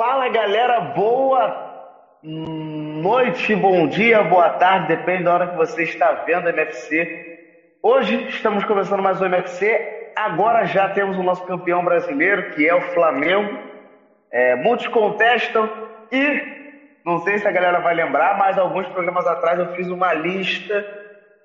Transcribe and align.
Fala 0.00 0.30
galera, 0.30 0.80
boa 0.80 2.22
noite, 2.22 3.54
bom 3.54 3.86
dia, 3.86 4.22
boa 4.22 4.48
tarde, 4.48 4.96
depende 4.96 5.24
da 5.24 5.34
hora 5.34 5.48
que 5.48 5.56
você 5.58 5.82
está 5.82 6.10
vendo 6.24 6.46
o 6.46 6.48
MFC. 6.48 7.06
Hoje 7.82 8.26
estamos 8.28 8.64
começando 8.64 9.02
mais 9.02 9.20
um 9.20 9.26
MFC. 9.26 9.78
Agora 10.16 10.64
já 10.64 10.88
temos 10.88 11.18
o 11.18 11.22
nosso 11.22 11.44
campeão 11.44 11.84
brasileiro, 11.84 12.50
que 12.52 12.66
é 12.66 12.74
o 12.74 12.80
Flamengo. 12.94 13.54
É, 14.32 14.56
muitos 14.56 14.86
contestam 14.86 15.68
e 16.10 16.40
não 17.04 17.18
sei 17.18 17.36
se 17.36 17.46
a 17.46 17.52
galera 17.52 17.80
vai 17.80 17.92
lembrar, 17.92 18.38
mas 18.38 18.56
alguns 18.56 18.88
programas 18.88 19.26
atrás 19.26 19.58
eu 19.58 19.66
fiz 19.74 19.86
uma 19.88 20.14
lista. 20.14 20.82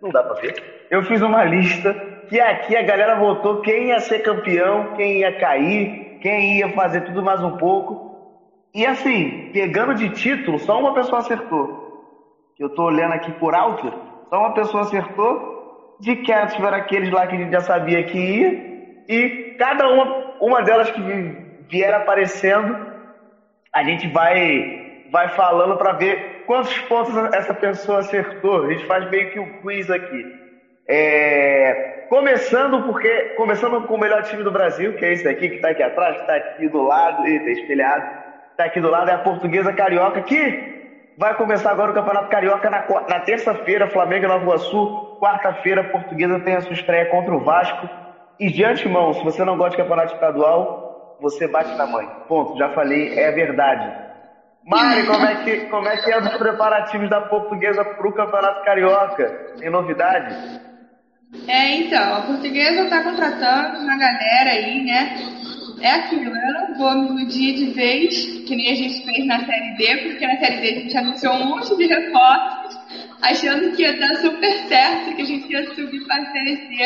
Não 0.02 0.12
dá 0.12 0.23
pra 0.23 0.36
ver? 0.36 0.56
Eu 0.90 1.03
fiz 1.03 1.22
uma 1.22 1.44
lista 1.44 1.94
que 2.30 2.40
aqui 2.40 2.78
a 2.78 2.84
galera 2.84 3.16
votou 3.16 3.59
quem 3.59 3.90
ia 3.90 4.00
ser 4.00 4.19
campeão, 4.19 4.94
quem 4.95 5.19
ia 5.19 5.38
cair, 5.38 6.19
quem 6.22 6.59
ia 6.59 6.69
fazer 6.69 7.02
tudo 7.02 7.22
mais 7.22 7.44
um 7.44 7.58
pouco. 7.58 8.15
E 8.76 8.86
assim, 8.86 9.52
pegando 9.54 9.95
de 9.95 10.09
título, 10.09 10.59
só 10.59 10.78
uma 10.78 10.94
pessoa 10.94 11.20
acertou. 11.20 11.86
Eu 12.59 12.70
tô 12.76 12.84
olhando 12.84 13.14
aqui 13.14 13.31
por 13.31 13.56
alto, 13.56 13.90
só 14.30 14.38
uma 14.38 14.54
pessoa 14.54 14.84
acertou. 14.84 15.95
De 16.02 16.18
quietos 16.18 16.56
tiveram 16.56 16.78
aqueles 16.78 17.09
lá 17.09 17.26
que 17.26 17.36
a 17.36 17.40
gente 17.40 17.53
já 17.53 17.62
sabia 17.62 18.03
que 18.03 18.18
ia. 18.18 18.76
E 19.08 19.56
cada 19.58 19.88
uma, 19.88 20.36
uma 20.42 20.62
delas 20.62 20.92
que 20.92 21.02
vier 21.70 21.94
aparecendo, 21.94 22.76
a 23.73 23.81
gente 23.81 24.09
vai 24.09 25.08
vai 25.09 25.30
falando 25.30 25.78
para 25.78 25.94
ver 25.94 26.44
quantos 26.46 26.78
pontos 26.80 27.16
essa 27.34 27.53
pessoa 27.53 28.00
acertou. 28.00 28.66
A 28.66 28.73
gente 28.73 28.86
faz 28.88 29.09
meio 29.09 29.31
que 29.31 29.40
um 29.40 29.62
quiz 29.62 29.90
aqui. 29.90 30.26
É, 30.90 32.08
começando 32.09 32.84
porque 32.84 33.09
começando 33.38 33.88
com 33.88 33.96
o 33.96 34.00
melhor 34.00 34.23
time 34.23 34.44
do 34.44 34.52
Brasil, 34.52 34.98
que 34.98 35.06
é 35.06 35.14
esse 35.14 35.23
daqui 35.23 35.48
que 35.48 35.56
está 35.56 35.70
aqui 35.70 35.81
atrás, 35.81 36.16
que 36.16 36.22
está 36.23 36.36
aqui 36.36 36.68
do 36.68 36.81
lado, 36.81 37.26
eita, 37.26 37.50
espelhado, 37.52 38.25
está 38.56 38.64
aqui 38.66 38.80
do 38.80 38.90
lado 38.90 39.10
é 39.10 39.14
a 39.14 39.20
Portuguesa 39.20 39.74
Carioca, 39.74 40.22
que 40.22 41.12
vai 41.18 41.36
começar 41.36 41.72
agora 41.72 41.92
o 41.92 41.94
Campeonato 41.94 42.30
Carioca 42.30 42.70
na, 42.70 42.86
na 43.10 43.20
terça-feira, 43.20 43.90
Flamengo 43.90 44.26
e 44.26 44.28
Nova 44.30 44.44
Iguaçu, 44.44 45.18
quarta-feira, 45.20 45.82
a 45.82 45.90
Portuguesa 45.90 46.40
tem 46.40 46.56
a 46.56 46.62
sua 46.62 46.74
estreia 46.74 47.06
contra 47.08 47.36
o 47.36 47.44
Vasco. 47.44 47.88
E 48.40 48.50
de 48.50 48.64
antemão, 48.64 49.14
se 49.14 49.24
você 49.24 49.44
não 49.44 49.58
gosta 49.58 49.72
de 49.72 49.78
campeonato 49.78 50.14
estadual, 50.14 51.18
você 51.22 51.48
bate 51.48 51.76
na 51.76 51.86
mãe. 51.86 52.08
Ponto, 52.28 52.58
já 52.58 52.70
falei, 52.70 53.18
é 53.20 53.32
verdade. 53.32 54.06
Mari, 54.66 55.06
como 55.06 55.26
é 55.26 55.44
que, 55.44 55.66
como 55.66 55.88
é 55.88 55.98
que 55.98 56.12
é 56.12 56.18
os 56.18 56.38
preparativos 56.38 57.10
da 57.10 57.22
portuguesa 57.22 57.84
para 57.84 58.08
o 58.08 58.14
Campeonato 58.14 58.64
Carioca? 58.64 59.30
Tem 59.60 59.70
novidade? 59.70 60.34
É, 61.48 61.76
então, 61.76 62.16
a 62.16 62.22
portuguesa 62.22 62.84
está 62.84 63.04
contratando 63.04 63.80
uma 63.80 63.98
galera 63.98 64.50
aí, 64.50 64.84
né? 64.84 65.18
É 65.85 65.91
aquilo, 65.91 66.35
eu 66.35 66.53
não 66.53 66.73
vou 66.79 66.96
me 66.96 67.22
iludir 67.22 67.53
de 67.53 67.66
vez, 67.73 68.25
que 68.47 68.56
nem 68.56 68.72
a 68.72 68.75
gente 68.75 69.06
fez 69.06 69.23
na 69.28 69.46
Série 69.46 69.78
D, 69.78 69.97
porque 69.97 70.25
na 70.25 70.40
Série 70.40 70.57
D 70.57 70.68
a 70.68 70.79
gente 70.81 70.97
anunciou 70.97 71.34
um 71.35 71.46
monte 71.46 71.78
de 71.78 71.85
reforços, 71.85 72.79
achando 73.22 73.75
que 73.75 73.84
ia 73.84 73.94
dar 73.94 74.16
super 74.16 74.68
certo, 74.68 75.16
que 75.16 75.22
a 75.22 75.25
gente 75.25 75.47
ia 75.47 75.75
subir 75.75 76.03
para 76.07 76.24
a 76.24 76.31
Série 76.31 76.57
C. 76.57 76.84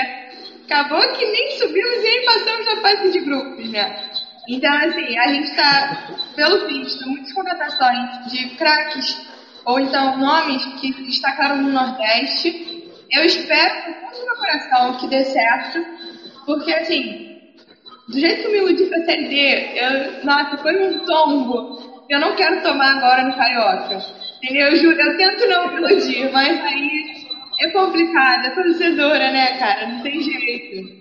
Acabou 0.66 1.00
que 1.14 1.26
nem 1.26 1.52
subimos 1.52 1.94
e 1.94 2.02
nem 2.02 2.26
passamos 2.26 2.66
na 2.66 2.82
fase 2.82 3.12
de 3.14 3.20
grupos, 3.22 3.70
né? 3.70 4.12
Então, 4.50 4.74
assim, 4.74 5.18
a 5.18 5.28
gente 5.30 5.50
está, 5.50 6.08
pelo 6.36 6.68
visto, 6.68 7.08
muitas 7.08 7.32
contratações 7.32 8.30
de 8.30 8.50
craques 8.58 9.18
ou 9.64 9.80
então 9.80 10.18
nomes 10.18 10.66
que 10.82 10.92
destacaram 11.06 11.62
no 11.62 11.72
Nordeste. 11.72 12.84
Eu 13.14 13.24
espero, 13.24 13.82
com 13.86 14.12
todo 14.12 14.26
meu 14.26 14.36
coração, 14.36 14.98
que 14.98 15.08
dê 15.08 15.24
certo, 15.24 15.86
porque, 16.46 16.74
assim, 16.74 17.30
do 18.10 18.20
jeito 18.20 18.42
que 18.42 18.48
eu 18.48 18.52
me 18.52 18.58
iludi 18.58 18.86
pra 18.86 19.06
Série 19.06 19.28
D, 19.28 19.80
eu, 19.80 20.26
nossa, 20.26 20.58
foi 20.58 20.76
um 20.88 21.00
tombo. 21.06 21.78
Eu 22.10 22.20
não 22.20 22.36
quero 22.36 22.62
tomar 22.64 22.98
agora 22.98 23.24
no 23.24 23.36
Carioca. 23.36 24.00
Entendeu? 24.44 24.68
Eu 24.68 24.76
juro, 24.78 25.00
eu 25.00 25.18
tento 25.18 25.48
não 25.48 25.68
me 25.68 25.76
iludir, 25.76 26.32
mas 26.32 26.60
aí 26.62 27.06
é 27.62 27.72
complicado, 27.72 28.46
é 28.46 28.50
torcedora, 28.52 29.32
né, 29.32 29.58
cara? 29.58 29.88
Não 29.88 30.02
tem 30.02 30.22
jeito. 30.22 31.00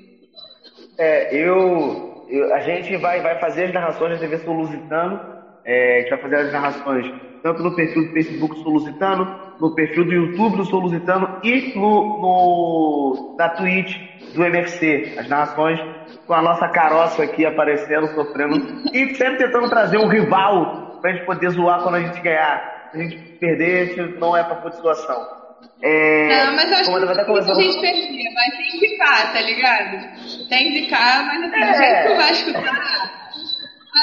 É, 0.99 1.35
eu 1.35 2.09
eu, 2.29 2.55
a 2.55 2.61
gente 2.61 2.97
vai, 2.99 3.21
vai 3.21 3.39
fazer 3.41 3.65
as 3.65 3.73
narrações 3.73 4.13
da 4.13 4.19
TV 4.19 4.39
Solusitano, 4.39 5.19
é, 5.65 5.97
a 5.97 6.01
gente 6.01 6.11
vai 6.11 6.21
fazer 6.21 6.37
as 6.37 6.53
narrações 6.53 7.07
tanto 7.43 7.63
no 7.63 7.75
perfil 7.75 8.05
do 8.07 8.13
Facebook 8.13 8.59
Solusitano, 8.59 9.25
no 9.61 9.75
perfil 9.75 10.05
do 10.05 10.13
YouTube 10.13 10.57
do 10.57 10.65
Solusitano 10.65 11.41
e 11.43 11.73
no, 11.79 12.21
no, 12.21 13.37
na 13.39 13.49
Twitch 13.51 13.97
do 14.35 14.45
MFC. 14.45 15.15
As 15.19 15.29
narrações 15.29 15.79
com 16.27 16.35
a 16.35 16.43
nossa 16.43 16.69
caroça 16.69 17.23
aqui 17.23 17.47
aparecendo, 17.47 18.09
sofrendo 18.15 18.57
e 18.93 19.15
sempre 19.15 19.39
tentando 19.39 19.69
trazer 19.69 19.99
um 19.99 20.09
rival 20.09 20.99
pra 21.01 21.13
gente 21.13 21.25
poder 21.25 21.51
zoar 21.51 21.83
quando 21.83 21.97
a 21.97 22.01
gente 22.01 22.21
ganhar. 22.21 22.91
Se 22.93 22.99
a 22.99 23.03
gente 23.03 23.17
perder, 23.39 23.83
a 23.83 23.85
gente 23.87 24.19
não 24.19 24.37
é 24.37 24.43
de 24.43 24.77
situação. 24.77 25.39
É, 25.83 26.45
não, 26.45 26.57
mas 26.57 26.71
eu 26.71 26.77
acho 26.79 27.19
que 27.19 27.25
começando... 27.25 27.59
a 27.59 27.63
gente 27.63 27.81
perder, 27.81 28.35
vai 28.35 28.51
que 28.51 28.79
ficar, 28.79 29.33
tá 29.33 29.41
ligado? 29.41 30.49
Tem 30.49 30.73
que 30.73 30.85
ficar, 30.85 31.25
mas 31.25 31.45
assim, 31.45 31.63
é. 31.63 31.75
jeito 31.75 32.07
que 32.07 32.13
o 32.13 32.17
Vasco 32.17 32.53
tá, 32.53 33.09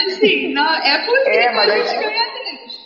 assim, 0.08 0.54
não, 0.54 0.74
é 0.76 0.98
possível 1.06 1.34
é, 1.34 1.54
mas 1.54 1.72
a 1.72 1.78
gente 1.78 2.04
ganhar 2.04 2.34
deles. 2.34 2.86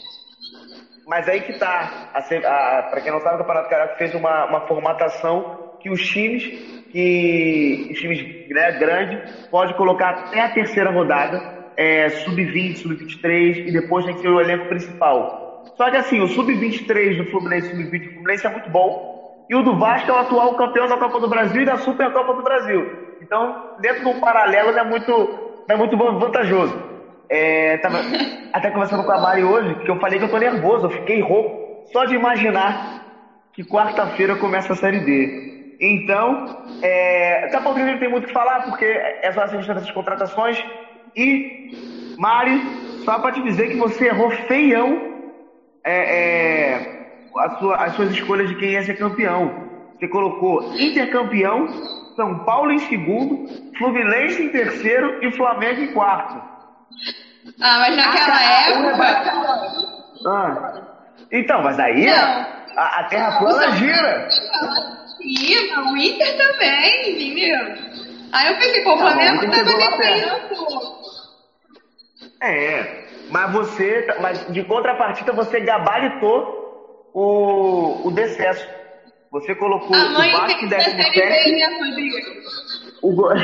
Mas 1.07 1.27
aí 1.27 1.41
que 1.41 1.53
tá, 1.53 2.11
a, 2.13 2.19
a, 2.19 2.83
pra 2.83 3.01
quem 3.01 3.11
não 3.11 3.19
sabe, 3.21 3.35
o 3.35 3.39
Campeonato 3.39 3.69
Carioca 3.69 3.95
fez 3.95 4.13
uma, 4.13 4.45
uma 4.45 4.67
formatação 4.67 5.58
que 5.79 5.89
os 5.89 6.01
times, 6.05 6.47
que 6.89 7.87
os 7.91 7.99
times 7.99 8.23
né, 8.49 8.71
grandes, 8.73 9.19
pode 9.49 9.73
colocar 9.73 10.09
até 10.09 10.41
a 10.41 10.49
terceira 10.49 10.89
rodada, 10.89 11.41
é, 11.77 12.09
sub-20, 12.09 12.75
sub-23, 12.77 13.63
e 13.65 13.71
depois 13.71 14.05
tem 14.05 14.15
que 14.15 14.21
ter 14.21 14.29
o 14.29 14.39
elenco 14.39 14.67
principal. 14.67 15.39
Só 15.75 15.89
que 15.89 15.95
assim, 15.97 16.19
o 16.19 16.27
Sub-23 16.27 17.17
do 17.17 17.25
Fluminense 17.25 17.69
e 17.69 17.73
o 17.73 17.83
Sub-20 17.83 18.03
do 18.03 18.11
Fluminense 18.11 18.45
é 18.45 18.49
muito 18.49 18.69
bom. 18.69 19.45
E 19.49 19.55
o 19.55 19.63
do 19.63 19.77
Vasco 19.77 20.11
é 20.11 20.13
o 20.13 20.17
atual 20.17 20.55
campeão 20.55 20.87
da 20.87 20.97
Copa 20.97 21.19
do 21.19 21.27
Brasil 21.27 21.61
e 21.61 21.65
da 21.65 21.77
Supercopa 21.77 22.33
do 22.33 22.43
Brasil. 22.43 22.85
Então, 23.21 23.55
dentro 23.81 24.03
de 24.03 24.07
um 24.07 24.19
paralelo, 24.19 24.71
não 24.71 24.79
é 24.79 24.83
muito, 24.83 25.11
não 25.67 25.75
é 25.75 25.77
muito 25.77 25.97
vantajoso. 25.97 26.77
É, 27.29 27.77
tava 27.77 27.99
até 28.53 28.69
conversando 28.69 29.03
com 29.03 29.11
a 29.11 29.19
Mari 29.19 29.43
hoje, 29.43 29.73
que 29.85 29.89
eu 29.89 29.99
falei 29.99 30.19
que 30.19 30.25
eu 30.25 30.29
tô 30.29 30.37
nervoso, 30.37 30.85
eu 30.85 30.89
fiquei 30.91 31.21
rouco 31.21 31.57
só 31.91 32.05
de 32.05 32.13
imaginar 32.13 33.01
que 33.53 33.63
quarta-feira 33.63 34.35
começa 34.35 34.73
a 34.73 34.75
Série 34.75 34.99
D. 34.99 35.48
Então, 35.79 36.65
é, 36.81 37.41
daqui 37.43 37.55
a 37.55 37.61
pouco 37.61 37.79
a 37.79 37.85
gente 37.85 37.99
tem 37.99 38.09
muito 38.09 38.25
o 38.25 38.27
que 38.27 38.33
falar, 38.33 38.63
porque 38.65 38.85
é 38.85 39.31
só 39.31 39.43
assistir 39.43 39.71
essas 39.71 39.91
contratações. 39.91 40.61
E, 41.15 42.15
Mari, 42.17 42.61
só 43.05 43.19
para 43.19 43.31
te 43.31 43.41
dizer 43.43 43.69
que 43.69 43.77
você 43.77 44.07
errou 44.07 44.29
feião 44.29 45.09
é, 45.83 46.75
é, 46.75 46.99
sua, 47.59 47.75
as 47.77 47.95
suas 47.95 48.11
escolhas 48.11 48.49
de 48.49 48.55
quem 48.55 48.71
ia 48.71 48.83
ser 48.83 48.97
campeão. 48.97 49.69
Você 49.97 50.07
colocou 50.07 50.73
Intercampeão, 50.77 51.67
São 52.15 52.39
Paulo 52.39 52.71
em 52.71 52.79
segundo, 52.79 53.47
Fluminense 53.77 54.43
em 54.43 54.49
terceiro 54.49 55.23
e 55.23 55.31
Flamengo 55.31 55.81
em 55.81 55.93
quarto. 55.93 56.35
Ah, 57.61 57.79
mas 57.79 57.95
naquela 57.95 58.37
ah, 58.37 58.69
época. 58.69 59.19
Ah. 60.27 60.81
Então, 61.31 61.61
mas 61.63 61.79
aí 61.79 62.07
a, 62.75 62.99
a, 63.01 63.03
Terra 63.05 63.39
plana 63.39 63.71
gira. 63.75 64.27
Sim, 65.17 65.55
o 65.91 65.97
Inter 65.97 66.37
também, 66.37 67.11
entendeu? 67.11 67.57
Aí 68.31 68.47
eu 68.47 68.57
pensei, 68.57 68.83
pô, 68.83 68.93
o 68.93 68.97
tá 68.97 69.03
Flamengo 69.05 69.41
tá, 69.41 69.63
defendendo. 69.63 70.39
É, 72.41 73.05
mas 73.29 73.51
você, 73.51 74.07
mas 74.21 74.45
de 74.47 74.63
contrapartida, 74.63 75.33
você 75.33 75.59
gabaritou 75.59 77.11
o, 77.13 78.07
o 78.07 78.11
decesso. 78.11 78.67
Você 79.31 79.53
colocou 79.55 79.95
a 79.95 80.09
mãe 80.09 80.33
o 80.33 80.37
Vasco 80.37 80.65
em 80.65 80.67
17. 80.67 81.51
Né, 81.51 81.67
o 83.01 83.13
go... 83.13 83.29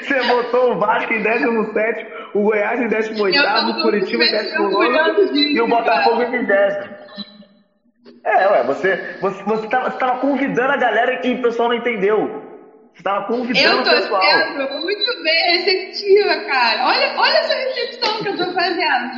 Você 0.00 0.22
botou 0.24 0.72
o 0.72 0.78
Vasco 0.78 1.12
em 1.12 1.22
17, 1.22 2.06
o 2.34 2.42
Goiás 2.42 2.80
em 2.80 2.88
18, 2.88 3.70
o 3.70 3.82
Curitiba 3.82 4.24
em 4.24 4.30
19 4.30 5.54
e 5.54 5.60
o 5.60 5.68
Botafogo 5.68 6.22
em 6.22 6.30
20. 6.30 6.52
É, 8.24 8.48
ué, 8.48 8.62
você, 8.64 8.96
você, 9.20 9.42
você, 9.44 9.66
tava, 9.68 9.90
você 9.90 9.98
tava 9.98 10.20
convidando 10.20 10.72
a 10.72 10.76
galera 10.76 11.18
que 11.18 11.32
o 11.32 11.42
pessoal 11.42 11.68
não 11.68 11.76
entendeu. 11.76 12.42
Você 12.94 13.02
tava 13.02 13.26
convidando 13.26 13.78
Eu 13.78 13.82
tô 13.82 13.90
o 13.90 13.94
pessoal. 13.94 14.22
sendo 14.22 14.68
muito 14.80 15.22
bem 15.22 15.56
receptiva, 15.56 16.36
cara. 16.46 16.86
Olha, 16.86 17.14
olha 17.16 17.38
essa 17.38 17.54
recepção 17.54 18.22
que 18.22 18.28
eu 18.28 18.36
tô 18.36 18.52
fazendo. 18.52 19.10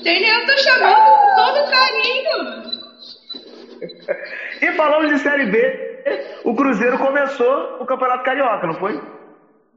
Entendeu? 0.00 0.34
Eu 0.34 0.46
tô 0.46 0.58
chamando 0.58 0.94
com 0.94 1.34
todo 1.36 1.70
carinho. 1.70 2.76
E 4.60 4.72
falando 4.72 5.08
de 5.08 5.18
Série 5.18 5.46
B, 5.46 5.58
o 6.44 6.54
Cruzeiro 6.54 6.98
começou 6.98 7.78
o 7.80 7.86
Campeonato 7.86 8.24
Carioca, 8.24 8.66
não 8.66 8.74
foi? 8.74 9.00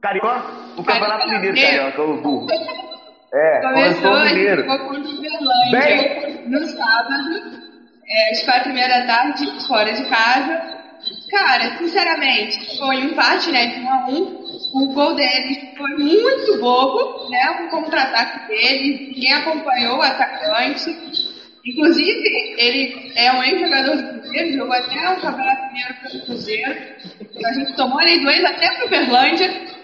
Carioca? 0.00 0.44
O 0.76 0.84
Campeonato. 0.84 1.28
Mineiro, 1.28 1.56
Carioca, 1.56 2.02
o 2.02 2.16
burro. 2.20 2.46
É, 3.32 3.60
começou 3.60 4.12
o 4.12 4.24
Mineiro. 4.24 4.62
ficou 4.62 4.78
contra 4.88 5.08
o 5.08 5.18
Uberlândia 5.18 6.42
no 6.46 6.66
sábado, 6.66 7.60
é, 8.04 8.30
às 8.32 8.42
quatro 8.42 8.70
e 8.70 8.74
meia 8.74 8.88
da 8.88 9.06
tarde, 9.06 9.66
fora 9.68 9.92
de 9.92 10.04
casa. 10.06 10.80
Cara, 11.30 11.78
sinceramente, 11.78 12.76
foi 12.76 12.96
um 12.96 13.04
empate, 13.04 13.52
né, 13.52 13.66
de 13.66 13.80
um 13.82 13.88
a 13.88 14.06
um. 14.08 14.44
O 14.74 14.92
gol 14.92 15.14
deles 15.14 15.58
foi 15.76 15.90
muito 15.90 16.60
bobo, 16.60 17.30
né, 17.30 17.50
o 17.62 17.68
contra-ataque 17.68 18.48
deles, 18.48 19.14
quem 19.14 19.32
acompanhou 19.32 19.98
o 19.98 20.02
atacante. 20.02 20.90
Inclusive, 21.64 22.54
ele 22.58 23.12
é 23.14 23.32
um 23.32 23.44
ex-jogador 23.44 23.96
do 23.96 24.20
Cruzeiro, 24.20 24.56
jogou 24.56 24.72
até 24.74 25.08
o 25.08 25.20
Campeonato 25.20 25.66
Mineiro 25.68 25.94
pelo 26.02 26.24
Cruzeiro. 26.24 26.76
A 27.44 27.52
gente 27.52 27.76
tomou 27.76 28.00
ele 28.02 28.24
dois 28.24 28.44
até 28.44 28.70
pro 28.72 28.86
Uberlândia. 28.86 29.79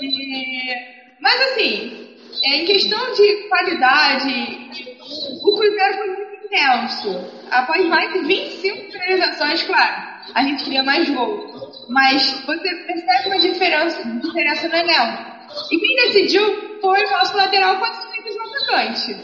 E... 0.00 0.98
Mas 1.20 1.40
assim, 1.40 2.08
é, 2.44 2.56
em 2.58 2.64
questão 2.64 3.12
de 3.14 3.48
qualidade, 3.48 4.70
o 5.42 5.56
Cruzeiro 5.56 5.94
foi 5.94 6.06
muito 6.06 6.46
intenso. 6.46 7.30
Após 7.50 7.84
mais 7.86 8.12
de 8.12 8.20
25 8.20 8.92
finalizações, 8.92 9.62
claro, 9.64 10.08
a 10.34 10.42
gente 10.42 10.64
queria 10.64 10.82
mais 10.82 11.08
gols. 11.10 11.86
Mas 11.88 12.40
você 12.46 12.74
percebe 12.86 13.28
uma 13.28 13.38
diferença, 13.38 14.02
diferença 14.20 14.68
no 14.68 14.76
elenco. 14.76 15.38
E 15.72 15.78
quem 15.78 15.96
decidiu 15.96 16.80
foi 16.80 17.04
o 17.04 17.10
nosso 17.10 17.36
lateral 17.36 17.82
as 17.82 18.04
frentes 18.04 18.34
do 18.34 18.42
atacante. 18.42 19.16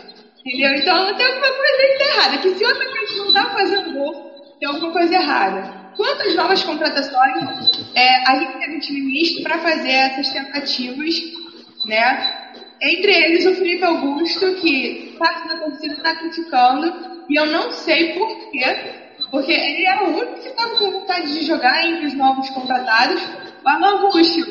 Entendeu? 0.45 0.75
Então 0.75 1.17
tem 1.17 1.27
alguma 1.27 1.53
coisa 1.53 2.11
errada. 2.11 2.39
Que 2.39 2.55
se 2.55 2.65
o 2.65 2.69
atacante 2.69 3.17
não 3.19 3.33
tá 3.33 3.51
fazendo 3.51 3.93
gol, 3.93 4.57
tem 4.59 4.69
alguma 4.69 4.93
coisa 4.93 5.15
errada. 5.15 5.84
Quanto 5.97 6.23
às 6.23 6.35
novas 6.35 6.63
contratações, 6.65 7.73
é, 7.95 8.31
a 8.31 8.37
gente 8.37 8.59
teve 8.59 8.77
um 8.77 8.81
time 8.81 9.01
misto 9.03 9.43
para 9.43 9.59
fazer 9.59 9.91
essas 9.91 10.29
tentativas, 10.31 11.15
né? 11.87 12.53
Entre 12.83 13.13
eles 13.13 13.47
o 13.47 13.55
Felipe 13.55 13.85
Augusto, 13.85 14.55
que 14.57 15.15
parte 15.19 15.49
da 15.49 15.59
torcida 15.59 15.95
está 15.95 16.15
criticando, 16.17 17.25
e 17.29 17.39
eu 17.39 17.47
não 17.47 17.71
sei 17.73 18.13
por 18.13 18.29
quê, 18.51 18.95
porque 19.31 19.53
ele 19.53 19.87
era 19.87 20.05
o 20.05 20.17
único 20.19 20.41
que 20.41 20.49
estava 20.49 20.77
com 20.77 20.91
vontade 20.91 21.33
de 21.33 21.47
jogar 21.47 21.87
entre 21.87 22.07
os 22.07 22.15
novos 22.15 22.51
contratados. 22.51 23.23
O 23.65 23.69
Alan 23.69 24.01
Ruschel 24.01 24.47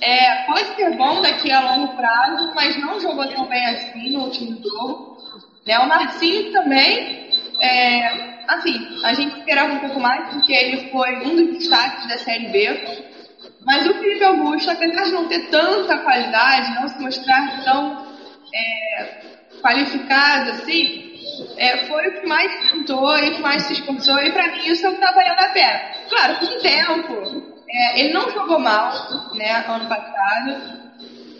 é, 0.00 0.46
pode 0.46 0.74
ser 0.76 0.96
bom 0.96 1.20
daqui 1.20 1.52
a 1.52 1.60
longo 1.60 1.94
prazo, 1.94 2.52
mas 2.54 2.76
não 2.80 2.98
jogou 3.00 3.28
tão 3.28 3.46
bem 3.46 3.66
assim 3.66 4.10
no 4.10 4.24
último 4.24 4.56
jogo. 4.62 5.09
Né? 5.66 5.78
O 5.78 5.88
Marcinho 5.88 6.52
também, 6.52 7.30
é, 7.60 8.44
assim, 8.48 9.00
a 9.04 9.12
gente 9.14 9.38
esperava 9.38 9.74
um 9.74 9.80
pouco 9.80 10.00
mais, 10.00 10.28
porque 10.34 10.52
ele 10.52 10.90
foi 10.90 11.16
um 11.26 11.36
dos 11.36 11.58
destaques 11.58 12.08
da 12.08 12.18
Série 12.18 12.48
B. 12.48 13.10
Mas 13.62 13.86
o 13.86 13.94
Felipe 13.94 14.24
Augusto, 14.24 14.70
apesar 14.70 15.04
de 15.04 15.12
não 15.12 15.28
ter 15.28 15.50
tanta 15.50 15.98
qualidade, 15.98 16.74
não 16.80 16.88
se 16.88 17.00
mostrar 17.00 17.62
tão 17.62 18.06
é, 18.54 19.20
qualificado 19.60 20.50
assim, 20.50 21.10
é, 21.56 21.86
foi 21.86 22.08
o 22.08 22.20
que 22.20 22.26
mais 22.26 22.70
tentou 22.70 23.18
e 23.18 23.30
o 23.30 23.34
que 23.36 23.42
mais 23.42 23.62
se 23.64 23.74
esforçou, 23.74 24.18
e 24.18 24.32
pra 24.32 24.48
mim 24.48 24.66
isso 24.66 24.86
é 24.86 24.88
o 24.88 24.94
que 24.94 25.00
tá 25.00 25.12
valendo 25.12 25.40
a 25.40 25.48
pena. 25.50 25.80
Claro, 26.08 26.36
com 26.36 26.46
o 26.46 26.60
tempo, 26.60 27.54
é, 27.68 28.00
ele 28.00 28.12
não 28.12 28.30
jogou 28.30 28.58
mal, 28.58 28.92
né, 29.34 29.64
ano 29.68 29.88
passado, 29.88 30.89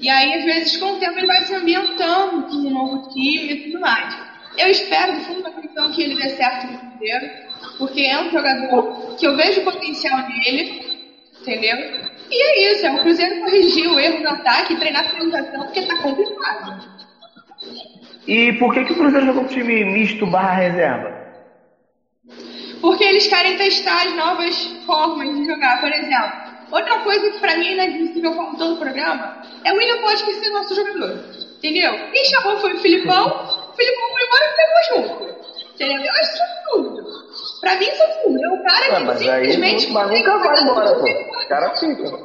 e 0.00 0.08
aí 0.08 0.35
às 0.35 0.44
vezes 0.44 0.76
com 0.79 0.93
o 0.93 0.99
tempo 0.99 1.19
ele 1.19 1.26
vai 1.26 1.44
se 1.44 1.55
ambientando 1.55 2.43
com 2.43 2.56
um 2.56 2.70
novo 2.70 3.08
time 3.11 3.52
e 3.52 3.64
tudo 3.64 3.81
mais. 3.81 4.17
Eu 4.56 4.69
espero 4.69 5.12
do 5.12 5.20
fundo 5.20 5.43
da 5.43 5.50
coração 5.50 5.93
que 5.93 6.02
ele 6.02 6.17
dê 6.17 6.31
certo 6.31 6.67
no 6.67 6.79
Cruzeiro, 6.79 7.31
porque 7.79 8.00
é 8.02 8.20
um 8.20 8.31
jogador 8.31 9.17
que 9.17 9.26
eu 9.26 9.37
vejo 9.37 9.62
potencial 9.62 10.29
nele, 10.29 10.82
entendeu? 11.41 11.76
E 12.31 12.43
é 12.43 12.73
isso, 12.73 12.87
é 12.87 12.93
o 12.93 13.00
Cruzeiro 13.00 13.41
corrigir 13.41 13.88
o 13.88 13.99
erro 13.99 14.23
no 14.23 14.31
ataque 14.31 14.75
e 14.75 14.76
treinar 14.76 15.06
a 15.06 15.11
finalização, 15.11 15.64
porque 15.64 15.82
tá 15.82 15.97
complicado. 16.02 17.00
E 18.26 18.52
por 18.55 18.73
que, 18.73 18.85
que 18.85 18.93
o 18.93 18.97
Cruzeiro 18.97 19.26
jogou 19.26 19.44
com 19.44 19.49
time 19.49 19.85
misto 19.85 20.26
barra 20.26 20.55
reserva? 20.55 21.20
Porque 22.81 23.05
eles 23.05 23.26
querem 23.26 23.56
testar 23.56 24.06
as 24.06 24.17
novas 24.17 24.67
formas 24.87 25.35
de 25.35 25.44
jogar. 25.44 25.81
Por 25.81 25.93
exemplo, 25.93 26.50
outra 26.70 26.99
coisa 27.00 27.31
que 27.31 27.38
pra 27.40 27.56
mim 27.56 27.69
é 27.69 27.72
inadmissível 27.72 28.32
como 28.32 28.56
todo 28.56 28.75
o 28.75 28.78
programa 28.78 29.43
é 29.64 29.72
o 29.72 29.76
William 29.76 30.00
Potker 30.00 30.34
ser 30.34 30.50
nosso 30.50 30.75
jogador. 30.75 31.19
Entendeu? 31.58 31.93
Quem 32.11 32.25
chamou 32.25 32.56
foi 32.58 32.72
o 32.75 32.78
Filipão, 32.78 33.26
o 33.26 33.76
Filipão 33.76 34.08
foi 34.12 34.22
embora 34.26 34.44
e 34.44 34.56
pegou 34.56 35.08
junto. 35.08 35.40
Entendeu? 35.75 36.02
Eu 36.02 36.11
acho 36.12 36.32
isso 36.32 36.43
absurdo. 36.43 37.61
Pra 37.61 37.75
mim 37.76 37.84
isso 37.87 38.02
é 38.02 38.06
absurdo. 38.06 38.44
É 38.44 38.49
o 38.49 38.62
cara 38.62 38.87
que 38.87 38.93
Ué, 38.93 38.99
mas 39.00 39.20
aí 39.22 39.52
simplesmente. 39.52 39.93
mas 39.93 40.11
nunca 40.11 40.38
vai 40.38 40.61
embora, 40.62 40.94
pô. 40.94 41.05
Os 41.38 41.44
caras 41.46 41.81
ficam. 41.81 42.25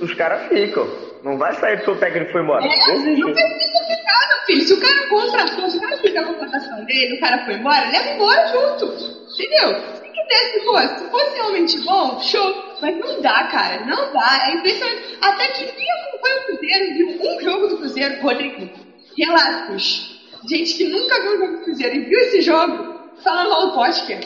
Os 0.00 0.14
caras 0.14 0.48
ficam. 0.48 1.08
Não 1.22 1.36
vai 1.36 1.52
sair 1.54 1.76
porque 1.78 1.90
o 1.90 1.96
técnico 1.96 2.30
foi 2.32 2.42
embora. 2.42 2.64
É, 2.64 2.68
não 2.68 3.32
precisa 3.32 3.84
ficar, 3.86 4.28
meu 4.28 4.38
filho. 4.46 4.66
Se 4.68 4.72
o 4.74 4.80
cara 4.80 5.08
contratou, 5.08 5.70
se 5.70 5.76
o 5.76 5.80
cara 5.80 5.96
fez 5.98 6.16
a 6.16 6.24
contratação 6.24 6.84
dele, 6.84 7.16
o 7.16 7.20
cara 7.20 7.44
foi 7.44 7.54
embora, 7.54 7.90
leva 7.90 8.08
embora 8.10 8.46
junto. 8.48 8.86
Entendeu? 9.34 9.97
Se 10.28 10.34
quiser, 10.34 10.52
se 10.52 10.64
fosse, 10.64 10.98
se 10.98 11.10
fosse 11.10 11.34
realmente 11.36 11.80
bom, 11.84 12.20
show. 12.20 12.68
Mas 12.80 12.96
não 12.98 13.20
dá, 13.20 13.44
cara. 13.44 13.84
Não 13.84 14.12
dá. 14.12 14.48
É 14.48 14.54
impressionante. 14.54 15.18
Até 15.20 15.48
que 15.48 15.64
quem 15.64 15.86
acompanha 15.90 16.36
o 16.36 16.44
Cruzeiro 16.44 16.94
viu 16.94 17.08
um 17.20 17.40
jogo 17.40 17.68
do 17.68 17.78
Cruzeiro, 17.78 18.22
Rodrigo. 18.22 18.70
Relatos. 19.16 20.20
Gente 20.48 20.74
que 20.74 20.84
nunca 20.88 21.20
viu 21.20 21.32
um 21.32 21.38
jogo 21.38 21.56
do 21.58 21.64
Cruzeiro 21.64 21.96
e 21.96 22.04
viu 22.04 22.18
esse 22.20 22.42
jogo, 22.42 23.00
falando 23.24 23.50
mal 23.50 23.66
do 23.66 23.74
Potker. 23.74 24.20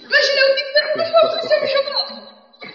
Imagina, 0.00 0.40
eu 0.40 0.54
tenho 0.54 0.66
que 0.66 0.72
ver 0.74 1.02
o 1.02 1.06
jogo 1.06 1.28
do 1.28 1.38
Cruzeiro 1.38 1.66
jogando. 1.66 2.34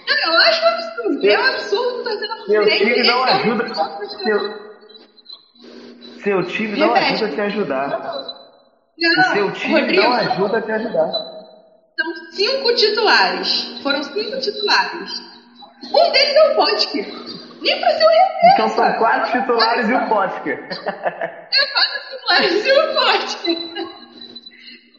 Não, 0.10 0.34
eu 0.34 0.40
acho 0.42 0.64
um 0.64 0.68
absurdo. 0.68 1.30
É 1.30 1.40
um 1.40 1.44
absurdo 1.44 2.04
tá 2.04 2.12
sendo 2.12 2.46
Seu 2.46 2.70
time 2.70 3.04
não 3.04 3.28
é 3.28 3.32
o 3.32 3.36
ajuda. 3.36 3.76
Seu, 4.24 4.70
seu 6.24 6.44
time 6.44 6.78
não 6.78 6.94
ajuda 6.94 7.26
a 7.26 7.32
te 7.32 7.42
ajudar. 7.42 7.90
Não, 9.00 9.20
O 9.20 9.34
seu 9.34 9.52
time 9.54 9.82
Rodrigo, 9.82 10.04
não 10.04 10.14
ajuda 10.14 10.58
a 10.58 10.62
te 10.62 10.72
ajudar. 10.72 11.39
São 12.00 12.16
cinco 12.32 12.74
titulares. 12.76 13.64
Foram 13.84 14.02
cinco 14.04 14.40
titulares. 14.40 15.22
Um 15.92 16.12
deles 16.12 16.36
é 16.36 16.44
o 16.52 16.56
Potker. 16.56 17.06
Nem 17.62 17.80
pra 17.80 17.90
ser 17.92 18.06
o 18.06 18.10
reserva. 18.10 18.54
Então 18.54 18.70
são 18.70 18.94
quatro 18.94 19.32
titulares 19.42 19.90
e 19.90 19.94
o 19.94 20.08
Potker. 20.08 20.70
É 21.52 21.66
quatro 21.74 22.10
titulares 22.10 22.66
e 22.66 22.72
o 22.72 22.94
Potker. 22.94 23.88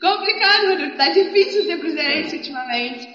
Complicado. 0.00 0.96
Tá 0.96 1.08
difícil 1.10 1.64
ser 1.64 1.78
cruzeirense 1.78 2.36
ultimamente. 2.36 3.08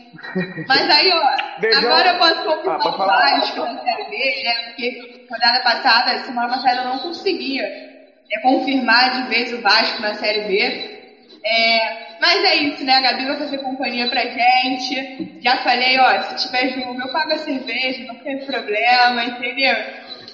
Mas 0.67 0.89
aí, 0.89 1.11
ó, 1.11 1.59
Beijão. 1.59 1.81
agora 1.91 2.09
eu 2.13 2.17
posso 2.17 2.39
Ah, 2.69 2.77
confirmar 2.79 2.79
pode 2.79 2.95
o. 2.95 3.07
Vasco 3.07 3.59
na 3.61 3.79
Série 3.83 4.09
B, 4.09 4.43
né? 4.43 4.53
Porque 4.65 5.27
rodada 5.29 5.63
passada, 5.63 6.19
semana 6.23 6.47
passada, 6.49 6.81
eu 6.81 6.85
não 6.89 6.99
conseguia 6.99 7.63
é, 7.63 8.39
confirmar 8.41 9.11
de 9.23 9.29
vez 9.29 9.51
o 9.53 9.61
Vasco 9.61 10.01
na 10.01 10.13
Série 10.15 10.41
B. 10.47 10.95
É, 11.43 12.14
mas 12.25 12.43
é 12.43 12.55
isso, 12.55 12.83
né? 12.83 12.93
A 12.93 13.01
Gabi 13.01 13.23
vai 13.23 13.37
fazer 13.37 13.59
companhia 13.59 14.09
pra 14.09 14.21
gente. 14.25 14.95
Já 15.39 15.57
falei, 15.57 15.95
ó, 15.99 16.19
se 16.21 16.35
tiver 16.35 16.69
jogo, 16.69 16.99
eu 16.99 17.11
pago 17.11 17.33
a 17.33 17.37
cerveja, 17.37 18.03
não 18.07 18.15
tem 18.15 18.37
problema, 18.39 19.23
entendeu? 19.23 19.75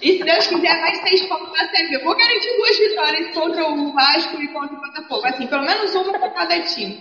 E 0.01 0.13
se 0.13 0.24
Deus 0.24 0.48
quiser, 0.48 0.79
mais 0.79 0.98
seis 1.01 1.27
pontos 1.27 1.51
na 1.51 1.67
Série 1.67 1.89
B. 1.89 2.00
Vou 2.01 2.15
garantir 2.15 2.55
duas 2.55 2.77
vitórias 2.77 3.33
contra 3.33 3.65
o 3.65 3.91
Vasco 3.91 4.41
e 4.41 4.48
contra 4.48 4.74
o 4.74 4.79
Botafogo. 4.79 5.27
Assim, 5.27 5.48
pelo 5.48 5.63
menos 5.63 5.93
uma 5.93 6.12
pra 6.17 6.29
cada 6.29 6.60
time. 6.62 6.98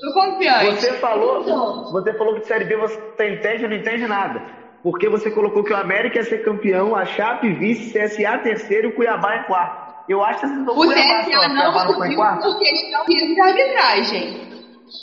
Tô 0.00 0.12
confiante. 0.12 0.64
Você 0.66 0.92
falou, 0.94 1.84
você 1.84 2.12
falou 2.14 2.34
que 2.34 2.40
de 2.40 2.46
Série 2.46 2.64
B 2.64 2.76
você 2.76 2.98
entende 3.20 3.62
ou 3.62 3.70
não 3.70 3.76
entende 3.76 4.06
nada. 4.06 4.42
Porque 4.82 5.08
você 5.08 5.30
colocou 5.30 5.62
que 5.64 5.72
o 5.72 5.76
América 5.76 6.18
ia 6.18 6.24
ser 6.24 6.38
campeão, 6.38 6.94
a 6.94 7.04
Chape 7.04 7.52
vice, 7.52 7.92
CSA 7.92 8.38
terceiro 8.38 8.88
e 8.88 8.90
o 8.90 8.94
Cuiabá 8.94 9.36
em 9.36 9.44
quarto. 9.44 9.85
Eu 10.08 10.22
acho 10.22 10.40
que 10.40 10.46
vocês 10.48 10.64
vão 10.64 10.76
O 10.76 10.86
CSA 10.86 11.48
não 11.48 11.78
subiu 11.78 12.16
por 12.16 12.58
questão 12.58 13.04
de 13.06 13.40
arbitragem. 13.40 14.46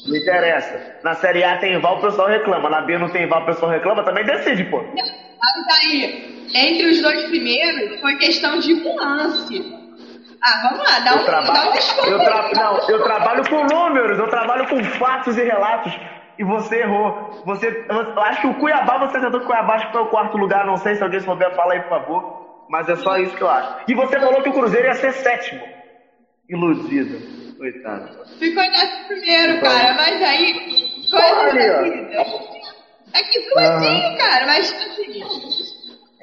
Não 0.07 0.15
interessa. 0.15 0.81
Na 1.03 1.13
Série 1.13 1.43
A 1.43 1.57
tem 1.57 1.79
VAR, 1.79 1.93
o 1.93 2.01
pessoal 2.01 2.27
reclama. 2.29 2.69
Na 2.69 2.81
B 2.81 2.97
não 2.97 3.09
tem 3.09 3.27
VAR, 3.27 3.41
o 3.41 3.45
pessoal 3.45 3.71
reclama. 3.71 4.03
Também 4.03 4.25
decide, 4.25 4.63
pô. 4.65 4.81
Mas 4.81 5.77
aí, 5.81 6.23
entre 6.55 6.87
os 6.87 7.01
dois 7.01 7.23
primeiros, 7.25 7.99
foi 7.99 8.15
questão 8.15 8.57
de 8.59 8.73
um 8.73 8.95
lance. 9.05 9.73
Ah, 10.41 10.61
vamos 10.63 10.79
lá, 10.89 10.99
dá 10.99 11.11
Eu 11.11 11.17
um, 11.21 11.25
dá 11.25 11.25
trabalho, 11.25 11.69
um 11.69 11.73
desconto. 11.73 12.09
eu, 12.09 12.19
tra- 12.19 12.49
não, 12.55 12.77
eu 12.89 13.03
trabalho 13.03 13.49
com 13.49 13.63
números, 13.65 14.19
eu 14.19 14.27
trabalho 14.27 14.67
com 14.67 14.83
fatos 14.83 15.37
e 15.37 15.43
relatos. 15.43 15.97
E 16.37 16.43
você 16.43 16.81
errou. 16.81 17.13
Você, 17.45 17.85
eu 17.89 18.21
acho 18.23 18.41
que 18.41 18.47
o 18.47 18.53
Cuiabá, 18.55 18.97
você 18.97 19.17
acertou 19.17 19.39
que 19.39 19.45
o 19.45 19.47
Cuiabá 19.47 19.75
acho 19.75 19.85
que 19.85 19.91
foi 19.91 20.01
o 20.01 20.07
quarto 20.07 20.35
lugar. 20.37 20.65
Não 20.65 20.77
sei 20.77 20.95
se 20.95 21.03
alguém 21.03 21.19
souber, 21.19 21.53
fala 21.55 21.73
aí, 21.73 21.79
por 21.81 21.89
favor. 21.89 22.42
Mas 22.73 22.89
é 22.89 22.95
só 22.95 23.19
isso 23.19 23.37
que 23.37 23.43
eu 23.43 23.49
acho. 23.49 23.83
E 23.87 23.93
você 23.93 24.19
falou 24.19 24.41
que 24.41 24.49
o 24.49 24.53
Cruzeiro 24.53 24.87
ia 24.87 24.95
ser 24.95 25.13
sétimo. 25.13 25.61
Iludido. 26.49 27.55
Coitado. 27.55 28.25
Ficou 28.39 28.63
nessa 28.63 29.03
primeiro, 29.05 29.61
cara, 29.61 29.93
mas 29.93 30.19
aí. 30.23 31.05
Coisa 31.11 31.53
da. 31.53 32.23
É 33.13 33.23
que 33.25 33.41
coisinho, 33.51 34.09
uhum. 34.09 34.17
cara, 34.17 34.47
mas 34.47 34.73
assim. 34.73 35.23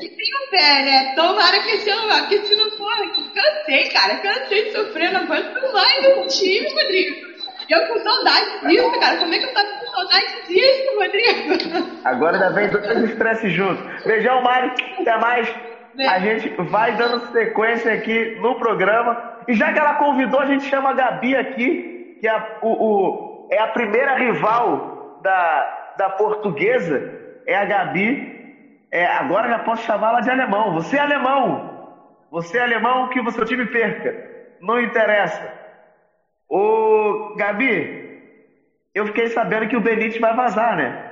E 0.01 0.09
tem 0.09 0.27
um 0.35 0.51
pé, 0.51 0.83
né? 0.83 1.15
Tomara 1.15 1.61
que 1.61 1.71
esse 1.71 1.89
ano 1.89 2.09
vá, 2.09 2.19
porque 2.23 2.39
se 2.39 2.57
não 2.57 2.69
for, 2.73 2.97
cansei, 3.33 3.89
cara. 3.91 4.17
Cansei 4.17 4.65
de 4.65 4.73
sofrer, 4.73 5.13
não 5.13 5.21
aguento 5.21 5.73
mais 5.73 6.19
um 6.19 6.27
time, 6.27 6.69
Rodrigo. 6.69 7.31
Eu 7.69 7.87
com 7.87 8.01
saudade 8.01 8.67
disso, 8.67 8.91
cara. 8.99 9.19
Como 9.19 9.33
é 9.33 9.39
que 9.39 9.45
eu 9.45 9.55
tava 9.55 9.69
com 9.69 9.87
saudade 9.87 10.49
disso, 10.49 10.99
Rodrigo? 10.99 12.01
Agora 12.05 12.35
ainda 12.35 12.51
vem 12.51 12.69
dois 12.71 13.09
estresses 13.09 13.53
juntos. 13.53 14.05
Beijão, 14.05 14.43
Mari. 14.43 14.73
Até 14.99 15.17
mais. 15.19 15.70
A 16.09 16.19
gente 16.19 16.49
vai 16.71 16.97
dando 16.97 17.31
sequência 17.33 17.93
aqui 17.93 18.39
no 18.41 18.59
programa. 18.59 19.41
E 19.49 19.55
já 19.55 19.73
que 19.73 19.79
ela 19.79 19.95
convidou, 19.95 20.41
a 20.41 20.47
gente 20.47 20.65
chama 20.65 20.91
a 20.91 20.95
Gabi 20.95 21.37
aqui, 21.37 22.19
que 22.21 22.27
é 22.27 22.31
a, 22.31 22.59
o, 22.63 22.69
o, 22.69 23.49
é 23.51 23.59
a 23.59 23.69
primeira 23.69 24.17
rival 24.17 25.21
da, 25.23 25.95
da 25.99 26.11
portuguesa. 26.11 27.19
É 27.47 27.57
a 27.57 27.65
Gabi. 27.65 28.39
É, 28.93 29.07
agora 29.07 29.49
já 29.49 29.59
posso 29.61 29.85
chamá-la 29.85 30.21
de 30.21 30.31
alemão. 30.31 30.75
Você 30.75 30.97
é 30.97 31.01
alemão. 31.01 31.71
Você 32.31 32.59
é 32.59 32.63
alemão 32.63 33.09
que 33.09 33.21
o 33.21 33.31
seu 33.31 33.45
time 33.45 33.67
perca. 33.67 34.15
Não 34.61 34.81
interessa. 34.81 35.53
Ô, 36.49 37.35
Gabi, 37.37 38.21
eu 38.95 39.07
fiquei 39.07 39.29
sabendo 39.29 39.69
que 39.69 39.77
o 39.77 39.81
Benítez 39.81 40.21
vai 40.21 40.35
vazar, 40.35 40.77
né? 40.77 41.10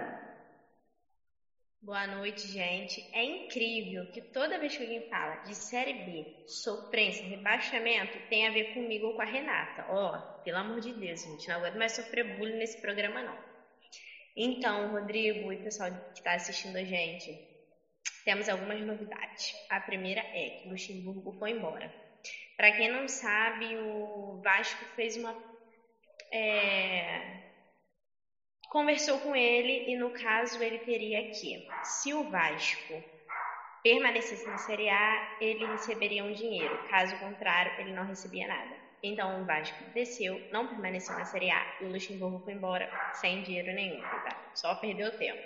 Boa 1.88 2.06
noite, 2.06 2.46
gente. 2.46 3.02
É 3.14 3.24
incrível 3.24 4.04
que 4.12 4.20
toda 4.20 4.58
vez 4.58 4.76
que 4.76 4.82
alguém 4.82 5.08
fala 5.08 5.36
de 5.36 5.54
Série 5.54 5.94
B, 5.94 6.44
sofrência, 6.46 7.26
rebaixamento, 7.26 8.18
tem 8.28 8.46
a 8.46 8.50
ver 8.50 8.74
comigo 8.74 9.06
ou 9.06 9.14
com 9.14 9.22
a 9.22 9.24
Renata. 9.24 9.86
Ó, 9.88 10.14
oh, 10.14 10.42
pelo 10.42 10.58
amor 10.58 10.82
de 10.82 10.92
Deus, 10.92 11.22
gente, 11.22 11.48
não 11.48 11.56
aguento 11.56 11.78
mais 11.78 11.92
sofrer 11.92 12.36
bullying 12.36 12.58
nesse 12.58 12.78
programa, 12.82 13.22
não. 13.22 13.38
Então, 14.36 14.90
Rodrigo 14.90 15.50
e 15.50 15.64
pessoal 15.64 15.90
que 16.12 16.18
está 16.18 16.34
assistindo 16.34 16.76
a 16.76 16.84
gente, 16.84 17.34
temos 18.22 18.50
algumas 18.50 18.82
novidades. 18.82 19.54
A 19.70 19.80
primeira 19.80 20.20
é 20.20 20.60
que 20.60 20.68
Luxemburgo 20.68 21.38
foi 21.38 21.52
embora. 21.52 21.90
Para 22.54 22.70
quem 22.72 22.92
não 22.92 23.08
sabe, 23.08 23.78
o 23.78 24.42
Vasco 24.44 24.84
fez 24.94 25.16
uma. 25.16 25.34
É, 26.30 27.47
conversou 28.68 29.18
com 29.18 29.34
ele 29.34 29.90
e, 29.90 29.96
no 29.96 30.10
caso, 30.10 30.62
ele 30.62 30.78
teria 30.78 31.22
que, 31.30 31.66
se 31.82 32.12
o 32.14 32.24
Vasco 32.30 33.02
permanecesse 33.82 34.46
na 34.46 34.58
Série 34.58 34.88
A, 34.88 35.38
ele 35.40 35.64
receberia 35.66 36.24
um 36.24 36.32
dinheiro. 36.32 36.76
Caso 36.88 37.16
contrário, 37.18 37.72
ele 37.80 37.92
não 37.92 38.04
recebia 38.04 38.46
nada. 38.46 38.88
Então 39.02 39.40
o 39.40 39.44
Vasco 39.44 39.82
desceu, 39.94 40.40
não 40.50 40.66
permaneceu 40.66 41.16
na 41.16 41.24
Série 41.24 41.50
A 41.50 41.76
e 41.80 41.84
o 41.84 41.92
Luxemburgo 41.92 42.40
foi 42.40 42.54
embora 42.54 42.90
sem 43.14 43.42
dinheiro 43.42 43.72
nenhum, 43.72 44.00
tá? 44.00 44.52
só 44.54 44.74
perdeu 44.74 45.16
tempo. 45.16 45.40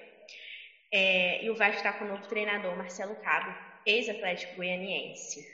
É, 0.91 1.45
e 1.45 1.50
o 1.50 1.55
Vasco 1.55 1.76
está 1.76 1.93
com 1.93 2.05
o 2.05 2.09
novo 2.09 2.26
treinador, 2.29 2.75
Marcelo 2.76 3.14
Cabo, 3.17 3.55
ex-atlético 3.85 4.57
goianiense. 4.57 5.47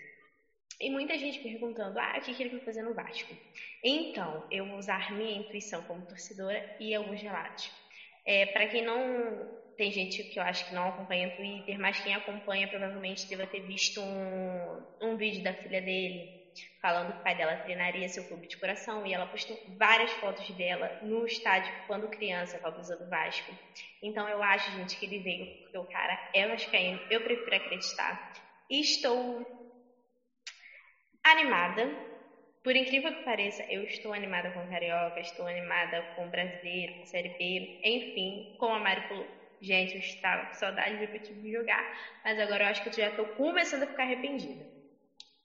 E 0.81 0.91
muita 0.91 1.19
gente 1.19 1.41
perguntando, 1.41 1.99
ah, 1.99 2.15
o 2.19 2.21
que, 2.21 2.35
que 2.35 2.43
ele 2.43 2.51
vai 2.51 2.61
fazer 2.61 2.83
no 2.83 2.95
Vasco? 2.95 3.37
Então, 3.83 4.47
eu 4.51 4.65
vou 4.65 4.79
usar 4.79 5.13
minha 5.13 5.37
intuição 5.37 5.83
como 5.83 6.07
torcedora 6.07 6.77
e 6.79 6.95
alguns 6.95 7.21
relatos. 7.21 7.71
É, 8.25 8.47
Para 8.47 8.69
quem 8.69 8.83
não. 8.85 9.59
Tem 9.77 9.93
gente 9.93 10.25
que 10.25 10.39
eu 10.41 10.43
acho 10.43 10.67
que 10.67 10.75
não 10.75 10.89
acompanha 10.89 11.29
o 11.29 11.37
Twitter, 11.37 11.79
mas 11.79 12.01
quem 12.01 12.13
acompanha 12.13 12.67
provavelmente 12.67 13.29
deve 13.29 13.47
ter 13.47 13.61
visto 13.61 14.01
um, 14.01 14.85
um 15.01 15.17
vídeo 15.17 15.43
da 15.43 15.55
filha 15.55 15.81
dele 15.81 16.37
falando 16.81 17.13
que 17.13 17.21
o 17.21 17.23
pai 17.23 17.37
dela 17.37 17.57
treinaria 17.59 18.09
seu 18.09 18.25
clube 18.25 18.49
de 18.49 18.57
coração 18.57 19.07
e 19.07 19.13
ela 19.13 19.27
postou 19.27 19.57
várias 19.79 20.11
fotos 20.15 20.49
dela 20.57 20.99
no 21.01 21.25
estádio 21.25 21.73
quando 21.87 22.09
criança 22.09 22.59
com 22.59 22.67
a 22.67 22.71
blusa 22.73 22.97
do 22.97 23.09
Vasco. 23.09 23.53
Então 24.03 24.29
eu 24.29 24.43
acho, 24.43 24.73
gente, 24.73 24.99
que 24.99 25.07
ele 25.07 25.21
veio 25.21 25.47
porque 25.63 25.79
o 25.79 25.85
cara 25.85 26.19
é 26.35 26.47
vascaíno, 26.47 27.01
eu 27.11 27.21
prefiro 27.21 27.55
acreditar. 27.55 28.21
Estou 28.69 29.58
animada. 31.25 31.97
Por 32.63 32.77
incrível 32.77 33.13
que 33.13 33.25
pareça, 33.25 33.65
eu 33.69 33.85
estou 33.85 34.13
animada 34.13 34.51
com 34.53 34.69
Carioca, 34.69 35.21
estou 35.21 35.47
animada 35.47 36.03
com 36.17 36.29
Brasileiro, 36.29 36.95
com 36.97 37.07
Série 37.07 37.31
B, 37.31 37.81
enfim, 37.85 38.57
com 38.59 38.75
a 38.75 38.79
Mário 38.79 39.03
falou. 39.09 39.27
Gente, 39.61 39.95
eu 39.95 40.01
estava 40.01 40.47
com 40.47 40.55
saudade 40.55 40.99
de 40.99 41.07
ver 41.07 41.19
o 41.19 41.23
time 41.23 41.53
jogar, 41.53 41.85
mas 42.25 42.39
agora 42.39 42.65
eu 42.65 42.69
acho 42.69 42.83
que 42.83 42.89
eu 42.89 42.93
já 42.93 43.09
estou 43.09 43.27
começando 43.27 43.83
a 43.85 43.87
ficar 43.87 44.05
arrependida. 44.05 44.67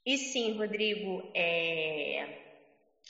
E 0.05 0.17
sim, 0.17 0.51
Rodrigo, 0.57 1.31
é... 1.35 2.27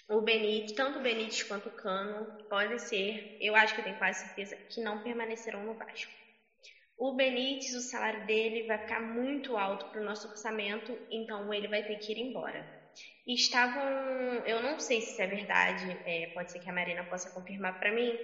o 0.10 0.22
Benítez, 0.22 0.72
tanto 0.74 1.00
o 1.00 1.02
Benítez 1.02 1.44
quanto 1.44 1.70
o 1.70 1.72
Cano, 1.72 2.28
pode 2.50 2.80
ser, 2.80 3.38
eu 3.40 3.56
acho 3.56 3.74
que 3.74 3.82
eu 3.82 3.84
tenho 3.84 3.98
quase 3.98 4.22
certeza, 4.22 4.58
que 4.70 4.82
não 4.82 5.00
permanecerão 5.00 5.64
no 5.64 5.76
Vasco. 5.76 6.23
O 6.98 7.12
Benítez, 7.14 7.74
o 7.76 7.82
salário 7.82 8.26
dele 8.26 8.64
vai 8.64 8.80
ficar 8.80 9.00
muito 9.02 9.58
alto 9.58 9.86
para 9.92 10.02
o 10.02 10.06
nosso 10.06 10.28
orçamento, 10.28 11.00
então 11.12 11.54
ele 11.54 11.68
vai 11.68 11.84
ter 11.84 11.98
que 11.98 12.12
ir 12.14 12.18
embora. 12.20 12.68
Estavam, 13.28 13.84
eu 14.46 14.62
não 14.62 14.80
sei 14.80 15.02
se 15.02 15.12
isso 15.12 15.22
é 15.22 15.28
verdade, 15.28 16.00
é, 16.06 16.28
pode 16.28 16.52
ser 16.52 16.60
que 16.60 16.70
a 16.70 16.74
Marina 16.74 17.04
possa 17.06 17.32
confirmar 17.32 17.78
para 17.80 17.92
mim, 17.92 18.20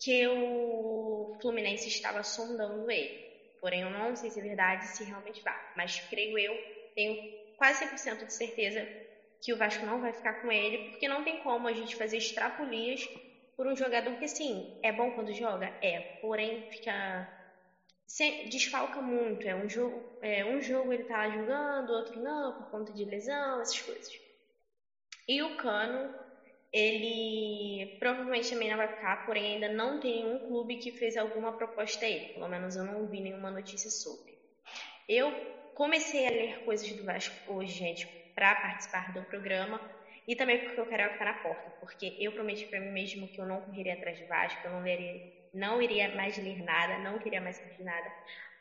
que 0.00 0.26
o 0.28 1.30
Fluminense 1.40 1.88
estava 1.88 2.22
sondando 2.22 2.90
ele. 2.90 3.22
Porém, 3.60 3.82
eu 3.82 3.90
não 3.90 4.16
sei 4.16 4.30
se 4.30 4.40
é 4.40 4.42
verdade, 4.42 4.86
se 4.88 5.04
realmente 5.04 5.42
vai. 5.44 5.60
Mas 5.76 6.00
creio 6.08 6.38
eu, 6.38 6.60
tenho 6.94 7.18
quase 7.56 7.78
100% 7.80 8.26
de 8.26 8.34
certeza 8.34 8.88
que 9.42 9.52
o 9.52 9.56
Vasco 9.58 9.86
não 9.86 10.00
vai 10.00 10.12
ficar 10.12 10.34
com 10.40 10.50
ele, 10.52 10.78
porque 10.90 11.08
não 11.08 11.22
tem 11.24 11.38
como 11.38 11.68
a 11.68 11.72
gente 11.74 11.96
fazer 11.96 12.18
extrapolias 12.18 13.00
por 13.56 13.66
um 13.66 13.76
jogador 13.76 14.16
que, 14.18 14.28
sim, 14.28 14.68
é 14.82 14.92
bom 14.92 15.10
quando 15.12 15.32
joga? 15.34 15.72
É, 15.82 16.00
porém 16.20 16.64
fica 16.70 17.28
desfalca 18.48 19.00
muito. 19.00 19.46
É 19.46 19.54
um 19.54 19.68
jogo, 19.68 20.18
é, 20.20 20.44
um 20.44 20.60
jogo 20.60 20.92
ele 20.92 21.04
tá 21.04 21.18
lá 21.18 21.30
jogando, 21.30 21.90
outro 21.90 22.20
não, 22.20 22.52
por 22.54 22.70
conta 22.70 22.92
de 22.92 23.04
lesão, 23.04 23.60
essas 23.60 23.80
coisas. 23.80 24.12
E 25.26 25.42
o 25.42 25.56
Cano, 25.56 26.14
ele 26.72 27.96
provavelmente 27.98 28.50
também 28.50 28.70
não 28.70 28.76
vai 28.76 28.88
ficar, 28.88 29.24
porém 29.24 29.54
ainda 29.54 29.68
não 29.68 30.00
tem 30.00 30.24
nenhum 30.24 30.38
clube 30.46 30.76
que 30.76 30.92
fez 30.92 31.16
alguma 31.16 31.52
proposta 31.52 32.04
a 32.04 32.08
ele. 32.08 32.34
Pelo 32.34 32.48
menos 32.48 32.76
eu 32.76 32.84
não 32.84 33.06
vi 33.06 33.20
nenhuma 33.20 33.50
notícia 33.50 33.90
sobre. 33.90 34.38
Eu 35.08 35.30
comecei 35.74 36.26
a 36.26 36.30
ler 36.30 36.64
coisas 36.64 36.90
do 36.92 37.04
Vasco 37.04 37.52
hoje, 37.52 37.72
gente, 37.72 38.06
para 38.34 38.54
participar 38.56 39.12
do 39.12 39.22
programa. 39.24 39.80
E 40.26 40.36
também 40.36 40.60
porque 40.60 40.80
o 40.80 40.86
Carioca 40.86 41.18
tá 41.18 41.24
na 41.24 41.34
porta. 41.34 41.70
Porque 41.80 42.16
eu 42.20 42.32
prometi 42.32 42.66
para 42.66 42.80
mim 42.80 42.92
mesmo 42.92 43.26
que 43.28 43.40
eu 43.40 43.46
não 43.46 43.60
correria 43.60 43.94
atrás 43.94 44.18
de 44.18 44.24
Vasco, 44.24 44.60
eu 44.64 44.70
não 44.70 44.82
leria 44.82 45.41
não 45.52 45.82
iria 45.82 46.14
mais 46.14 46.36
ler 46.38 46.62
nada, 46.62 46.98
não 46.98 47.18
queria 47.18 47.40
mais 47.40 47.56
saber 47.56 47.84
nada. 47.84 48.10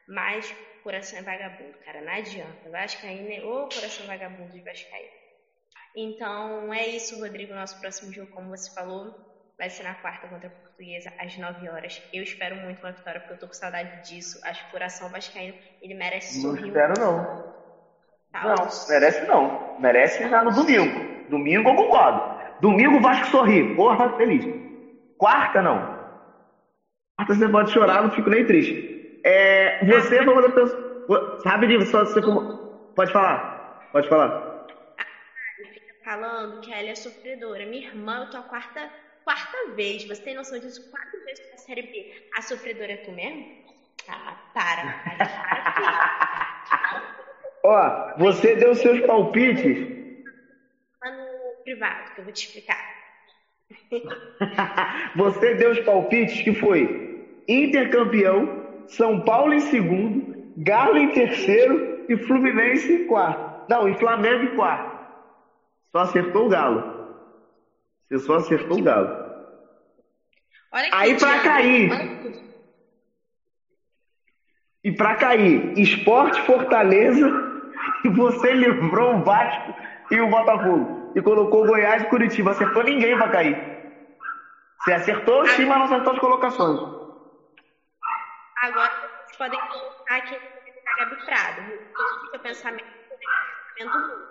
Mas 0.08 0.54
coração 0.84 1.20
é 1.20 1.22
vagabundo, 1.22 1.78
cara, 1.86 2.02
não 2.02 2.12
adianta. 2.12 2.70
Vascaíno 2.70 3.30
é 3.32 3.46
o 3.46 3.70
coração 3.70 4.06
vagabundo 4.08 4.52
de 4.52 4.62
Vascaíno. 4.62 5.22
Então 5.96 6.74
é 6.74 6.88
isso, 6.88 7.20
Rodrigo. 7.20 7.54
Nosso 7.54 7.80
próximo 7.80 8.12
jogo, 8.12 8.32
como 8.32 8.50
você 8.50 8.74
falou, 8.74 9.14
vai 9.58 9.70
ser 9.70 9.84
na 9.84 9.94
quarta 9.96 10.28
contra 10.28 10.48
a 10.48 10.52
Portuguesa, 10.52 11.14
às 11.20 11.38
9 11.38 11.70
horas. 11.70 12.02
Eu 12.12 12.24
espero 12.24 12.56
muito 12.58 12.80
uma 12.80 12.92
vitória, 12.92 13.20
porque 13.20 13.34
eu 13.34 13.40
tô 13.40 13.48
com 13.48 13.54
saudade 13.54 14.10
disso. 14.10 14.40
Acho 14.44 14.66
que 14.66 14.72
coração 14.72 15.10
vascaíno, 15.10 15.58
ele 15.82 15.94
merece 15.94 16.42
sorrir. 16.42 16.62
Não 16.62 16.68
espero, 16.68 16.94
não. 17.00 17.52
Tá, 18.32 18.44
não, 18.44 18.56
merece 18.88 19.26
não. 19.26 19.80
Merece 19.80 20.30
já 20.30 20.44
no 20.44 20.52
domingo. 20.52 21.30
Domingo 21.30 21.70
eu 21.70 21.76
concordo. 21.76 22.42
Domingo 22.62 22.98
o 22.98 23.02
Vasco 23.02 23.28
sorri. 23.28 23.76
Porra, 23.76 24.16
feliz. 24.18 24.46
Quarta, 25.18 25.62
não. 25.62 26.01
Quarta 27.22 27.36
você 27.36 27.50
pode 27.50 27.72
chorar, 27.72 28.02
não 28.02 28.10
fico 28.10 28.30
nem 28.30 28.44
triste. 28.44 28.76
É, 29.24 29.78
você 29.86 30.24
foi 30.24 30.34
uma 30.34 30.42
das 30.42 30.54
pessoas. 30.54 30.82
Sabe 31.44 31.86
só 31.86 32.04
você 32.04 32.20
como. 32.22 32.44
Pode 32.96 33.12
falar. 33.12 33.46
Pode 33.92 34.08
falar. 34.08 34.42
Fica 35.56 35.94
falando 36.04 36.60
que 36.60 36.72
ela 36.72 36.90
é 36.90 36.96
sofredora. 36.96 37.66
Minha 37.66 37.88
irmã, 37.88 38.22
eu 38.22 38.30
tô 38.30 38.38
a 38.38 38.44
quarta, 38.44 38.92
quarta 39.24 39.58
vez. 39.76 40.04
Você 40.06 40.24
tem 40.24 40.36
noção 40.36 40.58
disso? 40.60 40.82
Quatro 40.90 41.24
vezes 41.24 41.48
na 41.52 41.58
série 41.58 41.84
B. 41.84 42.08
A 42.36 42.42
sofredora 42.42 42.94
é 42.94 42.98
tu 42.98 43.12
mesmo? 43.12 43.46
Ah, 44.08 44.36
para. 44.52 44.82
para, 45.06 46.92
Ó, 47.64 48.16
você 48.18 48.56
deu 48.56 48.74
seus 48.74 49.00
palpites. 49.02 49.78
No 51.04 51.54
privado, 51.64 52.12
que 52.14 52.20
eu 52.20 52.24
vou 52.24 52.34
te 52.34 52.48
explicar. 52.48 52.80
você 55.16 55.54
deu 55.54 55.72
os 55.72 55.80
palpites 55.82 56.42
que 56.42 56.54
foi 56.54 57.11
Intercampeão, 57.52 58.50
São 58.88 59.20
Paulo 59.20 59.54
em 59.54 59.60
segundo, 59.60 60.24
Galo 60.56 60.98
em 60.98 61.10
terceiro 61.10 61.82
e 62.08 62.18
Fluminense 62.18 62.94
em 62.94 63.06
quarto. 63.06 63.42
Não, 63.68 63.88
e 63.88 63.94
Flamengo 63.94 64.44
em 64.44 64.56
quarto. 64.56 64.92
Só 65.92 66.00
acertou 66.00 66.46
o 66.46 66.50
Galo. 66.50 66.84
Você 68.08 68.20
só 68.20 68.36
acertou 68.36 68.80
o 68.80 68.84
Galo. 68.84 69.12
Aí 70.94 71.18
para 71.18 71.40
cair. 71.42 71.90
E 74.84 74.92
para 74.92 75.16
cair, 75.16 75.72
Esporte 75.78 76.42
Fortaleza 76.42 77.30
e 78.06 78.10
você 78.16 78.54
livrou 78.54 79.18
o 79.18 79.24
Vasco 79.24 79.74
e 80.10 80.20
o 80.20 80.30
Botafogo. 80.30 80.90
e 81.16 81.22
colocou 81.22 81.66
Goiás 81.66 82.04
e 82.04 82.08
Curitiba. 82.08 82.52
Acertou 82.52 82.84
ninguém 82.84 83.16
pra 83.18 83.30
cair. 83.30 83.58
Você 84.80 84.94
acertou 84.94 85.42
o 85.42 85.44
time, 85.44 85.68
mas 85.68 85.78
não 85.78 85.86
acertou 85.86 86.14
as 86.14 86.20
colocações. 86.20 86.80
Agora 88.62 88.92
vocês 88.94 89.38
podem 89.38 89.60
colocar 89.60 90.18
aqui 90.18 90.36
a 90.36 91.00
Gabi 91.00 91.26
Prado. 91.26 91.62
O 91.62 92.30
seu 92.30 92.40
pensamento 92.40 92.86
é 92.86 93.18
pensamento 93.18 94.00
mundo. 94.00 94.28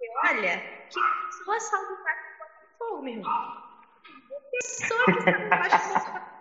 E 0.00 0.28
olha, 0.28 0.62
que 0.88 1.00
pessoa 1.26 1.60
salva 1.60 1.92
o 1.92 2.78
fogo, 2.78 3.02
meu 3.02 3.14
irmão. 3.14 3.56
Que 4.04 4.12
pessoa 4.52 5.04
que 5.06 5.22
salva 5.78 6.18
o 6.18 6.36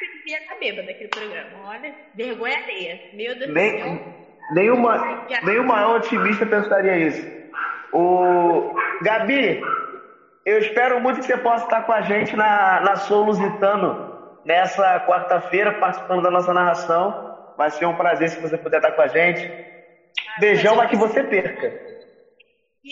devia 0.00 0.38
estar 0.38 0.58
bêbada 0.58 0.86
daquele 0.88 1.08
programa. 1.08 1.68
Olha, 1.68 1.94
vergonha 2.14 2.56
alheia. 2.56 3.00
Meu 3.14 3.38
Deus 3.38 3.52
nem, 3.52 3.72
do 3.72 3.78
céu. 3.78 4.14
Nenhuma, 4.52 5.26
nenhum 5.44 5.64
maior 5.64 5.98
otimista 5.98 6.46
pensaria 6.46 6.96
isso. 6.96 7.24
O 7.92 8.74
Gabi, 9.02 9.60
eu 10.44 10.58
espero 10.58 11.00
muito 11.00 11.20
que 11.20 11.26
você 11.26 11.38
possa 11.38 11.62
estar 11.64 11.82
com 11.82 11.92
a 11.92 12.00
gente 12.00 12.34
na, 12.34 12.80
na 12.80 12.96
Sou 12.96 13.24
Lusitano 13.24 14.09
nessa 14.44 15.00
quarta-feira, 15.00 15.72
participando 15.72 16.22
da 16.22 16.30
nossa 16.30 16.52
narração. 16.52 17.14
Vai 17.56 17.70
ser 17.70 17.86
um 17.86 17.94
prazer 17.94 18.28
se 18.30 18.40
você 18.40 18.56
puder 18.56 18.78
estar 18.78 18.92
com 18.92 19.02
a 19.02 19.06
gente. 19.06 19.50
Beijão, 20.38 20.76
mas 20.76 20.88
que 20.88 20.96
você 20.96 21.22
perca. 21.22 21.72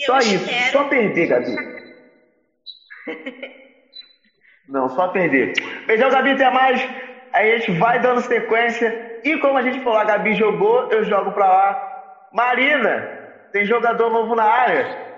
Só 0.05 0.19
isso, 0.19 0.47
só 0.71 0.83
perder, 0.85 1.27
Gabi. 1.27 1.55
Não, 4.67 4.87
só 4.89 5.07
perder. 5.07 5.53
Beijão, 5.87 6.09
Gabi, 6.09 6.31
até 6.31 6.49
mais. 6.51 6.87
Aí 7.33 7.51
a 7.51 7.57
gente 7.57 7.71
vai 7.79 7.99
dando 7.99 8.21
sequência. 8.21 9.19
E 9.23 9.37
como 9.39 9.57
a 9.57 9.61
gente 9.61 9.79
falou, 9.83 9.99
a 9.99 10.03
Gabi 10.03 10.35
jogou, 10.35 10.91
eu 10.91 11.03
jogo 11.03 11.31
pra 11.31 11.47
lá. 11.47 12.29
Marina, 12.31 13.09
tem 13.51 13.65
jogador 13.65 14.09
novo 14.11 14.35
na 14.35 14.43
área. 14.43 15.09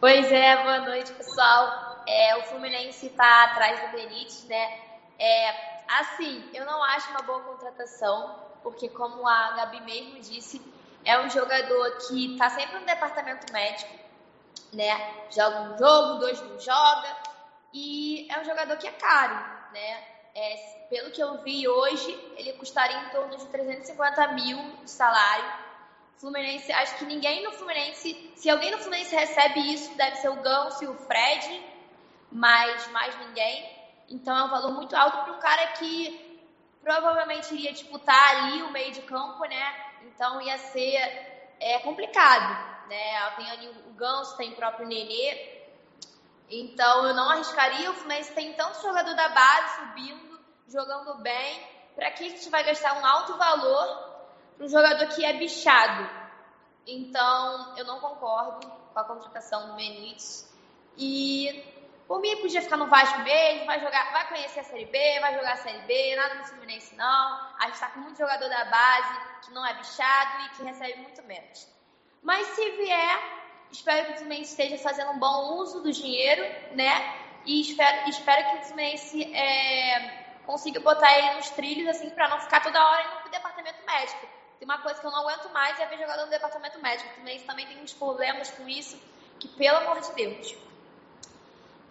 Pois 0.00 0.30
é, 0.32 0.56
boa 0.56 0.80
noite, 0.80 1.12
pessoal. 1.12 1.68
É, 2.06 2.36
o 2.36 2.42
Fluminense 2.44 3.10
tá 3.10 3.44
atrás 3.44 3.80
do 3.80 3.88
Benítez, 3.88 4.46
né? 4.48 4.87
É, 5.18 5.84
assim, 5.88 6.48
eu 6.54 6.64
não 6.64 6.82
acho 6.82 7.10
uma 7.10 7.22
boa 7.22 7.40
contratação, 7.40 8.36
porque 8.62 8.88
como 8.88 9.26
a 9.26 9.52
Gabi 9.52 9.80
mesmo 9.80 10.20
disse, 10.20 10.60
é 11.04 11.18
um 11.18 11.28
jogador 11.28 11.98
que 12.06 12.36
tá 12.36 12.50
sempre 12.50 12.78
no 12.78 12.86
departamento 12.86 13.52
médico, 13.52 13.92
né? 14.72 15.26
Joga 15.30 15.60
um 15.62 15.78
jogo, 15.78 16.18
dois 16.20 16.40
não 16.40 16.60
joga, 16.60 17.16
e 17.72 18.28
é 18.30 18.38
um 18.40 18.44
jogador 18.44 18.76
que 18.76 18.86
é 18.86 18.92
caro, 18.92 19.34
né? 19.72 20.04
É, 20.34 20.86
pelo 20.88 21.10
que 21.10 21.20
eu 21.20 21.42
vi 21.42 21.66
hoje, 21.66 22.12
ele 22.36 22.52
custaria 22.54 22.96
em 22.96 23.10
torno 23.10 23.36
de 23.36 23.46
350 23.46 24.28
mil 24.28 24.58
de 24.84 24.90
salário. 24.90 25.68
Fluminense, 26.16 26.72
acho 26.72 26.96
que 26.98 27.04
ninguém 27.04 27.44
no 27.44 27.52
Fluminense, 27.52 28.32
se 28.36 28.50
alguém 28.50 28.70
no 28.70 28.78
Fluminense 28.78 29.14
recebe 29.14 29.60
isso, 29.72 29.94
deve 29.96 30.16
ser 30.16 30.28
o 30.28 30.36
Ganso 30.36 30.82
e 30.84 30.86
o 30.88 30.94
Fred, 30.94 31.64
mas 32.30 32.86
mais 32.88 33.16
ninguém. 33.20 33.77
Então 34.08 34.36
é 34.36 34.44
um 34.44 34.48
valor 34.48 34.72
muito 34.72 34.96
alto 34.96 35.24
para 35.24 35.32
um 35.32 35.38
cara 35.38 35.66
que 35.72 36.28
provavelmente 36.82 37.54
iria 37.54 37.72
disputar 37.72 38.36
ali 38.36 38.62
o 38.62 38.70
meio 38.70 38.92
de 38.92 39.02
campo, 39.02 39.44
né? 39.44 39.74
Então 40.06 40.40
ia 40.40 40.56
ser 40.58 40.96
é, 41.60 41.78
complicado, 41.80 42.88
né? 42.88 43.30
Tem 43.36 43.50
ali 43.50 43.68
o 43.86 43.92
Ganso, 43.92 44.36
tem 44.36 44.52
o 44.52 44.56
próprio 44.56 44.86
Nenê. 44.86 45.58
Então 46.50 47.06
eu 47.06 47.14
não 47.14 47.28
arriscaria. 47.28 47.92
Fluminense 47.92 48.32
tem 48.32 48.54
tanto 48.54 48.80
jogador 48.80 49.14
da 49.14 49.28
base 49.28 49.80
subindo, 49.80 50.40
jogando 50.66 51.14
bem. 51.18 51.78
Para 51.94 52.10
que 52.12 52.24
a 52.24 52.28
gente 52.28 52.48
vai 52.48 52.64
gastar 52.64 52.94
um 52.98 53.04
alto 53.04 53.36
valor 53.36 54.08
para 54.56 54.66
um 54.66 54.68
jogador 54.68 55.06
que 55.08 55.24
é 55.24 55.32
bichado. 55.34 56.08
Então, 56.86 57.76
eu 57.76 57.84
não 57.84 58.00
concordo 58.00 58.66
com 58.66 58.98
a 58.98 59.04
contratação 59.04 59.68
do 59.68 59.74
Benítez. 59.74 60.50
E 60.96 61.62
por 62.08 62.20
mim 62.20 62.40
podia 62.40 62.62
ficar 62.62 62.78
no 62.78 62.86
Vasco 62.86 63.20
mesmo, 63.20 63.66
vai 63.66 63.78
jogar, 63.78 64.12
vai 64.12 64.28
conhecer 64.28 64.60
a 64.60 64.64
Série 64.64 64.86
B, 64.86 65.20
vai 65.20 65.34
jogar 65.34 65.52
a 65.52 65.56
Série 65.56 65.80
B, 65.80 66.16
nada 66.16 66.34
no 66.36 66.44
Fluminense 66.46 66.96
não. 66.96 67.54
A 67.58 67.64
gente 67.66 67.74
está 67.74 67.88
com 67.90 68.00
muito 68.00 68.16
jogador 68.16 68.48
da 68.48 68.64
base 68.64 69.20
que 69.44 69.52
não 69.52 69.64
é 69.64 69.74
bichado 69.74 70.42
e 70.44 70.48
que 70.56 70.62
recebe 70.64 71.00
muito 71.00 71.22
menos. 71.24 71.68
Mas 72.22 72.46
se 72.48 72.70
vier, 72.70 73.18
espero 73.70 74.06
que 74.06 74.12
o 74.12 74.16
Fluminense 74.16 74.50
esteja 74.50 74.78
fazendo 74.78 75.10
um 75.10 75.18
bom 75.18 75.58
uso 75.60 75.82
do 75.82 75.92
dinheiro, 75.92 76.42
né? 76.74 77.14
E 77.44 77.60
espero, 77.60 78.08
espero 78.08 78.50
que 78.50 78.56
o 78.56 78.62
Fluminense 78.64 79.34
é, 79.34 80.40
consiga 80.46 80.80
botar 80.80 81.12
ele 81.16 81.34
nos 81.34 81.50
trilhos, 81.50 81.88
assim, 81.88 82.10
para 82.10 82.28
não 82.28 82.40
ficar 82.40 82.62
toda 82.62 82.82
hora 82.82 83.04
pro 83.20 83.30
departamento 83.30 83.78
médico 83.86 84.38
tem 84.58 84.66
uma 84.66 84.78
coisa 84.78 85.00
que 85.00 85.06
eu 85.06 85.10
não 85.10 85.20
aguento 85.20 85.52
mais 85.52 85.78
é 85.78 85.86
ver 85.86 85.98
jogador 85.98 86.24
no 86.24 86.30
departamento 86.30 86.80
médico. 86.80 87.10
O 87.10 87.14
Fluminense 87.14 87.44
também 87.44 87.66
tem 87.66 87.80
uns 87.80 87.92
problemas 87.92 88.50
com 88.50 88.68
isso, 88.68 89.00
que 89.38 89.46
pelo 89.46 89.78
amor 89.78 90.00
de 90.00 90.12
Deus. 90.14 90.56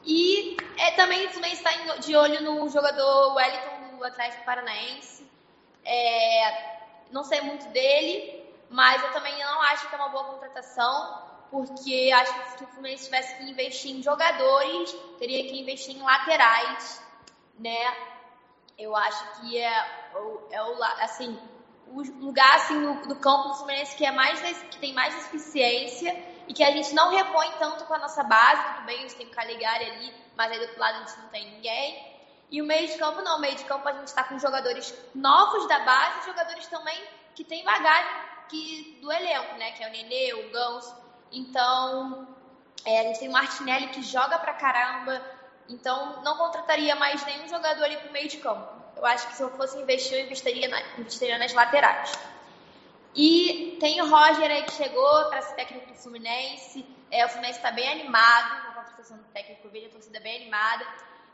E 0.07 0.55
é, 0.77 0.91
também 0.91 1.27
Fluminense 1.27 1.61
está 1.61 1.95
de 1.97 2.15
olho 2.15 2.41
no 2.41 2.69
jogador 2.69 3.35
Wellington 3.35 3.97
do 3.97 4.05
Atlético 4.05 4.45
Paranaense. 4.45 5.29
É, 5.83 6.77
não 7.11 7.25
sei 7.25 7.41
muito 7.41 7.67
dele, 7.73 8.41
mas 8.69 9.03
eu 9.03 9.11
também 9.11 9.37
não 9.37 9.61
acho 9.63 9.89
que 9.89 9.93
é 9.93 9.97
uma 9.97 10.07
boa 10.07 10.23
contratação, 10.23 11.23
porque 11.51 12.09
acho 12.15 12.33
que 12.33 12.57
se 12.57 12.63
o 12.63 12.67
Fluminense 12.67 13.03
tivesse 13.03 13.35
que 13.35 13.51
investir 13.51 13.97
em 13.97 14.01
jogadores, 14.01 14.95
teria 15.19 15.43
que 15.43 15.59
investir 15.59 15.97
em 15.97 16.01
laterais, 16.01 17.03
né? 17.59 17.93
Eu 18.77 18.95
acho 18.95 19.41
que 19.41 19.61
é, 19.61 20.09
é 20.51 20.63
o 20.63 20.83
assim 21.01 21.37
o 21.87 22.01
lugar 22.01 22.55
assim 22.55 22.75
no, 22.75 23.01
do 23.07 23.15
campo 23.15 23.49
do 23.49 23.55
Fluminense 23.55 23.95
que 23.95 24.05
é 24.05 24.11
mais 24.11 24.39
que 24.69 24.77
tem 24.77 24.93
mais 24.93 25.15
eficiência 25.25 26.13
e 26.47 26.53
que 26.53 26.63
a 26.63 26.71
gente 26.71 26.93
não 26.93 27.09
repõe 27.09 27.51
tanto 27.59 27.83
com 27.85 27.93
a 27.93 27.97
nossa 27.97 28.23
base, 28.23 28.75
tudo 28.75 28.85
bem, 28.85 28.97
a 28.97 29.01
gente 29.01 29.15
tem 29.15 29.27
o 29.27 29.31
Caligari 29.31 29.85
ali, 29.85 30.13
mas 30.35 30.51
aí 30.51 30.57
do 30.57 30.65
outro 30.65 30.79
lado 30.79 30.95
a 30.95 30.99
gente 30.99 31.19
não 31.19 31.29
tem 31.29 31.51
ninguém. 31.51 32.17
E 32.49 32.61
o 32.61 32.65
meio 32.65 32.87
de 32.87 32.97
campo 32.97 33.21
não, 33.21 33.37
o 33.37 33.41
meio 33.41 33.55
de 33.55 33.65
campo 33.65 33.87
a 33.87 33.91
gente 33.91 34.07
está 34.07 34.23
com 34.23 34.39
jogadores 34.39 34.93
novos 35.13 35.67
da 35.67 35.79
base, 35.79 36.25
jogadores 36.25 36.65
também 36.67 36.97
que 37.35 37.43
tem 37.43 37.63
bagagem 37.63 38.09
que, 38.47 38.97
do 39.01 39.11
elenco, 39.11 39.55
né? 39.57 39.71
Que 39.71 39.83
é 39.83 39.87
o 39.87 39.91
Nenê, 39.91 40.33
o 40.33 40.49
Ganso. 40.51 40.95
Então, 41.31 42.27
é, 42.85 43.01
a 43.01 43.03
gente 43.03 43.19
tem 43.19 43.29
o 43.29 43.33
Martinelli 43.33 43.89
que 43.89 44.01
joga 44.01 44.39
pra 44.39 44.53
caramba. 44.53 45.21
Então, 45.67 46.21
não 46.23 46.37
contrataria 46.37 46.95
mais 46.95 47.25
nenhum 47.25 47.47
jogador 47.49 47.83
ali 47.83 47.97
pro 47.97 48.11
meio 48.11 48.29
de 48.29 48.37
campo. 48.37 48.65
Eu 48.95 49.05
acho 49.05 49.27
que 49.27 49.35
se 49.35 49.43
eu 49.43 49.49
fosse 49.51 49.77
investir, 49.77 50.17
eu 50.17 50.25
investiria, 50.25 50.69
na, 50.69 50.81
investiria 50.97 51.37
nas 51.37 51.53
laterais. 51.53 52.11
E 53.17 53.77
tem 53.79 53.99
o 53.99 54.07
Roger 54.07 54.51
aí 54.51 54.61
que 54.61 54.73
chegou 54.73 55.25
para 55.29 55.41
ser 55.41 55.55
técnico 55.55 55.87
do 55.87 55.95
Fluminense. 55.95 56.85
É, 57.09 57.25
o 57.25 57.29
Fluminense 57.29 57.57
está 57.57 57.71
bem 57.71 57.89
animado 57.89 58.61
com 58.61 58.67
a 58.67 58.73
contratação 58.75 59.17
do 59.17 59.23
técnico, 59.33 59.67
vejo 59.69 59.87
a 59.87 59.89
torcida 59.89 60.19
bem 60.19 60.43
animada. 60.43 60.85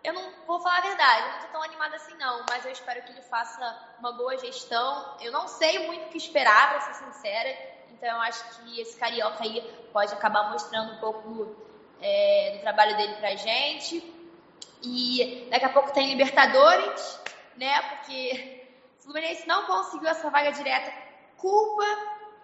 Eu 0.01 0.13
não 0.13 0.31
vou 0.47 0.61
falar 0.61 0.77
a 0.77 0.81
verdade, 0.81 1.21
eu 1.23 1.27
não 1.27 1.35
estou 1.39 1.51
tão 1.51 1.63
animada 1.63 1.97
assim 1.97 2.15
não, 2.15 2.45
mas 2.49 2.63
eu 2.63 2.71
espero 2.71 3.03
que 3.03 3.11
ele 3.11 3.21
faça 3.23 3.95
uma 3.99 4.13
boa 4.13 4.37
gestão. 4.37 5.17
Eu 5.19 5.33
não 5.33 5.45
sei 5.49 5.85
muito 5.85 6.05
o 6.05 6.09
que 6.09 6.17
esperar, 6.17 6.69
para 6.69 6.93
ser 6.93 7.05
sincera, 7.05 7.49
então 7.91 8.09
eu 8.09 8.21
acho 8.21 8.61
que 8.61 8.79
esse 8.79 8.97
carioca 8.97 9.43
aí 9.43 9.61
pode 9.91 10.13
acabar 10.13 10.51
mostrando 10.51 10.93
um 10.93 10.99
pouco 10.99 11.53
é, 12.01 12.53
do 12.55 12.61
trabalho 12.61 12.95
dele 12.95 13.15
pra 13.15 13.35
gente. 13.35 14.01
E 14.81 15.47
daqui 15.51 15.65
a 15.65 15.69
pouco 15.69 15.91
tem 15.91 16.07
Libertadores, 16.07 17.19
né? 17.57 17.81
Porque 17.89 18.65
o 18.99 19.03
Fluminense 19.03 19.45
não 19.45 19.65
conseguiu 19.65 20.07
essa 20.07 20.29
vaga 20.29 20.51
direta, 20.51 21.02
culpa 21.43 21.85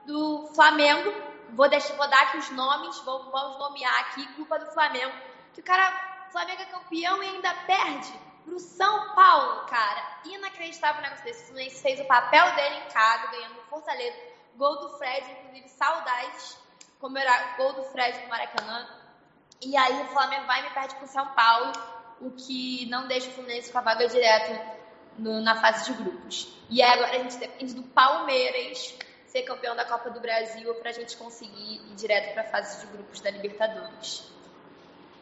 do 0.06 0.48
Flamengo. 0.54 1.10
Vou, 1.52 1.70
deixar, 1.70 1.96
vou 1.96 2.08
dar 2.10 2.22
aqui 2.24 2.38
os 2.38 2.52
nomes, 2.52 3.00
vou, 3.00 3.32
vamos 3.32 3.58
nomear 3.58 3.98
aqui, 4.02 4.28
culpa 4.34 4.60
do 4.60 4.68
Flamengo. 4.74 5.16
Que 5.54 5.62
o 5.62 5.64
cara, 5.64 6.28
o 6.28 6.32
Flamengo 6.34 6.62
é 6.62 6.66
campeão 6.66 7.24
e 7.24 7.28
ainda 7.30 7.54
perde 7.66 8.14
pro 8.44 8.60
São 8.60 9.16
Paulo, 9.16 9.66
cara. 9.68 10.20
Inacreditável 10.26 11.00
o 11.00 11.04
negócio 11.04 11.24
desse. 11.24 11.44
O 11.44 11.48
Fluminense 11.48 11.82
fez 11.82 12.00
o 12.02 12.06
papel 12.06 12.54
dele 12.56 12.76
em 12.76 12.92
casa, 12.92 13.28
ganhando 13.28 13.60
o 13.60 13.70
Fortaleza. 13.70 14.18
Gol 14.58 14.78
do 14.82 14.90
Fred, 14.98 15.32
inclusive 15.32 15.70
saudades, 15.70 16.58
como 17.00 17.18
era 17.18 17.56
gol 17.56 17.72
do 17.74 17.84
Fred 17.84 18.22
no 18.24 18.28
Maracanã. 18.28 18.90
E 19.62 19.78
aí 19.78 20.02
o 20.02 20.08
Flamengo 20.08 20.46
vai 20.46 20.60
e 20.60 20.64
me 20.64 20.70
perde 20.72 20.96
pro 20.96 21.08
São 21.08 21.26
Paulo, 21.28 21.72
o 22.20 22.32
que 22.32 22.86
não 22.88 23.08
deixa 23.08 23.30
o 23.30 23.34
Fluminense 23.34 23.72
com 23.72 23.78
a 23.78 23.82
vaga 23.82 24.08
direta 24.08 24.79
no, 25.20 25.42
na 25.42 25.60
fase 25.60 25.92
de 25.92 26.02
grupos. 26.02 26.48
E 26.70 26.82
agora 26.82 27.18
a 27.18 27.20
gente 27.20 27.38
depende 27.38 27.74
do 27.74 27.84
Palmeiras 27.84 28.96
ser 29.28 29.44
campeão 29.44 29.76
da 29.76 29.86
Copa 29.86 30.10
do 30.10 30.20
Brasil 30.20 30.74
para 30.76 30.90
a 30.90 30.94
gente 30.94 31.16
conseguir 31.18 31.76
ir 31.76 31.96
direto 31.96 32.34
para 32.34 32.44
a 32.44 32.46
fase 32.46 32.86
de 32.86 32.92
grupos 32.92 33.22
da 33.22 33.30
Libertadores. 33.30 34.24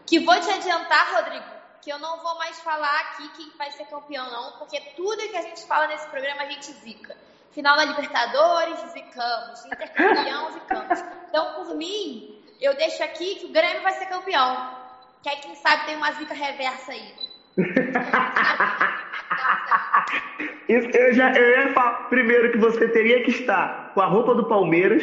Que 0.06 0.20
vou 0.20 0.40
te 0.40 0.50
adiantar, 0.50 1.16
Rodrigo, 1.16 1.46
que 1.82 1.92
eu 1.92 2.00
não 2.00 2.20
vou 2.20 2.38
mais 2.38 2.60
falar 2.62 3.00
aqui 3.02 3.28
quem 3.36 3.50
vai 3.58 3.72
ser 3.72 3.86
campeão, 3.86 4.30
não, 4.32 4.58
porque 4.60 4.80
tudo 4.96 5.18
que 5.30 5.36
a 5.38 5.42
gente 5.42 5.66
fala 5.66 5.88
nesse 5.88 6.08
programa 6.08 6.44
a 6.44 6.50
gente 6.50 6.72
zica. 6.74 7.16
Final 7.52 7.76
da 7.76 7.86
Libertadores, 7.86 8.80
zicamos. 8.92 9.66
Intercampeão, 9.66 10.52
zicamos. 10.52 11.00
Então, 11.28 11.56
por 11.56 11.76
mim, 11.76 12.42
eu 12.62 12.76
deixo 12.76 13.04
aqui 13.04 13.36
que 13.36 13.46
o 13.48 13.52
Grêmio 13.52 13.82
vai 13.82 13.94
ser 13.94 14.06
campeão. 14.06 14.78
Que 15.22 15.30
aí, 15.30 15.38
quem 15.38 15.56
sabe, 15.56 15.86
tem 15.86 15.96
uma 15.96 16.12
zica 16.14 16.34
reversa 16.34 16.92
aí. 16.92 17.16
Eu 20.68 21.14
já 21.14 21.32
eu 21.32 21.62
ia 21.62 21.74
falar 21.74 22.10
primeiro 22.10 22.52
que 22.52 22.58
você 22.58 22.88
teria 22.90 23.24
que 23.24 23.32
estar 23.32 23.92
com 23.94 24.02
a 24.02 24.06
roupa 24.06 24.36
do 24.36 24.46
Palmeiras, 24.48 25.02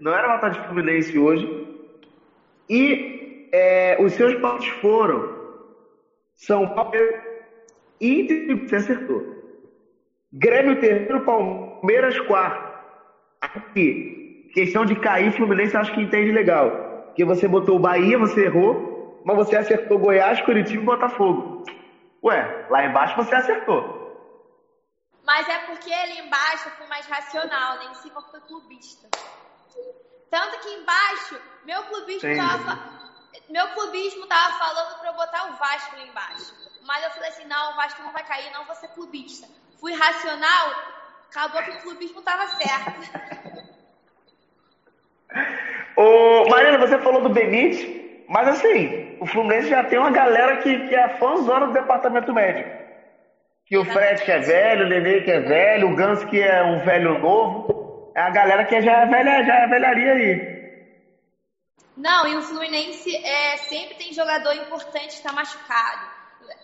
não 0.00 0.14
era 0.14 0.26
uma 0.26 0.48
de 0.48 0.58
Fluminense 0.66 1.18
hoje, 1.18 1.46
E 2.68 3.48
é, 3.52 3.96
os 4.00 4.14
seus 4.14 4.34
palpites 4.36 4.74
foram 4.80 5.22
São 6.34 6.66
Paulo 6.66 6.90
Inter, 8.00 8.56
você 8.66 8.76
acertou. 8.76 9.22
Grêmio 10.32 10.80
terceiro, 10.80 11.20
Palmeiras 11.20 12.18
quarto. 12.20 12.72
Aqui, 13.40 14.50
questão 14.54 14.84
de 14.84 14.96
cair, 14.96 15.30
Fluminense 15.30 15.76
acho 15.76 15.92
que 15.92 16.00
entende 16.00 16.32
legal. 16.32 16.70
Porque 17.08 17.24
você 17.24 17.46
botou 17.46 17.76
o 17.76 17.80
Bahia, 17.80 18.18
você 18.18 18.46
errou, 18.46 19.22
mas 19.24 19.36
você 19.36 19.56
acertou 19.56 19.98
Goiás, 19.98 20.40
Curitiba 20.40 20.82
e 20.82 20.86
Botafogo. 20.86 21.62
Ué, 22.22 22.66
lá 22.68 22.84
embaixo 22.84 23.16
você 23.16 23.34
acertou. 23.34 24.00
Mas 25.24 25.48
é 25.48 25.58
porque 25.60 25.92
ali 25.92 26.18
embaixo 26.18 26.68
eu 26.68 26.72
fui 26.72 26.86
mais 26.86 27.06
racional, 27.06 27.78
nem 27.78 27.88
né? 27.88 27.92
em 27.92 27.96
cima 27.96 28.22
foi 28.30 28.40
clubista. 28.40 29.08
Tanto 30.30 30.58
que 30.60 30.68
embaixo, 30.70 31.40
meu 31.64 31.82
clubismo 31.84 32.36
tava, 32.36 32.80
meu 33.48 33.68
clubismo 33.68 34.26
tava 34.26 34.52
falando 34.54 34.98
para 34.98 35.08
eu 35.08 35.14
botar 35.14 35.46
o 35.48 35.52
Vasco 35.52 35.94
lá 35.94 36.02
embaixo. 36.02 36.54
Mas 36.82 37.04
eu 37.04 37.10
falei 37.10 37.28
assim, 37.28 37.44
não, 37.44 37.72
o 37.72 37.74
Vasco 37.74 38.02
não 38.02 38.12
vai 38.12 38.24
cair, 38.24 38.50
não 38.50 38.64
vou 38.64 38.74
ser 38.74 38.88
clubista. 38.88 39.48
Fui 39.78 39.92
racional, 39.92 40.74
acabou 41.30 41.62
que 41.62 41.70
o 41.70 41.82
clubismo 41.82 42.22
tava 42.22 42.46
certo. 42.46 42.92
Ô, 45.96 46.48
Marina, 46.48 46.78
você 46.78 46.98
falou 46.98 47.22
do 47.22 47.28
Benítez, 47.28 48.01
mas 48.32 48.48
assim, 48.48 49.18
o 49.20 49.26
Fluminense 49.26 49.68
já 49.68 49.84
tem 49.84 49.98
uma 49.98 50.10
galera 50.10 50.56
que, 50.62 50.88
que 50.88 50.94
é 50.94 51.18
fãzona 51.18 51.66
do 51.66 51.74
departamento 51.74 52.32
médico. 52.32 52.70
Que 53.66 53.76
o 53.76 53.84
Fred 53.84 54.24
que 54.24 54.32
é 54.32 54.38
velho, 54.38 54.86
o 54.86 54.88
Nenê 54.88 55.20
que 55.20 55.30
é 55.30 55.40
velho, 55.40 55.90
o 55.90 55.94
Ganso 55.94 56.26
que 56.26 56.40
é 56.40 56.62
um 56.62 56.82
velho 56.82 57.18
novo. 57.18 58.10
É 58.16 58.22
a 58.22 58.30
galera 58.30 58.64
que 58.64 58.80
já 58.80 59.02
é, 59.02 59.06
velha, 59.06 59.44
já 59.44 59.54
é 59.54 59.66
velharia 59.66 60.12
aí. 60.12 60.52
Não, 61.94 62.26
e 62.26 62.34
o 62.34 62.40
Fluminense 62.40 63.14
é, 63.14 63.58
sempre 63.58 63.96
tem 63.96 64.14
jogador 64.14 64.54
importante 64.54 65.08
que 65.08 65.12
está 65.12 65.32
machucado. 65.34 66.00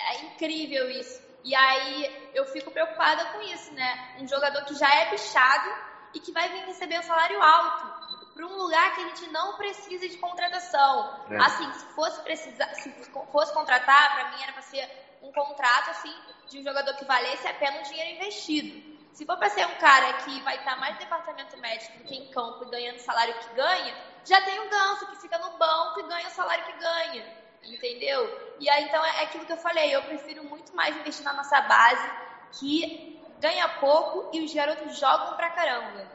É 0.01 0.25
incrível 0.25 0.89
isso. 0.89 1.23
E 1.45 1.55
aí 1.55 2.31
eu 2.35 2.47
fico 2.47 2.71
preocupada 2.71 3.27
com 3.27 3.43
isso, 3.43 3.75
né? 3.75 4.17
Um 4.23 4.27
jogador 4.27 4.65
que 4.65 4.73
já 4.75 4.89
é 5.03 5.11
bichado 5.11 5.69
e 6.15 6.19
que 6.19 6.33
vai 6.33 6.49
vir 6.49 6.65
receber 6.65 6.99
um 6.99 7.03
salário 7.03 7.43
alto 7.43 7.98
para 8.39 8.47
um 8.47 8.57
lugar 8.57 8.95
que 8.95 9.01
a 9.01 9.09
gente 9.09 9.27
não 9.33 9.57
precisa 9.57 10.09
de 10.09 10.17
contratação. 10.17 11.27
É. 11.29 11.37
Assim, 11.39 11.73
se 11.73 11.85
fosse 11.87 12.23
precisar, 12.23 12.73
se 12.77 12.89
fosse 13.33 13.53
contratar, 13.53 14.15
para 14.15 14.31
mim 14.31 14.41
era 14.45 14.53
para 14.53 14.63
ser 14.63 14.89
um 15.21 15.33
contrato 15.33 15.91
assim 15.91 16.15
de 16.49 16.61
um 16.61 16.63
jogador 16.63 16.95
que 16.95 17.05
valesse 17.05 17.49
a 17.49 17.55
pena 17.55 17.81
o 17.81 17.83
dinheiro 17.83 18.13
investido. 18.13 18.97
Se 19.13 19.27
for 19.27 19.37
para 19.39 19.51
ser 19.51 19.67
um 19.67 19.75
cara 19.79 20.13
que 20.23 20.41
vai 20.43 20.55
estar 20.55 20.77
mais 20.77 20.95
no 20.95 21.01
departamento 21.01 21.57
médico 21.59 21.99
do 21.99 22.05
que 22.05 22.15
em 22.15 22.31
campo 22.31 22.65
e 22.65 22.71
ganhando 22.71 22.99
o 22.99 23.01
salário 23.01 23.35
que 23.41 23.55
ganha, 23.57 23.97
já 24.25 24.41
tem 24.43 24.61
o 24.61 24.71
ganso 24.71 25.07
que 25.09 25.17
fica 25.17 25.37
no 25.39 25.59
banco 25.59 25.99
e 25.99 26.03
ganha 26.05 26.29
o 26.29 26.31
salário 26.31 26.65
que 26.65 26.79
ganha. 26.79 27.37
Entendeu? 27.65 28.55
E 28.61 28.71
aí 28.71 28.85
então 28.85 29.05
é 29.05 29.25
aquilo 29.25 29.47
que 29.47 29.53
eu 29.53 29.57
falei, 29.57 29.93
eu 29.93 30.03
prefiro 30.05 30.45
muito 30.45 30.77
mais 30.77 30.97
investir 30.97 31.25
na 31.25 31.33
nossa 31.33 31.61
base, 31.63 32.09
que 32.53 33.21
ganha 33.41 33.69
pouco 33.81 34.31
e 34.33 34.45
os 34.45 34.55
garotos 34.55 34.97
jogam 34.97 35.37
pra 35.37 35.51
caramba. 35.51 36.07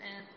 É. 0.00 0.32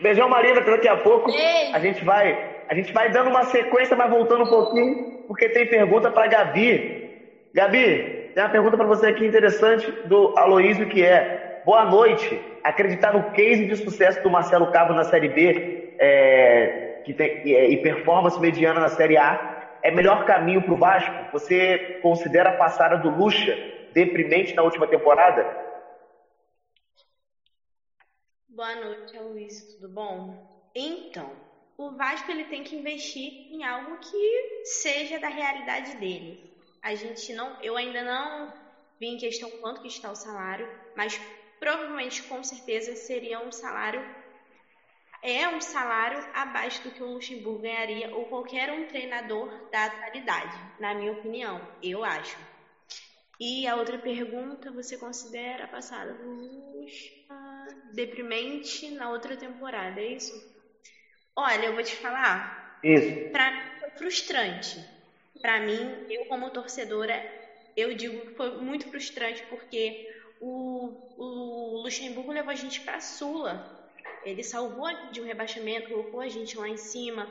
Beijão, 0.00 0.28
Marina, 0.28 0.60
daqui 0.60 0.88
a 0.88 0.96
pouco 0.96 1.30
a 1.72 1.78
gente 1.78 2.04
vai 2.04 2.50
a 2.68 2.74
gente 2.74 2.92
vai 2.92 3.10
dando 3.10 3.30
uma 3.30 3.42
sequência, 3.44 3.96
mas 3.96 4.08
voltando 4.08 4.44
um 4.44 4.48
pouquinho, 4.48 5.26
porque 5.26 5.48
tem 5.48 5.66
pergunta 5.66 6.08
para 6.08 6.28
Gabi. 6.28 7.10
Gabi, 7.52 8.30
tem 8.32 8.44
uma 8.44 8.48
pergunta 8.48 8.76
para 8.76 8.86
você 8.86 9.08
aqui 9.08 9.26
interessante 9.26 9.92
do 10.04 10.32
Aloísio 10.38 10.86
que 10.86 11.04
é: 11.04 11.60
boa 11.64 11.84
noite. 11.84 12.40
Acreditar 12.62 13.12
no 13.12 13.32
case 13.32 13.64
de 13.64 13.74
sucesso 13.74 14.22
do 14.22 14.30
Marcelo 14.30 14.70
Cabo 14.70 14.92
na 14.92 15.02
Série 15.02 15.28
B 15.28 15.96
é, 15.98 17.00
que 17.04 17.12
tem, 17.14 17.40
e, 17.44 17.72
e 17.72 17.76
performance 17.78 18.40
mediana 18.40 18.80
na 18.80 18.88
Série 18.88 19.16
A 19.16 19.40
é 19.82 19.90
melhor 19.90 20.24
caminho 20.24 20.62
para 20.62 20.74
o 20.74 20.76
Vasco? 20.76 21.26
Você 21.32 21.78
considera 22.02 22.50
a 22.50 22.52
passada 22.52 22.96
do 22.98 23.08
Lucha 23.08 23.56
deprimente 23.90 24.54
na 24.54 24.62
última 24.62 24.86
temporada? 24.86 25.46
Boa 28.60 28.74
noite, 28.74 29.16
Aloysio, 29.16 29.74
tudo 29.76 29.88
bom? 29.88 30.68
Então, 30.74 31.34
o 31.78 31.92
Vasco 31.92 32.30
ele 32.30 32.44
tem 32.44 32.62
que 32.62 32.76
investir 32.76 33.50
em 33.50 33.64
algo 33.64 33.96
que 34.00 34.64
seja 34.64 35.18
da 35.18 35.28
realidade 35.28 35.96
dele 35.96 36.54
a 36.82 36.94
gente 36.94 37.32
não, 37.32 37.58
eu 37.62 37.74
ainda 37.74 38.02
não 38.02 38.52
vi 39.00 39.06
em 39.06 39.16
questão 39.16 39.50
quanto 39.62 39.80
que 39.80 39.88
está 39.88 40.10
o 40.10 40.14
salário, 40.14 40.68
mas 40.94 41.18
provavelmente 41.58 42.22
com 42.24 42.44
certeza 42.44 42.94
seria 42.94 43.40
um 43.40 43.50
salário 43.50 44.04
é 45.22 45.48
um 45.48 45.60
salário 45.62 46.22
abaixo 46.34 46.82
do 46.82 46.90
que 46.90 47.02
o 47.02 47.14
Luxemburgo 47.14 47.62
ganharia 47.62 48.14
ou 48.14 48.26
qualquer 48.26 48.70
um 48.70 48.86
treinador 48.88 49.70
da 49.70 49.86
atualidade, 49.86 50.54
na 50.78 50.92
minha 50.92 51.12
opinião, 51.12 51.66
eu 51.82 52.04
acho. 52.04 52.36
E 53.40 53.66
a 53.66 53.74
outra 53.76 53.98
pergunta, 53.98 54.70
você 54.70 54.98
considera 54.98 55.64
a 55.64 55.68
passada 55.68 56.12
do 56.12 56.28
Luxa 56.28 57.20
deprimente 57.92 58.90
na 58.90 59.10
outra 59.10 59.36
temporada, 59.36 60.00
é 60.00 60.14
isso? 60.14 60.34
Olha, 61.36 61.66
eu 61.66 61.74
vou 61.74 61.82
te 61.82 61.96
falar. 61.96 62.78
Isso. 62.82 63.30
Pra 63.30 63.50
mim 63.50 63.70
foi 63.78 63.90
frustrante 63.90 65.00
para 65.40 65.60
mim, 65.60 66.06
eu 66.08 66.24
como 66.26 66.50
torcedora, 66.50 67.24
eu 67.76 67.94
digo 67.94 68.26
que 68.26 68.36
foi 68.36 68.50
muito 68.58 68.88
frustrante 68.88 69.44
porque 69.46 70.06
o, 70.40 71.14
o 71.16 71.82
Luxemburgo 71.82 72.32
levou 72.32 72.50
a 72.50 72.54
gente 72.54 72.80
para 72.80 72.96
a 72.96 73.00
Sula. 73.00 73.78
Ele 74.24 74.42
salvou 74.44 74.88
de 75.10 75.20
um 75.20 75.24
rebaixamento, 75.24 75.88
colocou 75.88 76.20
a 76.20 76.28
gente 76.28 76.58
lá 76.58 76.68
em 76.68 76.76
cima. 76.76 77.26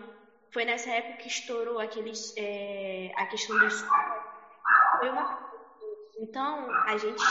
Foi 0.52 0.66
nessa 0.66 0.90
época 0.90 1.18
que 1.18 1.28
estourou 1.28 1.80
aqueles, 1.80 2.34
é, 2.36 3.12
a 3.16 3.28
questão 3.28 3.58
do 3.60 3.70
Foi 3.70 5.10
uma. 5.10 5.50
Então, 6.20 6.72
a 6.72 6.98
gente. 6.98 7.24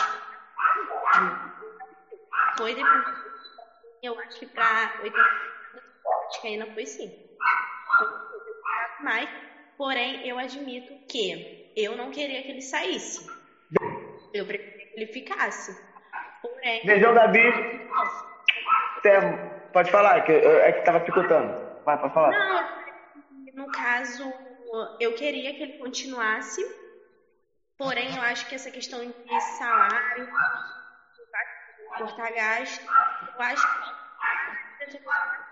Foi 2.58 2.74
depois. 2.74 3.16
Eu 4.02 4.18
acho 4.18 4.38
que 4.38 4.46
para 4.46 4.92
80 5.02 5.18
acho 6.28 6.40
que 6.40 6.48
ainda 6.48 6.66
foi 6.74 6.84
sim. 6.84 7.10
Mas 9.00 9.28
Porém, 9.78 10.26
eu 10.26 10.36
admito 10.36 10.92
que 11.08 11.72
eu 11.76 11.96
não 11.96 12.10
queria 12.10 12.42
que 12.42 12.50
ele 12.50 12.60
saísse. 12.60 13.24
Eu 14.34 14.44
preferia 14.44 14.90
que 14.90 15.00
ele 15.00 15.12
ficasse. 15.12 15.72
Porém. 16.42 16.84
Beijão, 16.84 17.14
Gabi. 17.14 17.40
Pode 19.72 19.90
falar, 19.92 20.22
que 20.22 20.32
é 20.32 20.72
que 20.72 20.84
tava 20.84 20.98
picotando. 20.98 21.54
Vai, 21.84 21.96
pode 21.96 22.12
falar. 22.12 22.30
Não, 22.32 23.64
no 23.66 23.70
caso, 23.70 24.24
eu 24.98 25.14
queria 25.14 25.54
que 25.54 25.62
ele 25.62 25.78
continuasse. 25.78 26.60
Porém, 27.76 28.16
eu 28.16 28.22
acho 28.22 28.48
que 28.48 28.56
essa 28.56 28.72
questão 28.72 28.98
de 29.08 29.40
salário, 29.56 30.28
cortar 31.98 32.32
gasto, 32.32 32.84
eu 33.34 33.42
acho 33.42 33.62
que 33.62 34.98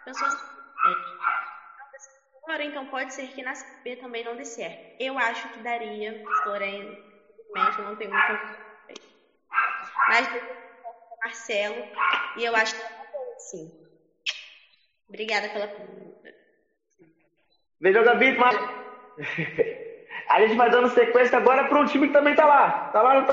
pessoas 0.05 0.35
Agora, 2.45 2.63
então 2.63 2.87
pode 2.87 3.13
ser 3.13 3.27
que 3.29 3.43
na 3.43 3.55
CB 3.55 3.97
também 3.97 4.23
não 4.23 4.37
dê 4.37 4.45
certo. 4.45 4.79
Eu 5.01 5.19
acho 5.19 5.49
que 5.49 5.59
daria, 5.59 6.15
porém, 6.45 6.97
não 7.79 7.97
tenho 7.97 8.13
muito 8.13 8.57
Mas 10.09 10.29
Marcelo, 11.25 11.85
e 12.37 12.45
eu 12.45 12.55
acho 12.55 12.73
que 12.77 12.83
sim. 13.39 13.73
Obrigada 15.09 15.49
pela 15.49 15.67
pergunta. 15.67 16.35
Beijo, 17.81 18.05
Gabi. 18.05 18.37
Mas... 18.39 18.57
A 20.29 20.41
gente 20.41 20.57
vai 20.57 20.71
dando 20.71 20.89
sequência 20.91 21.39
agora 21.39 21.69
para 21.69 21.81
um 21.81 21.87
time 21.87 22.09
que 22.09 22.13
também 22.13 22.35
tá 22.35 22.45
lá. 22.45 22.91
Tá 22.91 23.03
lá, 23.03 23.23
tá 23.23 23.33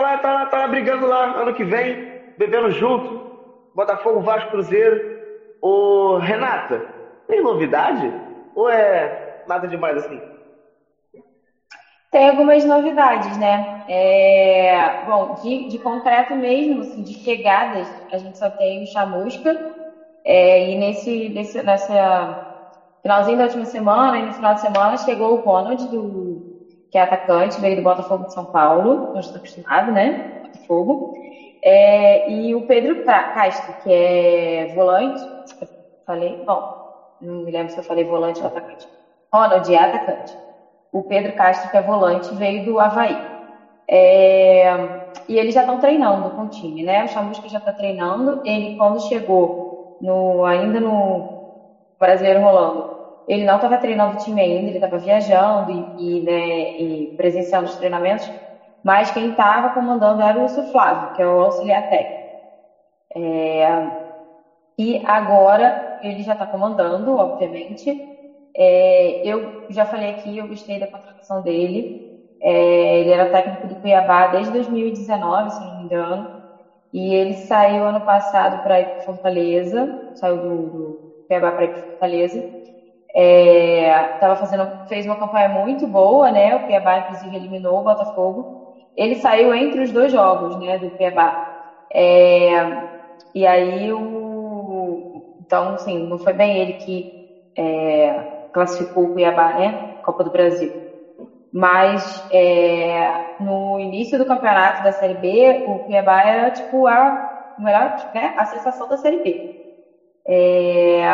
lá, 0.00 0.18
tá 0.18 0.32
lá, 0.32 0.46
tá 0.46 0.58
lá 0.58 0.68
brigando 0.68 1.06
lá 1.06 1.40
ano 1.40 1.54
que 1.54 1.64
vem, 1.64 2.05
bebendo 2.36 2.70
junto. 2.70 3.20
Botafogo, 3.74 4.20
Vasco, 4.20 4.50
Cruzeiro. 4.50 5.02
Ô, 5.60 6.18
Renata, 6.18 6.86
tem 7.26 7.42
novidade? 7.42 8.16
Ou 8.54 8.68
é 8.70 9.16
nada 9.46 9.68
demais 9.68 9.96
assim? 9.96 10.22
Tem 12.10 12.28
algumas 12.28 12.64
novidades, 12.64 13.36
né? 13.36 13.66
É, 13.86 14.94
bom, 15.02 15.32
de, 15.34 15.66
de 15.66 15.78
concreto 15.78 16.34
mesmo, 16.36 16.80
assim, 16.80 17.02
de 17.02 17.12
chegadas, 17.14 17.88
a 18.10 18.16
gente 18.18 18.38
só 18.38 18.50
tem 18.50 18.82
o 18.82 18.86
Chamusca. 18.86 19.60
É, 20.24 20.62
e 20.62 20.76
nesse, 20.76 21.30
nesse 21.30 21.62
nessa 21.62 22.36
finalzinho 23.02 23.38
da 23.38 23.44
última 23.44 23.66
semana, 23.66 24.22
no 24.22 24.32
final 24.32 24.54
de 24.54 24.60
semana, 24.60 24.96
chegou 24.98 25.34
o 25.34 25.38
Ronald, 25.38 25.88
do, 25.88 26.42
que 26.90 26.98
é 26.98 27.02
atacante, 27.02 27.60
veio 27.60 27.76
do 27.76 27.82
Botafogo 27.82 28.24
de 28.26 28.32
São 28.32 28.46
Paulo, 28.46 29.08
não 29.12 29.20
estou 29.20 29.38
acostumado, 29.38 29.92
né? 29.92 30.18
Botafogo. 30.42 31.04
É, 31.62 32.30
e 32.30 32.54
o 32.54 32.62
Pedro 32.66 33.04
Castro, 33.04 33.74
que 33.82 33.90
é 33.92 34.66
volante, 34.74 35.20
falei, 36.06 36.38
bom, 36.44 36.62
não 37.20 37.44
me 37.44 37.50
lembro 37.50 37.72
se 37.72 37.78
eu 37.78 37.84
falei 37.84 38.04
volante 38.04 38.40
ou 38.40 38.46
atacante. 38.48 38.86
Ronald 39.32 39.72
é 39.72 39.78
atacante. 39.78 40.32
O 40.92 41.02
Pedro 41.02 41.34
Castro, 41.34 41.70
que 41.70 41.76
é 41.76 41.82
volante, 41.82 42.34
veio 42.34 42.64
do 42.64 42.78
Havaí. 42.80 43.16
É... 43.88 44.66
E 45.28 45.38
eles 45.38 45.54
já 45.54 45.60
estão 45.62 45.78
treinando 45.78 46.30
com 46.30 46.42
o 46.42 46.48
time, 46.48 46.82
né? 46.84 47.04
O 47.04 47.08
Chamusca 47.08 47.48
já 47.48 47.58
está 47.58 47.72
treinando. 47.72 48.40
Ele, 48.44 48.76
quando 48.76 49.00
chegou, 49.00 49.96
no, 50.00 50.44
ainda 50.44 50.80
no 50.80 51.26
brasileiro 51.98 52.40
rolando, 52.40 52.86
ele 53.26 53.44
não 53.44 53.56
estava 53.56 53.78
treinando 53.78 54.14
o 54.14 54.18
time 54.18 54.40
ainda, 54.40 54.68
ele 54.68 54.76
estava 54.76 54.98
viajando 54.98 55.70
e, 55.70 55.90
e, 55.96 56.20
né, 56.22 56.70
e, 56.78 57.12
presenciando 57.16 57.64
os 57.66 57.76
treinamentos, 57.76 58.30
mas 58.86 59.10
quem 59.10 59.30
estava 59.30 59.70
comandando 59.70 60.22
era 60.22 60.38
o 60.38 60.42
Lúcio 60.42 60.64
Flávio, 60.64 61.10
que 61.12 61.20
é 61.22 61.28
o 61.28 61.40
auxiliar 61.40 61.86
técnico. 61.88 62.22
É, 63.14 63.66
e 64.78 65.00
agora 65.04 65.80
ele 66.00 66.22
já 66.22 66.32
está 66.32 66.46
comandando, 66.46 67.14
obviamente. 67.16 68.02
É, 68.56 69.20
eu 69.26 69.54
já 69.68 69.86
falei 69.86 70.10
aqui, 70.10 70.36
eu 70.38 70.46
gostei 70.48 70.78
da 70.78 70.88
contratação 70.88 71.42
dele. 71.42 71.92
É, 72.40 73.00
ele 73.00 73.10
era 73.10 73.26
técnico 73.30 73.66
do 73.68 73.76
Cuiabá 73.76 74.26
desde 74.28 74.52
2019, 74.52 75.50
se 75.50 75.64
não 75.64 75.74
me 75.74 75.84
engano. 75.84 76.28
E 76.92 77.12
ele 77.14 77.34
saiu 77.34 77.86
ano 77.86 78.02
passado 78.02 78.60
para 78.60 78.80
ir 78.80 78.90
para 78.90 79.00
Fortaleza, 79.00 79.92
saiu 80.14 80.40
do, 80.40 80.70
do 80.70 81.00
Cuiabá 81.28 81.52
para 81.52 81.64
ir 81.66 81.70
para 81.70 81.80
Fortaleza. 81.80 82.44
É, 83.14 84.10
fazendo, 84.38 84.72
fez 84.86 85.06
uma 85.06 85.16
campanha 85.18 85.48
muito 85.48 85.86
boa, 85.88 86.30
né? 86.30 86.54
O 86.54 86.60
Cuiabá, 86.60 86.98
inclusive, 86.98 87.34
eliminou 87.34 87.78
o 87.78 87.82
Botafogo. 87.82 88.48
Ele 88.96 89.16
saiu 89.16 89.52
entre 89.54 89.82
os 89.82 89.92
dois 89.92 90.12
jogos, 90.12 90.56
né, 90.56 90.78
do 90.78 90.90
Cuiabá. 90.90 91.36
É, 91.92 92.64
e 93.34 93.46
aí 93.46 93.92
o. 93.92 95.02
Então, 95.40 95.74
assim, 95.74 96.06
não 96.06 96.18
foi 96.18 96.32
bem 96.34 96.60
ele 96.60 96.74
que 96.74 97.08
é, 97.58 98.24
classificou 98.52 99.04
o 99.06 99.08
Cuiabá, 99.10 99.52
né? 99.54 99.78
Copa 100.02 100.24
do 100.24 100.30
Brasil. 100.30 100.74
Mas 101.52 102.24
é, 102.30 103.12
no 103.38 103.78
início 103.80 104.18
do 104.18 104.26
campeonato 104.26 104.82
da 104.82 104.92
Série 104.92 105.14
B, 105.14 105.60
o 105.64 105.80
Cuiabá 105.80 106.22
era 106.22 106.50
tipo 106.50 106.86
a 106.86 107.16
melhor, 107.56 107.94
né, 108.14 108.32
a 108.36 108.44
sensação 108.44 108.86
da 108.88 108.96
Série 108.98 109.18
B. 109.18 109.42
É, 110.28 111.06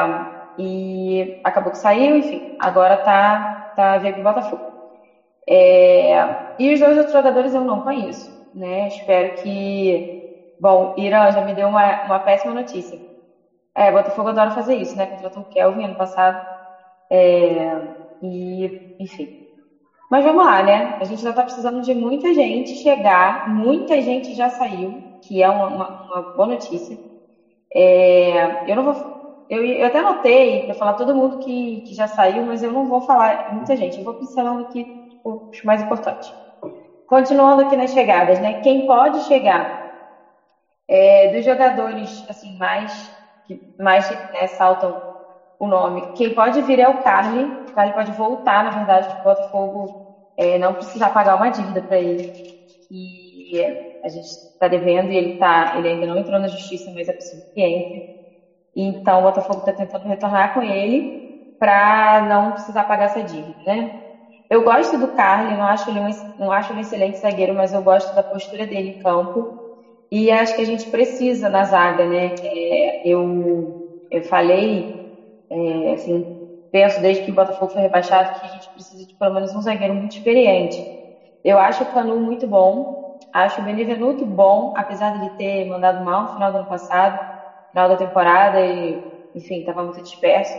e 0.59 1.33
acabou 1.43 1.73
que 1.73 1.79
saiu, 1.79 2.17
enfim, 2.17 2.43
agora 2.59 2.97
tá, 2.99 3.47
tá 3.75 3.99
veio 3.99 4.15
pro 4.15 4.23
Botafogo. 4.23 4.72
É, 5.49 6.15
e 6.59 6.73
os 6.73 6.81
dois 6.81 6.97
outros 6.97 7.13
jogadores 7.13 7.55
eu 7.55 7.65
não 7.65 7.81
conheço, 7.81 8.33
né? 8.53 8.87
Espero 8.89 9.35
que. 9.35 10.09
Bom, 10.59 10.93
Irã 10.97 11.31
já 11.33 11.43
me 11.43 11.55
deu 11.55 11.69
uma, 11.69 12.03
uma 12.05 12.21
péssima 12.21 12.55
notícia. 12.55 13.01
É, 13.77 13.91
Botafogo 13.93 14.31
adora 14.31 14.51
fazer 14.53 14.75
isso, 14.77 14.97
né? 14.99 15.07
Contratou 15.07 15.43
o 15.43 15.47
Kelvin 15.47 15.85
ano 15.85 15.97
passado. 15.97 16.39
É, 17.11 17.77
e, 18.23 18.71
enfim. 18.99 19.31
Mas 20.11 20.25
vamos 20.25 20.45
lá, 20.45 20.63
né? 20.63 20.95
A 21.01 21.05
gente 21.05 21.23
já 21.23 21.33
tá 21.33 21.43
precisando 21.45 21.81
de 21.83 21.95
muita 21.95 22.33
gente 22.35 22.77
chegar, 22.77 23.43
muita 23.47 24.01
gente 24.03 24.35
já 24.35 24.49
saiu, 24.51 25.03
que 25.23 25.43
é 25.43 25.49
uma, 25.51 25.69
uma, 25.69 25.91
uma 26.11 26.23
boa 26.35 26.49
notícia. 26.49 26.99
É, 27.75 28.47
eu 28.67 28.77
não 28.77 28.85
vou 28.85 28.95
eu, 29.49 29.65
eu 29.65 29.87
até 29.87 29.99
anotei 29.99 30.65
para 30.65 30.75
falar 30.75 30.95
todo 30.95 31.15
mundo 31.15 31.39
que, 31.39 31.83
que 31.83 31.95
já 31.95 32.07
saiu, 32.09 32.45
mas 32.45 32.63
eu 32.63 32.73
não 32.73 32.87
vou 32.87 33.03
falar 33.03 33.39
muita 33.49 33.77
gente. 33.77 33.99
Eu 33.99 34.05
vou 34.05 34.15
pincelando 34.15 34.63
aqui 34.63 34.91
os 35.25 35.63
mais 35.65 35.83
importantes. 35.83 36.33
Continuando 37.07 37.63
aqui 37.63 37.77
nas 37.77 37.93
chegadas, 37.93 38.39
né? 38.41 38.55
Quem 38.63 38.87
pode 38.87 39.21
chegar 39.23 39.71
é, 40.89 41.29
dos 41.29 41.45
jogadores 41.45 42.25
assim 42.29 42.57
mais 42.57 42.93
que 43.45 43.63
mais 43.79 44.09
né, 44.33 44.47
saltam 44.47 45.01
o 45.59 45.67
nome. 45.67 46.13
Quem 46.15 46.35
pode 46.35 46.61
vir 46.63 46.79
é 46.81 46.89
o 46.89 47.03
Carly. 47.03 47.45
O 47.71 47.73
Carly 47.75 47.93
pode 47.93 48.13
voltar, 48.13 48.65
na 48.65 48.71
verdade, 48.71 49.09
para 49.09 49.19
o 49.19 49.23
Botafogo 49.23 49.95
é, 50.37 50.59
não 50.59 50.75
precisar 50.75 51.11
pagar 51.11 51.37
uma 51.37 51.51
dívida 51.51 51.83
para 51.83 51.99
ele. 51.99 52.33
E 52.91 53.61
a 54.03 54.09
gente 54.09 54.27
está 54.27 54.69
devendo 54.69 55.13
e 55.13 55.17
ele 55.17 55.39
tá, 55.39 55.73
ele 55.77 55.89
ainda 55.89 56.07
não 56.07 56.19
entrou 56.19 56.39
na 56.39 56.49
justiça, 56.49 56.91
mas 56.93 57.09
é 57.09 57.13
possível 57.13 57.45
que 57.55 57.61
entre. 57.61 58.05
Então, 58.75 59.21
o 59.21 59.23
Botafogo 59.23 59.61
está 59.61 59.73
tentando 59.73 60.07
retornar 60.07 60.53
com 60.55 60.63
ele 60.63 61.13
para 61.59 62.23
não 62.23 62.53
precisar 62.53 62.85
pagar 62.85 63.07
essa 63.07 63.23
dívida, 63.23 63.63
né? 63.67 64.02
Eu 64.53 64.63
gosto 64.63 64.99
do 64.99 65.09
Carly, 65.11 65.57
não 65.57 65.65
acho 65.67 65.89
ele 65.91 66.01
um, 66.01 66.09
não 66.39 66.53
acho 66.53 66.73
ele 66.73 66.81
um 66.81 66.83
excelente 66.83 67.19
zagueiro, 67.19 67.55
mas 67.55 67.73
eu 67.73 67.83
gosto 67.83 68.15
da 68.15 68.23
postura 68.23 68.67
dele 68.67 68.89
em 68.91 68.97
campo. 68.97 69.51
E 70.11 70.31
acho 70.33 70.55
que 70.57 70.63
a 70.63 70.67
gente 70.67 70.89
precisa 70.91 71.49
na 71.51 71.65
zaga, 71.65 72.07
né? 72.07 72.35
É, 72.43 73.01
eu, 73.05 73.75
eu 74.11 74.23
falei, 74.25 74.93
é, 75.51 75.93
assim, 75.95 76.29
penso 76.71 77.01
desde 77.01 77.23
que 77.25 77.31
o 77.31 77.35
Botafogo 77.35 77.73
foi 77.73 77.83
rebaixado 77.83 78.31
que 78.33 78.47
a 78.47 78.49
gente 78.49 78.71
precisa 78.73 79.07
de 79.07 79.15
pelo 79.17 79.35
menos 79.35 79.55
um 79.55 79.61
zagueiro 79.63 79.95
muito 79.95 80.13
experiente. 80.15 80.89
Eu 81.45 81.59
acho 81.59 81.85
o 81.85 81.89
Canu 81.89 82.21
muito 82.21 82.47
bom, 82.49 82.87
acho 83.33 83.61
o 83.61 83.65
Benevenuto 83.65 84.27
bom, 84.27 84.73
apesar 84.75 85.13
de 85.13 85.19
ele 85.19 85.31
ter 85.31 85.65
mandado 85.67 86.03
mal 86.03 86.23
no 86.25 86.29
final 86.31 86.53
do 86.53 86.59
ano 86.59 86.67
passado 86.69 87.21
final 87.71 87.89
da 87.89 87.97
temporada 87.97 88.65
e, 88.65 89.05
enfim, 89.35 89.61
estava 89.61 89.83
muito 89.85 90.03
disperso. 90.03 90.59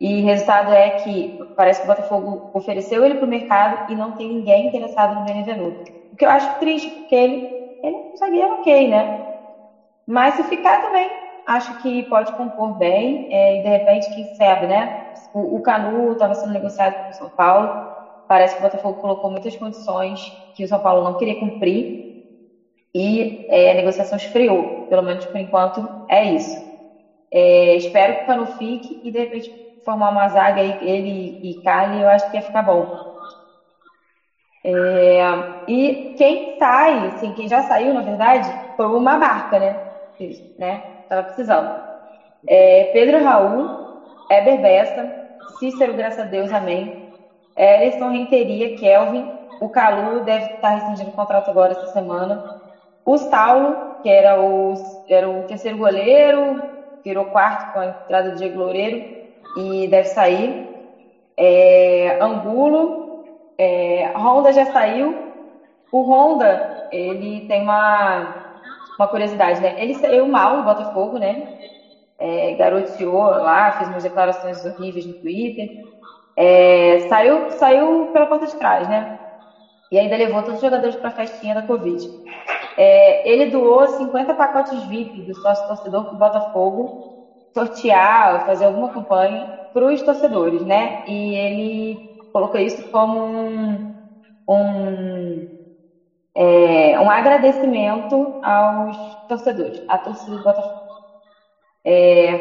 E 0.00 0.20
o 0.22 0.24
resultado 0.24 0.72
é 0.72 0.90
que 0.90 1.34
parece 1.54 1.80
que 1.80 1.86
o 1.86 1.88
Botafogo 1.88 2.46
ofereceu 2.52 3.04
ele 3.04 3.14
para 3.16 3.24
o 3.26 3.28
mercado 3.28 3.82
e 3.88 3.94
não 3.94 4.12
tem 4.14 4.28
ninguém 4.28 4.66
interessado 4.66 5.14
no 5.16 5.22
Benevenuto. 5.22 5.78
O 6.12 6.16
que 6.16 6.24
eu 6.24 6.30
acho 6.30 6.58
triste, 6.58 6.90
porque 6.90 7.14
ele, 7.14 7.42
ele 7.82 7.96
é 7.96 7.98
um 7.98 8.16
zagueiro 8.18 8.54
ok, 8.54 8.88
né? 8.88 9.10
Mas 10.06 10.34
se 10.34 10.44
ficar 10.44 10.80
também, 10.80 11.10
acho 11.44 11.74
que 11.76 12.04
pode 12.04 12.32
compor 12.34 12.76
bem. 12.76 13.26
É, 13.30 13.56
e 13.56 13.62
de 13.62 13.68
repente, 13.68 14.10
quem 14.10 14.26
sabe, 14.34 14.66
né? 14.66 14.92
O, 15.32 15.56
o 15.56 15.62
Canu 15.62 16.12
estava 16.12 16.34
sendo 16.34 16.52
negociado 16.52 16.96
com 17.04 17.10
o 17.10 17.14
São 17.14 17.30
Paulo. 17.30 17.72
Parece 18.26 18.54
que 18.56 18.60
o 18.60 18.62
Botafogo 18.64 18.98
colocou 18.98 19.30
muitas 19.30 19.56
condições 19.56 20.38
que 20.54 20.64
o 20.64 20.68
São 20.68 20.80
Paulo 20.80 21.02
não 21.02 21.14
queria 21.14 21.38
cumprir 21.38 21.96
e 22.94 23.44
é, 23.48 23.70
a 23.70 23.74
negociação 23.74 24.16
esfriou. 24.16 24.84
Pelo 24.88 25.02
menos 25.02 25.26
por 25.26 25.38
enquanto 25.40 25.92
é 26.08 26.24
isso. 26.24 26.64
É, 27.30 27.76
espero 27.76 28.16
que 28.16 28.22
o 28.22 28.26
Cano 28.26 28.46
fique 28.46 28.98
e 29.02 29.10
de 29.10 29.18
repente 29.18 29.52
formar 29.86 30.10
uma 30.10 30.28
zaga 30.28 30.60
ele 30.60 31.38
e 31.40 31.54
Carly, 31.62 32.00
eu 32.00 32.08
acho 32.08 32.28
que 32.28 32.36
ia 32.36 32.42
ficar 32.42 32.60
bom. 32.60 32.84
É, 34.64 35.20
e 35.66 36.02
quem 36.16 36.44
sai, 36.58 37.06
assim, 37.06 37.32
quem 37.32 37.46
já 37.46 37.62
saiu, 37.62 37.94
na 37.94 38.02
verdade, 38.02 38.52
foi 38.76 38.86
uma 38.86 39.16
marca, 39.16 39.60
né? 39.60 39.78
né? 40.58 40.82
Tava 41.08 41.22
precisando. 41.22 41.70
É, 42.48 42.84
Pedro 42.86 43.22
Raul, 43.22 43.68
Eber 44.28 44.60
Bessa, 44.60 45.08
Cícero, 45.58 45.94
graças 45.94 46.18
a 46.18 46.24
Deus, 46.24 46.50
amém. 46.50 46.92
Ellison 47.56 48.10
Renteria, 48.10 48.74
Kelvin, 48.74 49.30
o 49.60 49.68
Calu 49.70 50.20
deve 50.20 50.46
estar 50.46 50.70
rescindindo 50.70 51.10
o 51.10 51.14
contrato 51.14 51.48
agora 51.48 51.72
essa 51.72 51.86
semana. 51.86 52.42
O 53.04 53.16
Saulo, 53.16 53.80
que 54.02 54.08
era 54.08 54.38
o, 54.38 54.74
era 55.08 55.30
o 55.30 55.44
terceiro 55.44 55.78
goleiro, 55.78 56.60
virou 57.04 57.24
quarto 57.24 57.64
com 57.72 57.78
a 57.78 57.86
entrada 57.86 58.30
de 58.32 58.36
Diego 58.36 58.58
Loureiro 58.58 59.15
e 59.56 59.88
deve 59.88 60.08
sair. 60.08 60.66
É, 61.36 62.22
Angulo, 62.22 62.94
é, 63.58 64.10
Honda 64.16 64.52
já 64.52 64.64
saiu. 64.66 65.14
O 65.92 66.02
Honda, 66.02 66.62
ele 66.90 67.46
tem 67.46 67.62
uma, 67.62 68.26
uma 68.98 69.08
curiosidade, 69.08 69.60
né? 69.60 69.74
Ele 69.78 69.94
saiu 69.94 70.26
mal 70.26 70.56
no 70.56 70.64
Botafogo, 70.64 71.18
né? 71.18 71.42
É, 72.18 72.52
garoteou 72.54 73.24
lá, 73.24 73.72
fez 73.72 73.88
umas 73.88 74.02
declarações 74.02 74.64
horríveis 74.64 75.06
no 75.06 75.14
Twitter. 75.14 75.68
É, 76.36 76.98
saiu, 77.00 77.50
saiu 77.50 78.10
pela 78.12 78.26
porta 78.26 78.46
de 78.46 78.56
trás, 78.56 78.86
né? 78.88 79.06
E 79.90 79.98
ainda 79.98 80.16
levou 80.16 80.42
todos 80.42 80.56
os 80.56 80.60
jogadores 80.60 80.96
para 80.96 81.08
a 81.08 81.14
festinha 81.14 81.54
da 81.54 81.62
Covid. 81.62 82.04
É, 82.76 83.28
ele 83.28 83.46
doou 83.46 83.86
50 83.86 84.34
pacotes 84.34 84.84
VIP 84.84 85.22
do 85.22 85.34
sócio 85.34 85.66
torcedor 85.66 86.04
para 86.04 86.14
o 86.14 86.18
Botafogo 86.18 86.90
sortear, 87.56 88.44
fazer 88.44 88.64
alguma 88.66 88.90
campanha 88.90 89.46
para 89.72 89.86
os 89.86 90.02
torcedores, 90.02 90.62
né? 90.62 90.96
E 91.06 91.34
ele 91.34 91.98
colocou 92.32 92.60
isso 92.60 92.82
como 92.90 93.18
um, 93.18 93.80
um, 94.48 95.46
é, 96.34 96.98
um 97.00 97.10
agradecimento 97.10 98.36
aos 98.42 98.96
torcedores, 99.26 99.80
à 99.88 99.98
torcida 99.98 100.36
do 100.36 100.42
Botafogo. 100.42 100.86
É, 101.84 102.36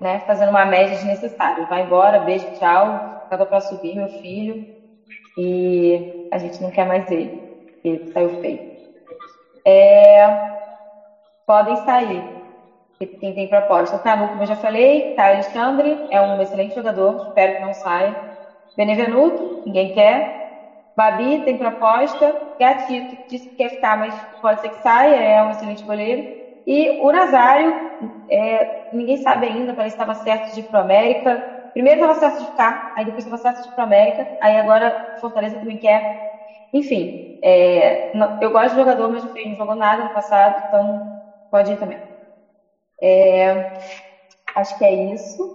né, 0.00 0.20
fazendo 0.20 0.50
uma 0.50 0.64
média 0.64 0.94
desnecessária. 0.94 1.66
Vai 1.66 1.82
embora, 1.82 2.18
beijo, 2.18 2.46
tchau, 2.52 3.02
acaba 3.26 3.46
para 3.46 3.60
subir 3.60 3.96
meu 3.96 4.08
filho 4.08 4.62
e 5.38 6.04
a 6.30 6.38
gente 6.38 6.62
não 6.62 6.70
quer 6.70 6.86
mais 6.86 7.10
ele. 7.10 7.34
Ele 7.84 8.02
saiu 8.12 8.30
feio 8.40 8.62
é, 9.64 10.28
podem 11.46 11.76
sair. 11.76 12.39
Quem 13.18 13.32
tem 13.34 13.48
proposta. 13.48 13.96
O 13.96 14.00
Canu, 14.00 14.28
como 14.28 14.42
eu 14.42 14.46
já 14.46 14.56
falei, 14.56 15.10
tá 15.14 15.26
Alexandre, 15.28 16.04
é 16.10 16.20
um 16.20 16.40
excelente 16.40 16.74
jogador, 16.74 17.16
espero 17.16 17.54
que 17.54 17.60
não 17.60 17.72
saia. 17.72 18.18
Benevenuto, 18.76 19.42
ninguém 19.64 19.90
quer. 19.92 20.30
Babi 20.96 21.42
tem 21.44 21.56
proposta. 21.56 22.38
Gatito 22.58 23.16
disse 23.28 23.48
que 23.48 23.54
quer 23.56 23.70
ficar, 23.70 23.96
mas 23.98 24.26
pode 24.40 24.60
ser 24.60 24.70
que 24.70 24.78
saia, 24.80 25.16
é 25.16 25.42
um 25.42 25.50
excelente 25.50 25.84
goleiro. 25.84 26.24
E 26.66 26.90
o 26.98 27.12
Nazário, 27.12 27.80
é, 28.30 28.68
ninguém 28.90 29.16
sabe 29.18 29.46
ainda, 29.46 29.74
parece 29.74 29.96
que 29.96 30.02
estava 30.02 30.14
certo 30.14 30.50
de 30.52 30.60
ir 30.60 30.64
para 30.64 30.80
América. 30.80 31.44
Primeiro 31.72 31.98
estava 32.00 32.14
certo 32.14 32.38
de 32.40 32.46
ficar, 32.46 32.84
aí 32.94 33.04
depois 33.06 33.24
estava 33.24 33.38
certo 33.38 33.62
de 33.62 33.68
ir 33.70 33.72
para 33.72 33.84
América, 33.84 34.28
aí 34.40 34.56
agora 34.58 34.98
Fortaleza 35.20 35.58
também 35.58 35.78
quer. 35.78 36.08
Enfim, 36.72 37.20
é, 37.42 38.02
eu 38.40 38.50
gosto 38.52 38.70
de 38.70 38.76
jogador, 38.80 39.10
mas 39.10 39.24
o 39.24 39.28
Felipe 39.30 39.50
não 39.50 39.56
jogou 39.56 39.76
nada 39.76 40.04
no 40.04 40.10
passado, 40.10 40.60
então 40.66 41.02
pode 41.50 41.72
ir 41.72 41.78
também. 41.78 42.00
É, 43.02 43.64
Acho 44.54 44.76
que 44.76 44.84
é 44.84 44.92
isso 44.92 45.50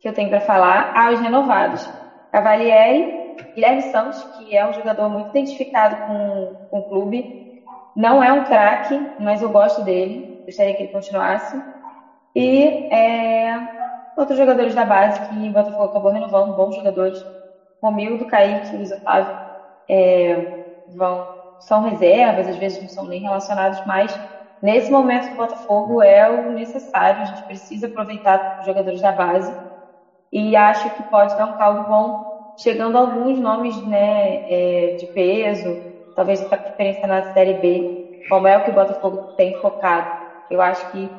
que 0.00 0.08
eu 0.08 0.12
tenho 0.14 0.28
para 0.30 0.40
falar. 0.40 0.90
Ah, 0.94 1.10
os 1.12 1.20
renovados. 1.20 1.92
Cavalieri, 2.30 3.12
Guilherme 3.54 3.82
Santos, 3.82 4.24
que 4.32 4.54
é 4.56 4.66
um 4.66 4.72
jogador 4.72 5.08
muito 5.10 5.28
identificado 5.30 5.96
com, 6.04 6.56
com 6.70 6.78
o 6.80 6.84
clube. 6.84 7.30
Não 7.96 8.22
é 8.22 8.32
um 8.32 8.42
craque, 8.44 9.12
mas 9.18 9.42
eu 9.42 9.50
gosto 9.50 9.82
dele. 9.82 10.26
Gostaria 10.46 10.74
que 10.74 10.82
ele 10.82 10.90
continuasse. 10.90 11.64
E 12.34 12.86
é, 12.90 13.58
outros 14.16 14.38
jogadores 14.38 14.74
da 14.74 14.84
base 14.84 15.20
que 15.20 15.48
o 15.50 15.52
Botafogo 15.52 15.84
acabou 15.88 16.10
renovando, 16.12 16.54
bons 16.54 16.74
jogadores. 16.74 17.18
Romildo, 17.82 18.26
Kaique, 18.26 18.76
Luiz 18.76 18.90
Otávio 18.92 19.36
é, 19.88 20.36
vão, 20.86 21.28
são 21.58 21.82
reservas, 21.82 22.48
às 22.48 22.56
vezes 22.58 22.80
não 22.80 22.88
são 22.88 23.06
nem 23.06 23.20
relacionados, 23.22 23.82
mas 23.84 24.20
nesse 24.62 24.90
momento 24.90 25.28
do 25.28 25.36
Botafogo 25.36 26.00
é 26.00 26.30
o 26.30 26.50
necessário. 26.50 27.20
A 27.20 27.24
gente 27.24 27.44
precisa 27.44 27.86
aproveitar 27.86 28.40
os 28.58 28.64
jogadores 28.64 29.00
da 29.00 29.12
base 29.12 29.54
e 30.32 30.56
acho 30.56 30.88
que 30.90 31.02
pode 31.02 31.36
dar 31.36 31.46
um 31.46 31.52
caldo 31.52 31.82
bom, 31.82 32.16
chegando 32.56 32.96
alguns 32.96 33.38
nomes 33.38 33.84
né, 33.84 34.38
é, 34.46 34.94
de 34.96 35.06
peso, 35.08 35.78
talvez 36.14 36.42
a 36.50 36.56
preferência 36.56 37.06
na 37.06 37.22
Série 37.22 37.52
B, 37.54 37.82
como 38.28 38.46
é 38.46 38.56
o 38.56 38.62
que 38.62 38.70
o 38.70 38.74
Botafogo 38.74 39.20
tem 39.36 39.52
focado. 39.54 40.08
Eu 40.48 40.60
acho 40.60 40.88
que 40.90 41.10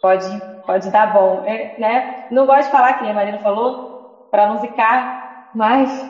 pode, 0.00 0.42
pode 0.66 0.90
dar 0.90 1.12
bom. 1.12 1.42
É, 1.44 1.72
né? 1.78 2.10
Não 2.30 2.46
gosto 2.46 2.64
de 2.64 2.70
falar, 2.70 2.94
que 2.94 3.08
a 3.08 3.14
Marina 3.14 3.38
falou, 3.38 3.78
para 4.30 4.46
não 4.46 4.58
zicar, 4.58 5.14
mas 5.52 6.04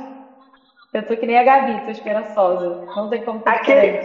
eu 0.92 1.06
tô 1.06 1.16
que 1.16 1.26
nem 1.26 1.36
a 1.36 1.42
Gabi, 1.42 1.84
tô 1.84 1.90
esperançosa. 1.90 2.80
Não 2.96 3.08
tem 3.08 3.20
como 3.22 3.42
ter 3.42 3.50
aquele, 3.50 4.00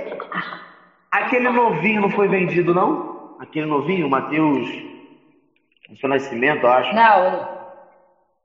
aquele 1.12 1.50
novinho 1.50 2.02
não 2.02 2.10
foi 2.10 2.28
vendido, 2.28 2.74
não? 2.74 3.00
Aquele 3.40 3.66
novinho, 3.66 4.08
o 4.08 4.10
Matheus. 4.10 4.68
O 5.90 5.96
seu 5.96 6.10
nascimento, 6.10 6.64
eu 6.64 6.70
acho. 6.70 6.94
Não, 6.94 7.48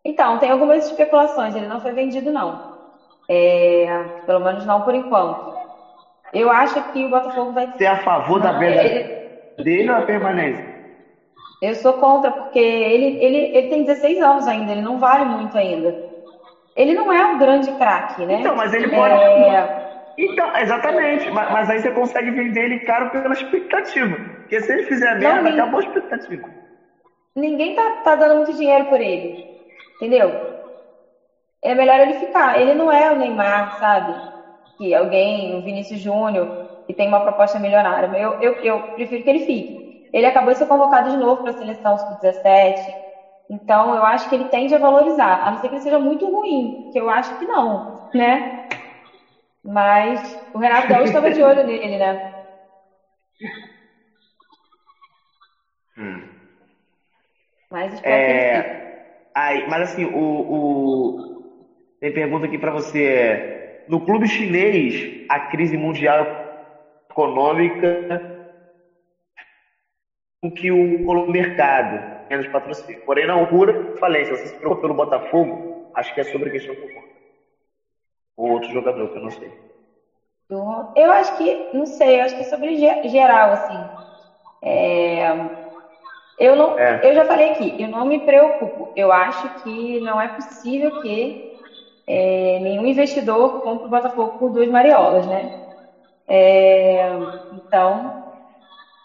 então, 0.05 0.39
tem 0.39 0.51
algumas 0.51 0.85
especulações. 0.85 1.55
Ele 1.55 1.67
não 1.67 1.81
foi 1.81 1.93
vendido, 1.93 2.31
não. 2.31 2.61
É, 3.29 4.05
pelo 4.27 4.41
menos 4.41 4.65
não 4.67 4.83
por 4.83 4.95
enquanto. 4.95 5.41
Eu 6.33 6.51
acho 6.51 6.83
que 6.93 7.05
o 7.05 7.09
Botafogo 7.09 7.53
vai. 7.53 7.67
Você 7.67 7.85
é 7.85 7.89
a 7.89 7.97
favor 7.97 8.41
da 8.41 8.53
venda 8.53 8.83
ele... 8.83 9.09
dele 9.57 9.91
ou 9.91 9.97
a 9.97 10.03
permanência? 10.03 10.63
Eu 11.63 11.75
sou 11.75 11.95
contra, 11.95 12.31
porque 12.31 12.59
ele, 12.59 13.17
ele, 13.19 13.51
ele 13.55 13.69
tem 13.69 13.85
16 13.85 14.21
anos 14.21 14.47
ainda, 14.47 14.73
ele 14.73 14.83
não 14.83 14.99
vale 14.99 15.25
muito 15.25 15.57
ainda. 15.57 15.97
Ele 16.77 16.93
não 16.93 17.11
é 17.11 17.25
um 17.25 17.39
grande 17.39 17.73
craque, 17.73 18.27
né? 18.27 18.41
Então, 18.41 18.55
mas 18.55 18.75
ele 18.75 18.89
pode. 18.89 19.15
É... 19.15 19.84
Então, 20.17 20.57
exatamente. 20.57 21.31
Mas, 21.31 21.51
mas, 21.51 21.71
aí 21.71 21.79
você 21.81 21.91
consegue 21.91 22.31
vender 22.31 22.65
ele 22.65 22.79
caro 22.79 23.11
pela 23.11 23.33
expectativa. 23.33 24.21
Porque 24.41 24.61
se 24.61 24.73
ele 24.73 24.83
fizer 24.85 25.15
merda, 25.19 25.43
não, 25.43 25.53
acabou 25.53 25.81
a 25.81 25.83
expectativa. 25.83 26.49
Ninguém 27.35 27.75
tá, 27.75 27.91
tá 28.03 28.15
dando 28.15 28.37
muito 28.37 28.53
dinheiro 28.53 28.85
por 28.85 29.01
ele. 29.01 29.33
Entendeu? 29.97 30.37
É 31.63 31.75
melhor 31.75 32.01
ele 32.01 32.15
ficar. 32.15 32.59
Ele 32.59 32.75
não 32.75 32.93
é 32.93 33.11
o 33.11 33.17
Neymar, 33.17 33.73
sabe? 33.79 34.15
Que 34.77 34.95
alguém, 34.95 35.55
o 35.55 35.63
Vinícius 35.63 36.01
Júnior, 36.01 36.49
que 36.87 36.93
tem 36.93 37.09
uma 37.09 37.21
proposta 37.21 37.59
milionária. 37.59 38.07
Eu, 38.17 38.37
eu, 38.39 38.57
eu 38.63 38.81
prefiro 38.95 39.23
que 39.23 39.31
ele 39.31 39.41
fique. 39.41 39.75
Ele 40.13 40.27
acabou 40.27 40.53
de 40.53 40.59
ser 40.59 40.67
convocado 40.67 41.09
de 41.09 41.17
novo 41.17 41.41
para 41.43 41.51
a 41.51 41.55
seleção 41.55 41.97
sub-17. 41.99 42.75
Então, 43.49 43.95
eu 43.95 44.05
acho 44.05 44.29
que 44.29 44.35
ele 44.35 44.45
tende 44.45 44.75
a 44.75 44.79
valorizar. 44.79 45.41
A 45.43 45.51
não 45.51 45.59
ser 45.59 45.69
que 45.69 45.75
ele 45.75 45.83
seja 45.83 45.99
muito 45.99 46.29
ruim, 46.29 46.79
que 46.91 46.99
eu 46.99 47.09
acho 47.09 47.37
que 47.37 47.45
não, 47.45 47.83
né? 48.15 48.47
Mas 49.65 50.39
o 50.53 50.59
Renato 50.59 50.87
Gaúcho 50.87 51.07
estava 51.07 51.31
de 51.31 51.43
olho 51.43 51.65
nele, 51.65 51.99
né? 51.99 52.19
Hum. 55.97 56.29
Mas 57.71 58.01
é... 58.03 58.65
Aí, 59.33 59.65
mas 59.69 59.83
assim, 59.83 60.05
o, 60.05 60.11
o... 60.13 61.15
tem 62.01 62.13
pergunta 62.13 62.47
aqui 62.47 62.59
para 62.59 62.73
você. 62.73 63.41
No 63.87 64.01
clube 64.01 64.27
chinês, 64.27 65.09
a 65.29 65.39
crise 65.39 65.77
mundial 65.77 66.27
econômica 67.09 68.05
o 70.45 70.53
que 70.53 70.71
o 70.71 71.27
mercado 71.27 72.05
menos 72.29 72.47
patrocínio. 72.49 73.01
Porém, 73.05 73.27
não 73.27 73.47
cura 73.47 73.73
falência. 73.99 74.37
Você 74.37 74.49
se 74.49 74.59
preocupa 74.59 74.83
pelo 74.83 74.95
Botafogo? 74.95 75.59
Acho 75.95 76.13
que 76.13 76.21
é 76.21 76.25
sobre 76.25 76.49
a 76.49 76.53
questão 76.53 76.75
conta. 76.77 77.14
Ou 78.37 78.51
outro 78.51 78.71
jogador, 78.71 79.09
que 79.09 79.19
eu 79.19 79.23
não 79.23 79.31
sei. 79.31 79.53
Eu 80.95 81.11
acho 81.11 81.35
que, 81.35 81.59
não 81.73 81.87
sei, 81.87 82.19
eu 82.21 82.25
acho 82.25 82.35
que 82.37 82.43
é 82.43 82.45
sobre 82.45 82.77
geral, 83.05 83.53
assim. 83.53 83.89
É 84.63 85.33
eu, 86.39 86.57
não, 86.57 86.77
é. 86.77 86.99
eu 87.03 87.15
já 87.15 87.25
falei 87.25 87.51
aqui, 87.51 87.75
eu 87.79 87.89
não 87.89 88.05
me 88.05 88.19
preocupo. 88.19 88.91
Eu 88.95 89.13
acho 89.13 89.49
que 89.63 89.99
não 90.01 90.21
é 90.21 90.29
possível 90.29 90.91
que 91.01 91.37
é, 92.07 92.59
nenhum 92.59 92.87
investidor 92.87 93.59
compre 93.61 93.87
o 93.87 93.91
Botafogo 93.91 94.35
por 94.39 94.51
duas 94.51 94.69
mariolas, 94.69 95.27
né? 95.27 95.49
É, 96.27 97.13
então, 97.53 98.13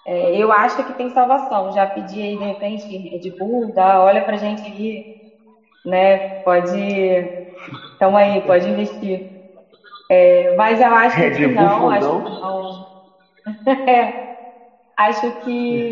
é, 0.05 0.35
eu 0.35 0.51
acho 0.51 0.83
que 0.83 0.93
tem 0.93 1.09
salvação. 1.09 1.71
Já 1.71 1.85
pedi 1.85 2.21
aí, 2.21 2.37
de 2.37 2.43
repente, 2.43 2.97
Red 2.97 3.31
Bull, 3.37 3.71
olha 3.77 4.23
pra 4.23 4.37
gente 4.37 4.65
aí, 4.65 5.03
né? 5.85 6.19
Pode. 6.43 7.29
Tamo 7.99 8.17
aí, 8.17 8.41
pode 8.41 8.69
investir. 8.69 9.23
É, 10.09 10.51
mas 10.55 10.79
eu 10.79 10.93
acho 10.93 11.15
que 11.15 11.47
Bull, 11.47 11.53
não, 11.53 11.89
acho 11.89 12.07
que 12.09 12.29
não. 12.29 12.85
acho 14.97 15.31
que 15.43 15.89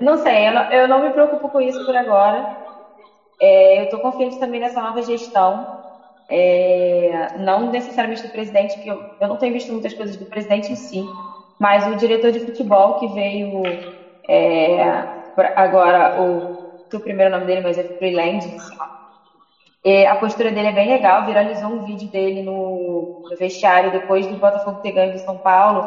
Não 0.00 0.16
sei, 0.18 0.48
eu 0.48 0.52
não, 0.52 0.66
eu 0.70 0.88
não 0.88 1.00
me 1.00 1.10
preocupo 1.10 1.48
com 1.50 1.60
isso 1.60 1.84
por 1.84 1.96
agora. 1.96 2.46
É, 3.40 3.78
eu 3.80 3.84
estou 3.84 4.00
confiante 4.00 4.38
também 4.38 4.60
nessa 4.60 4.82
nova 4.82 5.02
gestão. 5.02 5.66
É, 6.28 7.28
não 7.36 7.68
necessariamente 7.70 8.22
do 8.22 8.30
presidente, 8.32 8.74
porque 8.76 8.90
eu, 8.90 9.04
eu 9.20 9.28
não 9.28 9.38
tenho 9.38 9.52
visto 9.52 9.72
muitas 9.72 9.94
coisas 9.94 10.16
do 10.16 10.26
presidente 10.26 10.72
em 10.72 10.76
si, 10.76 11.00
mas 11.58 11.86
o 11.86 11.94
diretor 11.94 12.32
de 12.32 12.40
futebol 12.40 12.94
que 12.94 13.06
veio 13.06 13.62
é, 14.28 15.04
agora, 15.54 16.12
o, 16.16 16.50
o 16.94 17.00
primeiro 17.00 17.30
nome 17.30 17.46
dele, 17.46 17.60
mas 17.60 17.78
é 17.78 17.84
Freeland. 17.98 18.40
É, 19.88 20.04
a 20.08 20.16
postura 20.16 20.50
dele 20.50 20.66
é 20.66 20.72
bem 20.72 20.88
legal, 20.88 21.24
viralizou 21.24 21.70
um 21.70 21.84
vídeo 21.84 22.10
dele 22.10 22.42
no, 22.42 23.20
no 23.22 23.36
vestiário 23.36 23.88
depois 23.88 24.26
do 24.26 24.34
Botafogo 24.34 24.80
ter 24.82 24.90
ganho 24.90 25.12
de 25.12 25.20
São 25.20 25.38
Paulo, 25.38 25.86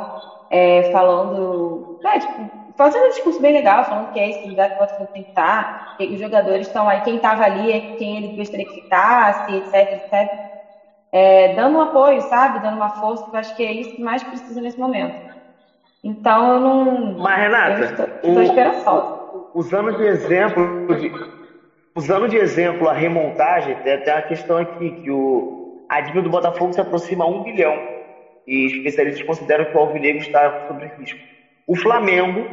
é, 0.49 0.83
falando, 0.83 1.99
né, 2.01 2.17
tipo, 2.17 2.49
fazendo 2.77 3.07
um 3.07 3.09
discurso 3.09 3.41
bem 3.41 3.51
legal, 3.51 3.83
falando 3.83 4.09
que 4.13 4.17
é 4.17 4.29
esse 4.29 4.47
lugar 4.47 4.69
que 4.69 4.75
o 4.75 4.77
Botafogo 4.77 5.09
tem 5.11 5.23
que 5.23 5.27
estar, 5.27 5.97
que 5.97 6.13
os 6.13 6.17
jogadores 6.17 6.67
estão 6.67 6.87
aí, 6.87 7.01
quem 7.01 7.17
estava 7.17 7.43
ali 7.43 7.73
é 7.73 7.81
quem 7.97 8.15
ele 8.15 8.29
gostaria 8.29 8.65
que 8.65 8.81
ficasse, 8.81 9.53
etc, 9.53 9.91
etc. 9.91 10.29
É, 11.11 11.49
dando 11.49 11.77
um 11.77 11.81
apoio, 11.81 12.21
sabe? 12.21 12.59
Dando 12.59 12.77
uma 12.77 12.89
força, 12.91 13.25
que 13.29 13.35
eu 13.35 13.39
acho 13.41 13.53
que 13.53 13.63
é 13.63 13.73
isso 13.73 13.93
que 13.93 14.01
mais 14.01 14.23
precisa 14.23 14.61
nesse 14.61 14.79
momento. 14.79 15.13
Então 16.01 16.53
eu 16.53 16.59
não. 16.61 17.17
Mas, 17.17 17.37
Renata, 17.37 17.81
eu 17.81 17.85
estou, 17.85 18.05
estou 18.05 18.43
esperançosa. 18.43 19.19
Usando 19.53 19.97
de 19.97 20.03
exemplo, 20.03 20.87
de, 20.95 21.11
usando 21.99 22.29
de 22.29 22.37
exemplo 22.37 22.87
a 22.87 22.93
remontagem, 22.93 23.75
tem 23.75 23.93
até 23.93 24.11
a 24.11 24.21
questão 24.21 24.57
aqui 24.57 24.93
que 24.93 25.11
o, 25.11 25.45
a 25.87 25.99
dívida 25.99 26.23
do 26.23 26.29
Botafogo 26.29 26.71
se 26.73 26.79
aproxima 26.79 27.25
a 27.25 27.27
um 27.27 27.41
bilhão. 27.41 27.77
E 28.47 28.65
especialistas 28.67 29.21
consideram 29.23 29.65
que 29.65 29.75
o 29.75 29.79
Alvinegro 29.79 30.21
está 30.21 30.53
sob 30.65 30.85
risco. 30.97 31.19
O 31.67 31.75
Flamengo 31.75 32.49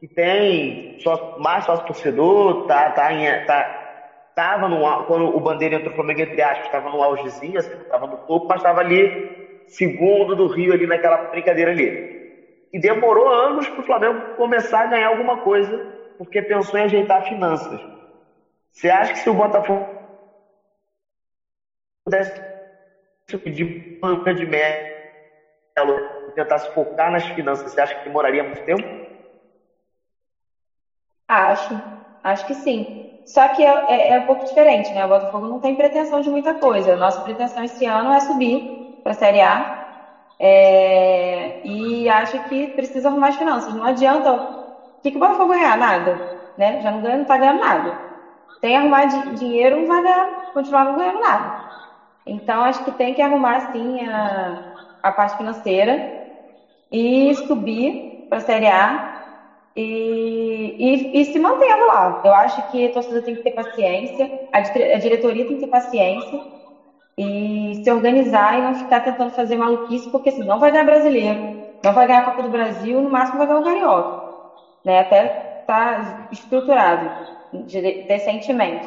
que 0.00 0.08
tem 0.08 0.84
só, 0.98 1.18
mais 1.38 1.64
sócio 1.64 1.84
torcedor, 1.86 2.66
tá, 2.66 2.90
tá 2.90 3.12
em, 3.12 3.26
tá, 3.46 3.66
tava 4.34 4.68
no, 4.68 5.04
quando 5.06 5.34
o 5.34 5.40
Bandeira 5.40 5.76
entrou 5.76 5.90
no 5.92 5.94
Flamengo, 5.94 6.20
entre 6.20 6.42
aspas, 6.42 6.66
estava 6.66 6.90
no 6.90 7.02
augezinho, 7.02 7.58
assim, 7.58 7.72
estava 7.80 8.06
no 8.06 8.18
topo, 8.18 8.44
mas 8.48 8.58
estava 8.58 8.80
ali, 8.80 9.10
segundo 9.66 10.36
do 10.36 10.46
Rio, 10.46 10.74
ali 10.74 10.86
naquela 10.86 11.16
brincadeira 11.30 11.70
ali. 11.70 11.96
E 12.72 12.78
demorou 12.78 13.28
anos 13.28 13.68
para 13.70 13.80
o 13.80 13.84
Flamengo 13.84 14.22
começar 14.36 14.82
a 14.82 14.86
ganhar 14.86 15.08
alguma 15.08 15.38
coisa, 15.38 15.80
porque 16.18 16.42
pensou 16.42 16.78
em 16.78 16.84
ajeitar 16.84 17.22
finanças. 17.22 17.80
Você 18.74 18.90
acha 18.90 19.12
que 19.12 19.18
se 19.20 19.30
o 19.30 19.34
Botafogo 19.34 19.88
pudesse 22.04 22.34
pedir 23.42 23.72
banca 24.00 24.34
de 24.34 24.44
melo 24.44 24.76
e 26.26 26.32
tentar 26.32 26.58
se 26.58 26.68
focar 26.72 27.10
nas 27.10 27.24
finanças, 27.24 27.72
você 27.72 27.80
acha 27.80 27.94
que 27.94 28.02
demoraria 28.02 28.42
muito 28.42 28.62
tempo? 28.64 28.84
Acho, 31.28 31.80
acho 32.22 32.44
que 32.44 32.54
sim. 32.54 32.92
Só 33.24 33.48
que 33.48 33.62
é, 33.62 33.84
é, 33.86 34.08
é, 34.10 34.18
um 34.18 34.24
pouco 34.24 34.44
diferente, 34.44 34.92
né? 34.92 35.04
O 35.04 35.08
Botafogo 35.08 35.46
não 35.46 35.60
tem 35.60 35.76
pretensão 35.76 36.20
de 36.20 36.28
muita 36.28 36.52
coisa. 36.52 36.96
Nossa 36.96 37.22
pretensão 37.22 37.62
esse 37.62 37.86
ano 37.86 38.12
é 38.12 38.20
subir 38.20 38.68
para 39.04 39.12
a 39.12 39.14
Série 39.14 39.40
A. 39.40 39.72
É, 40.38 41.54
e 41.62 42.08
acho 42.08 42.40
que 42.40 42.68
precisa 42.68 43.08
arrumar 43.08 43.28
as 43.28 43.36
finanças. 43.36 43.72
Não 43.72 43.84
adianta. 43.84 44.34
O 44.34 44.44
que, 45.00 45.12
que 45.12 45.16
o 45.16 45.20
Botafogo 45.20 45.52
ganhar? 45.52 45.76
Nada. 45.78 46.20
Né? 46.56 46.80
Já 46.80 46.90
não 46.90 47.22
está 47.22 47.38
ganhando 47.38 47.60
nada. 47.60 47.98
Tem 48.64 48.78
arrumar 48.78 49.04
dinheiro, 49.04 49.76
não 49.76 49.84
vai 49.84 50.02
ganhar, 50.02 50.26
continuar 50.54 50.86
não 50.86 50.96
ganhando 50.96 51.20
nada. 51.20 51.52
Então 52.24 52.62
acho 52.62 52.82
que 52.82 52.90
tem 52.90 53.12
que 53.12 53.20
arrumar 53.20 53.60
sim 53.70 54.00
a, 54.06 54.58
a 55.02 55.12
parte 55.12 55.36
financeira 55.36 56.02
e 56.90 57.34
subir 57.46 57.94
para 58.26 58.38
a 58.38 58.40
Série 58.40 58.66
A 58.66 58.98
e, 59.76 60.74
e, 60.78 61.10
e, 61.12 61.24
se 61.26 61.38
mantendo 61.38 61.86
lá. 61.88 62.18
Eu 62.24 62.32
acho 62.32 62.62
que 62.62 62.86
a 62.86 62.90
torcida 62.90 63.20
tem 63.22 63.36
que 63.36 63.42
ter 63.42 63.50
paciência, 63.50 64.30
a, 64.50 64.60
a 64.60 64.98
diretoria 64.98 65.44
tem 65.44 65.56
que 65.56 65.60
ter 65.66 65.68
paciência 65.70 66.38
e 67.18 67.74
se 67.82 67.92
organizar 67.92 68.58
e 68.58 68.62
não 68.62 68.74
ficar 68.74 69.02
tentando 69.02 69.30
fazer 69.30 69.56
maluquice, 69.56 70.08
porque 70.10 70.32
senão 70.32 70.54
não 70.54 70.58
vai 70.58 70.70
ganhar 70.70 70.84
brasileiro, 70.84 71.46
não 71.84 71.92
vai 71.92 72.06
ganhar 72.06 72.20
a 72.20 72.22
Copa 72.22 72.42
do 72.42 72.48
Brasil, 72.48 73.02
no 73.02 73.10
máximo 73.10 73.36
vai 73.36 73.46
ganhar 73.46 73.60
o 73.60 73.62
Carioca. 73.62 74.16
Né? 74.82 75.00
Até 75.00 75.34
tá 75.66 75.98
estruturado 76.30 77.12
decentemente. 78.06 78.86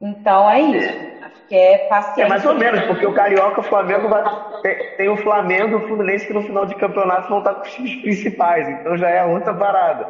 Então 0.00 0.50
é 0.50 0.60
isso. 0.60 0.98
Acho 1.20 1.46
que 1.46 1.54
é 1.54 1.78
paciência. 1.78 2.22
É 2.22 2.28
mais 2.28 2.44
ou 2.44 2.54
menos, 2.54 2.80
porque 2.84 3.06
o 3.06 3.12
Carioca, 3.12 3.60
o 3.60 3.64
Flamengo 3.64 4.08
vai. 4.08 4.22
Tem, 4.62 4.96
tem 4.96 5.08
o 5.08 5.16
Flamengo 5.16 5.72
e 5.72 5.74
o 5.76 5.86
Fluminense 5.86 6.26
que 6.26 6.32
no 6.32 6.42
final 6.42 6.64
de 6.64 6.74
campeonato 6.74 7.28
vão 7.28 7.38
estar 7.38 7.54
com 7.54 7.62
os 7.62 7.70
times 7.70 7.96
principais, 7.96 8.68
então 8.68 8.96
já 8.96 9.10
é 9.10 9.22
outra 9.22 9.52
parada. 9.52 10.08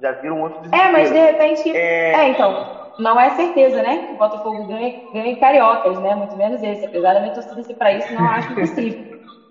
Já 0.00 0.12
viram 0.12 0.36
um 0.36 0.42
outro 0.42 0.58
desespero. 0.60 0.88
É, 0.88 0.92
mas 0.92 1.10
de 1.10 1.18
repente. 1.18 1.76
É... 1.76 2.12
é, 2.12 2.28
então. 2.28 2.82
Não 2.98 3.18
é 3.18 3.30
certeza, 3.30 3.82
né? 3.82 3.98
Que 4.06 4.12
o 4.12 4.16
Botafogo 4.16 4.66
ganhe, 4.66 5.02
ganhe 5.12 5.36
cariocas, 5.36 5.98
né? 5.98 6.14
Muito 6.14 6.36
menos 6.36 6.62
esse. 6.62 6.84
Apesar 6.84 7.14
da 7.14 7.20
minha 7.20 7.32
torcida 7.32 7.62
ser 7.62 7.74
para 7.74 7.92
isso, 7.92 8.12
não 8.12 8.28
acho 8.28 8.54
possível. 8.54 9.02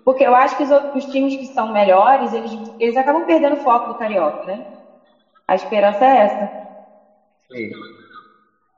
Porque 0.04 0.24
eu 0.24 0.34
acho 0.34 0.56
que 0.56 0.62
os, 0.62 0.70
os, 0.94 1.06
times 1.06 1.36
que 1.36 1.46
são 1.46 1.72
melhores, 1.72 2.32
eles, 2.32 2.52
eles 2.78 2.96
acabam 2.96 3.24
perdendo 3.24 3.54
o 3.54 3.60
foco 3.60 3.88
do 3.88 3.94
carioca, 3.98 4.46
né? 4.46 4.64
A 5.46 5.54
esperança 5.54 6.04
é 6.04 6.18
essa. 6.18 6.61
Sim. 7.52 7.70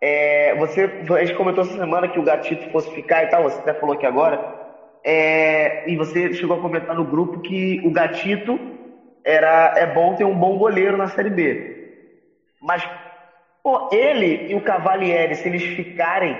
É, 0.01 0.55
você, 0.57 0.83
a 0.83 1.25
gente 1.25 1.35
comentou 1.35 1.63
essa 1.63 1.73
semana 1.73 2.07
que 2.07 2.19
o 2.19 2.23
Gatito 2.23 2.71
fosse 2.71 2.91
ficar 2.91 3.23
e 3.23 3.27
tal, 3.29 3.43
você 3.43 3.59
até 3.61 3.73
falou 3.73 3.95
aqui 3.95 4.05
agora. 4.05 4.39
É, 5.03 5.91
e 5.91 5.97
você 5.97 6.33
chegou 6.33 6.57
a 6.57 6.61
comentar 6.61 6.95
no 6.95 7.05
grupo 7.05 7.41
que 7.41 7.79
o 7.83 7.91
Gatito 7.91 8.61
era, 9.25 9.73
é 9.77 9.87
bom 9.87 10.15
ter 10.15 10.25
um 10.25 10.37
bom 10.37 10.59
goleiro 10.59 10.97
na 10.97 11.09
Série 11.09 11.31
B. 11.31 11.59
Mas, 12.61 12.87
pô, 13.63 13.89
ele 13.91 14.45
e 14.47 14.55
o 14.55 14.61
Cavalieri, 14.63 15.35
se 15.37 15.49
eles 15.49 15.63
ficarem, 15.63 16.37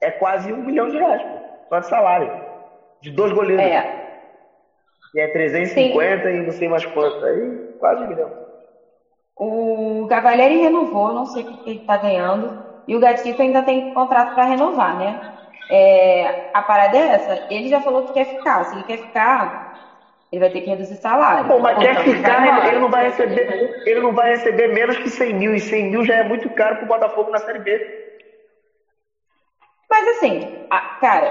é 0.00 0.10
quase 0.10 0.52
um 0.52 0.64
milhão 0.64 0.88
de 0.88 0.96
reais, 0.96 1.22
pô, 1.22 1.40
só 1.68 1.78
de 1.78 1.86
salário. 1.86 2.32
De 3.00 3.10
dois 3.10 3.32
goleiros. 3.32 3.64
É. 3.64 4.02
E 5.14 5.20
é 5.20 5.28
350 5.28 6.28
Sim. 6.28 6.36
e 6.36 6.42
não 6.42 6.52
sei 6.52 6.68
mais 6.68 6.84
quanto. 6.86 7.24
Aí, 7.24 7.76
quase 7.78 8.02
um 8.02 8.08
milhão. 8.08 8.41
O 9.36 10.06
Cavalieri 10.08 10.56
renovou, 10.56 11.12
não 11.12 11.24
sei 11.26 11.42
o 11.42 11.46
que 11.46 11.58
ele 11.66 11.78
está 11.78 11.96
ganhando. 11.96 12.54
E 12.86 12.94
o 12.94 13.00
Gatito 13.00 13.42
ainda 13.42 13.62
tem 13.62 13.82
contrato 13.92 14.34
para 14.34 14.44
renovar, 14.44 14.96
né? 14.96 15.18
É, 15.70 16.34
a 16.52 16.62
parada 16.62 16.96
é 16.96 17.08
essa. 17.14 17.40
Ele 17.48 17.68
já 17.68 17.80
falou 17.80 18.02
que 18.02 18.12
quer 18.12 18.26
ficar. 18.26 18.64
Se 18.64 18.74
ele 18.74 18.84
quer 18.84 18.98
ficar, 18.98 19.52
ele 20.30 20.40
vai 20.40 20.50
ter 20.50 20.60
que 20.60 20.70
reduzir 20.70 20.96
salário. 20.96 21.46
Bom, 21.46 21.60
mas 21.60 21.78
quer 21.78 21.98
ficar, 22.02 22.66
ele, 22.66 22.78
não 22.78 22.90
vai 22.90 23.04
receber, 23.04 23.46
ele 23.86 24.00
não 24.00 24.12
vai 24.12 24.30
receber 24.30 24.68
menos 24.68 24.98
que 24.98 25.10
100 25.10 25.34
mil. 25.34 25.54
E 25.54 25.60
100 25.60 25.90
mil 25.90 26.04
já 26.04 26.16
é 26.16 26.22
muito 26.22 26.50
caro 26.50 26.76
para 26.76 26.84
o 26.84 26.88
Botafogo 26.88 27.30
na 27.30 27.38
Série 27.38 27.58
B. 27.58 27.80
Mas 29.88 30.06
assim, 30.08 30.40
a, 30.70 30.80
cara, 30.98 31.30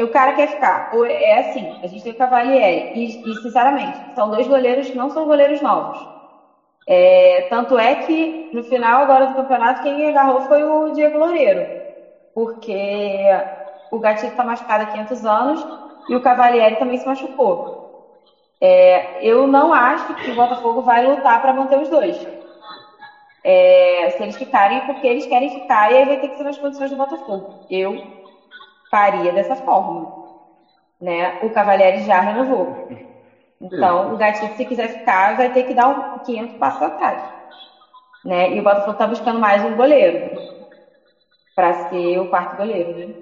o 0.00 0.08
cara 0.08 0.32
quer 0.32 0.48
ficar. 0.48 0.88
É 1.08 1.38
assim, 1.38 1.68
a 1.82 1.86
gente 1.86 2.02
tem 2.02 2.12
o 2.12 2.16
Cavalieri. 2.16 2.88
E, 2.94 3.08
e, 3.24 3.36
sinceramente, 3.40 4.02
são 4.14 4.30
dois 4.30 4.46
goleiros 4.46 4.90
que 4.90 4.96
não 4.96 5.10
são 5.10 5.26
goleiros 5.26 5.60
novos. 5.60 5.96
É, 6.86 7.42
tanto 7.42 7.78
é 7.78 7.96
que 7.96 8.36
no 8.52 8.62
final 8.62 9.00
agora 9.00 9.26
do 9.26 9.34
campeonato 9.34 9.80
quem 9.80 10.06
agarrou 10.08 10.40
foi 10.40 10.62
o 10.64 10.90
Diego 10.90 11.18
Loureiro, 11.18 11.68
porque 12.34 13.24
o 13.90 13.98
Gatinho 13.98 14.30
está 14.30 14.44
machucado 14.44 14.84
há 14.84 14.86
500 14.86 15.24
anos 15.24 15.66
e 16.08 16.14
o 16.14 16.20
Cavalieri 16.20 16.76
também 16.76 16.96
se 16.98 17.06
machucou. 17.06 17.64
É, 18.60 19.06
eu 19.20 19.46
não 19.46 19.72
acho 19.72 20.14
que 20.14 20.30
o 20.30 20.34
Botafogo 20.34 20.82
vai 20.82 21.04
lutar 21.04 21.40
para 21.40 21.52
manter 21.52 21.78
os 21.78 21.88
dois. 21.88 22.16
É, 23.44 24.10
se 24.10 24.22
eles 24.22 24.36
ficarem, 24.36 24.82
porque 24.82 25.06
eles 25.06 25.26
querem 25.26 25.48
ficar 25.48 25.90
e 25.90 25.96
aí 25.96 26.06
vai 26.06 26.18
ter 26.18 26.28
que 26.28 26.36
ser 26.36 26.42
nas 26.42 26.58
condições 26.58 26.90
do 26.90 26.96
Botafogo. 26.96 27.46
Eu 27.70 27.94
faria 28.90 29.32
dessa 29.32 29.56
forma. 29.56 30.08
Né? 31.00 31.34
O 31.40 31.50
Cavalieri 31.50 32.00
já 32.02 32.20
renovou. 32.20 32.74
Então, 33.72 34.12
o 34.12 34.16
gatinho, 34.16 34.54
se 34.54 34.64
quiser 34.64 34.88
ficar, 34.88 35.36
vai 35.36 35.50
ter 35.50 35.64
que 35.64 35.74
dar 35.74 35.88
um 35.88 36.02
500 36.24 36.56
passos 36.56 36.82
atrás. 36.82 37.22
Né? 38.24 38.52
E 38.52 38.60
o 38.60 38.62
Botafogo 38.62 38.92
está 38.92 39.06
buscando 39.06 39.38
mais 39.38 39.64
um 39.64 39.74
goleiro 39.74 40.30
para 41.54 41.72
ser 41.74 42.18
o 42.18 42.26
quarto 42.26 42.56
goleiro, 42.56 42.92
né? 42.92 43.14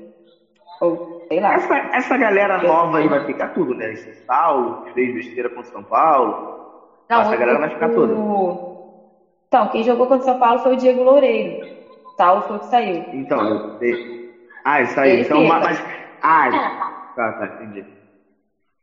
Ou, 0.81 0.99
sei 1.29 1.41
lá. 1.41 1.55
Essa, 1.55 1.91
essa 1.93 2.17
galera 2.17 2.59
nova 2.59 2.99
aí 2.99 3.09
vai 3.09 3.25
ficar 3.25 3.49
tudo, 3.49 3.75
né? 3.75 3.93
Esse 3.93 4.13
Saulo, 4.27 4.83
fez 4.93 5.15
besteira 5.15 5.49
contra 5.49 5.69
o 5.69 5.73
São 5.73 5.85
Paulo. 5.85 6.35
Não, 7.09 7.21
essa 7.21 7.37
o, 7.37 7.39
galera 7.39 7.59
vai 7.59 7.71
ficar 7.71 7.91
o... 7.91 7.95
toda. 7.95 8.15
Então, 9.47 9.69
quem 9.69 9.85
jogou 9.85 10.07
contra 10.07 10.23
o 10.23 10.25
São 10.25 10.39
Paulo 10.39 10.59
foi 10.59 10.75
o 10.75 10.77
Diego 10.77 11.03
Loureiro. 11.03 11.57
Saulo 12.17 12.43
foi 12.43 12.57
o 12.57 12.61
que 12.61 12.67
saiu. 12.67 13.05
Então, 13.13 13.47
eu 13.47 13.79
sei. 13.79 13.95
Ah, 14.65 14.81
ele 14.81 14.89
saiu. 14.89 15.13
Ele 15.13 15.23
então, 15.23 15.45
mas. 15.45 15.85
Ah, 16.21 16.49
tá, 17.15 17.33
tá, 17.35 17.47
entendi. 17.47 17.85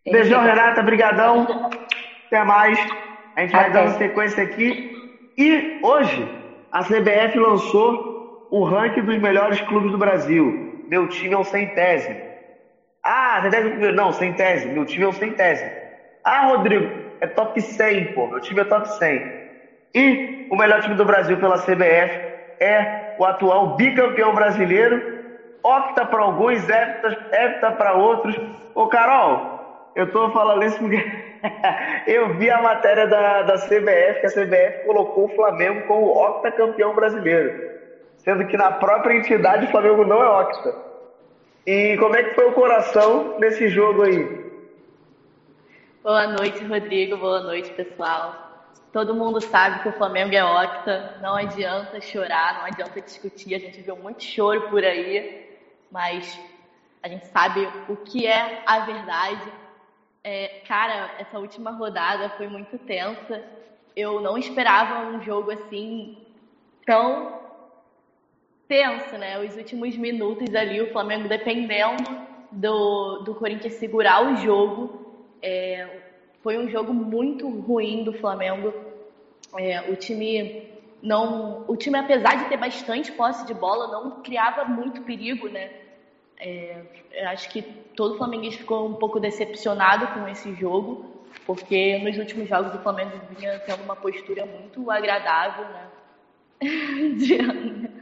Beijão, 0.06 0.42
Renata. 0.42 0.82
Brigadão. 0.82 1.46
Até 2.28 2.44
mais. 2.44 2.80
A 3.36 3.42
gente 3.42 3.52
vai 3.52 3.70
Até. 3.70 3.72
dando 3.72 3.98
sequência 3.98 4.44
aqui. 4.44 4.90
E 5.38 5.80
hoje, 5.82 6.30
a 6.72 6.84
CBF 6.84 7.38
lançou 7.38 7.98
o 8.50 8.64
ranking 8.64 9.04
dos 9.04 9.18
melhores 9.18 9.62
clubes 9.62 9.92
do 9.92 9.98
Brasil. 9.98 10.56
Meu 10.88 11.08
time 11.08 11.34
é 11.34 11.38
o 11.38 11.44
centésimo. 11.44 12.20
Ah, 13.04 13.42
centésimo. 13.42 13.92
Não, 13.94 14.12
centésimo. 14.12 14.74
Meu 14.74 14.86
time 14.86 15.06
é 15.06 15.08
o 15.08 15.14
centésimo. 15.14 15.72
Ah, 16.24 16.48
Rodrigo, 16.48 16.90
é 17.22 17.28
top 17.28 17.62
100, 17.62 18.14
pô. 18.14 18.28
Meu 18.28 18.42
time 18.42 18.62
é 18.62 18.66
top 18.66 18.88
100. 18.90 19.24
E 19.96 20.20
o 20.50 20.56
melhor 20.56 20.82
time 20.82 20.96
do 20.96 21.06
Brasil 21.06 21.38
pela 21.38 21.58
CBF 21.58 22.20
é 22.62 22.88
o 23.18 23.26
atual 23.26 23.76
bicampeão 23.76 24.34
brasileiro. 24.34 25.02
Opta 25.64 26.06
para 26.06 26.22
alguns, 26.24 26.68
hepta 26.70 27.72
para 27.72 27.94
outros. 27.94 28.36
Ô, 28.74 28.88
Carol, 28.88 29.61
eu 29.96 30.12
tô 30.12 30.32
falando 30.32 30.64
isso 30.64 30.78
porque 30.78 30.98
eu 32.08 32.38
vi 32.38 32.50
a 32.50 32.62
matéria 32.62 33.08
da, 33.08 33.44
da 33.44 33.56
CBF, 33.56 34.22
que 34.22 34.28
a 34.28 34.32
CBF 34.32 34.86
colocou 34.86 35.26
o 35.26 35.36
Flamengo 35.36 35.88
como 35.88 36.18
octacampeão 36.18 36.96
brasileiro. 36.96 37.72
Sendo 38.18 38.46
que 38.48 38.56
na 38.56 38.72
própria 38.72 39.16
entidade 39.16 39.66
o 39.66 39.72
Flamengo 39.72 40.06
não 40.06 40.22
é 40.22 40.30
octa. 40.30 40.76
E 41.66 41.98
como 41.98 42.16
é 42.16 42.24
que 42.24 42.36
foi 42.36 42.50
o 42.50 42.54
coração 42.54 43.38
nesse 43.40 43.68
jogo 43.68 44.04
aí? 44.04 44.52
Boa 46.04 46.28
noite, 46.28 46.64
Rodrigo. 46.64 47.18
Boa 47.18 47.42
noite, 47.42 47.72
pessoal. 47.74 48.66
Todo 48.94 49.16
mundo 49.16 49.40
sabe 49.42 49.82
que 49.82 49.90
o 49.90 49.94
Flamengo 49.94 50.34
é 50.36 50.44
octa. 50.44 51.18
Não 51.22 51.36
adianta 51.36 52.00
chorar, 52.02 52.60
não 52.60 52.66
adianta 52.66 53.02
discutir. 53.02 53.56
A 53.56 53.60
gente 53.60 53.82
viu 53.82 53.96
muito 53.96 54.24
choro 54.24 54.70
por 54.70 54.84
aí, 54.84 55.48
mas 55.92 56.40
a 57.04 57.08
gente 57.08 57.26
sabe 57.28 57.68
o 57.90 57.96
que 57.96 58.28
é 58.28 58.62
a 58.66 58.80
verdade 58.80 59.61
é, 60.24 60.62
cara, 60.68 61.16
essa 61.20 61.40
última 61.40 61.72
rodada 61.72 62.30
foi 62.32 62.48
muito 62.48 62.78
tensa. 62.78 63.44
Eu 63.96 64.22
não 64.22 64.38
esperava 64.38 65.08
um 65.08 65.22
jogo 65.22 65.52
assim 65.52 66.18
tão 66.86 67.40
tenso, 68.68 69.18
né? 69.18 69.40
Os 69.40 69.56
últimos 69.58 69.98
minutos 69.98 70.54
ali, 70.56 70.80
o 70.82 70.92
Flamengo 70.92 71.28
dependendo 71.28 72.04
do, 72.52 73.20
do 73.20 73.36
Corinthians 73.36 73.74
segurar 73.74 74.32
o 74.32 74.38
jogo. 74.38 75.26
É, 75.42 76.02
foi 76.44 76.58
um 76.58 76.70
jogo 76.70 76.94
muito 76.94 77.50
ruim 77.50 78.04
do 78.04 78.14
Flamengo. 78.14 78.74
É, 79.58 79.82
o 79.92 79.96
time 79.96 80.70
não, 81.02 81.66
o 81.68 81.76
time 81.76 81.98
apesar 81.98 82.36
de 82.36 82.46
ter 82.46 82.58
bastante 82.58 83.12
posse 83.12 83.46
de 83.46 83.54
bola, 83.54 83.88
não 83.88 84.22
criava 84.22 84.66
muito 84.66 85.02
perigo, 85.02 85.50
né? 85.50 85.81
É, 86.44 86.82
acho 87.28 87.48
que 87.50 87.62
todo 87.96 88.18
flamenguista 88.18 88.62
ficou 88.62 88.88
um 88.88 88.96
pouco 88.96 89.20
decepcionado 89.20 90.08
com 90.08 90.28
esse 90.28 90.56
jogo, 90.56 91.24
porque 91.46 92.00
nos 92.00 92.18
últimos 92.18 92.50
jogos 92.50 92.74
o 92.74 92.80
Flamengo 92.80 93.12
vinha 93.38 93.60
tendo 93.60 93.84
uma 93.84 93.96
postura 93.96 94.44
muito 94.44 94.90
agradável, 94.90 95.66
né? 95.66 95.88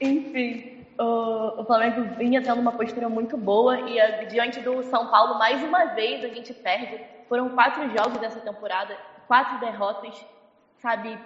Enfim, 0.00 0.86
o, 0.96 1.62
o 1.62 1.64
Flamengo 1.64 2.14
vinha 2.16 2.40
tendo 2.40 2.60
uma 2.60 2.72
postura 2.72 3.08
muito 3.08 3.36
boa 3.36 3.80
e 3.90 4.00
a, 4.00 4.22
diante 4.24 4.60
do 4.60 4.84
São 4.84 5.08
Paulo, 5.08 5.36
mais 5.36 5.60
uma 5.64 5.86
vez 5.86 6.24
a 6.24 6.28
gente 6.28 6.54
perde. 6.54 7.00
Foram 7.28 7.48
quatro 7.48 7.82
jogos 7.90 8.18
dessa 8.18 8.38
temporada, 8.38 8.96
quatro 9.26 9.58
derrotas, 9.58 10.24
sabe, 10.78 11.18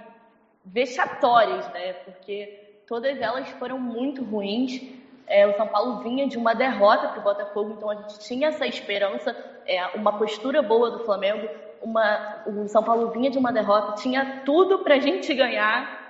vexatórias, 0.65 1.71
né? 1.75 1.93
Porque 1.93 2.64
todas 2.87 3.21
elas 3.21 3.49
foram 3.51 3.79
muito 3.79 4.23
ruins. 4.23 4.81
É, 5.27 5.47
o 5.47 5.57
São 5.57 5.67
Paulo 5.67 6.03
vinha 6.03 6.27
de 6.29 6.37
uma 6.37 6.55
derrota 6.55 7.09
para 7.09 7.21
o 7.21 7.23
Botafogo, 7.23 7.75
então 7.77 7.91
a 7.91 7.95
gente 7.95 8.19
tinha 8.21 8.49
essa 8.49 8.67
esperança, 8.67 9.35
é, 9.67 9.87
uma 9.97 10.19
postura 10.19 10.63
boa 10.63 10.91
do 10.91 11.05
Flamengo. 11.05 11.49
Uma, 11.83 12.43
o 12.47 12.69
São 12.69 12.83
Paulo 12.83 13.11
vinha 13.11 13.31
de 13.31 13.39
uma 13.39 13.53
derrota, 13.53 14.01
tinha 14.01 14.43
tudo 14.45 14.79
para 14.81 14.95
a 14.95 15.01
gente 15.01 15.35
ganhar, 15.35 16.05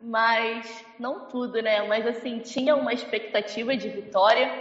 mas 0.00 0.84
não 0.98 1.20
tudo, 1.26 1.60
né? 1.60 1.82
Mas 1.82 2.06
assim 2.06 2.38
tinha 2.38 2.76
uma 2.76 2.92
expectativa 2.92 3.76
de 3.76 3.88
vitória, 3.88 4.52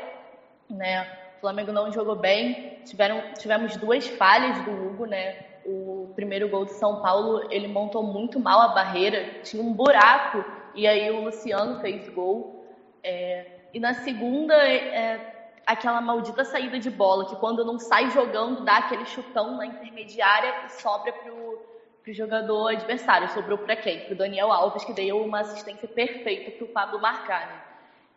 né? 0.70 1.08
O 1.38 1.42
Flamengo 1.42 1.72
não 1.72 1.92
jogou 1.92 2.16
bem, 2.16 2.80
tiveram, 2.86 3.22
tivemos 3.38 3.76
duas 3.78 4.08
falhas 4.08 4.64
do 4.66 4.72
Hugo, 4.72 5.06
né? 5.06 5.36
O 5.66 6.12
primeiro 6.16 6.48
gol 6.48 6.66
de 6.66 6.74
São 6.74 7.02
Paulo, 7.02 7.48
ele 7.52 7.68
montou 7.68 8.02
muito 8.02 8.40
mal 8.40 8.62
a 8.62 8.68
barreira, 8.70 9.42
tinha 9.44 9.62
um 9.62 9.74
buraco, 9.74 10.44
e 10.76 10.86
aí 10.86 11.10
o 11.10 11.24
Luciano 11.24 11.80
fez 11.80 12.08
gol. 12.10 12.66
É, 13.04 13.46
e 13.74 13.80
na 13.80 13.94
segunda, 13.94 14.54
é, 14.56 15.52
aquela 15.66 16.02
maldita 16.02 16.44
saída 16.44 16.78
de 16.78 16.90
bola, 16.90 17.26
que 17.26 17.36
quando 17.38 17.66
não 17.66 17.80
sai 17.80 18.12
jogando, 18.12 18.64
dá 18.64 18.78
aquele 18.78 19.06
chutão 19.06 19.58
na 19.58 19.66
intermediária 19.66 20.54
e 20.66 20.70
sobra 20.74 21.12
pro, 21.12 21.60
pro 22.04 22.14
jogador 22.14 22.70
adversário. 22.70 23.30
Sobrou 23.30 23.58
para 23.58 23.76
quem? 23.76 24.02
Pro 24.02 24.16
Daniel 24.16 24.52
Alves, 24.52 24.84
que 24.84 24.94
deu 24.94 25.22
uma 25.22 25.40
assistência 25.40 25.88
perfeita 25.88 26.52
pro 26.52 26.68
Pablo 26.68 27.02
marcar, 27.02 27.48
né? 27.48 27.62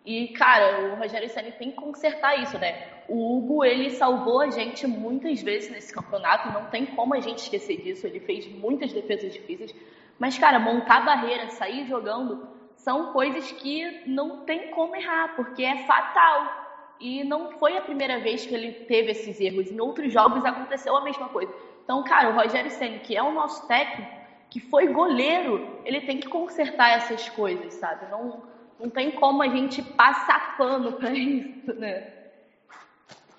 E, 0.05 0.29
cara, 0.29 0.87
o 0.87 0.95
Rogério 0.95 1.29
Senna 1.29 1.51
tem 1.51 1.71
que 1.71 1.77
consertar 1.77 2.41
isso, 2.41 2.59
né? 2.59 2.89
O 3.09 3.37
Hugo, 3.37 3.65
ele 3.65 3.91
salvou 3.91 4.41
a 4.41 4.49
gente 4.49 4.87
muitas 4.87 5.43
vezes 5.43 5.71
nesse 5.71 5.93
campeonato, 5.93 6.51
não 6.51 6.65
tem 6.71 6.87
como 6.87 7.15
a 7.15 7.21
gente 7.21 7.39
esquecer 7.39 7.83
disso. 7.83 8.07
Ele 8.07 8.21
fez 8.21 8.47
muitas 8.47 8.93
defesas 8.93 9.33
difíceis. 9.33 9.75
Mas, 10.19 10.39
cara, 10.39 10.59
montar 10.59 11.05
barreira, 11.05 11.51
sair 11.51 11.87
jogando, 11.87 12.49
são 12.77 13.13
coisas 13.13 13.53
que 13.53 14.03
não 14.07 14.45
tem 14.45 14.71
como 14.71 14.97
errar, 14.97 15.35
porque 15.37 15.63
é 15.63 15.87
fatal. 15.87 16.97
E 17.01 17.23
não 17.23 17.53
foi 17.53 17.77
a 17.77 17.81
primeira 17.81 18.19
vez 18.19 18.45
que 18.45 18.55
ele 18.55 18.73
teve 18.73 19.13
esses 19.13 19.41
erros. 19.41 19.71
Em 19.71 19.81
outros 19.81 20.13
jogos 20.13 20.45
aconteceu 20.45 20.97
a 20.97 21.05
mesma 21.05 21.29
coisa. 21.29 21.53
Então, 21.85 22.03
cara, 22.03 22.31
o 22.31 22.35
Rogério 22.35 22.71
Senna, 22.71 22.99
que 22.99 23.17
é 23.17 23.23
o 23.23 23.33
nosso 23.33 23.67
técnico, 23.69 24.11
que 24.51 24.61
foi 24.61 24.89
goleiro, 24.89 25.81
ele 25.85 26.01
tem 26.01 26.19
que 26.19 26.29
consertar 26.29 26.91
essas 26.91 27.29
coisas, 27.29 27.75
sabe? 27.75 28.11
Não, 28.11 28.43
não 28.81 28.91
tem 28.91 29.11
como 29.13 29.43
a 29.43 29.49
gente 29.49 29.83
passar 29.83 30.57
pano 30.57 30.93
para 30.95 31.13
isso, 31.15 31.73
né? 31.75 32.19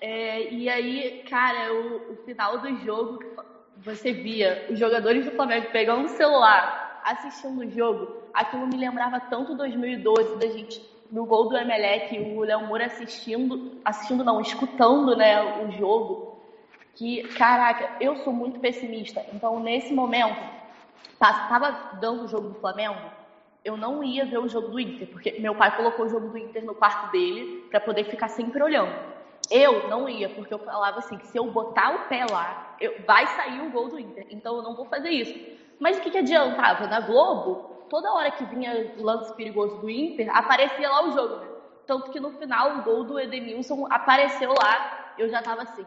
É, 0.00 0.50
e 0.50 0.68
aí, 0.68 1.22
cara, 1.28 1.74
o, 1.74 2.12
o, 2.12 2.16
final 2.24 2.58
do 2.58 2.74
jogo, 2.76 3.18
você 3.84 4.12
via 4.12 4.66
os 4.70 4.78
jogadores 4.78 5.24
do 5.24 5.30
Flamengo 5.32 5.68
pegando 5.72 6.04
o 6.04 6.08
celular, 6.08 7.00
assistindo 7.04 7.60
o 7.60 7.70
jogo, 7.70 8.22
aquilo 8.32 8.66
me 8.66 8.76
lembrava 8.76 9.18
tanto 9.20 9.56
2012, 9.56 10.36
da 10.36 10.46
gente, 10.48 10.82
no 11.10 11.24
gol 11.24 11.48
do 11.48 11.56
Emelec, 11.56 12.18
o 12.36 12.40
Léo 12.40 12.66
Moura 12.66 12.86
assistindo, 12.86 13.80
assistindo 13.84 14.22
não, 14.22 14.40
escutando, 14.40 15.16
né, 15.16 15.64
o 15.64 15.70
jogo, 15.72 16.40
que, 16.94 17.22
caraca, 17.28 17.96
eu 18.00 18.16
sou 18.18 18.32
muito 18.32 18.60
pessimista, 18.60 19.24
então 19.32 19.58
nesse 19.60 19.94
momento, 19.94 20.42
tava 21.18 21.96
dando 22.00 22.24
o 22.24 22.28
jogo 22.28 22.50
do 22.50 22.60
Flamengo, 22.60 23.00
eu 23.64 23.76
não 23.76 24.02
ia 24.04 24.24
ver 24.24 24.38
o 24.38 24.48
jogo 24.48 24.68
do 24.68 24.80
Inter, 24.80 25.08
porque 25.08 25.32
meu 25.38 25.54
pai 25.54 25.74
colocou 25.76 26.06
o 26.06 26.08
jogo 26.08 26.28
do 26.28 26.38
Inter 26.38 26.64
no 26.64 26.74
quarto 26.74 27.10
dele 27.12 27.66
para 27.70 27.80
poder 27.80 28.04
ficar 28.04 28.28
sempre 28.28 28.62
olhando. 28.62 29.09
Eu 29.50 29.88
não 29.88 30.08
ia, 30.08 30.28
porque 30.28 30.54
eu 30.54 30.58
falava 30.60 30.98
assim, 30.98 31.18
que 31.18 31.26
se 31.26 31.36
eu 31.36 31.50
botar 31.50 31.94
o 31.94 32.08
pé 32.08 32.24
lá, 32.30 32.76
eu, 32.80 32.94
vai 33.04 33.26
sair 33.26 33.60
o 33.60 33.70
gol 33.70 33.88
do 33.88 33.98
Inter, 33.98 34.26
então 34.30 34.56
eu 34.56 34.62
não 34.62 34.76
vou 34.76 34.86
fazer 34.86 35.10
isso. 35.10 35.34
Mas 35.78 35.98
o 35.98 36.00
que, 36.00 36.10
que 36.10 36.18
adiantava? 36.18 36.86
Na 36.86 37.00
Globo, 37.00 37.86
toda 37.88 38.12
hora 38.12 38.30
que 38.30 38.44
vinha 38.44 38.92
lance 38.96 39.34
perigoso 39.34 39.80
do 39.80 39.90
Inter, 39.90 40.30
aparecia 40.36 40.88
lá 40.88 41.08
o 41.08 41.10
jogo, 41.10 41.36
né? 41.36 41.48
Tanto 41.86 42.10
que 42.10 42.20
no 42.20 42.30
final, 42.30 42.78
o 42.78 42.82
gol 42.82 43.02
do 43.02 43.18
Edenilson 43.18 43.86
apareceu 43.90 44.52
lá, 44.52 45.14
eu 45.18 45.28
já 45.28 45.42
tava 45.42 45.62
assim, 45.62 45.84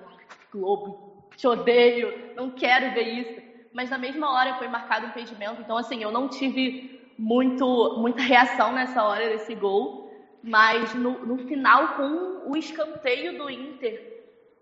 Globo, 0.51 1.23
te 1.37 1.47
odeio, 1.47 2.35
não 2.35 2.49
quero 2.49 2.93
ver 2.93 3.07
isso. 3.07 3.41
Mas 3.71 3.89
na 3.89 3.97
mesma 3.97 4.29
hora 4.31 4.55
foi 4.55 4.67
marcado 4.67 5.05
um 5.05 5.09
impedimento, 5.09 5.61
então 5.61 5.77
assim, 5.77 6.03
eu 6.03 6.11
não 6.11 6.27
tive 6.27 6.93
muito, 7.17 7.95
muita 7.97 8.21
reação 8.21 8.73
nessa 8.73 9.03
hora 9.03 9.29
desse 9.29 9.55
gol, 9.55 10.02
mas 10.43 10.93
no, 10.93 11.25
no 11.25 11.37
final, 11.47 11.95
com 11.95 12.51
o 12.51 12.57
escanteio 12.57 13.37
do 13.37 13.49
Inter, 13.49 14.13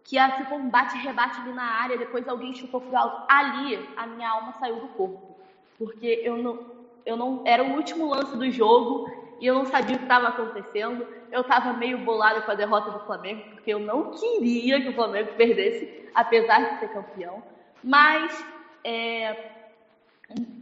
que 0.04 0.18
ficou 0.38 0.60
um 0.60 0.70
bate-rebate 0.70 1.42
ali 1.42 1.54
na 1.54 1.64
área, 1.64 1.98
depois 1.98 2.28
alguém 2.28 2.54
chutou 2.54 2.82
pro 2.82 2.96
alto. 2.96 3.26
Ali, 3.28 3.80
a 3.98 4.06
minha 4.06 4.30
alma 4.30 4.54
saiu 4.54 4.76
do 4.76 4.88
corpo. 4.90 5.36
Porque 5.80 6.22
eu 6.24 6.38
não, 6.38 6.60
eu 7.06 7.18
não. 7.18 7.42
Era 7.46 7.64
o 7.64 7.76
último 7.76 8.08
lance 8.08 8.38
do 8.38 8.50
jogo 8.52 9.10
e 9.40 9.48
eu 9.48 9.56
não 9.56 9.66
sabia 9.66 9.96
o 9.96 10.00
que 10.00 10.06
estava 10.06 10.28
acontecendo. 10.28 11.08
Eu 11.32 11.42
estava 11.42 11.74
meio 11.74 11.98
bolado 12.00 12.44
com 12.44 12.52
a 12.52 12.56
derrota 12.56 12.92
do 12.92 13.06
Flamengo, 13.06 13.50
porque 13.52 13.74
eu 13.74 13.80
não 13.80 14.12
queria 14.12 14.82
que 14.82 14.90
o 14.90 14.94
Flamengo 14.94 15.34
perdesse, 15.36 16.10
apesar 16.14 16.74
de 16.74 16.80
ser 16.80 16.90
campeão. 16.90 17.42
Mas 17.84 18.46
é, 18.84 19.51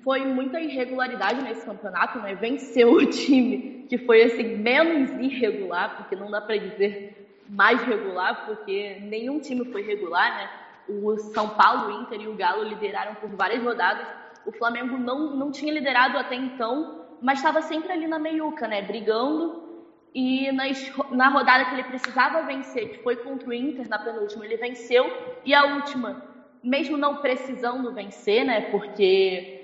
foi 0.03 0.25
muita 0.25 0.59
irregularidade 0.59 1.41
nesse 1.41 1.65
campeonato, 1.65 2.19
né? 2.19 2.35
Venceu 2.35 2.93
o 2.93 3.05
time 3.05 3.85
que 3.89 3.97
foi 3.97 4.23
assim 4.23 4.57
menos 4.57 5.09
irregular, 5.11 5.97
porque 5.97 6.15
não 6.15 6.29
dá 6.29 6.39
para 6.39 6.57
dizer 6.57 7.19
mais 7.49 7.81
regular, 7.81 8.45
porque 8.45 8.99
nenhum 9.01 9.39
time 9.39 9.65
foi 9.71 9.81
regular, 9.81 10.37
né? 10.37 10.49
O 10.87 11.17
São 11.17 11.49
Paulo, 11.49 11.87
o 11.87 12.01
Inter 12.01 12.21
e 12.21 12.27
o 12.27 12.35
Galo 12.35 12.63
lideraram 12.63 13.15
por 13.15 13.29
várias 13.31 13.63
rodadas. 13.63 14.07
O 14.45 14.51
Flamengo 14.51 14.97
não, 14.97 15.35
não 15.35 15.51
tinha 15.51 15.73
liderado 15.73 16.17
até 16.17 16.35
então, 16.35 17.05
mas 17.21 17.39
estava 17.39 17.61
sempre 17.61 17.91
ali 17.91 18.07
na 18.07 18.19
meiuca, 18.19 18.67
né? 18.67 18.81
Brigando. 18.81 19.67
E 20.13 20.51
nas, 20.51 20.91
na 21.11 21.29
rodada 21.29 21.65
que 21.65 21.73
ele 21.75 21.83
precisava 21.83 22.41
vencer, 22.43 22.89
que 22.89 23.03
foi 23.03 23.15
contra 23.17 23.49
o 23.49 23.53
Inter 23.53 23.87
na 23.87 23.99
penúltima, 23.99 24.45
ele 24.45 24.57
venceu. 24.57 25.05
E 25.45 25.53
a 25.53 25.75
última, 25.75 26.23
mesmo 26.63 26.97
não 26.97 27.17
precisando 27.17 27.93
vencer, 27.93 28.43
né? 28.43 28.61
Porque 28.71 29.58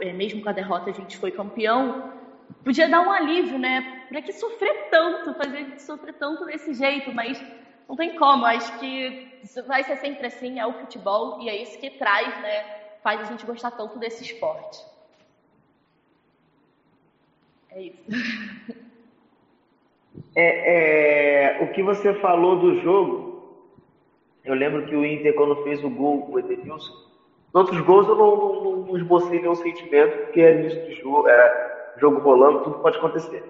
é, 0.00 0.12
mesmo 0.12 0.42
com 0.42 0.48
a 0.48 0.52
derrota 0.52 0.90
a 0.90 0.92
gente 0.92 1.16
foi 1.16 1.30
campeão, 1.30 2.12
podia 2.64 2.88
dar 2.88 3.00
um 3.00 3.10
alívio, 3.10 3.58
né? 3.58 4.06
Para 4.08 4.22
que 4.22 4.32
sofrer 4.32 4.88
tanto, 4.90 5.34
fazer 5.34 5.56
a 5.56 5.62
gente 5.62 5.82
sofrer 5.82 6.14
tanto 6.14 6.44
desse 6.46 6.74
jeito, 6.74 7.12
mas 7.12 7.42
não 7.88 7.96
tem 7.96 8.16
como. 8.16 8.44
Acho 8.44 8.78
que 8.78 9.40
vai 9.66 9.82
ser 9.84 9.96
sempre 9.96 10.26
assim, 10.26 10.58
é 10.58 10.66
o 10.66 10.72
futebol 10.72 11.40
e 11.40 11.48
é 11.48 11.62
isso 11.62 11.78
que 11.78 11.90
traz, 11.90 12.28
né? 12.40 12.64
Faz 13.02 13.20
a 13.20 13.24
gente 13.24 13.46
gostar 13.46 13.70
tanto 13.72 13.98
desse 13.98 14.24
esporte. 14.24 14.84
É 17.70 17.82
isso. 17.82 18.04
É, 20.34 21.58
é, 21.58 21.62
o 21.62 21.72
que 21.72 21.82
você 21.82 22.14
falou 22.14 22.58
do 22.58 22.80
jogo, 22.80 23.66
eu 24.44 24.54
lembro 24.54 24.86
que 24.86 24.94
o 24.94 25.04
Inter, 25.04 25.34
quando 25.34 25.62
fez 25.62 25.82
o 25.82 25.90
gol, 25.90 26.30
o 26.30 26.38
Edenilson, 26.38 27.05
outros 27.56 27.80
gols 27.80 28.06
eu 28.06 28.14
não, 28.14 28.36
não, 28.36 28.76
não 28.76 28.96
esbocei 28.96 29.40
nenhum 29.40 29.54
sentimento, 29.54 30.18
porque 30.18 30.40
é 30.40 30.60
início 30.60 30.84
de 30.84 31.00
jogo, 31.00 31.28
é 31.28 31.92
jogo 31.98 32.20
rolando, 32.20 32.60
tudo 32.60 32.78
pode 32.78 32.98
acontecer. 32.98 33.42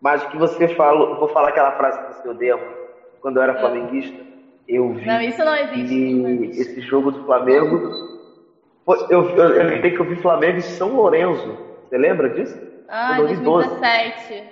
Mas 0.00 0.22
o 0.22 0.28
que 0.28 0.36
você 0.36 0.68
falou, 0.68 1.16
vou 1.18 1.28
falar 1.28 1.48
aquela 1.48 1.72
frase 1.72 1.98
que 1.98 2.14
você 2.14 2.28
odeia, 2.28 2.58
quando 3.20 3.38
eu 3.38 3.42
era 3.42 3.52
é. 3.52 3.60
flamenguista, 3.60 4.24
eu 4.68 4.92
vi. 4.92 5.06
Não, 5.06 5.20
isso 5.20 5.44
não 5.44 5.54
existe. 5.54 6.14
Não 6.14 6.28
existe. 6.28 6.60
Esse 6.60 6.80
jogo 6.82 7.10
do 7.10 7.24
Flamengo. 7.24 7.90
Eu, 9.10 9.30
eu, 9.30 9.54
eu 9.54 9.64
lembrei 9.64 9.90
que 9.90 10.00
eu 10.00 10.04
vi 10.04 10.16
Flamengo 10.16 10.58
e 10.58 10.62
São 10.62 10.94
Lourenço. 10.94 11.58
Você 11.88 11.98
lembra 11.98 12.28
disso? 12.28 12.56
Ah, 12.88 13.16
2017. 13.16 14.44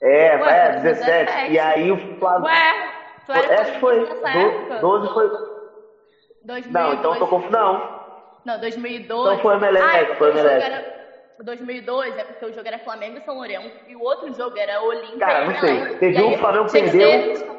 É, 0.00 0.36
Ué, 0.36 0.76
é, 0.76 0.80
17. 0.80 1.52
E 1.52 1.58
aí 1.58 1.90
o 1.90 2.18
Flamengo. 2.18 2.46
Ué, 2.46 2.92
tu 3.26 3.32
era 3.32 3.64
que 3.64 3.80
foi. 3.80 4.06
12 4.80 5.14
foi. 5.14 5.57
2012. 6.48 6.72
Não, 6.72 6.94
então 6.94 7.12
eu 7.12 7.18
tô 7.18 7.26
confuso. 7.26 7.52
Não. 7.52 7.98
Não, 8.44 8.58
2012. 8.58 9.28
Então 9.28 9.42
foi 9.42 9.54
o 9.54 9.58
Emelec, 9.58 9.84
ah, 9.84 10.16
foi 10.16 10.28
o 10.28 10.30
Emelec. 10.30 10.64
Era... 10.64 10.98
2002 11.44 12.16
é 12.16 12.24
porque 12.24 12.46
o 12.46 12.52
jogo 12.52 12.66
era 12.66 12.78
Flamengo 12.80 13.18
e 13.18 13.20
São 13.20 13.36
Lourenço 13.36 13.76
e 13.86 13.94
o 13.94 14.02
outro 14.02 14.32
jogo 14.34 14.58
era 14.58 14.80
Olímpia. 14.80 15.18
Cara, 15.18 15.44
não 15.44 15.54
sei. 15.60 15.98
Teve 15.98 16.22
um 16.22 16.36
Flamengo 16.38 16.70
perdeu. 16.70 17.36
Ser... 17.36 17.58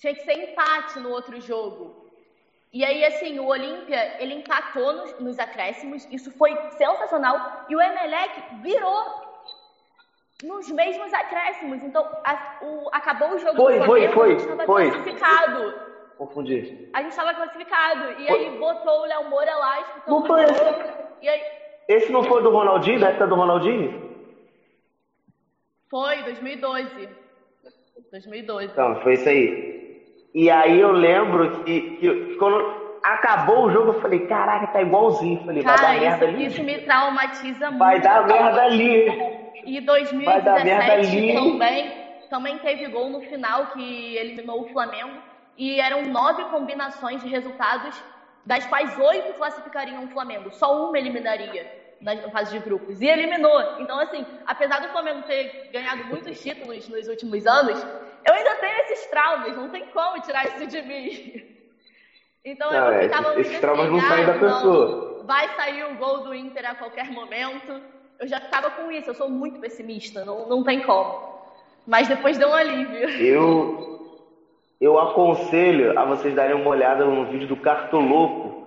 Tinha 0.00 0.14
que 0.14 0.24
ser 0.24 0.32
empate 0.32 0.98
no 0.98 1.10
outro 1.10 1.40
jogo. 1.40 2.10
E 2.72 2.84
aí, 2.84 3.04
assim, 3.04 3.38
o 3.38 3.46
Olímpia, 3.46 4.16
ele 4.22 4.34
empatou 4.34 4.92
nos, 4.92 5.18
nos 5.18 5.38
acréscimos, 5.38 6.06
isso 6.10 6.30
foi 6.32 6.56
sensacional, 6.70 7.66
e 7.68 7.74
o 7.74 7.80
Emelec 7.80 8.32
virou 8.62 9.04
nos 10.44 10.70
mesmos 10.70 11.12
acréscimos. 11.12 11.82
Então, 11.82 12.06
a, 12.24 12.58
o, 12.62 12.88
acabou 12.92 13.30
o 13.30 13.38
jogo 13.38 13.56
foi, 13.56 13.78
do 13.78 13.84
Flamengo, 13.84 14.12
foi, 14.12 14.38
foi, 14.38 14.66
foi. 14.66 14.90
classificado. 14.90 15.89
Confundi. 16.20 16.90
A 16.92 17.00
gente 17.00 17.12
estava 17.12 17.32
classificado. 17.32 18.20
E 18.20 18.26
foi. 18.26 18.38
aí 18.38 18.58
botou 18.58 19.00
o 19.00 19.06
Léo 19.06 19.30
Moura 19.30 19.54
lá, 19.54 19.80
escutando 19.80 20.20
não 20.20 20.26
foi 20.26 20.44
esse. 20.44 20.64
E 21.22 21.28
aí... 21.30 21.40
Esse 21.88 22.12
não 22.12 22.22
foi 22.22 22.42
do 22.42 22.50
Ronaldinho, 22.50 23.00
da 23.00 23.08
época 23.08 23.26
do 23.26 23.36
Ronaldinho? 23.36 24.10
Foi, 25.88 26.22
2012. 26.24 27.08
2012. 28.10 28.66
Então, 28.66 29.00
foi 29.00 29.14
isso 29.14 29.28
aí. 29.30 30.04
E 30.34 30.50
aí 30.50 30.78
eu 30.78 30.92
lembro 30.92 31.64
que, 31.64 31.96
que 31.96 32.36
quando 32.36 32.98
acabou 33.02 33.64
o 33.64 33.70
jogo, 33.70 33.92
eu 33.92 34.00
falei, 34.02 34.26
caraca, 34.26 34.66
tá 34.66 34.82
igualzinho. 34.82 35.42
falei, 35.46 35.62
Cara, 35.62 35.80
vai 35.80 35.94
dar 35.94 36.00
merda 36.00 36.24
isso, 36.26 36.34
ali. 36.34 36.46
Isso 36.46 36.62
me 36.62 36.78
traumatiza 36.82 37.70
muito. 37.70 37.78
Vai 37.78 37.98
dar 37.98 38.26
merda 38.26 38.62
ali. 38.62 39.06
E 39.64 39.80
2017 39.80 41.32
também, 41.32 41.92
também 42.28 42.58
teve 42.58 42.88
gol 42.88 43.08
no 43.08 43.22
final 43.22 43.68
que 43.68 44.18
eliminou 44.18 44.60
o 44.60 44.68
Flamengo 44.68 45.29
e 45.56 45.80
eram 45.80 46.02
nove 46.06 46.44
combinações 46.44 47.22
de 47.22 47.28
resultados, 47.28 48.02
das 48.44 48.66
quais 48.66 48.98
oito 48.98 49.34
classificariam 49.34 50.04
o 50.04 50.08
Flamengo. 50.08 50.50
Só 50.50 50.88
uma 50.88 50.98
eliminaria 50.98 51.70
na 52.00 52.30
fase 52.30 52.52
de 52.52 52.64
grupos. 52.64 53.00
E 53.00 53.06
eliminou. 53.06 53.60
Então, 53.78 53.98
assim, 54.00 54.24
apesar 54.46 54.80
do 54.80 54.88
Flamengo 54.88 55.22
ter 55.22 55.70
ganhado 55.72 56.04
muitos 56.04 56.40
títulos 56.40 56.88
nos 56.88 57.08
últimos 57.08 57.46
anos, 57.46 57.82
eu 58.26 58.34
ainda 58.34 58.54
tenho 58.56 58.78
esses 58.80 59.06
traumas. 59.06 59.56
Não 59.56 59.68
tem 59.68 59.86
como 59.86 60.20
tirar 60.22 60.46
isso 60.46 60.66
de 60.66 60.82
mim. 60.82 61.46
Então 62.42 62.70
Não, 62.70 62.86
eu 62.86 62.92
é, 62.94 63.02
ficava 63.02 63.34
muito 63.34 63.40
esses 63.40 63.60
traumas 63.60 63.84
assim, 63.84 63.92
não 63.92 64.08
saem 64.08 64.24
ah, 64.24 64.26
da 64.26 64.38
pessoa. 64.38 65.24
vai 65.24 65.48
sair 65.56 65.84
o 65.84 65.96
gol 65.96 66.20
do 66.20 66.34
Inter 66.34 66.70
a 66.70 66.74
qualquer 66.74 67.10
momento. 67.10 67.78
Eu 68.18 68.26
já 68.26 68.40
ficava 68.40 68.70
com 68.70 68.90
isso, 68.90 69.10
eu 69.10 69.14
sou 69.14 69.28
muito 69.28 69.60
pessimista, 69.60 70.24
não, 70.24 70.48
não 70.48 70.64
tem 70.64 70.80
como. 70.80 71.38
Mas 71.86 72.08
depois 72.08 72.38
deu 72.38 72.48
um 72.48 72.54
alívio. 72.54 73.10
Eu, 73.10 73.89
eu 74.80 74.98
aconselho 74.98 75.98
a 75.98 76.04
vocês 76.04 76.34
darem 76.34 76.56
uma 76.56 76.70
olhada 76.70 77.04
no 77.04 77.26
vídeo 77.26 77.46
do 77.46 77.56
Cartoloco, 77.56 78.66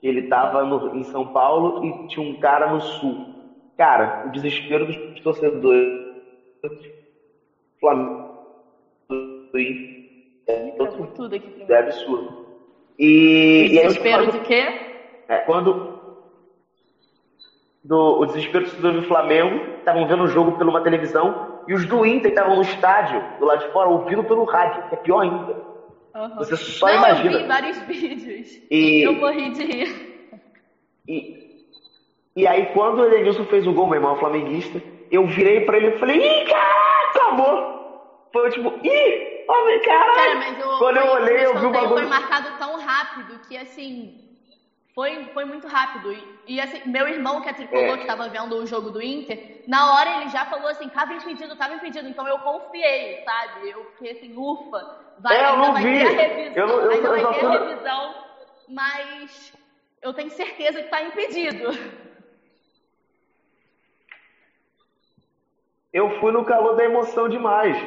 que 0.00 0.06
ele 0.06 0.28
tava 0.28 0.62
no, 0.64 0.94
em 0.94 1.04
São 1.04 1.26
Paulo 1.28 1.84
e 1.84 2.08
tinha 2.08 2.28
um 2.28 2.38
cara 2.38 2.70
no 2.70 2.80
Sul. 2.80 3.34
Cara, 3.76 4.24
o 4.26 4.30
desespero 4.30 4.84
dos 4.84 5.20
torcedores 5.22 6.04
Flamengo 7.80 8.24
é, 10.46 10.70
tudo 11.14 11.34
aqui 11.34 11.64
é 11.68 11.78
absurdo. 11.78 12.44
E, 12.98 13.68
e 13.72 13.78
aí 13.78 13.86
Desespero 13.86 14.30
de 14.30 14.40
quê? 14.40 14.66
é, 15.28 15.38
quando 15.38 15.94
do, 17.82 18.20
o 18.20 18.26
desespero 18.26 18.66
do 18.80 19.02
Flamengo 19.02 19.78
estavam 19.78 20.06
vendo 20.06 20.24
o 20.24 20.28
jogo 20.28 20.52
por 20.52 20.66
uma 20.66 20.82
televisão 20.82 21.53
e 21.66 21.74
os 21.74 21.86
do 21.86 22.04
Inter 22.04 22.30
estavam 22.30 22.56
no 22.56 22.62
estádio, 22.62 23.24
do 23.38 23.44
lado 23.46 23.60
de 23.60 23.68
fora, 23.72 23.88
ouvindo 23.88 24.24
pelo 24.24 24.44
rádio, 24.44 24.82
que 24.88 24.94
é 24.94 24.98
pior 24.98 25.20
ainda. 25.20 25.56
Aham. 26.14 26.34
Você 26.36 26.56
só 26.56 26.86
não, 26.86 26.96
imagina. 26.98 27.32
eu 27.32 27.38
vi 27.38 27.44
vários 27.44 27.78
vídeos. 27.86 28.60
E- 28.70 29.02
Eu 29.02 29.14
morri 29.14 29.50
de 29.50 29.64
rir. 29.64 30.04
E, 31.08 31.34
e 32.36 32.46
aí, 32.46 32.66
quando 32.72 32.98
o 33.00 33.06
Edenilson 33.06 33.44
fez 33.44 33.66
o 33.66 33.72
gol, 33.72 33.86
meu 33.86 33.96
irmão 33.96 34.16
flamenguista, 34.16 34.82
eu 35.10 35.26
virei 35.26 35.60
pra 35.60 35.76
ele 35.76 35.88
e 35.88 35.98
falei, 35.98 36.16
ih, 36.18 36.44
cara, 36.44 37.10
acabou! 37.10 37.74
Foi 38.32 38.50
tipo, 38.50 38.72
ih, 38.82 39.44
homem, 39.46 39.80
Cara, 39.80 40.14
caralho! 40.14 40.38
mas 40.38 40.58
eu, 40.58 40.78
Quando 40.78 40.96
eu 40.96 41.06
olhei, 41.06 41.44
eu 41.46 41.58
vi 41.58 41.66
o 41.66 41.70
bagulho. 41.70 41.94
Foi 42.00 42.06
marcado 42.06 42.52
tão 42.52 42.76
rápido 42.76 43.38
que, 43.38 43.56
assim, 43.56 44.12
foi, 44.94 45.24
foi 45.32 45.44
muito 45.44 45.66
rápido. 45.66 46.12
E, 46.12 46.30
e, 46.46 46.60
assim, 46.60 46.80
meu 46.84 47.08
irmão, 47.08 47.40
que 47.40 47.48
é 47.48 47.52
tricolor, 47.52 47.94
É. 47.94 47.96
que 47.96 48.02
estava 48.02 48.28
vendo 48.28 48.56
o 48.56 48.66
jogo 48.66 48.90
do 48.90 49.02
Inter, 49.02 49.38
na 49.66 49.92
hora 49.92 50.10
ele 50.10 50.28
já 50.28 50.44
falou 50.46 50.68
assim, 50.68 50.88
tava 50.88 51.12
impedido, 51.12 51.56
tava 51.56 51.74
impedido. 51.74 52.08
Então 52.08 52.26
eu 52.28 52.38
confiei, 52.38 53.16
sabe? 53.24 53.68
Eu 53.68 53.84
fiquei 53.86 54.12
assim, 54.12 54.32
ufa, 54.36 54.86
vai, 55.18 55.40
É, 55.40 55.48
eu 55.48 55.56
não 55.56 55.72
vai 55.72 55.82
vi. 55.82 55.98
ter 55.98 56.06
a 56.06 56.10
revisão, 56.10 56.52
Eu 56.54 56.68
não- 56.68 56.80
eu 56.80 56.90
ainda 56.90 57.08
eu 57.08 57.12
vai 57.12 57.20
só 57.22 57.32
ter 57.32 57.40
a 57.46 57.50
revisão, 57.50 58.16
mas 58.68 59.52
eu 60.00 60.14
tenho 60.14 60.30
certeza 60.30 60.82
que 60.82 60.88
tá 60.88 61.02
impedido. 61.02 61.68
Eu 65.92 66.10
fui 66.18 66.32
no 66.32 66.44
calor 66.44 66.74
da 66.74 66.82
emoção 66.84 67.28
demais. 67.28 67.78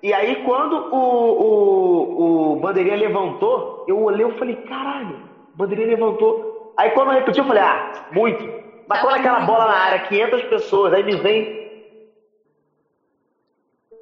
E 0.00 0.12
aí, 0.14 0.36
quando 0.36 0.86
o, 0.92 2.12
o, 2.14 2.52
o 2.52 2.56
Bandeirinha 2.56 2.94
levantou, 2.94 3.82
eu 3.84 4.00
olhei 4.00 4.24
e 4.24 4.30
falei, 4.38 4.54
caralho, 4.54 5.16
o 5.52 5.56
Bandeirinha 5.58 5.88
levantou. 5.88 6.47
Aí 6.78 6.90
quando 6.90 7.10
repetiu, 7.10 7.42
eu 7.42 7.48
falei, 7.48 7.62
ah, 7.62 7.90
muito. 8.08 8.48
Mas 8.86 9.00
Tava 9.00 9.10
quando 9.10 9.18
aquela 9.18 9.40
bola 9.40 9.66
na 9.66 9.74
área, 9.74 9.98
500 9.98 10.44
pessoas, 10.44 10.92
aí 10.92 11.02
me 11.02 11.16
vem. 11.16 11.52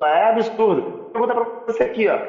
É 0.02 0.24
absurdo. 0.24 0.86
Pergunta 1.10 1.34
pra 1.34 1.46
você 1.66 1.82
aqui, 1.84 2.06
ó. 2.06 2.20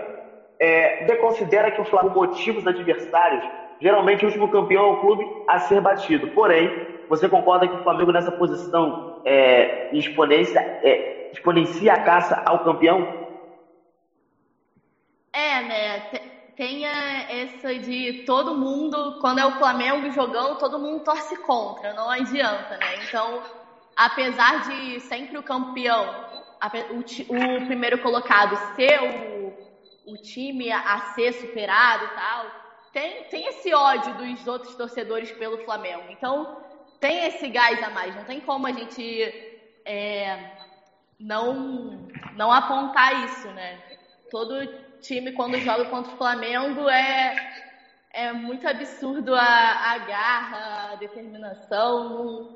É, 0.57 1.03
você 1.03 1.17
considera 1.17 1.69
que 1.69 1.81
o 1.81 1.83
Flamengo 1.83 2.15
motiva 2.15 2.57
os 2.59 2.65
adversários? 2.65 3.43
Geralmente 3.79 4.23
o 4.23 4.27
último 4.27 4.49
campeão 4.49 4.85
é 4.85 4.87
o 4.87 4.95
clube 4.95 5.29
a 5.45 5.59
ser 5.59 5.81
batido. 5.81 6.29
Porém, 6.29 6.73
você 7.09 7.27
concorda 7.27 7.67
que 7.67 7.75
o 7.75 7.79
Flamengo 7.79 8.13
nessa 8.13 8.31
posição 8.31 8.97
é, 9.25 9.75
em 9.91 9.97
exponência, 9.99 10.65
é, 10.81 11.03
exponencia 11.29 11.91
a 11.91 11.97
caça 11.97 12.41
ao 12.45 12.63
campeão? 12.63 13.05
É, 15.33 15.61
né? 15.61 16.01
Te- 16.57 16.63
Tem 16.63 16.85
é, 16.85 17.43
essa 17.43 17.79
de 17.79 18.23
todo 18.25 18.53
mundo, 18.55 19.19
quando 19.21 19.39
é 19.39 19.45
o 19.45 19.57
Flamengo 19.57 20.11
jogando, 20.11 20.57
todo 20.57 20.79
mundo 20.79 21.03
torce 21.03 21.35
contra, 21.37 21.93
não 21.93 22.09
adianta, 22.09 22.77
né? 22.77 22.95
Então, 23.03 23.41
apesar 23.95 24.59
de 24.67 24.99
sempre 25.01 25.37
o 25.37 25.43
campeão, 25.43 26.05
o, 26.89 27.65
primeiro 27.65 27.99
colocado 27.99 28.55
ser 28.75 28.99
o, 29.01 29.53
o 30.05 30.17
time 30.17 30.71
a, 30.71 30.79
a 30.95 30.99
ser 30.99 31.33
superado 31.33 32.05
e 32.05 32.09
tal, 32.09 32.51
tem, 32.91 33.23
tem 33.25 33.47
esse 33.47 33.73
ódio 33.73 34.13
dos 34.15 34.47
outros 34.47 34.75
torcedores 34.75 35.31
pelo 35.31 35.57
Flamengo. 35.59 36.09
Então, 36.09 36.47
tem 36.99 37.25
esse 37.25 37.49
gás 37.49 37.81
a 37.83 37.89
mais, 37.89 38.15
não 38.15 38.25
tem 38.25 38.41
como 38.41 38.67
a 38.67 38.71
gente 38.71 39.33
é, 39.85 40.39
não, 41.19 42.09
não 42.35 42.51
apontar 42.51 43.15
isso, 43.15 43.51
né? 43.51 43.81
Todo 44.29 44.67
time, 44.97 45.31
quando 45.31 45.59
joga 45.59 45.85
contra 45.85 46.11
o 46.11 46.17
Flamengo, 46.17 46.89
é, 46.89 47.33
é 48.11 48.33
muito 48.33 48.67
absurdo 48.67 49.35
a, 49.35 49.91
a 49.93 49.97
garra, 49.99 50.91
a 50.93 50.95
determinação. 50.95 52.47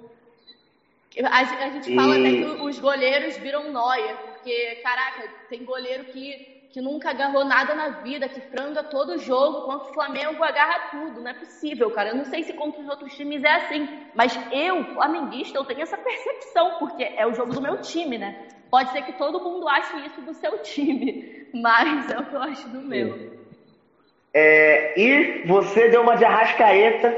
A, 1.25 1.39
a 1.65 1.69
gente 1.71 1.91
fala 1.91 2.15
E- 2.15 2.15
até 2.15 2.33
que 2.33 2.45
os 2.45 2.79
goleiros 2.79 3.37
viram 3.37 3.69
noia, 3.71 4.17
porque, 4.17 4.75
caraca, 4.77 5.29
tem 5.49 5.63
goleiro 5.65 6.05
que, 6.05 6.41
que 6.69 6.79
nunca 6.81 7.09
agarrou 7.09 7.43
nada 7.43 7.75
na 7.75 7.89
vida, 7.89 8.29
que 8.29 8.41
franga 8.41 8.81
todo 8.83 9.17
jogo, 9.17 9.61
contra 9.61 9.89
o 9.89 9.93
Flamengo 9.93 10.41
agarra 10.43 10.79
tudo. 10.89 11.21
Não 11.21 11.29
é 11.31 11.33
possível, 11.33 11.91
cara. 11.91 12.09
Eu 12.11 12.15
não 12.15 12.23
sei 12.25 12.43
se 12.43 12.53
contra 12.53 12.81
os 12.81 12.87
outros 12.87 13.13
times 13.13 13.43
é 13.43 13.55
assim, 13.55 13.89
mas 14.13 14.39
eu, 14.49 14.85
flamenguista, 14.85 15.57
eu 15.57 15.65
tenho 15.65 15.81
essa 15.81 15.97
percepção, 15.97 16.73
porque 16.75 17.11
é 17.17 17.27
o 17.27 17.33
jogo 17.33 17.53
do 17.53 17.61
meu 17.61 17.77
time, 17.77 18.17
né? 18.17 18.35
Pode 18.71 18.89
ser 18.91 19.01
que 19.03 19.11
todo 19.13 19.39
mundo 19.41 19.67
ache 19.67 19.97
isso 20.07 20.21
do 20.21 20.33
seu 20.33 20.57
time, 20.63 21.45
mas 21.53 22.09
é 22.09 22.17
o 22.17 22.25
que 22.25 22.33
eu 22.35 22.41
acho 22.41 22.67
do 22.69 22.79
meu. 22.81 23.39
É, 24.33 24.97
e 24.99 25.45
você 25.45 25.89
deu 25.89 26.01
uma 26.01 26.15
de 26.15 26.23
arrascaeta 26.23 27.13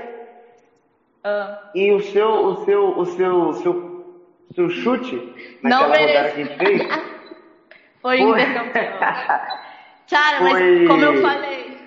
Ah, 1.24 1.70
e 1.76 1.92
o 1.92 2.02
seu, 2.02 2.28
o 2.48 2.66
seu, 2.66 2.98
o 3.00 3.06
seu, 3.06 3.42
o 3.50 3.54
seu, 3.54 4.16
seu 4.56 4.70
chute 4.70 5.16
Não 5.62 5.88
naquela 5.88 5.88
rodada 5.88 6.06
merece. 6.08 6.36
que 6.36 6.42
a 6.42 6.46
gente 6.46 6.58
fez. 6.58 6.82
foi 8.02 8.18
Foi. 8.18 8.42
intercampeão. 8.42 9.00
Cara, 10.10 10.42
mas 10.42 10.52
Foi- 10.52 10.88
como 10.88 11.04
eu 11.06 11.22
falei, 11.22 11.78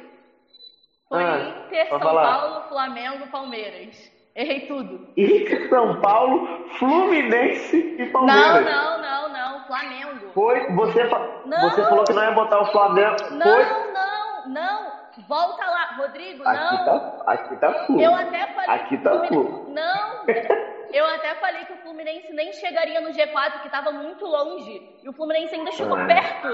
foi 1.09 1.23
Ah, 1.25 1.39
Inter, 1.67 1.89
São. 1.89 1.99
Paulo, 2.01 2.69
Flamengo, 2.69 3.27
Palmeiras. 3.29 4.12
Errei 4.35 4.61
tudo. 4.67 5.09
E 5.17 5.69
São 5.69 6.01
Paulo, 6.01 6.69
Fluminense 6.79 7.97
e 7.99 8.05
Não, 8.05 8.12
Palmeiras. 8.12 8.64
não, 8.64 9.01
não, 9.01 9.23
não. 9.23 9.26
Flamengo. 9.67 10.31
Foi, 10.35 10.67
você, 10.73 11.05
Não. 11.45 11.71
você 11.71 11.83
falou 11.85 12.05
que 12.05 12.12
não 12.12 12.23
ia 12.25 12.31
botar 12.33 12.61
o 12.61 12.67
Flamengo. 12.67 13.17
Foi. 13.25 13.37
Não, 13.37 13.93
não, 13.93 14.49
não. 14.49 14.97
Volta 15.29 15.64
lá, 15.64 15.95
Rodrigo, 15.97 16.47
Aqui 16.47 16.77
não. 16.77 16.85
tá, 16.85 17.23
aqui 17.27 17.57
tá 17.57 17.73
full. 17.87 17.99
Eu 18.01 18.14
até 18.14 18.47
falei 18.49 18.71
Aqui 18.71 18.99
tá 18.99 19.11
Fluminense... 19.11 19.35
full. 19.35 19.73
Não, 19.75 20.25
eu 20.93 21.07
até 21.14 21.35
falei 21.37 21.64
que 21.64 21.73
o 21.73 21.77
Fluminense 21.79 22.33
nem 22.35 22.53
chegaria 22.53 23.01
no 23.01 23.09
G4, 23.11 23.61
que 23.61 23.67
estava 23.69 23.91
muito 23.93 24.27
longe. 24.27 24.83
E 25.03 25.09
o 25.09 25.12
Fluminense 25.14 25.55
ainda 25.55 25.73
chegou 25.73 25.97
Ah. 25.97 26.05
perto. 26.05 26.49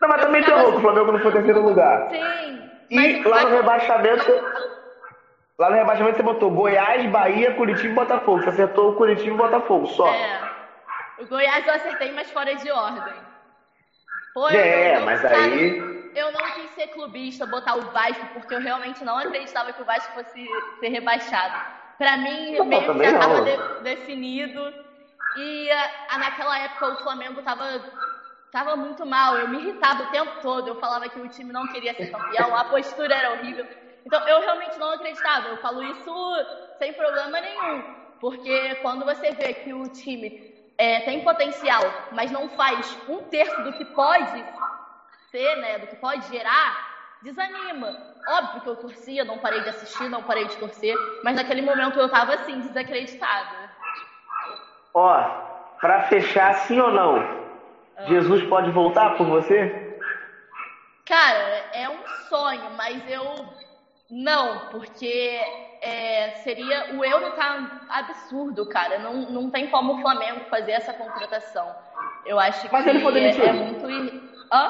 Não, 0.00 0.08
mas 0.08 0.20
também 0.22 0.42
tem 0.42 0.54
louco, 0.54 0.78
o 0.78 0.80
Flamengo 0.80 1.12
não 1.12 1.18
foi 1.20 1.32
terceiro 1.32 1.60
lugar. 1.60 2.08
Sim. 2.10 2.70
E 2.90 2.96
mas- 2.96 3.24
lá 3.26 3.40
no 3.42 3.50
mas- 3.50 3.52
rebaixamento, 3.60 4.32
lá 5.58 5.68
no 5.70 5.76
rebaixamento 5.76 6.16
você 6.16 6.22
botou 6.22 6.50
Goiás, 6.50 7.04
Bahia, 7.10 7.52
Curitiba 7.54 7.88
e 7.92 7.94
Botafogo. 7.94 8.42
Você 8.42 8.48
acertou 8.48 8.90
o 8.90 8.94
Curitiba 8.96 9.34
e 9.34 9.36
Botafogo, 9.36 9.86
só. 9.88 10.08
É. 10.08 10.47
O 11.20 11.26
Goiás 11.26 11.66
eu 11.66 11.74
acertei, 11.74 12.12
mas 12.12 12.30
fora 12.30 12.54
de 12.54 12.70
ordem. 12.70 13.14
Eu 14.36 14.48
É, 14.48 14.92
não- 14.94 15.00
eu- 15.00 15.06
mas 15.06 15.20
cara, 15.22 15.36
aí- 15.36 15.98
Eu 16.14 16.32
não 16.32 16.40
quis 16.54 16.70
ser 16.70 16.88
clubista, 16.88 17.44
botar 17.46 17.76
o 17.76 17.82
Vasco, 17.92 18.26
porque 18.32 18.54
eu 18.54 18.60
realmente 18.60 19.04
não 19.04 19.16
acreditava 19.16 19.72
que 19.72 19.80
o 19.82 19.84
Vasco 19.84 20.12
fosse 20.14 20.46
ser 20.80 20.88
rebaixado. 20.88 21.54
Pra 21.98 22.16
mim, 22.16 22.52
Não, 22.56 22.64
meio 22.64 22.92
que 22.92 23.04
já 23.04 23.18
tava 23.18 23.38
não. 23.38 23.44
de- 23.44 23.82
definido. 23.82 24.74
E 25.36 25.70
ah, 26.08 26.18
naquela 26.18 26.58
época 26.60 26.88
o 26.88 26.96
Flamengo 27.02 27.40
tava, 27.42 27.64
tava 28.50 28.74
muito 28.74 29.04
mal. 29.06 29.36
Eu 29.36 29.48
me 29.48 29.58
irritava 29.58 30.02
o 30.02 30.10
tempo 30.10 30.32
todo. 30.40 30.66
Eu 30.66 30.74
falava 30.76 31.08
que 31.08 31.20
o 31.20 31.28
time 31.28 31.52
não 31.52 31.66
queria 31.68 31.94
ser 31.94 32.10
campeão, 32.10 32.54
a 32.56 32.64
postura 32.64 33.14
era 33.14 33.30
horrível. 33.32 33.66
Então 34.04 34.26
eu 34.26 34.40
realmente 34.40 34.78
não 34.78 34.90
acreditava. 34.90 35.48
Eu 35.48 35.56
falo 35.58 35.82
isso 35.82 36.10
sem 36.78 36.92
problema 36.94 37.40
nenhum. 37.40 37.84
Porque 38.18 38.74
quando 38.76 39.04
você 39.04 39.30
vê 39.32 39.52
que 39.54 39.72
o 39.74 39.84
time 39.88 40.32
é, 40.78 41.00
tem 41.00 41.20
potencial, 41.24 41.82
mas 42.12 42.30
não 42.30 42.48
faz 42.50 42.96
um 43.08 43.24
terço 43.24 43.60
do 43.62 43.72
que 43.72 43.84
pode 43.84 44.44
ser, 45.30 45.56
né, 45.56 45.78
do 45.78 45.88
que 45.88 45.96
pode 45.96 46.26
gerar, 46.28 47.18
desanima. 47.20 47.98
Óbvio 48.28 48.60
que 48.62 48.68
eu 48.68 48.76
torcia, 48.76 49.24
não 49.24 49.38
parei 49.38 49.60
de 49.62 49.70
assistir, 49.70 50.08
não 50.08 50.22
parei 50.22 50.46
de 50.46 50.56
torcer, 50.56 50.94
mas 51.24 51.34
naquele 51.34 51.62
momento 51.62 51.98
eu 51.98 52.08
tava 52.08 52.34
assim, 52.34 52.60
desacreditada. 52.60 53.70
Ó, 54.94 55.20
pra 55.80 56.04
fechar, 56.04 56.54
sim 56.54 56.78
ou 56.78 56.92
não? 56.92 57.16
Ah. 57.96 58.04
Jesus 58.06 58.42
pode 58.44 58.70
voltar 58.70 59.16
por 59.16 59.26
você? 59.26 59.98
Cara, 61.04 61.64
é 61.72 61.88
um 61.88 62.06
sonho, 62.28 62.70
mas 62.76 63.02
eu 63.08 63.48
não, 64.10 64.68
porque 64.70 65.40
é, 65.80 66.30
seria 66.32 66.84
o 66.90 67.04
euro 67.04 67.30
tá 67.34 67.58
absurdo, 67.88 68.66
cara. 68.66 68.98
Não, 68.98 69.14
não 69.30 69.50
tem 69.50 69.66
como 69.68 69.92
o 69.92 70.00
Flamengo 70.00 70.40
fazer 70.50 70.72
essa 70.72 70.92
contratação. 70.94 71.74
Eu 72.24 72.38
acho 72.38 72.68
Mas 72.70 72.84
que 72.84 72.90
ele 72.90 73.00
foi 73.00 73.12
demitido. 73.12 73.44
é, 73.44 73.48
é 73.48 73.52
muito. 73.52 73.86
Hã? 74.52 74.68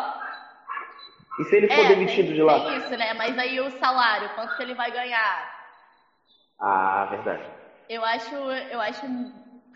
E 1.40 1.44
se 1.44 1.56
ele 1.56 1.68
for 1.68 1.84
É, 1.84 1.88
demitido 1.88 2.26
tem, 2.26 2.34
de 2.34 2.42
lá? 2.42 2.59
tem 2.59 2.76
isso, 2.76 2.96
né? 2.96 3.14
Mas 3.14 3.38
aí 3.38 3.61
o 3.61 3.70
salário, 3.70 4.30
quanto 4.34 4.56
que 4.56 4.62
ele 4.62 4.74
vai 4.74 4.90
ganhar? 4.90 5.48
Ah, 6.59 7.06
verdade. 7.11 7.42
Eu 7.88 8.04
acho, 8.04 8.34
eu 8.70 8.80
acho 8.80 9.06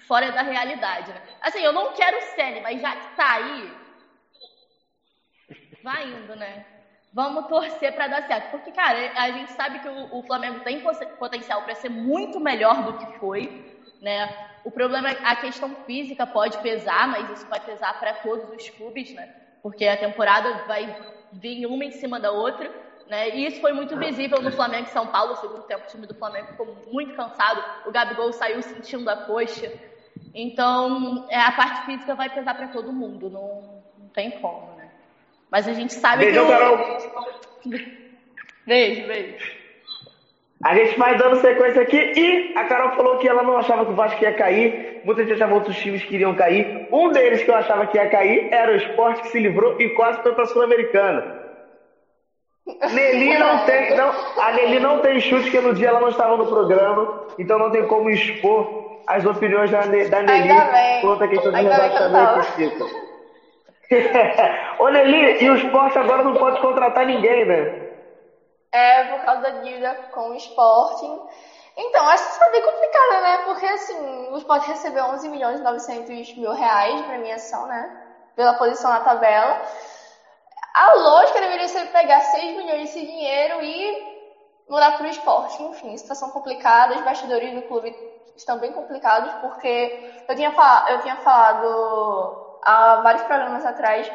fora 0.06 0.30
da 0.30 0.42
realidade, 0.42 1.12
né? 1.12 1.20
Assim, 1.40 1.60
eu 1.60 1.72
não 1.72 1.92
quero 1.92 2.18
o 2.18 2.22
Ceni, 2.22 2.60
mas 2.60 2.80
já 2.80 2.96
que 2.96 3.06
tá 3.16 3.32
aí, 3.32 3.72
vai 5.82 6.06
indo, 6.08 6.34
né? 6.36 6.62
Vamos 7.12 7.46
torcer 7.46 7.92
pra 7.92 8.08
dar 8.08 8.22
certo. 8.22 8.50
Porque, 8.50 8.72
cara, 8.72 9.12
a 9.16 9.30
gente 9.30 9.50
sabe 9.52 9.78
que 9.80 9.88
o, 9.88 10.08
o 10.10 10.22
Flamengo 10.22 10.60
tem 10.60 10.80
potencial 11.18 11.62
pra 11.62 11.74
ser 11.74 11.90
muito 11.90 12.40
melhor 12.40 12.82
do 12.82 12.94
que 12.94 13.06
foi, 13.18 13.50
né? 14.00 14.28
O 14.64 14.70
problema 14.70 15.10
é 15.10 15.16
a 15.22 15.36
questão 15.36 15.74
física 15.84 16.26
pode 16.26 16.58
pesar, 16.58 17.06
mas 17.08 17.28
isso 17.28 17.46
vai 17.48 17.60
pesar 17.60 17.92
pra 17.98 18.14
todos 18.14 18.48
os 18.50 18.70
clubes, 18.70 19.12
né? 19.12 19.28
Porque 19.62 19.86
a 19.86 19.96
temporada 19.96 20.54
vai 20.66 20.96
vir 21.30 21.66
uma 21.66 21.84
em 21.84 21.90
cima 21.90 22.18
da 22.18 22.30
outra, 22.32 22.72
né? 23.06 23.28
E 23.30 23.46
isso 23.46 23.60
foi 23.60 23.72
muito 23.72 23.96
visível 23.98 24.40
no 24.40 24.50
Flamengo 24.52 24.88
e 24.88 24.90
São 24.92 25.06
Paulo. 25.06 25.34
Segundo 25.36 25.62
tempo, 25.64 25.84
o 25.84 25.88
time 25.88 26.06
do 26.06 26.14
Flamengo 26.14 26.48
ficou 26.48 26.66
muito 26.86 27.12
cansado. 27.12 27.62
O 27.84 27.90
Gabigol 27.90 28.32
saiu 28.32 28.62
sentindo 28.62 29.08
a 29.10 29.16
coxa. 29.16 29.70
Então, 30.34 31.22
é, 31.28 31.38
a 31.38 31.52
parte 31.52 31.82
física 31.82 32.14
vai 32.14 32.30
pesar 32.30 32.54
pra 32.54 32.68
todo 32.68 32.92
mundo. 32.92 33.28
Não, 33.30 33.84
não 33.96 34.08
tem 34.10 34.30
como? 34.30 34.71
Mas 35.52 35.68
a 35.68 35.74
gente 35.74 35.92
sabe 35.92 36.24
Beijão, 36.24 36.46
que. 36.46 36.50
Carol. 36.50 36.78
Beijo, 38.66 39.06
beijo. 39.08 39.62
A 40.64 40.74
gente 40.76 40.96
vai 40.96 41.18
dando 41.18 41.40
sequência 41.40 41.82
aqui 41.82 41.96
e 41.96 42.56
a 42.56 42.64
Carol 42.64 42.92
falou 42.92 43.18
que 43.18 43.28
ela 43.28 43.42
não 43.42 43.56
achava 43.56 43.84
que 43.84 43.90
o 43.90 43.96
Vasco 43.96 44.22
ia 44.22 44.32
cair. 44.32 45.00
Muita 45.04 45.22
gente 45.22 45.32
achava 45.32 45.54
outros 45.54 45.76
times 45.76 46.04
que 46.04 46.14
iriam 46.14 46.36
cair. 46.36 46.86
Um 46.92 47.10
deles 47.10 47.42
que 47.42 47.50
eu 47.50 47.56
achava 47.56 47.88
que 47.88 47.98
ia 47.98 48.08
cair 48.08 48.48
era 48.52 48.70
o 48.70 48.76
Sport 48.76 49.22
que 49.22 49.28
se 49.30 49.40
livrou 49.40 49.80
e 49.80 49.88
quase 49.90 50.22
foi 50.22 50.32
para 50.32 50.44
a 50.44 50.46
Sul-Americana. 50.46 51.42
Nelly 52.92 53.36
não 53.36 53.64
tem, 53.66 53.96
não, 53.96 54.12
a 54.40 54.52
Nelly 54.52 54.78
não 54.78 55.00
tem 55.00 55.18
chute 55.18 55.42
porque 55.42 55.60
no 55.60 55.74
dia 55.74 55.88
ela 55.88 56.00
não 56.00 56.10
estava 56.10 56.36
no 56.36 56.46
programa, 56.46 57.26
então 57.36 57.58
não 57.58 57.72
tem 57.72 57.84
como 57.88 58.08
expor 58.08 59.02
as 59.08 59.26
opiniões 59.26 59.72
da, 59.72 59.80
da 59.80 60.22
Nelly 60.22 61.00
quanto 61.00 61.24
a 61.24 61.28
questão 61.28 61.50
de 61.50 61.60
rebaixamento 61.60 62.40
e 62.60 62.68
título. 62.70 63.01
Ô 64.78 64.88
Nelly, 64.88 65.36
e 65.40 65.50
o 65.50 65.54
Sport 65.56 65.96
agora 65.96 66.22
não 66.22 66.34
pode 66.34 66.60
contratar 66.60 67.04
ninguém, 67.06 67.44
né? 67.44 67.72
É 68.72 69.04
por 69.04 69.20
causa 69.20 69.42
da 69.42 69.50
dívida 69.50 69.94
com 70.10 70.30
o 70.30 70.34
Sporting. 70.34 71.20
Então, 71.76 72.12
isso 72.14 72.38
foi 72.38 72.50
bem 72.50 72.62
complicado, 72.62 73.20
né? 73.22 73.38
Porque, 73.38 73.66
assim, 73.66 73.96
o 74.30 74.36
Sporting 74.38 74.68
recebeu 74.70 75.04
11 75.06 75.28
milhões 75.28 75.58
e 75.60 75.62
900 75.62 76.34
mil 76.36 76.52
reais 76.52 76.96
de 76.96 77.04
premiação, 77.04 77.66
né? 77.66 77.90
Pela 78.34 78.54
posição 78.54 78.90
na 78.90 79.00
tabela. 79.00 79.58
A 80.74 80.94
lógica 80.94 81.40
deveria 81.40 81.68
ser 81.68 81.86
pegar 81.88 82.20
6 82.20 82.54
milhões 82.56 82.80
desse 82.82 83.02
dinheiro 83.04 83.62
e 83.62 83.94
mudar 84.68 84.92
para 84.92 85.04
o 85.06 85.08
esporte. 85.08 85.62
Enfim, 85.62 85.96
situação 85.96 86.30
complicada. 86.30 86.94
Os 86.94 87.02
bastidores 87.02 87.52
do 87.54 87.62
clube 87.62 87.94
estão 88.36 88.58
bem 88.58 88.72
complicados, 88.72 89.32
porque 89.34 89.92
eu 90.28 90.34
tinha, 90.34 90.52
eu 90.88 90.98
tinha 91.00 91.16
falado 91.16 92.38
há 92.62 92.96
vários 92.96 93.22
programas 93.24 93.64
atrás 93.64 94.10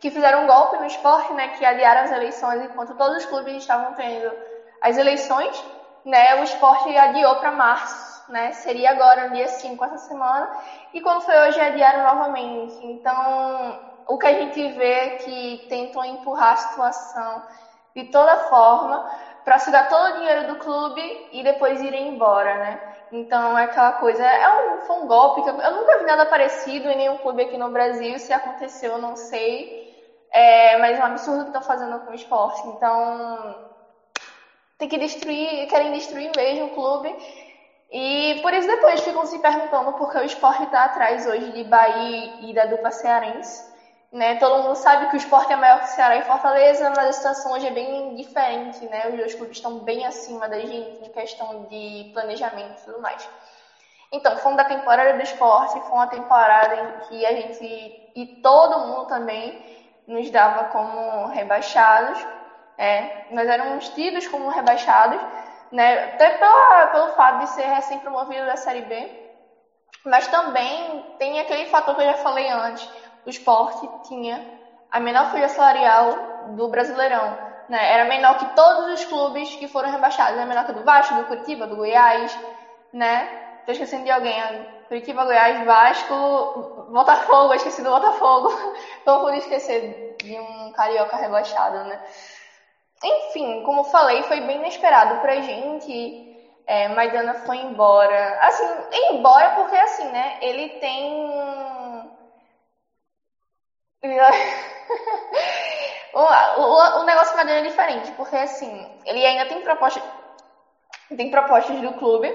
que 0.00 0.10
fizeram 0.10 0.44
um 0.44 0.46
golpe 0.46 0.78
no 0.78 0.86
esporte, 0.86 1.32
né? 1.34 1.48
Que 1.48 1.64
adiaram 1.64 2.02
as 2.02 2.10
eleições 2.10 2.62
enquanto 2.62 2.94
todos 2.94 3.18
os 3.18 3.26
clubes 3.26 3.56
estavam 3.56 3.92
tendo 3.94 4.34
as 4.80 4.96
eleições, 4.96 5.64
né? 6.04 6.34
O 6.36 6.42
esporte 6.42 6.96
adiou 6.96 7.36
para 7.36 7.52
março, 7.52 8.24
né? 8.30 8.52
Seria 8.52 8.90
agora, 8.90 9.26
no 9.26 9.34
dia 9.34 9.48
5, 9.48 9.84
essa 9.84 9.98
semana. 9.98 10.48
E 10.92 11.00
quando 11.00 11.20
foi 11.20 11.38
hoje, 11.38 11.60
adiaram 11.60 12.02
novamente. 12.02 12.74
Então, 12.82 13.78
o 14.08 14.18
que 14.18 14.26
a 14.26 14.32
gente 14.34 14.68
vê 14.70 14.92
é 14.92 15.10
que 15.10 15.66
tentam 15.68 16.04
empurrar 16.04 16.52
a 16.52 16.56
situação 16.56 17.42
de 17.94 18.04
toda 18.04 18.36
forma 18.38 19.04
para 19.44 19.58
sugar 19.58 19.88
todo 19.88 20.10
o 20.10 20.12
dinheiro 20.14 20.46
do 20.46 20.56
clube 20.56 21.02
e 21.32 21.42
depois 21.42 21.80
irem 21.80 22.08
embora, 22.08 22.56
né? 22.56 22.80
Então 23.12 23.58
é 23.58 23.64
aquela 23.64 23.92
coisa, 23.92 24.24
é 24.24 24.48
um, 24.48 24.80
foi 24.86 24.96
um 24.96 25.06
golpe 25.06 25.42
que 25.42 25.48
eu, 25.50 25.54
eu 25.60 25.72
nunca 25.76 25.98
vi 25.98 26.04
nada 26.04 26.26
parecido 26.26 26.88
em 26.88 26.96
nenhum 26.96 27.18
clube 27.18 27.42
aqui 27.42 27.58
no 27.58 27.70
Brasil, 27.70 28.18
se 28.18 28.32
aconteceu 28.32 28.92
eu 28.92 28.98
não 28.98 29.16
sei, 29.16 29.68
é, 30.32 30.76
mas 30.78 30.98
é 30.98 31.02
um 31.02 31.06
absurdo 31.06 31.42
que 31.42 31.48
estão 31.48 31.62
fazendo 31.62 31.98
com 32.00 32.12
o 32.12 32.14
esporte. 32.14 32.66
Então 32.68 33.56
tem 34.78 34.88
que 34.88 34.98
destruir, 34.98 35.66
querem 35.68 35.92
destruir 35.92 36.30
mesmo 36.36 36.66
o 36.66 36.70
clube. 36.70 37.14
E 37.90 38.38
por 38.42 38.54
isso 38.54 38.68
depois 38.68 39.00
ficam 39.02 39.26
se 39.26 39.38
perguntando 39.40 39.92
por 39.94 40.10
que 40.12 40.18
o 40.18 40.24
esporte 40.24 40.62
está 40.64 40.84
atrás 40.84 41.26
hoje 41.26 41.50
de 41.52 41.64
Bahia 41.64 42.32
e 42.40 42.54
da 42.54 42.64
dupla 42.66 42.90
cearense. 42.92 43.68
Né? 44.12 44.34
Todo 44.36 44.64
mundo 44.64 44.74
sabe 44.74 45.06
que 45.08 45.14
o 45.14 45.16
esporte 45.16 45.52
é 45.52 45.56
maior 45.56 45.80
que 45.80 45.90
Ceará 45.90 46.16
e 46.16 46.24
Fortaleza, 46.24 46.90
mas 46.90 47.08
a 47.08 47.12
situação 47.12 47.52
hoje 47.52 47.66
é 47.66 47.70
bem 47.70 48.14
diferente, 48.16 48.84
né? 48.86 49.08
Os 49.08 49.16
dois 49.16 49.34
clubes 49.34 49.58
estão 49.58 49.78
bem 49.78 50.04
acima 50.04 50.48
da 50.48 50.58
gente 50.58 51.00
em 51.00 51.08
questão 51.10 51.64
de 51.66 52.10
planejamento 52.12 52.80
e 52.80 52.84
tudo 52.84 53.00
mais. 53.00 53.28
Então, 54.12 54.36
foi 54.36 54.50
uma 54.50 54.64
temporada 54.64 55.12
do 55.12 55.22
esporte, 55.22 55.80
foi 55.82 55.96
uma 55.96 56.08
temporada 56.08 56.74
em 56.74 56.98
que 57.06 57.24
a 57.24 57.32
gente 57.32 57.94
e 58.12 58.26
todo 58.42 58.80
mundo 58.80 59.06
também 59.06 59.56
nos 60.08 60.28
dava 60.30 60.64
como 60.64 61.26
rebaixados. 61.28 62.18
É, 62.76 63.26
nós 63.30 63.48
éramos 63.48 63.88
tidos 63.90 64.26
como 64.26 64.48
rebaixados, 64.48 65.20
né? 65.70 66.06
Até 66.06 66.30
pela, 66.30 66.86
pelo 66.88 67.08
fato 67.10 67.38
de 67.38 67.46
ser 67.46 67.66
recém-promovido 67.66 68.44
da 68.44 68.56
Série 68.56 68.82
B, 68.82 69.08
mas 70.04 70.26
também 70.26 71.04
tem 71.16 71.38
aquele 71.38 71.66
fator 71.66 71.94
que 71.94 72.00
eu 72.00 72.06
já 72.06 72.14
falei 72.14 72.48
antes 72.48 72.90
o 73.24 73.30
esporte 73.30 73.88
tinha 74.08 74.44
a 74.90 74.98
menor 74.98 75.30
folha 75.30 75.48
salarial 75.48 76.54
do 76.56 76.68
Brasileirão. 76.68 77.36
Né? 77.68 77.92
Era 77.92 78.04
menor 78.04 78.38
que 78.38 78.46
todos 78.56 78.92
os 78.94 79.04
clubes 79.04 79.54
que 79.56 79.68
foram 79.68 79.90
rebaixados. 79.90 80.36
Era 80.36 80.46
menor 80.46 80.66
que 80.66 80.72
do 80.72 80.82
Vasco, 80.82 81.14
do 81.14 81.24
Curitiba, 81.24 81.66
do 81.66 81.76
Goiás. 81.76 82.36
Né? 82.92 83.28
Tô 83.64 83.72
esquecendo 83.72 84.04
de 84.04 84.10
alguém. 84.10 84.34
Curitiba, 84.88 85.24
Goiás, 85.24 85.64
Vasco, 85.64 86.86
Botafogo. 86.90 87.54
Esqueci 87.54 87.82
do 87.82 87.90
Botafogo. 87.90 88.52
Não 89.06 89.20
pude 89.20 89.38
esquecer 89.38 90.16
de 90.18 90.38
um 90.38 90.72
carioca 90.72 91.16
rebaixado. 91.16 91.84
Né? 91.84 92.00
Enfim, 93.04 93.62
como 93.62 93.84
falei, 93.84 94.22
foi 94.24 94.40
bem 94.40 94.58
inesperado 94.58 95.20
pra 95.20 95.40
gente. 95.40 96.28
É, 96.66 96.88
Maidana 96.88 97.34
foi 97.34 97.58
embora. 97.58 98.38
Assim, 98.40 98.66
embora 99.10 99.50
porque 99.50 99.76
assim, 99.76 100.08
né? 100.10 100.38
Ele 100.40 100.68
tem 100.80 101.99
o, 106.12 106.20
o, 106.20 107.00
o 107.00 107.04
negócio 107.04 107.32
com 107.32 107.40
é 107.40 107.62
diferente, 107.62 108.12
porque 108.12 108.36
assim, 108.36 108.86
ele 109.04 109.24
ainda 109.24 109.46
tem 109.46 109.62
propostas, 109.62 110.02
tem 111.16 111.30
propostas 111.30 111.80
do 111.80 111.92
clube, 111.92 112.32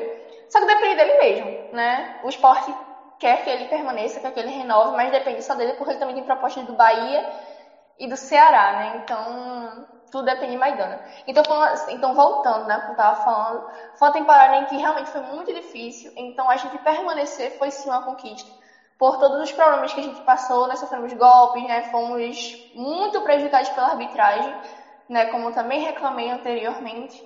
só 0.49 0.59
que 0.59 0.65
depende 0.65 0.95
dele 0.95 1.13
mesmo, 1.15 1.57
né? 1.71 2.07
O 2.21 2.29
esporte 2.29 2.75
quer 3.17 3.41
que 3.41 3.49
ele 3.49 3.65
permaneça, 3.65 4.19
quer 4.19 4.31
que 4.31 4.39
ele 4.39 4.49
renove, 4.49 4.95
mas 4.95 5.11
depende 5.11 5.41
só 5.41 5.55
dele, 5.55 5.73
porque 5.73 5.91
ele 5.91 5.99
também 5.99 6.15
tem 6.15 6.23
propostas 6.23 6.65
do 6.65 6.73
Bahia 6.73 7.25
e 7.99 8.07
do 8.07 8.17
Ceará, 8.17 8.73
né? 8.73 8.87
Então, 8.97 9.85
tudo 10.11 10.25
depende 10.25 10.51
de 10.53 10.57
Maidana. 10.57 11.01
Então, 11.27 11.43
então 11.89 12.15
voltando, 12.15 12.65
né, 12.65 12.79
como 12.81 12.93
eu 12.93 12.97
tava 12.97 13.15
falando, 13.15 13.63
foi 13.97 14.07
uma 14.07 14.13
temporada 14.13 14.55
em 14.55 14.65
que 14.65 14.77
realmente 14.77 15.11
foi 15.11 15.21
muito 15.21 15.53
difícil, 15.53 16.11
então 16.17 16.49
a 16.49 16.57
gente 16.57 16.77
permanecer 16.79 17.51
foi 17.57 17.71
sim 17.71 17.89
uma 17.89 18.03
conquista 18.03 18.51
por 18.97 19.17
todos 19.17 19.41
os 19.41 19.51
problemas 19.51 19.93
que 19.93 19.99
a 19.99 20.03
gente 20.03 20.21
passou, 20.21 20.67
nós 20.67 20.79
sofremos 20.79 21.11
golpes, 21.13 21.63
né? 21.63 21.83
Fomos 21.83 22.69
muito 22.73 23.21
prejudicados 23.21 23.69
pela 23.69 23.87
arbitragem, 23.87 24.55
né? 25.09 25.25
Como 25.27 25.51
também 25.51 25.81
reclamei 25.81 26.29
anteriormente. 26.29 27.23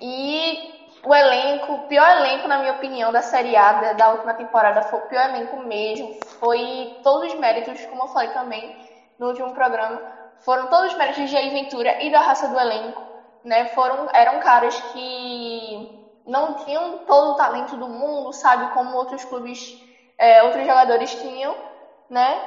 E 0.00 0.58
o 1.04 1.14
elenco, 1.14 1.72
o 1.72 1.88
pior 1.88 2.08
elenco, 2.18 2.48
na 2.48 2.58
minha 2.58 2.72
opinião, 2.72 3.12
da 3.12 3.22
Série 3.22 3.56
A 3.56 3.72
da, 3.72 3.92
da 3.92 4.10
última 4.10 4.34
temporada 4.34 4.82
foi 4.82 4.98
o 4.98 5.08
pior 5.08 5.28
elenco 5.28 5.56
mesmo. 5.60 6.18
Foi 6.40 7.00
todos 7.02 7.32
os 7.32 7.38
méritos, 7.38 7.84
como 7.86 8.02
eu 8.04 8.08
falei 8.08 8.30
também 8.30 8.76
no 9.18 9.28
último 9.28 9.52
programa, 9.52 10.00
foram 10.40 10.68
todos 10.68 10.92
os 10.92 10.98
méritos 10.98 11.22
de 11.22 11.28
Jair 11.28 11.52
Ventura 11.52 12.02
e 12.02 12.10
da 12.10 12.20
raça 12.20 12.48
do 12.48 12.58
elenco, 12.58 13.02
né? 13.44 13.66
Foram, 13.66 14.08
eram 14.12 14.38
caras 14.40 14.78
que 14.92 15.88
não 16.24 16.54
tinham 16.54 16.98
todo 16.98 17.32
o 17.32 17.34
talento 17.34 17.76
do 17.76 17.88
mundo, 17.88 18.32
sabe? 18.32 18.72
Como 18.72 18.96
outros 18.96 19.24
clubes 19.24 19.76
é, 20.18 20.42
outros 20.42 20.66
jogadores 20.66 21.14
tinham, 21.14 21.56
né? 22.10 22.42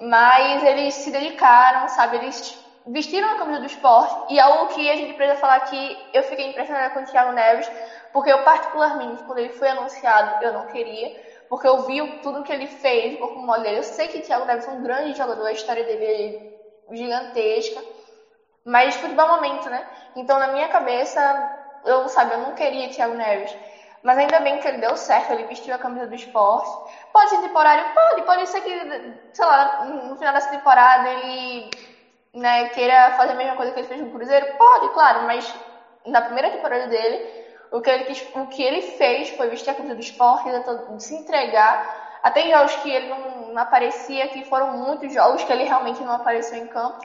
Mas 0.00 0.62
eles 0.62 0.94
se 0.96 1.10
dedicaram, 1.10 1.88
sabe? 1.88 2.16
Eles 2.16 2.58
vestiram 2.86 3.30
a 3.30 3.36
camisa 3.36 3.60
do 3.60 3.66
esporte. 3.66 4.14
E 4.28 4.40
algo 4.40 4.66
que 4.66 4.90
a 4.90 4.96
gente 4.96 5.14
precisa 5.14 5.36
falar 5.38 5.60
que 5.60 5.98
eu 6.12 6.22
fiquei 6.24 6.46
impressionada 6.46 6.90
com 6.90 7.00
o 7.00 7.04
Thiago 7.04 7.32
Neves, 7.32 7.70
porque 8.12 8.30
eu, 8.32 8.38
particularmente, 8.40 9.22
quando 9.24 9.38
ele 9.38 9.50
foi 9.50 9.68
anunciado, 9.70 10.34
eu 10.40 10.52
não 10.52 10.66
queria, 10.66 11.10
porque 11.48 11.66
eu 11.66 11.78
vi 11.80 11.98
tudo 12.22 12.42
que 12.42 12.52
ele 12.52 12.66
fez, 12.66 13.14
o 13.14 13.18
corpo 13.18 13.38
mole 13.38 13.62
dele. 13.62 13.78
Eu 13.78 13.82
sei 13.84 14.08
que 14.08 14.18
o 14.18 14.22
Thiago 14.22 14.44
Neves 14.44 14.66
é 14.66 14.70
um 14.70 14.80
grande 14.80 15.14
jogador, 15.14 15.46
a 15.46 15.52
história 15.52 15.84
dele 15.84 16.40
é 16.90 16.96
gigantesca. 16.96 17.82
Mas 18.64 18.94
futebol 18.96 19.26
é 19.26 19.28
momento, 19.28 19.68
né? 19.70 19.86
Então, 20.14 20.38
na 20.38 20.48
minha 20.48 20.68
cabeça, 20.68 21.20
eu, 21.84 22.08
sabe, 22.08 22.34
eu 22.34 22.38
não 22.38 22.54
queria 22.54 22.88
Thiago 22.88 23.14
Neves. 23.14 23.56
Mas 24.02 24.18
ainda 24.18 24.40
bem 24.40 24.58
que 24.58 24.66
ele 24.66 24.78
deu 24.78 24.96
certo, 24.96 25.32
ele 25.32 25.44
vestiu 25.44 25.74
a 25.74 25.78
camisa 25.78 26.06
do 26.06 26.14
esporte. 26.14 26.92
Pode 27.12 27.30
ser 27.30 27.40
temporário? 27.40 27.84
Pode, 27.94 28.22
pode 28.22 28.48
ser 28.48 28.60
que, 28.60 29.14
sei 29.32 29.44
lá, 29.44 29.84
no 29.84 30.16
final 30.16 30.34
dessa 30.34 30.50
temporada 30.50 31.08
ele 31.08 31.70
né, 32.34 32.68
queira 32.70 33.12
fazer 33.12 33.32
a 33.32 33.36
mesma 33.36 33.56
coisa 33.56 33.72
que 33.72 33.78
ele 33.78 33.88
fez 33.88 34.00
no 34.00 34.10
Cruzeiro? 34.10 34.56
Pode, 34.56 34.88
claro, 34.88 35.22
mas 35.22 35.54
na 36.04 36.20
primeira 36.20 36.50
temporada 36.50 36.88
dele, 36.88 37.24
o 37.70 37.80
que 37.80 37.90
ele, 37.90 38.22
o 38.34 38.46
que 38.48 38.62
ele 38.62 38.82
fez 38.82 39.30
foi 39.30 39.48
vestir 39.48 39.70
a 39.70 39.74
camisa 39.74 39.94
do 39.94 40.00
esporte, 40.00 40.48
se 40.98 41.14
entregar. 41.14 42.20
Até 42.22 42.42
em 42.42 42.50
jogos 42.50 42.74
que 42.76 42.90
ele 42.90 43.08
não, 43.08 43.52
não 43.52 43.62
aparecia, 43.62 44.28
que 44.28 44.44
foram 44.44 44.76
muitos 44.78 45.12
jogos 45.12 45.42
que 45.42 45.52
ele 45.52 45.64
realmente 45.64 46.02
não 46.02 46.12
apareceu 46.12 46.58
em 46.58 46.66
campo. 46.66 47.00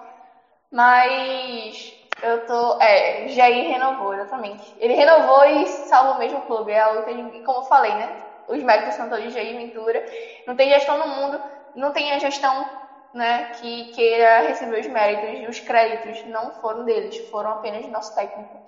Mas 0.72 1.97
eu 2.22 2.46
tô. 2.46 2.78
É, 2.82 3.28
Jair 3.28 3.68
renovou, 3.70 4.14
exatamente. 4.14 4.76
Ele 4.78 4.94
renovou 4.94 5.46
e 5.46 5.66
salvou 5.68 6.14
o 6.16 6.18
mesmo 6.18 6.42
clube. 6.42 6.72
É 6.72 6.80
a 6.82 7.14
gente, 7.14 7.42
como 7.42 7.60
eu 7.60 7.64
falei, 7.64 7.94
né? 7.96 8.12
Os 8.48 8.62
méritos 8.64 8.96
são 8.96 9.10
todos 9.10 9.24
de 9.26 9.32
Jair 9.32 9.56
Ventura. 9.56 10.04
Não 10.46 10.56
tem 10.56 10.70
gestão 10.70 10.98
no 10.98 11.08
mundo, 11.08 11.42
não 11.76 11.92
tem 11.92 12.12
a 12.12 12.20
gestão 12.20 12.68
né, 13.14 13.46
que 13.60 13.86
queira 13.88 14.40
receber 14.42 14.80
os 14.80 14.88
méritos. 14.88 15.48
Os 15.50 15.60
créditos 15.60 16.24
não 16.26 16.52
foram 16.52 16.84
deles, 16.86 17.18
foram 17.30 17.52
apenas 17.52 17.86
do 17.86 17.92
nosso 17.92 18.14
técnico. 18.14 18.62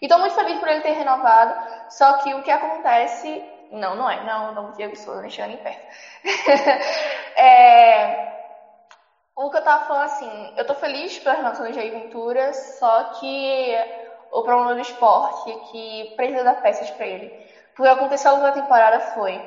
E 0.00 0.08
tô 0.08 0.18
muito 0.18 0.34
feliz 0.34 0.58
por 0.58 0.68
ele 0.68 0.80
ter 0.80 0.92
renovado. 0.92 1.54
Só 1.88 2.14
que 2.14 2.34
o 2.34 2.42
que 2.42 2.50
acontece. 2.50 3.44
Não, 3.70 3.94
não 3.96 4.08
é. 4.08 4.20
Não, 4.20 4.52
não, 4.52 4.72
Diego 4.72 4.96
Souza, 4.96 5.28
chega 5.28 5.48
nem 5.48 5.58
perto. 5.58 5.82
é, 7.36 8.18
o 9.36 9.50
que 9.50 9.56
eu 9.56 9.62
tava 9.62 9.84
falando 9.84 10.04
assim, 10.04 10.52
eu 10.56 10.64
tô 10.64 10.74
feliz 10.74 11.18
pela 11.18 11.34
renovação 11.36 11.66
do 11.66 11.72
Jair 11.72 11.92
Ventura, 11.92 12.52
só 12.52 13.04
que 13.04 13.72
o 14.30 14.42
problema 14.42 14.74
do 14.74 14.80
esporte 14.80 15.50
é 15.50 15.56
que 15.56 16.12
precisa 16.16 16.44
dar 16.44 16.54
peças 16.56 16.90
para 16.90 17.06
ele. 17.06 17.34
O 17.78 17.82
que 17.82 17.88
aconteceu 17.88 18.38
da 18.40 18.52
temporada 18.52 19.00
foi, 19.00 19.44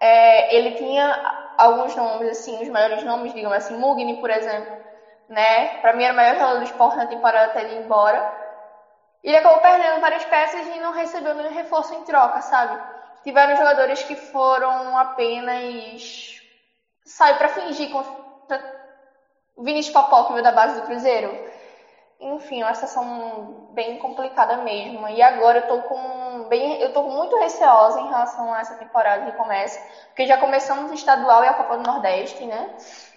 é, 0.00 0.54
ele 0.54 0.72
tinha 0.72 1.20
alguns 1.56 1.94
nomes, 1.96 2.28
assim, 2.30 2.62
os 2.62 2.68
maiores 2.68 3.02
nomes, 3.04 3.32
digamos 3.34 3.56
assim, 3.58 3.74
Mugni, 3.76 4.14
por 4.16 4.30
exemplo, 4.30 4.80
né? 5.28 5.68
Pra 5.80 5.92
mim 5.92 6.04
era 6.04 6.12
o 6.14 6.16
maior 6.16 6.34
jogador 6.36 6.58
do 6.58 6.64
esporte 6.64 6.96
na 6.96 7.06
temporada 7.06 7.46
até 7.46 7.62
ele 7.62 7.72
ir 7.74 7.76
embora. 7.78 8.26
Ele 9.22 9.36
acabou 9.36 9.58
perdendo 9.60 10.00
várias 10.00 10.24
peças 10.24 10.66
e 10.66 10.78
não 10.78 10.92
recebeu 10.92 11.34
nenhum 11.34 11.50
reforço 11.52 11.94
em 11.94 12.02
troca, 12.02 12.40
sabe? 12.40 12.80
Tiveram 13.22 13.56
jogadores 13.56 14.02
que 14.02 14.14
foram 14.16 14.96
apenas, 14.96 16.40
sabe, 17.04 17.38
para 17.38 17.48
fingir 17.48 17.90
contra 17.90 18.62
Vinícius 19.58 19.92
Popó, 19.92 20.24
que 20.24 20.32
veio 20.32 20.44
da 20.44 20.52
base 20.52 20.80
do 20.80 20.86
Cruzeiro. 20.86 21.36
Enfim, 22.18 22.62
é 22.62 22.64
uma 22.64 22.74
situação 22.74 23.68
bem 23.70 23.98
complicada 23.98 24.56
mesmo. 24.58 25.08
E 25.08 25.20
agora 25.22 25.58
eu 25.58 25.66
tô 25.66 25.82
com 25.82 26.48
bem, 26.48 26.80
eu 26.80 26.92
tô 26.92 27.02
muito 27.02 27.36
receosa 27.38 28.00
em 28.00 28.08
relação 28.08 28.52
a 28.52 28.60
essa 28.60 28.74
temporada 28.74 29.24
que 29.30 29.36
começa, 29.36 29.78
porque 30.08 30.26
já 30.26 30.38
começamos 30.38 30.90
o 30.90 30.94
estadual 30.94 31.44
e 31.44 31.48
a 31.48 31.54
Copa 31.54 31.76
do 31.76 31.82
Nordeste, 31.82 32.46
né? 32.46 32.70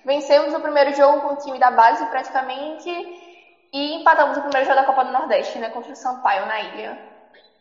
Vencemos 0.04 0.54
o 0.54 0.60
primeiro 0.60 0.94
jogo 0.94 1.22
com 1.22 1.34
o 1.34 1.38
time 1.38 1.60
da 1.60 1.72
base 1.72 2.06
praticamente 2.08 2.90
e 3.72 3.96
empatamos 3.96 4.38
o 4.38 4.42
primeiro 4.42 4.66
jogo 4.66 4.80
da 4.80 4.86
Copa 4.86 5.06
do 5.06 5.12
Nordeste, 5.12 5.60
né, 5.60 5.70
contra 5.70 5.92
o 5.92 5.96
Sampaio 5.96 6.46
na 6.46 6.60
ilha. 6.60 7.00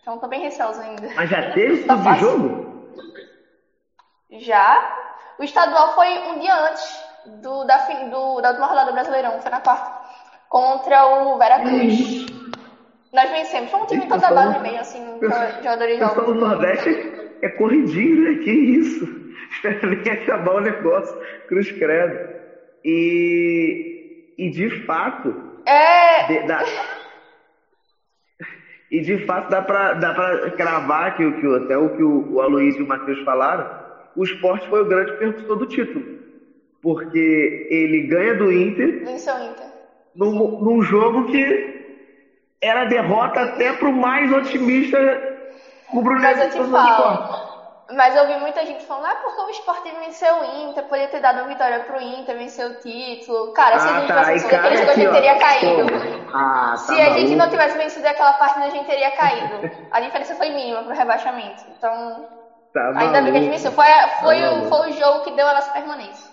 Então 0.00 0.18
tô 0.18 0.26
bem 0.26 0.40
receosa 0.40 0.82
ainda. 0.82 1.08
Mas 1.14 1.28
já 1.28 1.52
teve 1.52 1.74
esse 1.74 1.86
tipo 1.86 2.02
de 2.02 2.18
jogo? 2.18 2.68
Já. 4.30 4.96
O 5.38 5.44
estadual 5.44 5.94
foi 5.94 6.18
um 6.30 6.38
dia 6.38 6.54
antes 6.54 7.07
do, 7.26 7.64
da, 7.64 7.76
do, 8.10 8.40
da 8.40 8.50
última 8.50 8.66
rodada 8.66 8.90
do 8.90 8.94
Brasileirão, 8.94 9.40
foi 9.40 9.50
na 9.50 9.60
quarta, 9.60 9.92
contra 10.48 11.06
o 11.06 11.38
Veracruz. 11.38 12.26
Nós 13.12 13.30
vencemos. 13.30 13.70
Foi 13.70 13.80
um 13.80 13.86
time 13.86 14.06
toda 14.06 14.30
base 14.30 14.58
meio, 14.60 14.80
assim, 14.80 15.02
jogadores 15.62 15.98
jovens. 15.98 16.18
O 16.18 16.26
do 16.26 16.34
Nordeste 16.34 16.90
é 17.42 17.48
corridinho, 17.50 18.22
né? 18.22 18.44
Que 18.44 18.50
isso. 18.50 19.08
Espera 19.50 19.86
nem 19.86 20.12
acabar 20.12 20.56
o 20.56 20.60
negócio. 20.60 21.16
Cruz 21.48 21.72
credo. 21.72 22.34
E, 22.84 24.34
e 24.36 24.50
de 24.50 24.84
fato. 24.84 25.34
É. 25.64 26.26
De, 26.26 26.46
dá, 26.46 26.62
e 28.90 29.00
de 29.00 29.26
fato 29.26 29.50
dá 29.50 29.62
pra, 29.62 29.94
dá 29.94 30.14
pra 30.14 30.50
cravar 30.52 31.16
que, 31.16 31.32
que 31.32 31.56
até 31.56 31.76
o 31.76 31.96
que 31.96 32.02
o, 32.02 32.34
o 32.34 32.40
Aloysio 32.40 32.80
e 32.80 32.84
o 32.84 32.88
Matheus 32.88 33.20
falaram. 33.24 33.68
O 34.14 34.24
esporte 34.24 34.68
foi 34.68 34.82
o 34.82 34.86
grande 34.86 35.12
percussor 35.12 35.56
do 35.56 35.66
título 35.66 36.17
porque 36.82 37.66
ele 37.70 38.06
ganha 38.06 38.34
do 38.34 38.52
Inter. 38.52 39.04
Venceu 39.04 39.34
o 39.34 39.44
Inter. 39.44 39.66
Num, 40.14 40.60
num 40.60 40.82
jogo 40.82 41.26
que 41.26 41.78
era 42.60 42.84
derrota 42.86 43.40
até 43.40 43.72
pro 43.72 43.92
mais 43.92 44.32
otimista 44.32 44.98
rubro-negro. 45.88 46.38
Mas 46.38 46.54
eu 46.54 46.64
te 46.64 46.70
falo. 46.70 47.48
Mas 47.90 48.14
eu 48.14 48.26
vi 48.26 48.36
muita 48.38 48.66
gente 48.66 48.84
falando, 48.84 49.06
ah, 49.06 49.16
porque 49.22 49.40
o 49.40 49.48
Sport 49.48 49.82
venceu 49.98 50.34
o 50.34 50.68
Inter, 50.68 50.84
podia 50.84 51.08
ter 51.08 51.20
dado 51.20 51.38
uma 51.38 51.48
vitória 51.48 51.80
pro 51.80 51.98
Inter, 51.98 52.36
vencer 52.36 52.66
o 52.66 52.74
título. 52.80 53.52
Cara, 53.54 53.76
ah, 53.76 53.78
se 53.78 53.88
a 53.88 53.92
gente 53.94 54.08
tá, 54.08 54.14
tivesse 54.14 54.46
vencido 54.46 54.56
aquele 54.56 54.76
jogo, 54.76 54.90
a 54.90 54.94
gente 54.94 55.12
teria 55.12 55.38
caído. 55.38 55.86
Ah, 56.34 56.74
se 56.76 56.94
tá 56.94 57.02
a 57.02 57.10
gente 57.10 57.36
não 57.36 57.48
tivesse 57.48 57.78
vencido 57.78 58.06
aquela 58.06 58.34
partida, 58.34 58.66
a 58.66 58.70
gente 58.70 58.86
teria 58.86 59.10
caído. 59.12 59.70
A 59.90 60.00
diferença 60.00 60.34
foi 60.34 60.50
mínima 60.50 60.82
pro 60.82 60.94
rebaixamento. 60.94 61.64
Então, 61.78 62.28
tá 62.74 62.92
ainda 62.94 63.22
bem 63.22 63.32
que 63.32 63.38
a 63.38 63.40
gente 63.40 63.52
venceu. 63.52 63.72
Foi, 63.72 63.86
foi, 64.20 64.38
tá 64.38 64.50
o, 64.50 64.68
foi 64.68 64.90
o 64.90 64.92
jogo 64.92 65.24
que 65.24 65.30
deu 65.30 65.46
a 65.46 65.54
nossa 65.54 65.72
permanência. 65.72 66.27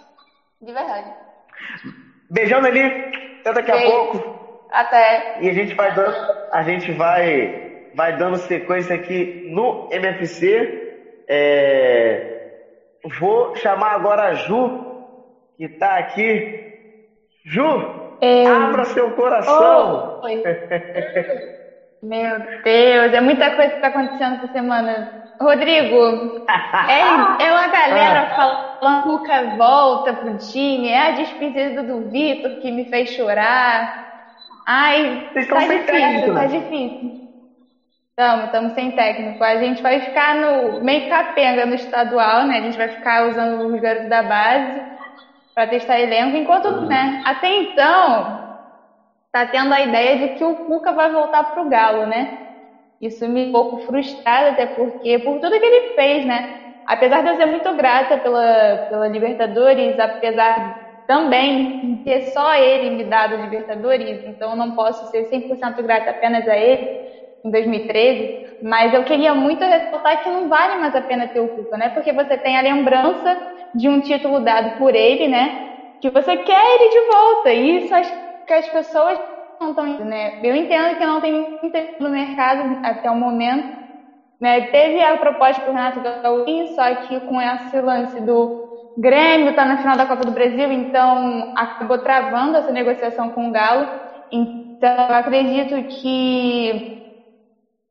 De 0.66 0.74
verdade. 0.74 1.13
Beijão, 2.32 2.59
Nelly. 2.59 2.82
Até 3.41 3.53
daqui 3.53 3.72
Beijo. 3.72 3.88
a 3.88 3.91
pouco. 3.91 4.68
Até. 4.72 5.38
E 5.41 5.49
a 5.49 5.53
gente 5.53 5.76
vai 5.76 5.93
dando, 5.93 6.16
a 6.51 6.63
gente 6.63 6.91
vai, 6.91 7.91
vai 7.93 8.18
dando 8.18 8.38
sequência 8.38 8.95
aqui 8.95 9.47
no 9.51 9.88
MFC. 9.91 10.95
É, 11.30 12.51
vou 13.20 13.55
chamar 13.57 13.91
agora 13.91 14.24
a 14.30 14.34
Ju, 14.34 15.13
que 15.55 15.66
está 15.66 15.97
aqui. 15.99 16.74
Ju, 17.45 18.18
é... 18.22 18.47
abra 18.47 18.86
seu 18.86 19.11
coração. 19.11 20.22
Oh, 20.24 20.28
Meu 22.01 22.39
Deus, 22.63 23.13
é 23.13 23.22
muita 23.22 23.55
coisa 23.55 23.70
que 23.70 23.76
está 23.76 23.89
acontecendo 23.89 24.38
essa 24.38 24.51
semana. 24.51 25.24
Rodrigo, 25.40 26.46
é, 26.88 27.46
é 27.46 27.52
uma 27.52 27.68
galera 27.68 28.22
ah. 28.22 28.36
falando 28.36 28.80
que 28.80 28.86
o 28.86 29.18
Cuca 29.18 29.56
volta 29.58 30.14
pro 30.14 30.38
time, 30.38 30.90
é 30.90 31.08
a 31.08 31.12
despedida 31.12 31.84
do 31.84 32.10
Vitor 32.10 32.62
que 32.62 32.72
me 32.72 32.86
fez 32.86 33.10
chorar. 33.10 34.06
Ai, 34.66 35.30
tá 35.34 35.42
difícil, 35.42 35.86
técnico. 35.86 36.34
tá 36.34 36.46
difícil. 36.46 37.26
Estamos, 38.10 38.46
estamos 38.46 38.74
sem 38.74 38.92
técnico. 38.92 39.44
A 39.44 39.58
gente 39.58 39.82
vai 39.84 40.00
ficar 40.00 40.36
no 40.36 40.82
meio 40.82 41.10
capenga 41.10 41.66
no 41.66 41.76
estadual, 41.76 42.46
né? 42.46 42.60
A 42.60 42.62
gente 42.62 42.78
vai 42.78 42.88
ficar 42.88 43.28
usando 43.28 43.66
os 43.66 43.82
garotos 43.82 44.10
da 44.10 44.24
base 44.24 44.82
para 45.54 45.68
testar 45.68 46.00
elenco, 46.00 46.38
enquanto, 46.38 46.68
uhum. 46.68 46.88
né? 46.88 47.22
Até 47.26 47.50
então, 47.58 48.60
tá 49.32 49.46
tendo 49.46 49.74
a 49.74 49.82
ideia 49.82 50.18
de 50.18 50.36
que 50.36 50.44
o 50.44 50.56
Cuca 50.56 50.94
vai 50.94 51.12
voltar 51.12 51.44
pro 51.52 51.68
Galo, 51.70 52.06
né? 52.06 52.45
Isso 53.02 53.28
me 53.28 53.48
um 53.48 53.52
pouco 53.52 53.78
frustrada, 53.78 54.50
até 54.50 54.66
porque, 54.68 55.20
por 55.20 55.39
tudo 55.39 55.60
que 55.60 55.66
ele 55.66 55.82
fez, 55.96 56.26
né? 56.26 56.43
Apesar 56.86 57.22
de 57.22 57.30
eu 57.30 57.36
ser 57.36 57.46
muito 57.46 57.74
grata 57.76 58.18
pela, 58.18 58.80
pela 58.88 59.08
Libertadores, 59.08 59.98
apesar 60.00 60.56
também 61.08 61.76
de 61.82 61.98
ter 62.04 62.22
só 62.22 62.56
ele 62.56 62.89
me 62.89 63.04
dado 63.04 63.36
Libertadores, 63.36 64.22
então 64.26 64.52
eu 64.52 64.56
não 64.58 64.72
posso 64.72 65.06
ser 65.06 65.24
100% 65.26 65.82
grata 65.84 66.12
apenas 66.12 66.48
a 66.48 66.58
ele 66.58 66.89
em 67.43 67.52
2013, 67.52 68.32
mas 68.62 68.93
eu 68.93 69.04
queria 69.04 69.34
muito 69.36 69.64
ressaltar 69.66 70.22
que 70.22 70.30
não 70.30 70.48
vale 70.48 70.76
mais 70.76 70.96
a 70.96 71.02
pena 71.02 71.28
ter 71.28 71.39
o 71.41 71.50
Cuca, 71.50 71.78
né? 71.78 71.89
Porque 71.89 72.14
você 72.14 72.38
tem 72.38 72.58
a 72.58 72.62
lembrança 72.62 73.38
de 73.74 73.88
um 73.89 74.00
título 74.02 74.39
dado 74.39 74.72
por 74.78 74.96
ele, 74.96 75.28
né? 75.28 75.52
Que 76.02 76.10
você 76.12 76.38
quer 76.38 76.62
ele 76.76 76.89
de 76.89 77.02
volta, 77.08 77.54
e 77.54 77.78
isso 77.78 77.93
acho 77.93 78.12
que 78.48 78.54
as 78.54 78.68
pessoas 78.70 79.20
não 79.60 79.70
estão 79.72 79.88
indo, 79.88 80.06
né? 80.06 80.32
Eu 80.41 80.56
entendo 80.56 80.95
que 80.95 81.06
não 81.06 81.22
tem 81.22 81.32
muito 81.32 81.78
no 81.99 82.10
mercado 82.10 82.78
até 82.84 83.10
o 83.10 83.16
momento. 83.16 83.68
Né? 84.39 84.62
Teve 84.68 85.01
a 85.01 85.18
proposta 85.18 85.62
para 85.62 85.72
o 85.72 85.74
Renato 85.74 86.01
Gaúcho, 86.01 86.68
só 86.74 86.93
que 86.95 87.22
com 87.22 87.41
esse 87.41 87.80
lance 87.82 88.20
do 88.22 88.51
Grêmio 88.97 89.53
tá 89.53 89.66
na 89.66 89.78
final 89.78 89.97
da 89.97 90.06
Copa 90.06 90.24
do 90.24 90.32
Brasil, 90.32 90.72
então 90.72 91.45
acabou 91.56 91.97
travando 91.99 92.58
essa 92.58 92.72
negociação 92.72 93.30
com 93.30 93.47
o 93.49 93.51
Galo. 93.51 93.88
Então 94.32 95.08
eu 95.10 95.16
acredito 95.16 95.76
que 96.01 96.82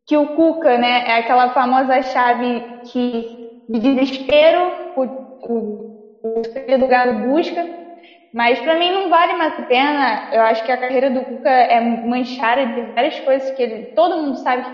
que 0.07 0.17
o 0.19 0.27
Cuca, 0.27 0.77
né, 0.77 1.03
é 1.07 1.17
aquela 1.17 1.49
famosa 1.49 2.03
chave 2.03 2.63
que 2.83 3.27
de 3.67 3.79
desespero 3.79 4.75
o, 4.95 5.05
o, 5.43 5.85
o 6.23 6.79
do 6.79 6.87
Galo 6.87 7.15
busca 7.15 7.67
mas 8.35 8.61
para 8.61 8.77
mim 8.77 8.91
não 8.93 9.09
vale 9.09 9.35
mais 9.35 9.59
a 9.59 9.65
pena. 9.65 10.23
Eu 10.33 10.43
acho 10.43 10.65
que 10.65 10.73
a 10.73 10.79
carreira 10.79 11.11
do 11.11 11.25
Cuca 11.25 11.51
é 11.51 11.81
manchada 11.81 12.67
de 12.67 12.83
várias 12.97 13.21
coisas 13.21 13.51
que 13.53 13.63
ele, 13.63 13.87
todo 13.95 14.19
mundo 14.19 14.37
sabe. 14.37 14.67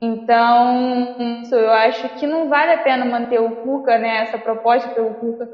Então, 0.00 1.12
isso, 1.18 1.54
eu 1.54 1.72
acho 1.72 2.08
que 2.10 2.26
não 2.26 2.48
vale 2.48 2.72
a 2.72 2.78
pena 2.78 3.04
manter 3.04 3.40
o 3.40 3.52
Cuca, 3.52 3.98
né, 3.98 4.18
essa 4.20 4.38
proposta 4.38 4.90
pelo 4.90 5.14
Cuca, 5.14 5.48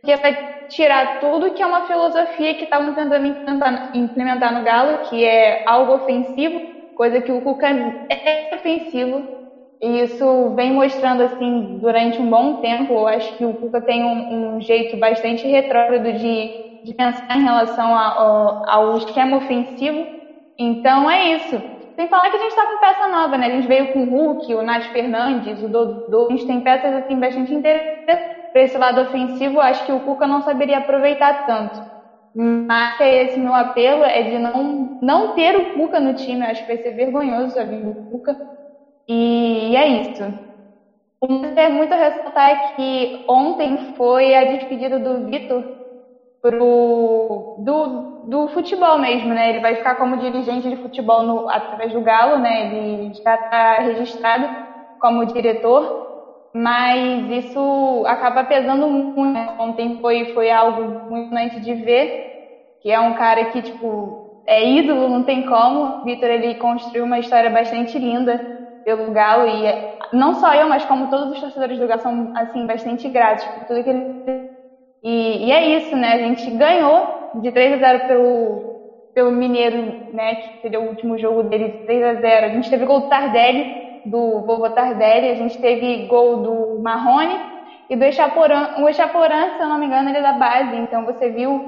porque 0.00 0.16
vai 0.22 0.38
tirar 0.68 1.18
tudo 1.20 1.52
que 1.52 1.62
é 1.62 1.66
uma 1.66 1.82
filosofia 1.82 2.54
que 2.56 2.64
estavam 2.64 2.94
tentando 2.94 3.26
implementar, 3.26 3.82
implementar 3.92 4.52
no 4.52 4.62
Galo, 4.62 4.98
que 4.98 5.24
é 5.24 5.60
algo 5.66 5.94
ofensivo, 5.94 6.62
coisa 6.94 7.22
que 7.22 7.32
o 7.32 7.42
Cuca 7.42 7.68
é 8.10 8.54
ofensivo. 8.54 9.26
E 9.82 10.02
isso 10.02 10.52
vem 10.54 10.72
mostrando, 10.72 11.22
assim, 11.22 11.78
durante 11.78 12.20
um 12.20 12.28
bom 12.28 12.54
tempo. 12.54 12.92
Eu 12.92 13.06
acho 13.06 13.34
que 13.36 13.44
o 13.44 13.54
Cuca 13.54 13.80
tem 13.80 14.04
um, 14.04 14.56
um 14.56 14.60
jeito 14.60 14.96
bastante 14.96 15.46
retrógrado 15.48 16.12
de, 16.12 16.50
de 16.84 16.94
pensar 16.94 17.24
em 17.36 17.42
relação 17.42 17.94
a, 17.94 18.08
ao, 18.14 18.58
ao 18.66 18.96
esquema 18.96 19.36
ofensivo. 19.36 20.06
Então 20.58 21.10
é 21.10 21.32
isso. 21.34 21.62
Sem 21.98 22.08
falar 22.08 22.30
que 22.30 22.36
a 22.36 22.40
gente 22.40 22.50
está 22.50 22.66
com 22.66 22.78
peça 22.78 23.08
nova, 23.08 23.36
né? 23.38 23.46
A 23.46 23.50
gente 23.50 23.66
veio 23.66 23.88
com 23.88 24.02
o 24.04 24.06
Hulk, 24.06 24.54
o 24.54 24.62
Nath 24.62 24.84
Fernandes, 24.86 25.62
o 25.62 25.68
Dodô. 25.68 26.26
A 26.28 26.30
gente 26.32 26.46
tem 26.46 26.60
peças 26.60 26.92
assim 26.94 27.18
bastante 27.18 27.54
interessantes 27.54 28.24
para 28.52 28.62
esse 28.62 28.76
lado 28.78 29.00
ofensivo. 29.00 29.60
Acho 29.60 29.84
que 29.84 29.92
o 29.92 30.00
Cuca 30.00 30.26
não 30.26 30.40
saberia 30.42 30.78
aproveitar 30.78 31.34
tanto. 31.46 31.80
Mas 32.34 32.98
é 33.00 33.24
esse 33.24 33.40
meu 33.40 33.54
apelo 33.54 34.04
é 34.04 34.22
de 34.22 34.38
não, 34.38 34.90
não 35.00 35.28
ter 35.28 35.56
o 35.56 35.66
Cuca 35.66 36.00
no 36.00 36.14
time. 36.14 36.44
Acho 36.44 36.62
que 36.62 36.72
vai 36.72 36.78
ser 36.78 36.92
vergonhoso 36.92 37.58
a 37.58 37.64
vir 37.64 37.82
do 37.82 37.94
Cuca. 38.08 38.36
E, 39.08 39.76
é 39.76 39.86
isso. 39.88 40.34
O 41.20 41.26
que 41.26 41.60
é 41.60 41.68
muito 41.68 41.92
a 41.92 41.96
ressaltar 41.96 42.50
é 42.52 42.56
que 42.56 43.12
ontem 43.28 43.78
foi 43.96 44.34
a 44.34 44.44
despedida 44.44 44.98
do 44.98 45.24
Vitor 45.24 45.66
pro, 46.42 47.46
do, 47.56 48.06
do 48.22 48.48
futebol 48.48 48.98
mesmo, 48.98 49.34
né? 49.34 49.50
Ele 49.50 49.60
vai 49.60 49.74
ficar 49.76 49.96
como 49.96 50.16
dirigente 50.18 50.68
de 50.70 50.76
futebol 50.76 51.22
no, 51.22 51.48
através 51.48 51.92
do 51.92 52.02
Galo, 52.02 52.38
né? 52.38 52.62
Ele 52.62 53.12
já 53.24 53.36
está 53.36 53.78
registrado 53.80 54.50
como 54.98 55.26
diretor, 55.26 55.92
mas 56.54 57.28
isso 57.28 58.04
acaba 58.06 58.44
pesando 58.44 58.88
muito. 58.88 59.32
Né? 59.32 59.54
Ontem 59.58 59.92
foi, 60.00 60.26
foi 60.26 60.50
algo 60.50 60.98
muito 61.08 61.34
nice 61.34 61.60
de 61.60 61.74
ver, 61.74 62.12
que 62.80 62.90
é 62.90 63.00
um 63.00 63.12
cara 63.14 63.44
que, 63.46 63.62
tipo, 63.62 64.16
é 64.46 64.64
ídolo, 64.64 65.08
não 65.08 65.22
tem 65.24 65.42
como. 65.42 66.00
Vitor, 66.02 66.30
ele 66.30 66.54
construiu 66.56 67.04
uma 67.04 67.18
história 67.18 67.50
bastante 67.50 67.98
linda 67.98 68.42
pelo 68.84 69.10
Galo 69.10 69.46
e 69.46 69.64
não 70.12 70.34
só 70.34 70.54
eu, 70.54 70.68
mas 70.68 70.84
como 70.84 71.08
todos 71.08 71.30
os 71.30 71.40
torcedores 71.40 71.78
do 71.78 71.86
Galo 71.86 72.00
são 72.00 72.32
assim 72.34 72.66
bastante 72.66 73.08
gratos 73.08 73.44
por 73.46 73.64
tudo 73.64 73.82
que 73.82 73.90
ele 73.90 74.50
e, 75.02 75.46
e 75.46 75.52
é 75.52 75.64
isso, 75.76 75.96
né? 75.96 76.12
A 76.12 76.18
gente 76.18 76.50
ganhou 76.50 77.06
de 77.40 77.50
3 77.50 77.74
a 77.74 77.76
0 77.78 78.06
pelo 78.06 78.70
pelo 79.14 79.32
Mineiro, 79.32 79.96
né, 80.12 80.36
que 80.36 80.60
seria 80.60 80.80
o 80.80 80.86
último 80.86 81.18
jogo 81.18 81.42
dele 81.42 81.70
de 81.70 81.84
3 81.84 82.02
a 82.02 82.14
0. 82.14 82.46
A 82.46 82.50
gente 82.50 82.70
teve 82.70 82.84
gol 82.84 83.00
do 83.00 83.08
Tardelli, 83.08 83.66
do 84.04 84.42
Vovô 84.42 84.70
Tardelli, 84.70 85.28
a 85.28 85.34
gente 85.34 85.58
teve 85.58 86.06
gol 86.06 86.36
do 86.42 86.80
Marrone 86.80 87.40
e 87.88 87.96
do 87.96 88.04
Echaporã. 88.04 88.70
O 88.78 88.88
Echaporã, 88.88 89.50
se 89.56 89.62
eu 89.62 89.68
não 89.68 89.78
me 89.78 89.86
engano, 89.86 90.08
ele 90.08 90.18
é 90.18 90.22
da 90.22 90.32
base, 90.32 90.76
então 90.76 91.04
você 91.04 91.28
viu 91.28 91.60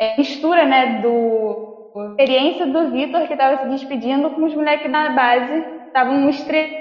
é, 0.00 0.16
mistura, 0.16 0.64
né, 0.64 1.00
do 1.02 1.76
experiência 2.10 2.66
do 2.66 2.90
Vitor 2.90 3.26
que 3.26 3.32
estava 3.32 3.56
se 3.58 3.66
despedindo 3.68 4.30
com 4.30 4.44
os 4.44 4.54
moleques 4.54 4.90
da 4.90 5.10
base 5.10 5.64
estavam 5.96 6.28
estreando 6.28 6.76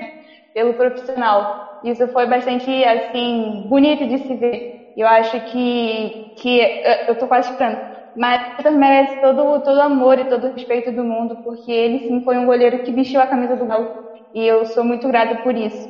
pelo 0.54 0.74
profissional. 0.74 1.48
Isso 1.84 2.08
foi 2.10 2.26
bastante, 2.26 2.70
assim, 2.86 3.64
bonito 3.68 4.08
de 4.08 4.18
se 4.20 4.36
ver. 4.36 4.64
Eu 4.96 5.08
acho 5.08 5.40
que, 5.42 6.12
que 6.36 6.62
eu 7.08 7.18
tô 7.18 7.28
quase 7.28 7.50
ficando. 7.52 7.80
Mas 8.16 8.38
Vitor 8.58 8.72
merece 8.74 9.20
todo, 9.20 9.62
todo 9.62 9.80
amor 9.82 10.18
e 10.20 10.26
todo 10.26 10.48
respeito 10.52 10.92
do 10.92 11.04
mundo, 11.04 11.38
porque 11.44 11.72
ele 11.72 12.00
sim 12.00 12.22
foi 12.24 12.38
um 12.38 12.46
goleiro 12.46 12.80
que 12.82 12.94
vestiu 12.94 13.20
a 13.22 13.28
camisa 13.28 13.56
do 13.58 13.66
Galo. 13.66 13.90
E 14.34 14.44
eu 14.46 14.66
sou 14.66 14.84
muito 14.86 15.08
grata 15.08 15.36
por 15.38 15.56
isso. 15.58 15.88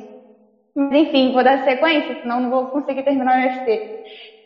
Mas 0.74 0.92
enfim, 1.00 1.32
vou 1.32 1.42
dar 1.44 1.62
sequência, 1.64 2.16
senão 2.20 2.40
não 2.40 2.50
vou 2.50 2.68
conseguir 2.68 3.02
terminar 3.04 3.38
o 3.38 3.42
UFC. 3.42 3.82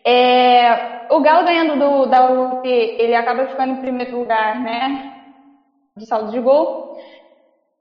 É, 0.06 0.74
o 1.10 1.20
Galo 1.20 1.44
ganhando 1.44 1.76
do, 1.78 2.06
da 2.06 2.26
UP, 2.30 2.94
ele 2.98 3.14
acaba 3.14 3.46
ficando 3.46 3.72
em 3.74 3.76
primeiro 3.76 4.18
lugar, 4.18 4.60
né? 4.60 5.02
De 5.96 6.06
saldo 6.06 6.30
de 6.32 6.40
gol. 6.40 6.68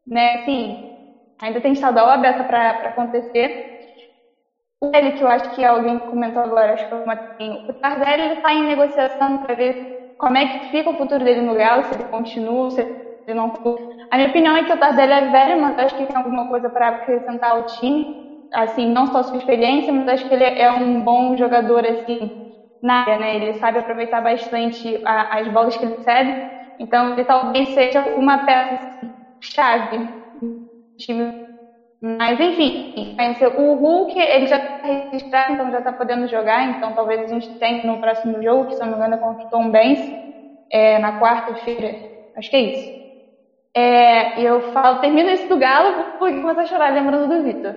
Né, 0.05 0.35
assim, 0.35 0.88
Ainda 1.41 1.61
tem 1.61 1.73
estadual 1.73 2.09
aberta 2.09 2.43
para 2.43 2.71
acontecer. 2.83 3.53
O 4.81 4.91
ele, 4.95 5.11
que 5.11 5.23
eu 5.23 5.27
acho 5.27 5.49
que 5.49 5.63
alguém 5.63 5.99
comentou 5.99 6.41
agora, 6.41 6.73
acho 6.73 6.83
que 6.83 6.89
foi 6.89 6.99
o 6.99 7.53
O 7.67 7.73
Tardelli 7.81 8.33
está 8.33 8.53
em 8.53 8.63
negociação 8.63 9.37
para 9.37 9.55
ver 9.55 9.77
como 10.17 10.37
é 10.37 10.47
que 10.47 10.59
fica 10.69 10.89
o 10.89 10.95
futuro 10.95 11.23
dele 11.23 11.41
no 11.41 11.53
Galo, 11.55 11.83
se 11.83 11.93
ele 11.93 12.05
continua, 12.05 12.69
se 12.71 12.81
ele 13.27 13.37
não. 13.37 13.51
A 14.09 14.15
minha 14.15 14.29
opinião 14.29 14.55
é 14.55 14.63
que 14.63 14.73
o 14.73 14.77
Tardelli 14.77 15.13
é 15.13 15.21
velho, 15.29 15.59
mas 15.59 15.77
acho 15.77 15.95
que 15.95 16.05
tem 16.05 16.15
alguma 16.15 16.45
coisa 16.45 16.69
para 16.69 16.89
acrescentar 16.89 17.51
ao 17.51 17.63
time. 17.63 18.09
Assim, 18.51 18.85
não 18.87 19.05
só 19.05 19.21
sua 19.21 19.37
experiência, 19.37 19.93
mas 19.93 20.07
acho 20.07 20.25
que 20.27 20.33
ele 20.33 20.45
é 20.55 20.71
um 20.71 21.01
bom 21.03 21.35
jogador, 21.35 21.85
assim, 21.85 22.31
na 22.81 23.01
área, 23.01 23.17
né? 23.17 23.35
Ele 23.35 23.53
sabe 23.53 23.79
aproveitar 23.79 24.21
bastante 24.21 24.99
a, 25.03 25.39
as 25.39 25.47
bolas 25.47 25.75
que 25.77 25.85
ele 25.85 25.95
recebe. 25.95 26.37
Então, 26.79 27.11
ele 27.11 27.25
talvez 27.25 27.69
seja 27.73 28.03
uma 28.15 28.39
peça 28.39 28.73
assim, 29.03 29.13
chave 29.43 30.09
time. 30.99 31.49
Mas 32.01 32.39
enfim, 32.39 32.93
o 33.57 33.73
Hulk 33.73 34.17
ele 34.17 34.47
já 34.47 34.55
está 34.57 34.87
registrado, 34.87 35.53
então 35.53 35.71
já 35.71 35.79
está 35.79 35.91
podendo 35.91 36.27
jogar, 36.27 36.63
então 36.69 36.93
talvez 36.93 37.21
a 37.21 37.27
gente 37.27 37.49
tenha 37.55 37.83
no 37.83 37.99
próximo 37.99 38.41
jogo, 38.41 38.67
que 38.67 38.75
se 38.75 38.79
não 38.79 38.89
me 38.89 38.95
engano 38.95 39.15
é 39.15 39.17
contra 39.17 39.45
o 39.45 39.49
Tom 39.49 39.69
Benz, 39.69 39.99
é, 40.71 40.97
na 40.99 41.19
quarta-feira. 41.19 41.95
Acho 42.37 42.49
que 42.49 42.55
é 42.55 42.59
isso. 42.61 42.99
É, 43.73 44.41
eu 44.41 44.71
falo, 44.71 44.99
termino 44.99 45.29
isso 45.29 45.47
do 45.47 45.57
Galo 45.57 46.05
porque 46.17 46.39
começo 46.39 46.59
a 46.61 46.65
chorar 46.65 46.93
lembrando 46.93 47.27
do 47.27 47.43
Vitor. 47.43 47.75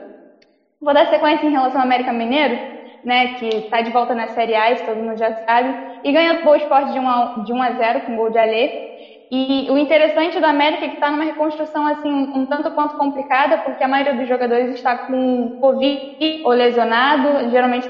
Vou 0.81 0.95
dar 0.95 1.07
sequência 1.07 1.47
em 1.47 1.51
relação 1.51 1.81
ao 1.81 1.87
América 1.87 2.13
Mineiro, 2.13 2.59
né, 3.05 3.35
que 3.35 3.47
está 3.47 3.81
de 3.81 3.91
volta 3.91 4.15
na 4.15 4.29
Série 4.29 4.55
A, 4.55 4.71
isso 4.71 4.85
todo 4.85 4.97
mundo 4.97 5.17
já 5.17 5.33
sabe, 5.45 6.01
e 6.05 6.13
ganha 6.13 6.41
o 6.41 6.45
Boa 6.45 6.57
Esporte 6.57 6.93
de 6.93 6.99
1 6.99 7.09
a, 7.09 7.43
de 7.45 7.53
1 7.53 7.63
a 7.63 7.73
0 7.73 8.01
com 8.03 8.17
gol 8.17 8.31
de 8.31 8.39
Alê. 8.39 8.92
E 9.35 9.71
o 9.71 9.79
interessante 9.79 10.39
do 10.39 10.45
América 10.45 10.85
é 10.85 10.89
que 10.91 10.97
está 10.97 11.11
numa 11.11 11.25
reconstrução 11.25 11.87
assim 11.87 12.29
um 12.35 12.45
tanto 12.47 12.71
quanto 12.71 12.95
complicada, 12.97 13.57
porque 13.59 13.83
a 13.83 13.89
maioria 13.89 14.15
dos 14.15 14.29
jogadores 14.29 14.71
está 14.71 14.95
com 14.95 15.51
Covid 15.59 16.43
ou 16.45 16.53
lesionado, 16.53 17.49
geralmente 17.49 17.89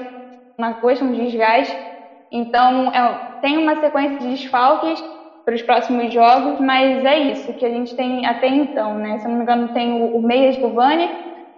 uma 0.57 0.73
coisa, 0.73 1.03
um 1.03 1.11
desgaste. 1.11 1.77
Então 2.31 2.89
é, 2.93 3.19
tem 3.41 3.57
uma 3.57 3.75
sequência 3.75 4.17
de 4.19 4.29
desfalques 4.29 5.03
para 5.45 5.55
os 5.55 5.61
próximos 5.61 6.13
jogos, 6.13 6.59
mas 6.61 7.03
é 7.03 7.17
isso 7.19 7.53
que 7.53 7.65
a 7.65 7.69
gente 7.69 7.93
tem 7.93 8.25
até 8.25 8.47
então, 8.47 8.97
né? 8.97 9.17
Se 9.19 9.27
eu 9.27 9.31
não 9.31 9.37
me 9.37 9.43
engano, 9.43 9.69
tem 9.69 9.91
o, 9.91 10.07
o 10.17 10.21
Meia 10.21 10.51
Giovanni, 10.53 11.11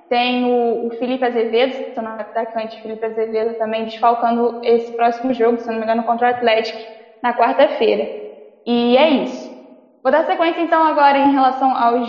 tem 0.10 0.46
o, 0.46 0.88
o 0.88 0.92
Felipe 0.92 1.26
Azevedo, 1.26 1.74
se 1.74 2.02
não 2.02 2.16
me 2.16 2.22
atacante 2.24 2.82
Felipe 2.82 3.06
Azevedo 3.06 3.54
também 3.56 3.86
desfalcando 3.86 4.56
esse 4.64 4.92
próximo 4.96 5.34
jogo, 5.34 5.60
se 5.60 5.70
não 5.70 5.78
me 5.78 5.84
engano, 5.84 6.04
contra 6.04 6.28
o 6.28 6.32
Atlético 6.32 6.82
na 7.24 7.36
quarta-feira. 7.36 8.10
E 8.66 8.98
é 8.98 9.10
isso. 9.10 9.55
Vou 10.06 10.12
dar 10.12 10.24
sequência 10.28 10.62
então 10.62 10.84
agora 10.84 11.18
em 11.18 11.32
relação 11.32 11.76
aos 11.76 12.08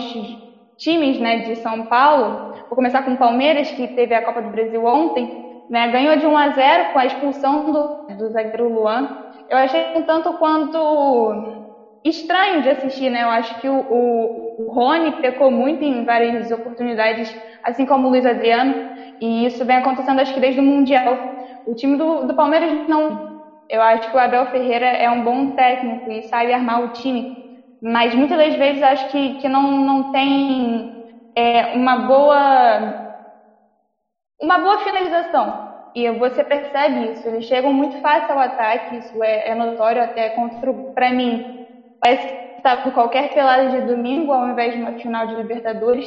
times 0.77 1.19
né, 1.19 1.39
de 1.39 1.55
São 1.55 1.87
Paulo. 1.87 2.53
Vou 2.69 2.75
começar 2.75 3.01
com 3.01 3.13
o 3.13 3.17
Palmeiras, 3.17 3.71
que 3.71 3.87
teve 3.87 4.13
a 4.13 4.21
Copa 4.21 4.39
do 4.39 4.51
Brasil 4.51 4.85
ontem. 4.85 5.65
Né, 5.67 5.87
ganhou 5.87 6.15
de 6.15 6.27
1 6.27 6.37
a 6.37 6.49
0 6.49 6.93
com 6.93 6.99
a 6.99 7.05
expulsão 7.07 7.71
do, 7.71 8.15
do 8.15 8.29
zagueiro 8.29 8.69
Luan. 8.71 9.17
Eu 9.49 9.57
achei 9.57 9.97
um 9.97 10.03
tanto 10.03 10.31
quanto 10.33 11.73
estranho 12.05 12.61
de 12.61 12.69
assistir, 12.69 13.09
né? 13.09 13.23
Eu 13.23 13.29
acho 13.29 13.59
que 13.59 13.67
o, 13.67 13.79
o, 13.79 14.67
o 14.67 14.71
Rony 14.71 15.13
pecou 15.13 15.49
muito 15.49 15.83
em 15.83 16.05
várias 16.05 16.51
oportunidades, 16.51 17.35
assim 17.63 17.87
como 17.87 18.07
o 18.07 18.11
Luiz 18.11 18.27
Adriano, 18.27 18.75
e 19.19 19.47
isso 19.47 19.65
vem 19.65 19.77
acontecendo 19.77 20.19
acho 20.19 20.35
que 20.35 20.39
desde 20.39 20.59
o 20.59 20.63
Mundial. 20.63 21.17
O 21.65 21.73
time 21.73 21.97
do, 21.97 22.27
do 22.27 22.35
Palmeiras 22.35 22.87
não. 22.87 23.41
Eu 23.67 23.81
acho 23.81 24.11
que 24.11 24.15
o 24.15 24.19
Abel 24.19 24.45
Ferreira 24.51 24.85
é 24.85 25.09
um 25.09 25.23
bom 25.23 25.55
técnico 25.55 26.11
e 26.11 26.21
sabe 26.21 26.53
armar 26.53 26.83
o 26.83 26.89
time 26.89 27.46
mas 27.81 28.13
muitas 28.15 28.37
das 28.37 28.55
vezes 28.55 28.81
acho 28.81 29.09
que, 29.11 29.33
que 29.35 29.47
não, 29.49 29.79
não 29.85 30.11
tem 30.11 30.89
é, 31.35 31.75
uma 31.75 31.97
boa 31.97 33.07
uma 34.39 34.59
boa 34.59 34.79
finalização. 34.79 35.67
E 35.95 36.09
você 36.11 36.43
percebe 36.43 37.11
isso, 37.11 37.27
eles 37.27 37.45
chegam 37.45 37.73
muito 37.73 37.99
fácil 37.99 38.33
ao 38.33 38.39
ataque, 38.39 38.97
isso 38.97 39.23
é, 39.23 39.49
é 39.49 39.55
notório 39.55 40.01
até 40.03 40.29
contra 40.29 40.71
para 40.93 41.11
mim. 41.11 41.43
Parece 41.99 42.27
que 42.27 42.33
está 42.57 42.77
por 42.77 42.93
qualquer 42.93 43.33
pelada 43.33 43.69
de 43.69 43.81
domingo 43.81 44.31
ao 44.31 44.47
invés 44.49 44.73
de 44.75 44.79
uma 44.79 44.93
final 44.93 45.25
de 45.25 45.35
Libertadores. 45.35 46.05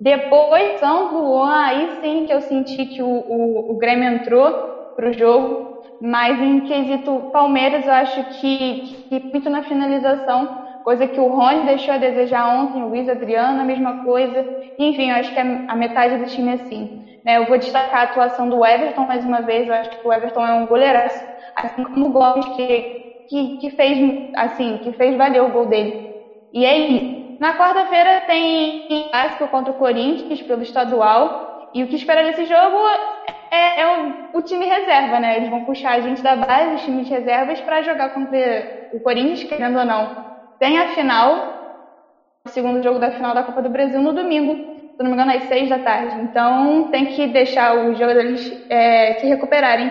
Depois, 0.00 0.78
São 0.80 1.12
Luan, 1.12 1.60
aí 1.62 1.90
sim 2.00 2.24
que 2.24 2.32
eu 2.32 2.40
senti 2.40 2.86
que 2.86 3.02
o, 3.02 3.08
o, 3.08 3.72
o 3.72 3.76
Grêmio 3.76 4.08
entrou 4.08 4.52
para 4.96 5.10
o 5.10 5.12
jogo, 5.12 5.60
mas 6.00 6.40
em 6.40 6.60
quesito 6.60 7.28
Palmeiras, 7.32 7.86
eu 7.86 7.92
acho 7.92 8.24
que, 8.40 8.82
que 9.08 9.20
muito 9.32 9.48
na 9.50 9.62
finalização 9.62 10.48
coisa 10.82 11.06
que 11.06 11.20
o 11.20 11.28
Rony 11.28 11.66
deixou 11.66 11.94
a 11.94 11.98
desejar 11.98 12.46
ontem, 12.48 12.82
o 12.82 12.88
Luiz 12.88 13.08
Adriano, 13.08 13.60
a 13.60 13.64
mesma 13.64 14.04
coisa. 14.04 14.44
Enfim, 14.78 15.10
eu 15.10 15.16
acho 15.16 15.32
que 15.32 15.40
a 15.40 15.74
metade 15.74 16.16
do 16.18 16.26
time 16.26 16.50
é 16.50 16.54
assim. 16.54 17.06
Né? 17.24 17.38
Eu 17.38 17.46
vou 17.46 17.58
destacar 17.58 18.00
a 18.00 18.04
atuação 18.04 18.48
do 18.48 18.64
Everton 18.64 19.06
mais 19.06 19.24
uma 19.24 19.42
vez, 19.42 19.68
eu 19.68 19.74
acho 19.74 19.90
que 19.90 20.06
o 20.06 20.12
Everton 20.12 20.46
é 20.46 20.54
um 20.54 20.66
goleiraço, 20.66 21.22
assim 21.54 21.84
como 21.84 22.06
o 22.06 22.12
Gomes, 22.12 22.46
que, 22.56 23.26
que, 23.28 23.56
que 23.58 23.70
fez 23.70 24.30
assim, 24.34 24.78
que 24.78 24.92
fez 24.92 25.16
valer 25.16 25.42
o 25.42 25.50
gol 25.50 25.66
dele. 25.66 26.14
E 26.52 26.64
aí, 26.66 27.36
na 27.38 27.56
quarta-feira 27.56 28.22
tem 28.26 29.08
clássico 29.10 29.48
contra 29.48 29.72
o 29.72 29.76
Corinthians 29.76 30.42
pelo 30.42 30.62
estadual, 30.62 31.68
e 31.72 31.84
o 31.84 31.86
que 31.86 31.96
espera 31.96 32.24
desse 32.24 32.46
jogo 32.46 32.78
é, 33.50 33.80
é 33.80 33.86
o, 33.86 34.38
o, 34.38 34.42
time 34.42 34.64
reserva, 34.64 35.20
né? 35.20 35.36
Eles 35.36 35.50
vão 35.50 35.64
puxar 35.64 35.92
a 35.92 36.00
gente 36.00 36.20
da 36.22 36.34
base, 36.34 36.74
os 36.74 36.82
times 36.82 37.08
reservas, 37.08 37.60
para 37.60 37.82
jogar 37.82 38.08
contra 38.10 38.88
o 38.92 39.00
Corinthians, 39.00 39.44
querendo 39.44 39.78
ou 39.78 39.84
não 39.84 40.30
tem 40.60 40.78
a 40.78 40.88
final, 40.88 41.40
o 42.46 42.50
segundo 42.50 42.82
jogo 42.82 42.98
da 42.98 43.10
final 43.10 43.34
da 43.34 43.42
Copa 43.42 43.62
do 43.62 43.70
Brasil 43.70 44.00
no 44.00 44.12
domingo, 44.12 44.54
se 44.54 45.02
não 45.02 45.06
me 45.06 45.14
engano, 45.14 45.32
às 45.32 45.44
seis 45.44 45.70
da 45.70 45.78
tarde. 45.78 46.20
Então 46.20 46.90
tem 46.90 47.06
que 47.06 47.26
deixar 47.26 47.74
os 47.74 47.98
jogadores 47.98 48.62
é, 48.68 49.14
se 49.14 49.26
recuperarem 49.26 49.90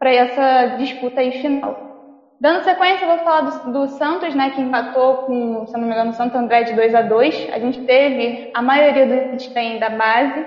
para 0.00 0.12
essa 0.12 0.76
disputa 0.76 1.20
aí 1.20 1.40
final. 1.40 1.92
Dando 2.40 2.64
sequência, 2.64 3.04
eu 3.04 3.08
vou 3.08 3.18
falar 3.18 3.42
do, 3.42 3.72
do, 3.72 3.86
Santos, 3.86 4.34
né, 4.34 4.50
que 4.50 4.60
empatou 4.60 5.18
com, 5.18 5.64
se 5.64 5.74
não 5.74 5.86
me 5.86 5.92
engano, 5.92 6.10
o 6.10 6.14
Santo 6.14 6.36
André 6.36 6.64
de 6.64 6.74
2 6.74 6.92
a 6.92 7.02
2 7.02 7.50
A 7.52 7.60
gente 7.60 7.80
teve 7.82 8.50
a 8.52 8.60
maioria 8.60 9.30
dos 9.30 9.46
tem 9.46 9.78
da 9.78 9.88
base. 9.88 10.44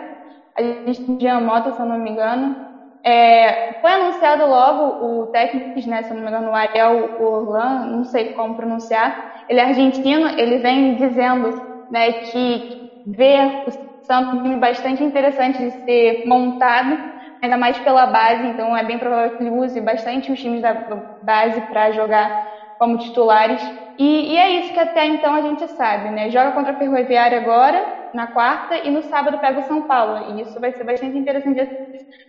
A 0.57 0.61
gente 0.61 1.05
tem 1.05 1.17
Jean 1.21 1.39
Mota, 1.39 1.71
se 1.71 1.79
não 1.79 1.97
me 1.97 2.09
engano. 2.09 2.53
É, 3.01 3.79
foi 3.79 3.91
anunciado 3.91 4.45
logo 4.47 5.05
o 5.05 5.27
técnico, 5.27 5.87
né, 5.87 6.01
se 6.01 6.13
não 6.13 6.21
me 6.21 6.27
engano, 6.27 6.49
o 6.49 6.55
Ariel 6.55 7.15
Orlan, 7.21 7.85
não 7.85 8.03
sei 8.03 8.33
como 8.33 8.55
pronunciar. 8.55 9.34
Ele 9.47 9.59
é 9.59 9.63
argentino, 9.63 10.27
ele 10.37 10.57
vem 10.59 10.95
dizendo 10.95 11.49
né, 11.89 12.13
que 12.13 12.63
vê 13.05 13.45
o 13.65 13.71
Santos 14.05 14.39
bastante 14.59 15.03
interessante 15.03 15.63
de 15.63 15.71
ser 15.83 16.19
montado 16.23 16.99
ainda 17.41 17.57
mais 17.57 17.79
pela 17.79 18.05
base, 18.05 18.45
então 18.45 18.75
é 18.75 18.83
bem 18.83 18.97
provável 18.99 19.31
que 19.31 19.41
ele 19.43 19.51
use 19.51 19.79
bastante 19.81 20.31
os 20.31 20.39
times 20.39 20.61
da 20.61 20.75
base 21.21 21.61
para 21.61 21.91
jogar 21.91 22.31
como 22.77 22.97
titulares. 22.97 23.71
E, 23.97 24.33
e, 24.33 24.37
é 24.37 24.49
isso 24.51 24.71
que 24.71 24.79
até 24.79 25.05
então 25.05 25.33
a 25.33 25.41
gente 25.41 25.67
sabe, 25.67 26.09
né? 26.09 26.29
Joga 26.29 26.51
contra 26.51 26.71
a 26.73 26.75
Ferroviária 26.75 27.37
agora, 27.37 27.85
na 28.13 28.27
quarta, 28.27 28.77
e 28.77 28.89
no 28.89 29.01
sábado 29.01 29.39
pega 29.39 29.59
o 29.59 29.63
São 29.63 29.81
Paulo. 29.81 30.17
E 30.17 30.41
isso 30.41 30.59
vai 30.59 30.71
ser 30.73 30.83
bastante 30.83 31.17
interessante, 31.17 31.69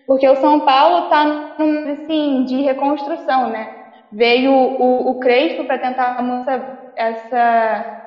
porque 0.06 0.28
o 0.28 0.36
São 0.36 0.60
Paulo 0.60 1.00
está 1.00 1.24
num 1.58 1.92
assim, 1.92 2.44
de 2.44 2.60
reconstrução, 2.62 3.48
né? 3.48 3.68
Veio 4.10 4.52
o, 4.78 5.10
o 5.10 5.14
Crespo 5.16 5.64
para 5.64 5.78
tentar 5.78 6.22
mudar 6.22 6.64
essa 6.97 8.03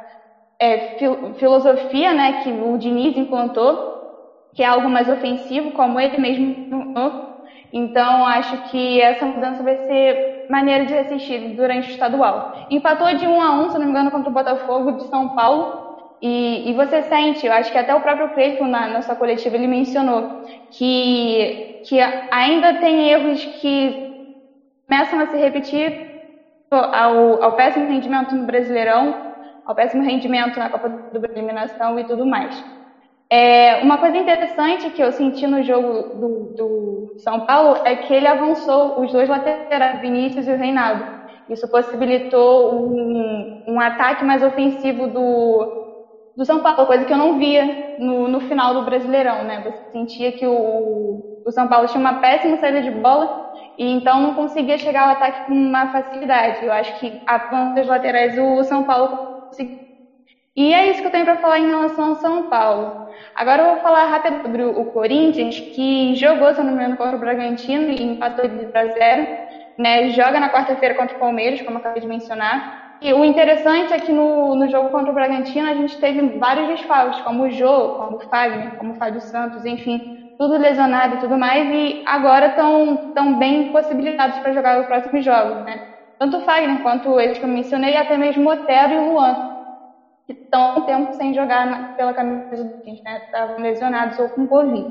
é, 0.59 0.97
filosofia 1.37 2.13
né, 2.13 2.43
que 2.43 2.51
o 2.51 2.77
Diniz 2.77 3.15
implantou, 3.15 3.87
que 4.53 4.63
é 4.63 4.65
algo 4.65 4.89
mais 4.89 5.07
ofensivo, 5.07 5.71
como 5.71 5.99
ele 5.99 6.17
mesmo 6.17 6.69
então, 7.71 8.25
acho 8.25 8.69
que 8.69 8.99
essa 8.99 9.25
mudança 9.25 9.61
vai 9.61 9.75
ser 9.85 10.47
maneira 10.49 10.85
de 10.85 10.95
assistir 10.95 11.55
durante 11.55 11.89
o 11.89 11.91
estadual. 11.91 12.65
Empatou 12.69 13.13
de 13.13 13.27
1 13.27 13.41
a 13.41 13.51
1, 13.61 13.69
se 13.69 13.77
não 13.77 13.85
me 13.85 13.91
engano, 13.91 14.11
contra 14.11 14.29
o 14.29 14.33
Botafogo 14.33 14.93
de 14.93 15.03
São 15.03 15.29
Paulo. 15.35 15.87
E, 16.21 16.69
e 16.69 16.73
você 16.73 17.03
sente, 17.03 17.45
eu 17.45 17.53
acho 17.53 17.71
que 17.71 17.77
até 17.77 17.95
o 17.95 18.01
próprio 18.01 18.29
Cleiton 18.29 18.65
na, 18.65 18.87
na 18.87 19.01
sua 19.01 19.15
coletiva 19.15 19.55
ele 19.55 19.67
mencionou 19.67 20.41
que, 20.71 21.81
que 21.87 21.97
ainda 22.01 22.73
tem 22.73 23.09
erros 23.09 23.45
que 23.61 24.35
começam 24.85 25.19
a 25.19 25.27
se 25.27 25.37
repetir 25.37 26.08
ao, 26.71 27.43
ao 27.43 27.51
péssimo 27.53 27.87
rendimento 27.87 28.35
no 28.35 28.45
Brasileirão, 28.45 29.15
ao 29.65 29.75
péssimo 29.75 30.03
rendimento 30.03 30.57
na 30.59 30.69
Copa 30.69 30.89
do 30.89 31.25
Eliminação 31.25 31.99
e 31.99 32.03
tudo 32.03 32.25
mais. 32.25 32.63
É, 33.31 33.83
uma 33.83 33.99
coisa 33.99 34.17
interessante 34.17 34.89
que 34.89 35.01
eu 35.01 35.11
senti 35.11 35.45
no 35.45 35.61
jogo 35.61 36.15
do, 36.15 36.29
do, 36.55 37.13
São 37.19 37.41
Paulo 37.41 37.81
é 37.85 37.95
que 37.95 38.11
ele 38.11 38.27
avançou 38.27 38.99
os 38.99 39.11
dois 39.11 39.29
laterais, 39.29 40.01
Vinícius 40.01 40.47
e 40.47 40.51
o 40.51 40.57
Reinaldo. 40.57 41.05
Isso 41.47 41.67
possibilitou 41.67 42.73
um, 42.73 43.63
um 43.67 43.79
ataque 43.79 44.25
mais 44.25 44.41
ofensivo 44.41 45.07
do, 45.07 45.79
do 46.35 46.45
São 46.45 46.61
Paulo, 46.61 46.87
coisa 46.87 47.05
que 47.05 47.13
eu 47.13 47.17
não 47.17 47.37
via 47.37 47.97
no, 47.99 48.27
no 48.27 48.39
final 48.41 48.73
do 48.73 48.83
Brasileirão, 48.83 49.43
né? 49.43 49.61
Você 49.63 49.91
sentia 49.91 50.31
que 50.31 50.47
o, 50.47 51.43
o 51.45 51.51
São 51.51 51.67
Paulo 51.67 51.87
tinha 51.87 51.99
uma 51.99 52.19
péssima 52.19 52.57
saída 52.57 52.81
de 52.81 52.91
bola 52.91 53.51
e 53.79 53.89
então 53.93 54.19
não 54.21 54.35
conseguia 54.35 54.77
chegar 54.77 55.03
ao 55.03 55.11
ataque 55.11 55.47
com 55.47 55.53
uma 55.53 55.87
facilidade. 55.87 56.65
Eu 56.65 56.73
acho 56.73 56.99
que 56.99 57.21
a 57.25 57.37
dos 57.73 57.87
laterais 57.87 58.37
o 58.37 58.61
São 58.65 58.83
Paulo 58.83 59.07
conseguiu. 59.47 59.79
E 60.53 60.73
é 60.73 60.91
isso 60.91 60.99
que 60.99 61.07
eu 61.07 61.11
tenho 61.11 61.23
para 61.23 61.37
falar 61.37 61.59
em 61.59 61.67
relação 61.67 62.09
ao 62.09 62.15
São 62.15 62.49
Paulo. 62.49 63.07
Agora 63.33 63.63
eu 63.63 63.67
vou 63.69 63.77
falar 63.77 64.07
rápido 64.07 64.41
sobre 64.41 64.63
o 64.63 64.83
Corinthians, 64.83 65.57
que 65.57 66.13
jogou, 66.15 66.53
se 66.53 66.61
não 66.61 66.73
me 66.73 66.73
engano, 66.73 66.97
contra 66.97 67.15
o 67.15 67.19
Bragantino 67.19 67.89
e 67.89 68.03
empatou 68.03 68.45
de 68.49 68.65
0 68.65 68.71
a 68.75 68.85
0. 68.87 69.27
Né? 69.77 70.09
Joga 70.09 70.41
na 70.41 70.49
quarta-feira 70.49 70.95
contra 70.95 71.15
o 71.15 71.19
Palmeiras, 71.19 71.61
como 71.61 71.77
eu 71.77 71.79
acabei 71.79 72.01
de 72.01 72.07
mencionar. 72.07 72.97
E 73.01 73.13
o 73.13 73.23
interessante 73.23 73.93
é 73.93 73.99
que 73.99 74.11
no, 74.11 74.55
no 74.55 74.67
jogo 74.67 74.89
contra 74.89 75.09
o 75.09 75.13
Bragantino 75.13 75.69
a 75.69 75.73
gente 75.73 75.97
teve 75.97 76.37
vários 76.37 76.67
desfalques, 76.67 77.21
como 77.21 77.43
o 77.43 77.49
Jô, 77.49 77.95
como 77.95 78.17
o 78.17 78.19
Fagner, 78.19 78.75
como 78.75 78.91
o 78.91 78.95
Fábio 78.95 79.21
Santos, 79.21 79.63
enfim, 79.63 80.18
tudo 80.39 80.57
lesionado 80.57 81.15
e 81.15 81.19
tudo 81.19 81.37
mais, 81.37 81.69
e 81.69 82.01
agora 82.07 82.47
estão 82.47 83.13
tão 83.13 83.37
bem 83.37 83.71
possibilitados 83.73 84.39
para 84.39 84.53
jogar 84.53 84.81
os 84.81 84.87
próximos 84.87 85.25
jogos, 85.25 85.63
né? 85.65 85.79
Tanto 86.19 86.37
o 86.37 86.41
Fagner 86.41 86.81
quanto 86.81 87.19
eles 87.19 87.37
que 87.37 87.45
eu 87.45 87.49
mencionei, 87.49 87.97
até 87.97 88.17
mesmo 88.17 88.49
o 88.49 88.53
Otero 88.53 88.93
e 88.93 88.97
o 88.97 89.13
Luan 89.13 89.35
que 90.27 90.33
estão 90.33 90.77
um 90.77 90.85
tempo 90.85 91.13
sem 91.13 91.33
jogar 91.33 91.95
pela 91.95 92.13
camisa 92.13 92.63
do 92.63 92.71
Corinthians, 92.71 93.01
né? 93.03 93.19
Estavam 93.25 93.57
lesionados 93.57 94.19
ou 94.19 94.29
com 94.29 94.47
Covid. 94.47 94.87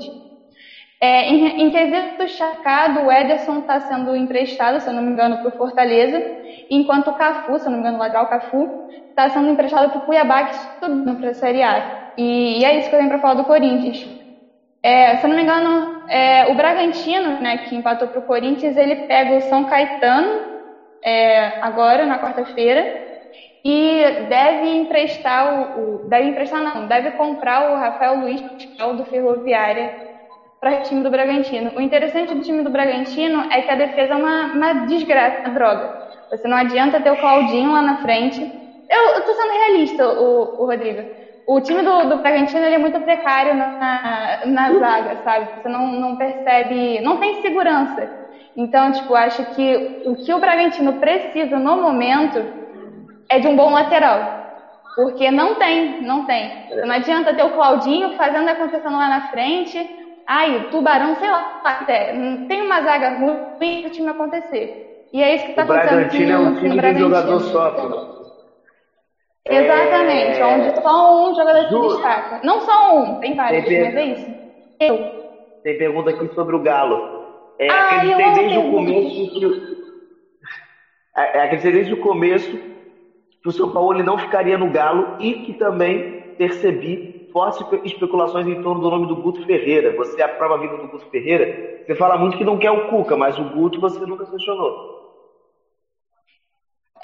É, 1.00 1.28
em, 1.30 1.62
em 1.62 1.70
quesito 1.70 2.18
destacado, 2.18 3.02
o 3.02 3.12
Ederson 3.12 3.60
está 3.60 3.80
sendo 3.80 4.16
emprestado, 4.16 4.80
se 4.80 4.88
eu 4.90 4.94
não 4.94 5.02
me 5.02 5.12
engano, 5.12 5.38
para 5.38 5.48
o 5.48 5.52
Fortaleza, 5.52 6.20
enquanto 6.68 7.08
o 7.08 7.14
Cafu, 7.14 7.58
se 7.58 7.66
eu 7.68 7.70
não 7.70 7.78
me 7.78 7.82
engano, 7.82 7.98
o 7.98 8.00
lateral 8.00 8.26
Cafu, 8.26 8.68
está 9.10 9.30
sendo 9.30 9.48
emprestado 9.48 9.90
para 9.90 9.98
o 9.98 10.02
Cuiabá, 10.02 10.44
que 10.44 10.54
subiu 10.84 11.16
para 11.16 11.30
a 11.30 11.34
Série 11.34 11.62
A. 11.62 11.84
E, 12.16 12.60
e, 12.60 12.64
é 12.64 12.76
isso 12.78 12.88
que 12.88 12.94
eu 12.96 12.98
tenho 12.98 13.10
para 13.10 13.20
falar 13.20 13.34
do 13.34 13.44
Corinthians. 13.44 14.08
É, 14.82 15.16
se 15.16 15.24
eu 15.24 15.28
não 15.28 15.36
me 15.36 15.42
engano, 15.42 15.88
é, 16.08 16.46
o 16.46 16.54
Bragantino, 16.54 17.40
né, 17.40 17.58
que 17.58 17.74
empatou 17.74 18.08
para 18.08 18.20
o 18.20 18.22
Corinthians, 18.22 18.76
ele 18.76 18.96
pega 18.96 19.34
o 19.34 19.40
São 19.40 19.64
Caetano 19.64 20.40
é, 21.04 21.52
agora, 21.60 22.06
na 22.06 22.18
quarta-feira, 22.18 22.86
e 23.64 24.26
deve 24.28 24.68
emprestar 24.68 25.52
o, 25.52 25.96
o, 25.96 26.08
deve 26.08 26.28
emprestar 26.28 26.62
não, 26.62 26.86
deve 26.86 27.10
comprar 27.12 27.70
o 27.70 27.76
Rafael 27.76 28.14
Luiz 28.16 28.40
Pascal 28.40 28.94
do 28.94 29.04
Ferroviária 29.04 29.92
para 30.60 30.78
o 30.78 30.82
time 30.82 31.02
do 31.02 31.10
Bragantino. 31.10 31.72
O 31.76 31.80
interessante 31.80 32.34
do 32.34 32.40
time 32.40 32.62
do 32.62 32.70
Bragantino 32.70 33.44
é 33.50 33.62
que 33.62 33.70
a 33.70 33.76
defesa 33.76 34.14
é 34.14 34.16
uma, 34.16 34.46
uma 34.46 34.72
desgraça, 34.86 35.38
uma 35.44 35.54
droga. 35.54 35.90
Você 36.30 36.46
não 36.48 36.56
adianta 36.56 37.00
ter 37.00 37.10
o 37.10 37.16
Claudinho 37.16 37.72
lá 37.72 37.82
na 37.82 37.96
frente. 37.96 38.40
Eu, 38.88 39.22
tô 39.22 39.34
sendo 39.34 39.52
realista, 39.52 40.08
o, 40.08 40.54
o 40.56 40.66
Rodrigo. 40.66 41.06
O 41.48 41.62
time 41.62 41.82
do, 41.82 42.10
do 42.10 42.18
Bragantino 42.18 42.62
ele 42.66 42.74
é 42.74 42.78
muito 42.78 43.00
precário 43.00 43.54
na, 43.54 44.40
na 44.44 44.78
zaga, 44.78 45.16
sabe? 45.24 45.48
Você 45.56 45.68
não, 45.70 45.86
não 45.98 46.14
percebe, 46.14 47.00
não 47.00 47.16
tem 47.16 47.40
segurança. 47.40 48.06
Então, 48.54 48.92
tipo, 48.92 49.14
acho 49.14 49.42
que 49.54 50.02
o 50.04 50.14
que 50.14 50.34
o 50.34 50.38
Bragantino 50.38 50.92
precisa 51.00 51.58
no 51.58 51.80
momento 51.80 52.44
é 53.30 53.38
de 53.38 53.48
um 53.48 53.56
bom 53.56 53.70
lateral. 53.70 54.20
Porque 54.94 55.30
não 55.30 55.54
tem, 55.54 56.02
não 56.02 56.26
tem. 56.26 56.50
Não 56.84 56.94
adianta 56.94 57.32
ter 57.32 57.44
o 57.44 57.54
Claudinho 57.54 58.10
fazendo 58.10 58.46
a 58.46 58.54
concessão 58.54 58.92
lá 58.92 59.08
na 59.08 59.30
frente. 59.30 59.78
Ai, 60.26 60.54
o 60.54 60.70
Tubarão, 60.70 61.16
sei 61.16 61.30
lá, 61.30 61.62
até. 61.64 62.12
Tem 62.46 62.60
uma 62.60 62.82
zaga 62.82 63.16
ruim 63.18 63.36
para 63.58 63.88
o 63.88 63.90
time 63.90 64.10
acontecer. 64.10 65.06
E 65.14 65.22
é 65.22 65.34
isso 65.34 65.44
que 65.44 65.50
está 65.52 65.62
acontecendo. 65.62 65.92
O 65.92 65.96
Bragantino 65.96 66.32
é 66.32 66.38
um 66.38 66.54
time 66.56 66.78
de 66.78 66.98
jogador 66.98 67.40
só. 67.40 68.17
Exatamente, 69.48 70.40
é... 70.40 70.46
onde 70.46 70.80
só 70.80 71.28
um 71.28 71.34
jogador 71.34 71.66
se 71.66 71.80
destaca. 71.80 72.40
Não 72.42 72.60
só 72.60 72.96
um, 72.96 73.18
tem 73.18 73.34
vários, 73.34 73.64
tem 73.64 73.80
mas 73.80 73.96
é 73.96 74.04
isso. 74.04 74.26
Eu. 74.80 74.98
Tem 75.62 75.76
pergunta 75.76 76.10
aqui 76.10 76.28
sobre 76.34 76.54
o 76.54 76.60
Galo. 76.60 77.00
É, 77.58 77.68
ah, 77.68 77.96
acreditei 77.96 78.32
desde 78.32 78.58
o 78.58 78.70
começo 78.70 79.32
que. 79.32 79.46
É, 81.16 81.40
acreditei 81.40 81.72
desde 81.72 81.94
o 81.94 82.00
começo 82.00 82.56
que 83.42 83.48
o 83.48 83.52
São 83.52 83.72
Paulo 83.72 83.94
ele 83.94 84.02
não 84.02 84.18
ficaria 84.18 84.56
no 84.56 84.70
Galo 84.70 85.16
e 85.18 85.34
que 85.34 85.54
também 85.54 86.04
percebi 86.36 87.08
fortes 87.32 87.66
especulações 87.84 88.46
em 88.46 88.60
torno 88.62 88.80
do 88.80 88.90
nome 88.90 89.06
do 89.06 89.16
Guto 89.16 89.44
Ferreira. 89.44 89.94
Você 89.96 90.22
aprova 90.22 90.54
a 90.54 90.58
vinda 90.58 90.76
do 90.76 90.88
Guto 90.88 91.08
Ferreira? 91.10 91.48
Você 91.84 91.94
fala 91.94 92.16
muito 92.16 92.36
que 92.36 92.44
não 92.44 92.58
quer 92.58 92.70
o 92.70 92.86
Cuca, 92.86 93.16
mas 93.16 93.38
o 93.38 93.44
Guto 93.44 93.80
você 93.80 94.04
nunca 94.06 94.26
questionou. 94.26 94.97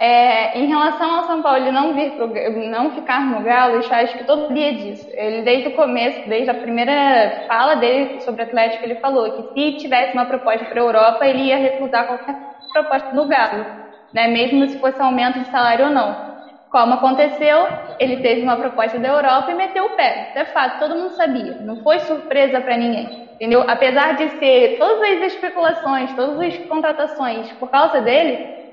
É, 0.05 0.59
em 0.59 0.67
relação 0.67 1.17
ao 1.17 1.25
São 1.25 1.41
Paulo 1.41 1.73
não 1.73 1.95
vir 1.95 2.11
pro, 2.13 2.27
não 2.69 2.91
ficar 2.91 3.21
no 3.25 3.43
Galo, 3.43 3.77
eu 3.77 3.89
acho 3.91 4.19
que 4.19 4.25
todo 4.25 4.53
dia 4.53 4.75
disso. 4.75 5.09
Ele 5.13 5.43
desde 5.43 5.69
o 5.69 5.73
começo, 5.73 6.29
desde 6.29 6.51
a 6.51 6.55
primeira 6.55 7.45
fala 7.49 7.77
dele 7.77 8.21
sobre 8.21 8.43
o 8.43 8.45
Atlético, 8.45 8.85
ele 8.85 8.97
falou 8.97 9.33
que 9.33 9.55
se 9.55 9.79
tivesse 9.79 10.13
uma 10.13 10.27
proposta 10.27 10.67
para 10.67 10.81
a 10.81 10.85
Europa, 10.85 11.27
ele 11.27 11.45
ia 11.45 11.57
recusar 11.57 12.07
qualquer 12.07 12.37
proposta 12.73 13.13
no 13.13 13.27
Galo 13.27 13.85
né? 14.15 14.29
mesmo 14.29 14.67
se 14.69 14.79
fosse 14.79 15.01
aumento 15.03 15.41
de 15.41 15.51
salário 15.51 15.87
ou 15.87 15.91
não. 15.91 16.33
Como 16.71 16.95
aconteceu, 16.95 17.69
ele 17.99 18.17
teve 18.17 18.43
uma 18.43 18.57
proposta 18.57 18.99
da 18.99 19.09
Europa 19.09 19.51
e 19.51 19.55
meteu 19.55 19.85
o 19.85 19.97
pé. 19.97 20.29
Isso 20.31 20.39
é 20.39 20.45
fato, 20.47 20.81
todo 20.81 20.97
mundo 20.97 21.15
sabia. 21.15 21.57
Não 21.61 21.77
foi 21.83 22.01
surpresa 22.01 22.61
para 22.61 22.77
ninguém. 22.77 23.29
Entendeu? 23.35 23.65
Apesar 23.69 24.17
de 24.17 24.29
ser 24.39 24.77
todas 24.79 25.03
as 25.03 25.33
especulações, 25.33 26.13
todas 26.15 26.41
as 26.41 26.57
contratações 26.67 27.51
por 27.53 27.71
causa 27.71 28.01
dele, 28.01 28.64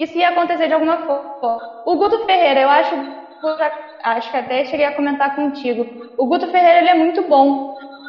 isso 0.00 0.18
ia 0.18 0.28
acontecer 0.28 0.68
de 0.68 0.74
alguma 0.74 0.98
forma. 0.98 1.60
O 1.84 1.96
Guto 1.96 2.18
Ferreira, 2.20 2.60
eu 2.60 2.68
acho, 2.70 2.96
acho 4.02 4.30
que 4.30 4.36
até 4.36 4.64
cheguei 4.64 4.86
a 4.86 4.92
comentar 4.92 5.34
contigo. 5.34 5.86
O 6.16 6.26
Guto 6.26 6.48
Ferreira 6.48 6.78
ele 6.80 6.90
é 6.90 6.94
muito 6.94 7.26
bom, 7.26 7.60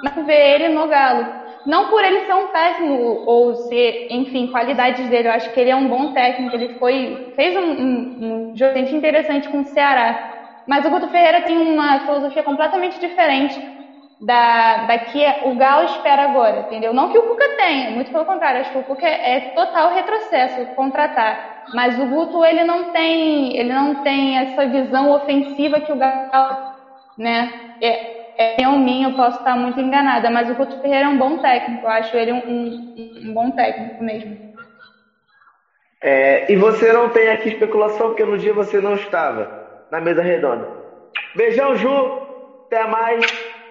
mas 0.03 0.25
ver 0.25 0.55
ele 0.55 0.69
no 0.69 0.87
Galo 0.87 1.27
não 1.65 1.87
por 1.87 2.03
ele 2.03 2.21
ser 2.21 2.33
um 2.33 2.47
péssimo 2.47 3.21
ou 3.23 3.53
ser, 3.53 3.95
enfim, 4.09 4.47
qualidades 4.47 5.07
dele. 5.09 5.27
Eu 5.27 5.31
acho 5.31 5.51
que 5.51 5.59
ele 5.59 5.69
é 5.69 5.75
um 5.75 5.87
bom 5.87 6.07
técnico. 6.09 6.55
Ele 6.55 6.69
foi 6.79 7.19
fez 7.35 7.55
um, 7.55 7.61
um, 7.61 8.07
um 8.19 8.51
jogo 8.55 8.79
interessante 8.79 9.47
com 9.49 9.59
o 9.61 9.65
Ceará. 9.65 10.19
Mas 10.65 10.85
o 10.85 10.89
Guto 10.89 11.07
Ferreira 11.07 11.41
tem 11.41 11.57
uma 11.57 11.99
filosofia 11.99 12.43
completamente 12.43 12.99
diferente 12.99 13.63
da, 14.19 14.77
daqui 14.85 15.21
o 15.43 15.55
Galo 15.55 15.83
espera 15.85 16.23
agora, 16.23 16.59
entendeu? 16.59 16.93
Não 16.93 17.09
que 17.09 17.17
o 17.17 17.23
Cuca 17.23 17.45
tenha, 17.57 17.91
muito 17.91 18.11
pelo 18.11 18.25
contrário, 18.25 18.59
acho 18.61 18.71
que 18.71 18.77
o 18.77 18.83
Cuca 18.83 19.07
é, 19.07 19.37
é 19.37 19.41
total 19.53 19.89
retrocesso 19.91 20.67
contratar. 20.75 21.39
Mas 21.73 21.99
o 21.99 22.05
Guto 22.05 22.43
ele 22.43 22.63
não 22.63 22.83
tem, 22.85 23.55
ele 23.57 23.73
não 23.73 23.95
tem 23.95 24.37
essa 24.37 24.67
visão 24.67 25.11
ofensiva 25.11 25.79
que 25.79 25.91
o 25.91 25.95
Galo, 25.95 26.57
né? 27.17 27.49
É, 27.81 28.61
é 28.61 28.67
um 28.67 28.77
minha, 28.77 29.07
eu 29.07 29.13
posso 29.13 29.37
estar 29.37 29.55
muito 29.55 29.79
enganada, 29.79 30.29
mas 30.29 30.49
o 30.49 30.55
Guto 30.55 30.79
Ferreira 30.79 31.05
é 31.05 31.09
um 31.09 31.17
bom 31.17 31.37
técnico, 31.37 31.85
eu 31.85 31.89
acho 31.89 32.15
ele 32.17 32.31
um, 32.33 32.41
um, 32.47 33.29
um 33.29 33.33
bom 33.33 33.51
técnico 33.51 34.03
mesmo. 34.03 34.37
É, 36.03 36.51
e 36.51 36.55
você 36.55 36.91
não 36.91 37.07
tem 37.07 37.29
aqui 37.29 37.49
especulação 37.49 38.07
porque 38.07 38.25
no 38.25 38.37
dia 38.37 38.53
você 38.53 38.81
não 38.81 38.95
estava 38.95 39.51
na 39.89 40.01
mesa 40.01 40.23
redonda. 40.23 40.67
Beijão, 41.35 41.75
Ju. 41.75 42.11
Até 42.67 42.87
mais. 42.87 43.23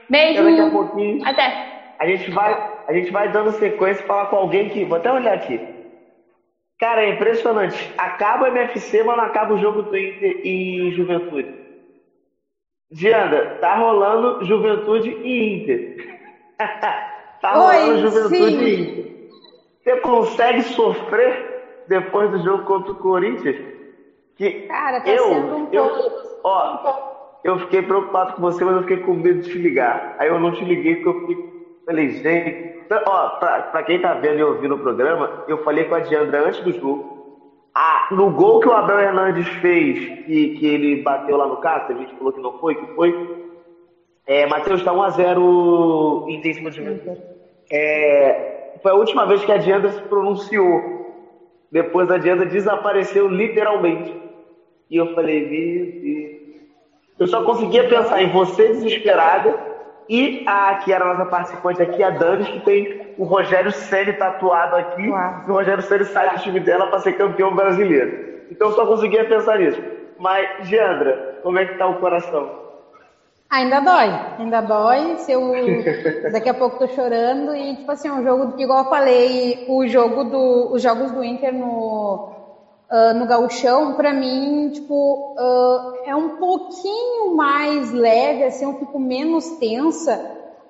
Beijo. 0.09 0.41
Até 0.41 0.51
daqui 0.51 0.61
a 0.61 0.71
pouquinho. 0.71 1.19
Até. 1.25 1.57
A 1.99 2.07
gente 2.07 2.31
vai, 2.31 2.63
a 2.87 2.93
gente 2.93 3.11
vai 3.11 3.29
dando 3.29 3.51
sequência 3.53 4.03
e 4.03 4.07
falar 4.07 4.27
com 4.27 4.37
alguém 4.37 4.69
que. 4.69 4.85
Vou 4.85 4.97
até 4.97 5.11
olhar 5.11 5.35
aqui. 5.35 5.61
Cara, 6.81 7.05
é 7.05 7.11
impressionante. 7.11 7.93
Acaba 7.99 8.45
o 8.45 8.47
MFC, 8.47 9.03
mas 9.03 9.17
não 9.17 9.25
acaba 9.25 9.53
o 9.53 9.59
jogo 9.59 9.83
do 9.83 9.97
Inter 9.99 10.41
e 10.43 10.91
Juventude. 10.93 11.51
Dianda, 12.91 13.59
tá 13.61 13.77
rolando 13.77 14.43
Juventude 14.45 15.21
e 15.23 15.55
Inter. 15.57 15.85
tá 16.59 17.53
rolando 17.53 17.93
Oi, 17.93 17.99
Juventude 17.99 18.57
sim. 18.57 18.65
e 18.65 18.81
Inter. 18.81 19.05
Você 19.83 19.97
consegue 20.01 20.63
sofrer 20.63 21.47
depois 21.87 22.31
do 22.31 22.43
jogo 22.43 22.65
contra 22.65 22.93
o 22.93 22.97
Corinthians? 22.97 23.57
Que 24.37 24.67
Cara, 24.67 25.01
tá 25.03 25.13
eu, 25.13 25.29
sendo 25.29 25.57
um 25.57 25.69
eu, 25.71 25.85
pouco. 25.85 26.11
ó, 26.43 26.79
eu 27.45 27.59
fiquei 27.59 27.83
preocupado 27.83 28.33
com 28.35 28.41
você, 28.41 28.65
mas 28.65 28.75
eu 28.77 28.83
fiquei 28.83 28.99
com 28.99 29.15
medo 29.15 29.41
de 29.41 29.49
te 29.51 29.59
ligar. 29.59 30.15
Aí 30.19 30.29
eu 30.29 30.39
não 30.41 30.51
te 30.51 30.65
liguei 30.65 30.97
porque 30.97 31.09
eu 31.09 31.15
fiquei, 31.21 31.37
pra, 33.39 33.63
pra 33.71 33.83
quem 33.83 34.01
tá 34.01 34.15
vendo 34.15 34.39
e 34.39 34.45
ouvindo 34.45 34.75
o 34.75 34.79
programa, 34.79 35.45
eu 35.47 35.63
falei 35.63 35.85
com 35.85 35.95
a 35.95 36.01
Diandra 36.01 36.47
antes 36.47 36.61
do 36.63 36.73
jogo. 36.73 37.21
Ah, 37.75 38.09
no 38.11 38.31
gol 38.31 38.61
que 38.61 38.69
o 38.69 38.73
Abel 38.73 38.99
Hernandes 38.99 39.49
fez, 39.61 40.25
que, 40.25 40.57
que 40.59 40.67
ele 40.67 41.03
bateu 41.03 41.37
lá 41.37 41.47
no 41.47 41.59
Cássio, 41.59 41.95
a 41.95 41.99
gente 41.99 42.15
falou 42.17 42.33
que 42.33 42.41
não 42.41 42.59
foi, 42.59 42.75
que 42.75 42.95
foi. 42.95 43.41
É, 44.27 44.47
Matheus 44.47 44.83
tá 44.83 44.93
1x0 44.93 46.29
Inter 46.29 46.51
em 46.51 46.55
cima 46.55 46.71
de. 46.71 46.83
É, 47.73 48.75
foi 48.83 48.91
a 48.91 48.97
última 48.97 49.27
vez 49.27 49.45
que 49.45 49.53
a 49.53 49.57
Diandra 49.57 49.91
se 49.91 50.03
pronunciou. 50.03 51.01
Depois 51.71 52.11
a 52.11 52.19
Diandra 52.19 52.47
desapareceu 52.47 53.29
literalmente. 53.29 54.13
E 54.91 54.97
eu 54.97 55.15
falei, 55.15 55.49
meu 55.49 56.01
Deus. 56.01 56.41
Eu 57.21 57.27
só 57.29 57.45
conseguia 57.45 57.89
pensar 57.89 58.23
em 58.23 58.31
você 58.31 58.69
desesperada 58.69 59.70
e 60.11 60.43
a 60.45 60.75
que 60.75 60.93
era 60.93 61.05
a 61.05 61.15
nossa 61.15 61.31
participante 61.31 61.81
aqui, 61.81 62.03
a 62.03 62.11
Dani, 62.11 62.45
que 62.45 62.61
tem 62.65 63.15
o 63.17 63.23
Rogério 63.23 63.71
Ceni 63.71 64.13
tatuado 64.15 64.75
aqui. 64.75 65.09
Uau. 65.09 65.45
E 65.47 65.51
o 65.51 65.55
Rogério 65.55 65.85
Ceni 65.85 66.05
sai 66.07 66.31
do 66.31 66.43
time 66.43 66.59
dela 66.59 66.89
para 66.89 66.99
ser 66.99 67.13
campeão 67.13 67.55
brasileiro. 67.55 68.43
Então 68.51 68.71
eu 68.71 68.75
só 68.75 68.85
conseguia 68.85 69.25
pensar 69.29 69.61
nisso. 69.61 69.81
Mas, 70.19 70.67
Diandra, 70.69 71.39
como 71.45 71.61
é 71.61 71.65
que 71.65 71.79
tá 71.79 71.87
o 71.87 72.01
coração? 72.01 72.51
Ainda 73.49 73.79
dói, 73.79 74.11
ainda 74.41 74.61
dói. 74.61 75.17
Se 75.19 75.31
eu 75.31 75.53
daqui 76.33 76.49
a 76.49 76.55
pouco 76.55 76.81
tô 76.81 76.89
chorando 76.89 77.55
e 77.55 77.77
tipo 77.77 77.93
assim, 77.93 78.11
um 78.11 78.25
jogo 78.25 78.61
igual 78.61 78.81
eu 78.85 78.91
falei, 78.91 79.65
o 79.69 79.87
jogo 79.87 80.25
do 80.25 80.73
os 80.73 80.83
jogos 80.83 81.13
do 81.13 81.23
Inter 81.23 81.55
no 81.55 82.40
ah, 82.91 83.15
no 83.15 83.27
gauchão, 83.27 83.95
pra 83.95 84.13
mim, 84.13 84.71
tipo, 84.71 85.35
ah, 85.39 85.93
é 86.07 86.15
um 86.15 86.37
pouquinho 86.39 87.35
mais 87.37 87.93
leve, 87.93 88.45
assim, 88.45 88.65
eu 88.65 88.75
fico 88.75 88.99
menos 88.99 89.59
tensa, 89.59 90.21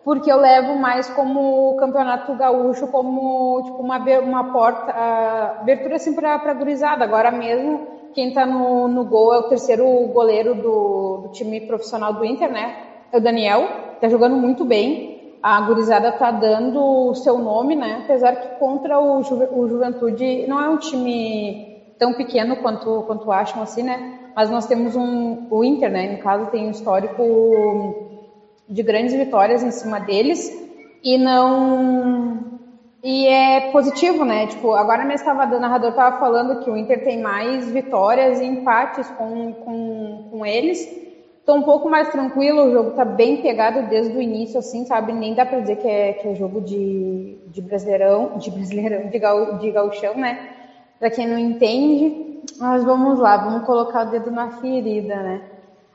porque 0.04 0.32
eu 0.32 0.38
levo 0.38 0.74
mais 0.76 1.08
como 1.10 1.76
campeonato 1.78 2.34
gaúcho 2.34 2.86
como 2.88 3.62
tipo 3.64 3.82
uma 3.82 3.98
uma 4.20 4.44
porta, 4.52 4.92
ah, 4.92 5.56
abertura 5.60 5.96
assim 5.96 6.14
pra, 6.14 6.38
pra 6.38 6.54
gurizada. 6.54 7.04
Agora 7.04 7.30
mesmo, 7.30 7.86
quem 8.14 8.32
tá 8.32 8.46
no, 8.46 8.88
no 8.88 9.04
gol 9.04 9.34
é 9.34 9.38
o 9.38 9.42
terceiro 9.48 9.84
goleiro 10.08 10.54
do, 10.54 11.18
do 11.18 11.28
time 11.28 11.60
profissional 11.60 12.14
do 12.14 12.24
Inter, 12.24 12.50
né? 12.50 12.74
É 13.12 13.18
o 13.18 13.20
Daniel, 13.20 13.68
tá 14.00 14.08
jogando 14.08 14.36
muito 14.36 14.64
bem. 14.64 15.18
A 15.42 15.60
gurizada 15.62 16.12
tá 16.12 16.30
dando 16.30 16.80
o 17.10 17.14
seu 17.14 17.38
nome, 17.38 17.74
né? 17.74 18.00
Apesar 18.04 18.36
que 18.36 18.58
contra 18.58 18.98
o, 19.00 19.22
Juve- 19.22 19.48
o 19.52 19.66
Juventude 19.68 20.46
não 20.46 20.60
é 20.60 20.68
um 20.68 20.76
time 20.76 21.69
tão 22.00 22.14
pequeno 22.14 22.56
quanto, 22.56 23.04
quanto 23.06 23.30
acham, 23.30 23.62
assim, 23.62 23.82
né? 23.82 24.18
Mas 24.34 24.50
nós 24.50 24.66
temos 24.66 24.96
um, 24.96 25.46
o 25.50 25.62
Inter, 25.62 25.90
né? 25.90 26.10
No 26.10 26.18
caso, 26.18 26.50
tem 26.50 26.66
um 26.66 26.70
histórico 26.70 28.08
de 28.66 28.82
grandes 28.82 29.12
vitórias 29.12 29.62
em 29.62 29.70
cima 29.70 30.00
deles 30.00 30.50
e 31.04 31.18
não 31.18 32.58
e 33.02 33.26
é 33.26 33.70
positivo, 33.70 34.24
né? 34.24 34.46
Tipo, 34.46 34.72
agora 34.72 35.04
mesmo 35.04 35.28
estava 35.28 35.44
o 35.54 35.60
narrador 35.60 35.90
estava 35.90 36.18
falando 36.18 36.62
que 36.62 36.70
o 36.70 36.76
Inter 36.76 37.04
tem 37.04 37.20
mais 37.20 37.70
vitórias 37.70 38.40
e 38.40 38.44
empates 38.44 39.08
com, 39.10 39.52
com, 39.52 40.28
com 40.30 40.46
eles. 40.46 40.88
Tô 41.44 41.54
um 41.54 41.62
pouco 41.62 41.88
mais 41.88 42.08
tranquilo, 42.10 42.64
o 42.64 42.72
jogo 42.72 42.90
tá 42.92 43.04
bem 43.04 43.38
pegado 43.42 43.88
desde 43.88 44.16
o 44.16 44.22
início, 44.22 44.58
assim, 44.58 44.84
sabe? 44.84 45.12
Nem 45.12 45.34
dá 45.34 45.44
pra 45.44 45.60
dizer 45.60 45.76
que 45.76 45.88
é, 45.88 46.12
que 46.12 46.28
é 46.28 46.34
jogo 46.34 46.60
de, 46.60 47.38
de 47.48 47.60
brasileirão, 47.60 48.38
de 48.38 48.50
brasileirão, 48.50 49.08
de, 49.08 49.18
gal, 49.18 49.58
de 49.58 49.70
gauchão, 49.70 50.14
né? 50.14 50.59
Pra 51.00 51.10
quem 51.10 51.26
não 51.26 51.36
entende, 51.38 52.14
mas 52.58 52.84
vamos 52.84 53.18
lá, 53.18 53.36
vamos 53.36 53.64
colocar 53.64 54.02
o 54.06 54.10
dedo 54.10 54.30
na 54.30 54.50
ferida, 54.50 55.20
né? 55.22 55.42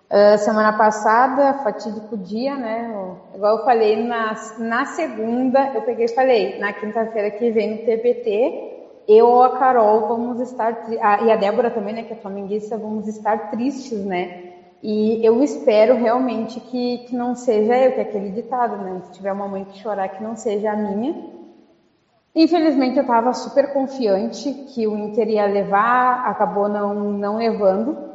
Ah, 0.10 0.38
semana 0.38 0.74
passada, 0.74 1.54
fatídico 1.56 2.18
dia, 2.18 2.58
né? 2.58 2.90
Igual 3.34 3.58
eu 3.58 3.64
falei, 3.64 3.98
na, 3.98 4.34
na 4.58 4.86
segunda, 4.86 5.70
eu 5.74 5.82
peguei 5.82 6.06
e 6.06 6.10
falei, 6.14 6.54
na 6.58 6.74
quinta-feira 6.74 7.32
que 7.32 7.52
vem 7.52 7.70
no 7.70 7.80
TBT, 7.80 8.56
eu 9.08 9.28
ou 9.28 9.44
a 9.44 9.50
Carol 9.52 10.04
vamos 10.04 10.40
estar, 10.40 10.76
tri- 10.76 11.00
ah, 11.02 11.22
e 11.22 11.32
a 11.32 11.36
Débora 11.38 11.72
também, 11.72 11.94
né, 11.96 12.04
que 12.04 12.14
é 12.14 12.18
flamenguista, 12.18 12.78
vamos 12.78 13.08
estar 13.08 13.40
tristes, 13.50 14.04
né? 14.06 14.32
E 14.84 15.20
eu 15.22 15.42
espero 15.44 15.96
realmente 15.96 16.62
que, 16.62 17.00
que 17.00 17.16
não 17.16 17.36
seja 17.36 17.78
eu, 17.78 17.92
que 17.94 18.00
é 18.00 18.04
aquele 18.04 18.30
ditado, 18.32 18.78
né? 18.78 19.02
Se 19.04 19.12
tiver 19.12 19.34
uma 19.34 19.48
mãe 19.48 19.66
que 19.66 19.76
chorar, 19.78 20.10
que 20.10 20.22
não 20.24 20.36
seja 20.36 20.72
a 20.72 20.76
minha. 20.76 21.16
Infelizmente 22.36 22.98
eu 22.98 23.04
estava 23.04 23.32
super 23.34 23.72
confiante 23.72 24.52
que 24.52 24.86
o 24.86 24.98
Inter 24.98 25.30
ia 25.30 25.46
levar, 25.46 26.28
acabou 26.28 26.68
não, 26.68 26.94
não 26.94 27.38
levando. 27.38 28.14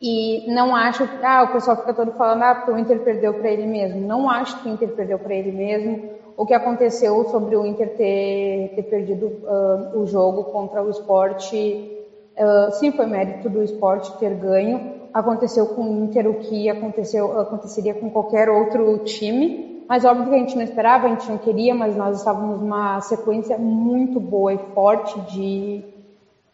E 0.00 0.52
não 0.52 0.74
acho, 0.74 1.08
ah, 1.22 1.44
o 1.44 1.52
pessoal 1.52 1.76
fica 1.76 1.92
todo 1.92 2.12
falando, 2.12 2.42
ah, 2.42 2.54
porque 2.54 2.70
o 2.70 2.78
Inter 2.78 3.00
perdeu 3.00 3.34
para 3.34 3.50
ele 3.50 3.66
mesmo. 3.66 4.00
Não 4.00 4.30
acho 4.30 4.62
que 4.62 4.68
o 4.68 4.72
Inter 4.72 4.90
perdeu 4.90 5.18
para 5.18 5.34
ele 5.34 5.50
mesmo. 5.50 6.10
O 6.36 6.46
que 6.46 6.54
aconteceu 6.54 7.24
sobre 7.30 7.56
o 7.56 7.66
Inter 7.66 7.96
ter, 7.96 8.72
ter 8.76 8.82
perdido 8.84 9.42
ah, 9.46 9.92
o 9.94 10.06
jogo 10.06 10.44
contra 10.44 10.82
o 10.82 10.90
esporte, 10.90 12.00
ah, 12.38 12.70
sim, 12.72 12.92
foi 12.92 13.06
mérito 13.06 13.48
do 13.48 13.62
esporte 13.62 14.16
ter 14.18 14.34
ganho. 14.34 15.02
Aconteceu 15.12 15.66
com 15.66 15.82
o 15.82 16.04
Inter 16.04 16.28
o 16.28 16.34
que 16.34 16.68
aconteceu, 16.68 17.40
aconteceria 17.40 17.94
com 17.94 18.08
qualquer 18.08 18.48
outro 18.48 18.98
time. 18.98 19.71
Mas 19.88 20.04
óbvio 20.04 20.28
que 20.28 20.34
a 20.34 20.38
gente 20.38 20.56
não 20.56 20.62
esperava, 20.62 21.06
a 21.06 21.10
gente 21.10 21.30
não 21.30 21.38
queria, 21.38 21.74
mas 21.74 21.96
nós 21.96 22.18
estávamos 22.18 22.60
numa 22.60 23.00
sequência 23.00 23.58
muito 23.58 24.18
boa 24.20 24.54
e 24.54 24.58
forte 24.74 25.18
de, 25.22 25.84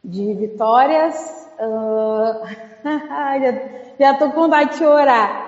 de 0.05 0.35
vitórias. 0.35 1.49
Ah, 1.61 2.43
já, 3.99 4.15
tô 4.15 4.31
com 4.31 4.43
vontade 4.43 4.71
de 4.71 4.77
chorar. 4.77 5.47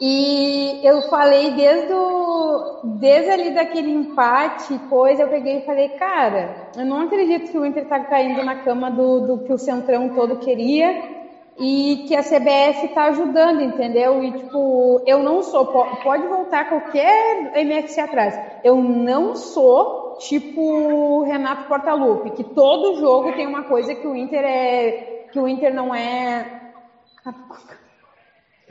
E 0.00 0.80
eu 0.82 1.02
falei 1.02 1.50
desde, 1.50 1.92
o, 1.92 2.80
desde 2.98 3.30
ali 3.30 3.50
daquele 3.50 3.90
empate, 3.90 4.78
coisa, 4.88 5.22
eu 5.22 5.28
peguei 5.28 5.58
e 5.58 5.66
falei, 5.66 5.90
cara, 5.90 6.70
eu 6.74 6.86
não 6.86 7.02
acredito 7.02 7.50
que 7.50 7.58
o 7.58 7.66
Inter 7.66 7.86
tá 7.86 8.00
caindo 8.00 8.42
na 8.42 8.56
cama 8.56 8.90
do, 8.90 9.20
do 9.26 9.38
que 9.44 9.52
o 9.52 9.58
Centrão 9.58 10.08
todo 10.10 10.38
queria 10.38 11.19
e 11.60 12.06
que 12.08 12.16
a 12.16 12.22
CBF 12.22 12.88
tá 12.94 13.04
ajudando, 13.04 13.60
entendeu? 13.60 14.24
E 14.24 14.32
tipo, 14.32 15.02
eu 15.06 15.18
não 15.22 15.42
sou, 15.42 15.66
po- 15.66 15.96
pode 16.02 16.26
voltar 16.26 16.68
qualquer 16.70 17.52
MFC 17.54 18.00
atrás, 18.00 18.34
eu 18.64 18.76
não 18.76 19.36
sou 19.36 20.16
tipo 20.18 21.22
Renato 21.24 21.68
Portaluppi, 21.68 22.30
que 22.30 22.44
todo 22.44 22.98
jogo 22.98 23.32
tem 23.32 23.46
uma 23.46 23.64
coisa 23.64 23.94
que 23.94 24.06
o 24.06 24.16
Inter 24.16 24.42
é, 24.42 25.26
que 25.30 25.38
o 25.38 25.46
Inter 25.46 25.74
não 25.74 25.94
é 25.94 26.46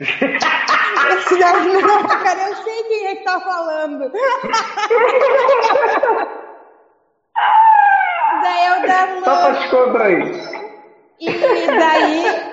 esse 0.00 1.38
não, 1.38 2.02
cara, 2.08 2.48
eu 2.48 2.56
sei 2.56 2.82
quem 2.84 3.06
é 3.06 3.14
que 3.16 3.24
tá 3.24 3.38
falando. 3.40 4.10
Daí 8.42 8.66
eu 8.66 8.80
da 8.86 9.06
Só 9.24 9.36
pra 9.36 9.50
descontrair. 9.50 10.60
E 11.20 11.66
daí, 11.66 12.49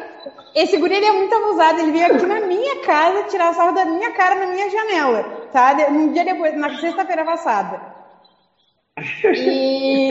esse 0.58 0.78
guri 0.78 0.96
ele 0.96 1.06
é 1.06 1.12
muito 1.12 1.36
abusado. 1.36 1.80
Ele 1.80 1.92
veio 1.92 2.06
aqui 2.08 2.26
na 2.26 2.42
minha 2.42 2.78
casa 2.82 3.24
tirar 3.24 3.54
sarro 3.54 3.74
da 3.74 3.86
minha 3.86 4.12
cara 4.12 4.36
na 4.36 4.48
minha 4.48 4.70
janela, 4.70 5.24
tá? 5.52 5.76
Um 5.90 6.12
dia 6.12 6.26
depois, 6.26 6.58
na 6.58 6.78
sexta-feira 6.80 7.24
passada. 7.24 7.98
E, 9.24 10.10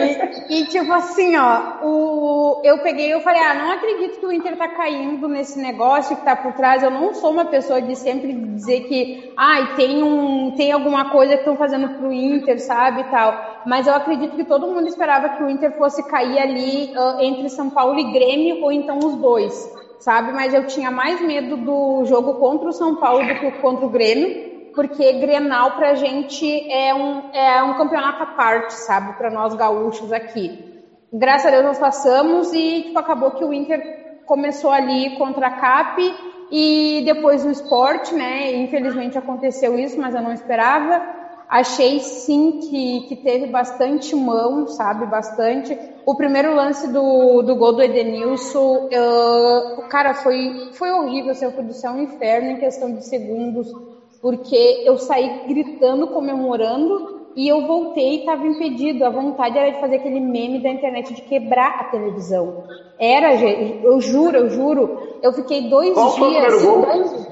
e, 0.49 0.65
tipo 0.67 0.93
assim, 0.93 1.37
ó, 1.37 1.79
o, 1.83 2.61
eu 2.63 2.79
peguei 2.79 3.13
eu 3.13 3.21
falei, 3.21 3.43
ah, 3.43 3.55
não 3.55 3.73
acredito 3.73 4.21
que 4.21 4.27
o 4.27 4.31
Inter 4.31 4.57
tá 4.57 4.69
caindo 4.69 5.27
nesse 5.27 5.59
negócio 5.59 6.17
que 6.17 6.25
tá 6.25 6.37
por 6.37 6.53
trás. 6.53 6.85
Eu 6.85 6.91
não 6.91 7.13
sou 7.13 7.33
uma 7.33 7.47
pessoa 7.47 7.83
de 7.83 7.97
sempre 7.97 8.33
dizer 8.33 8.83
que, 8.83 9.33
ai, 9.37 9.63
ah, 9.63 9.75
tem, 9.75 10.05
um, 10.05 10.53
tem 10.53 10.71
alguma 10.71 11.11
coisa 11.11 11.33
que 11.33 11.41
estão 11.41 11.57
fazendo 11.57 11.99
pro 11.99 12.13
Inter, 12.13 12.61
sabe, 12.61 13.03
tal. 13.11 13.63
Mas 13.67 13.89
eu 13.89 13.95
acredito 13.95 14.37
que 14.37 14.45
todo 14.45 14.69
mundo 14.69 14.87
esperava 14.87 15.31
que 15.31 15.43
o 15.43 15.51
Inter 15.51 15.77
fosse 15.77 16.07
cair 16.09 16.39
ali 16.39 16.93
uh, 16.97 17.21
entre 17.21 17.49
São 17.49 17.69
Paulo 17.69 17.99
e 17.99 18.13
Grêmio, 18.13 18.63
ou 18.63 18.71
então 18.71 18.99
os 18.99 19.17
dois, 19.17 19.76
sabe? 19.99 20.33
Mas 20.33 20.55
eu 20.55 20.67
tinha 20.67 20.91
mais 20.91 21.21
medo 21.21 21.57
do 21.57 22.05
jogo 22.05 22.35
contra 22.35 22.69
o 22.69 22.73
São 22.73 22.97
Paulo 22.97 23.27
do 23.27 23.41
que 23.41 23.51
contra 23.53 23.87
o 23.87 23.91
Grêmio 23.91 24.57
porque 24.77 25.11
Grenal 25.15 25.73
pra 25.73 25.95
gente 25.95 26.71
é 26.71 26.95
um, 26.95 27.31
é 27.33 27.63
um 27.63 27.75
campeonato 27.79 28.23
à 28.23 28.27
parte, 28.27 28.75
sabe, 28.75 29.15
para 29.15 29.31
nós 29.31 29.55
gaúchos 29.55 30.13
aqui. 30.13 30.77
Graças 31.11 31.47
a 31.47 31.51
Deus 31.51 31.65
nós 31.65 31.79
passamos 31.79 32.53
e 32.53 32.83
tipo, 32.83 32.99
acabou 32.99 33.31
que 33.31 33.45
o 33.45 33.55
Inter 33.55 34.21
começou 34.27 34.71
ali 34.71 35.17
contra 35.17 35.47
a 35.47 35.51
CAP 35.53 36.15
e 36.53 37.03
depois 37.07 37.45
o 37.45 37.51
esporte, 37.51 38.15
né? 38.15 38.55
Infelizmente 38.55 39.17
aconteceu 39.17 39.79
isso, 39.79 39.99
mas 39.99 40.15
eu 40.15 40.21
não 40.21 40.33
esperava. 40.33 41.03
Achei 41.49 42.01
sim 42.01 42.59
que, 42.61 43.01
que 43.09 43.17
teve 43.17 43.47
bastante 43.47 44.15
mão, 44.17 44.67
sabe? 44.69 45.07
Bastante. 45.07 45.79
O 46.05 46.15
primeiro 46.17 46.55
lance 46.55 46.89
do, 46.93 47.43
do 47.43 47.57
gol 47.57 47.73
do 47.73 47.83
Edenilson, 47.83 48.89
uh, 48.89 49.83
cara, 49.89 50.15
foi, 50.15 50.71
foi 50.73 50.91
horrível, 50.91 51.33
assim, 51.33 51.51
foi 51.51 51.65
do 51.65 51.73
céu 51.73 51.93
um 51.93 52.03
inferno 52.03 52.51
em 52.51 52.59
questão 52.59 52.93
de 52.93 53.05
segundos 53.05 53.73
porque 54.21 54.83
eu 54.85 54.97
saí 54.99 55.47
gritando, 55.47 56.09
comemorando 56.09 57.31
e 57.37 57.47
eu 57.47 57.65
voltei 57.67 58.15
e 58.15 58.19
estava 58.21 58.45
impedido. 58.45 59.05
A 59.05 59.11
vontade 59.11 59.57
era 59.57 59.71
de 59.71 59.79
fazer 59.79 59.97
aquele 59.97 60.19
meme 60.19 60.61
da 60.61 60.71
internet 60.71 61.15
de 61.15 61.23
quebrar 61.23 61.81
a 61.81 61.85
televisão. 61.85 62.65
Era, 62.99 63.35
eu 63.35 64.01
juro, 64.01 64.37
eu 64.37 64.49
juro. 64.49 64.99
Eu 65.23 65.33
fiquei 65.33 65.69
dois 65.69 65.95
Qual 65.95 66.15
dias. 66.15 66.19
Foi 66.19 66.29
o 66.29 66.33
primeiro 66.33 66.67
gol? 66.67 66.87
Dois... 66.87 67.29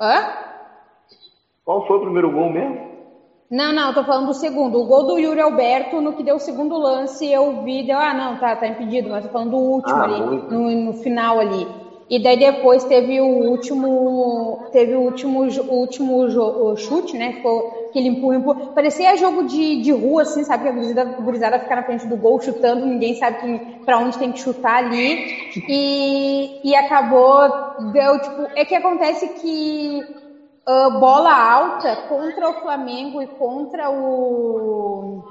Hã? 0.00 0.32
Qual 1.64 1.86
foi 1.86 1.96
o 1.98 2.00
primeiro 2.00 2.32
gol 2.32 2.50
mesmo? 2.50 2.85
Não, 3.50 3.72
não, 3.72 3.94
tô 3.94 4.02
falando 4.04 4.26
do 4.26 4.34
segundo. 4.34 4.80
O 4.80 4.86
gol 4.86 5.04
do 5.04 5.18
Yuri 5.18 5.40
Alberto, 5.40 6.00
no 6.00 6.14
que 6.14 6.22
deu 6.22 6.36
o 6.36 6.40
segundo 6.40 6.76
lance, 6.76 7.30
eu 7.30 7.62
vi, 7.62 7.86
deu, 7.86 7.96
ah, 7.96 8.12
não, 8.12 8.36
tá, 8.40 8.56
tá 8.56 8.66
impedido, 8.66 9.08
mas 9.08 9.24
tô 9.24 9.30
falando 9.30 9.50
do 9.50 9.56
último 9.56 9.96
ah, 9.96 10.04
ali, 10.04 10.20
no, 10.20 10.70
no 10.86 10.92
final 10.94 11.38
ali. 11.38 11.66
E 12.08 12.22
daí 12.22 12.38
depois 12.38 12.84
teve 12.84 13.20
o 13.20 13.26
último, 13.26 14.60
teve 14.70 14.94
o 14.94 15.00
último, 15.00 15.40
o 15.40 15.74
último 15.74 16.24
o 16.24 16.76
chute, 16.76 17.16
né? 17.16 17.32
Ficou 17.32 17.88
aquele 17.90 18.08
empurra, 18.08 18.36
empurra. 18.36 18.60
Parecia 18.74 19.16
jogo 19.16 19.44
de, 19.44 19.82
de 19.82 19.90
rua, 19.90 20.22
assim, 20.22 20.44
sabe? 20.44 20.64
Que 20.64 20.68
a 20.68 20.72
gurizada, 20.72 21.10
a 21.10 21.20
gurizada 21.20 21.58
fica 21.58 21.76
na 21.76 21.82
frente 21.82 22.06
do 22.06 22.16
gol 22.16 22.40
chutando, 22.40 22.86
ninguém 22.86 23.14
sabe 23.14 23.60
para 23.84 23.98
onde 23.98 24.18
tem 24.18 24.30
que 24.30 24.38
chutar 24.38 24.84
ali. 24.84 25.18
E, 25.68 26.60
e 26.62 26.76
acabou, 26.76 27.48
deu, 27.92 28.20
tipo, 28.20 28.46
é 28.54 28.64
que 28.64 28.74
acontece 28.76 29.28
que 29.40 30.00
uh, 30.66 30.98
bola 30.98 31.32
alta 31.32 31.96
contra 32.08 32.50
o 32.50 32.60
Flamengo 32.60 33.22
e 33.22 33.26
contra 33.26 33.90
o 33.90 35.22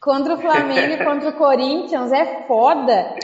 contra 0.00 0.34
o 0.34 0.38
Flamengo 0.38 0.94
e 0.94 1.04
contra 1.04 1.28
o 1.28 1.34
Corinthians 1.34 2.10
é 2.10 2.44
foda. 2.46 3.14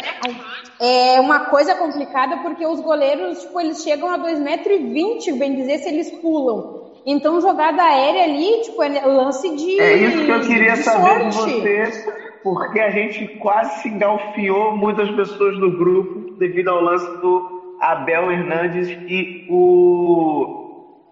É 0.80 1.20
uma 1.20 1.46
coisa 1.46 1.74
complicada 1.74 2.36
porque 2.38 2.64
os 2.64 2.80
goleiros, 2.80 3.40
tipo, 3.40 3.60
eles 3.60 3.82
chegam 3.82 4.08
a 4.08 4.18
2,20m, 4.18 5.36
bem 5.36 5.56
dizer, 5.56 5.78
se 5.78 5.88
eles 5.88 6.10
pulam. 6.20 6.78
Então, 7.04 7.40
jogada 7.40 7.82
aérea 7.82 8.24
ali, 8.24 8.60
tipo, 8.62 8.80
é 8.82 9.04
lance 9.04 9.56
de. 9.56 9.80
É 9.80 9.96
isso 9.96 10.24
que 10.24 10.30
eu 10.30 10.40
queria 10.40 10.76
saber 10.76 11.30
de 11.30 11.36
você, 11.36 12.12
porque 12.44 12.78
a 12.78 12.90
gente 12.90 13.26
quase 13.38 13.82
se 13.82 13.88
engalfiou 13.88 14.76
muitas 14.76 15.10
pessoas 15.10 15.58
do 15.58 15.76
grupo 15.76 16.36
devido 16.38 16.68
ao 16.68 16.80
lance 16.80 17.10
do 17.20 17.57
Abel 17.80 18.30
Hernandes 18.30 18.88
e 18.88 19.46
o 19.50 20.58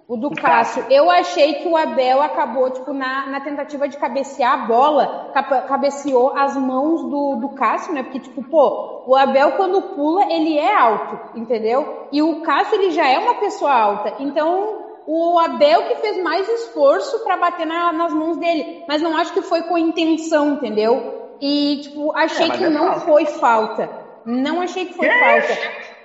o 0.09 0.17
do 0.17 0.31
Cássio. 0.31 0.85
Eu 0.89 1.11
achei 1.11 1.55
que 1.55 1.69
o 1.69 1.77
Abel 1.77 2.23
acabou, 2.23 2.71
tipo, 2.71 2.93
na, 2.93 3.27
na 3.27 3.41
tentativa 3.41 3.89
de 3.89 3.97
cabecear 3.97 4.53
a 4.53 4.67
bola, 4.67 5.33
cabeceou 5.67 6.37
as 6.37 6.57
mãos 6.57 7.03
do, 7.03 7.37
do 7.41 7.49
Cássio, 7.57 7.93
né? 7.93 8.05
Porque, 8.05 8.21
tipo, 8.21 8.41
pô, 8.45 9.03
o 9.05 9.17
Abel 9.17 9.53
quando 9.53 9.83
pula, 9.83 10.33
ele 10.33 10.57
é 10.57 10.73
alto, 10.73 11.37
entendeu? 11.37 12.07
E 12.13 12.23
o 12.23 12.41
Cássio, 12.43 12.77
ele 12.77 12.93
já 12.93 13.09
é 13.09 13.19
uma 13.19 13.35
pessoa 13.35 13.73
alta. 13.73 14.15
Então, 14.21 14.85
o 15.09 15.41
Abel 15.41 15.89
que 15.89 15.97
fez 15.97 16.23
mais 16.23 16.49
esforço 16.49 17.25
para 17.25 17.37
bater 17.37 17.67
na, 17.67 17.93
nas 17.93 18.13
mãos 18.15 18.37
dele. 18.37 18.85
Mas 18.87 19.03
não 19.03 19.17
acho 19.17 19.33
que 19.33 19.43
foi 19.43 19.63
com 19.63 19.77
intenção, 19.77 20.53
entendeu? 20.53 21.35
E, 21.41 21.81
tipo, 21.83 22.17
achei 22.17 22.47
é, 22.47 22.51
que 22.51 22.65
é 22.65 22.71
não 22.71 22.87
falta. 22.87 23.01
foi 23.01 23.27
falta. 23.27 23.91
Não 24.25 24.61
achei 24.61 24.87
que 24.87 24.95
foi 24.95 25.09
que? 25.09 25.19
falta. 25.19 25.96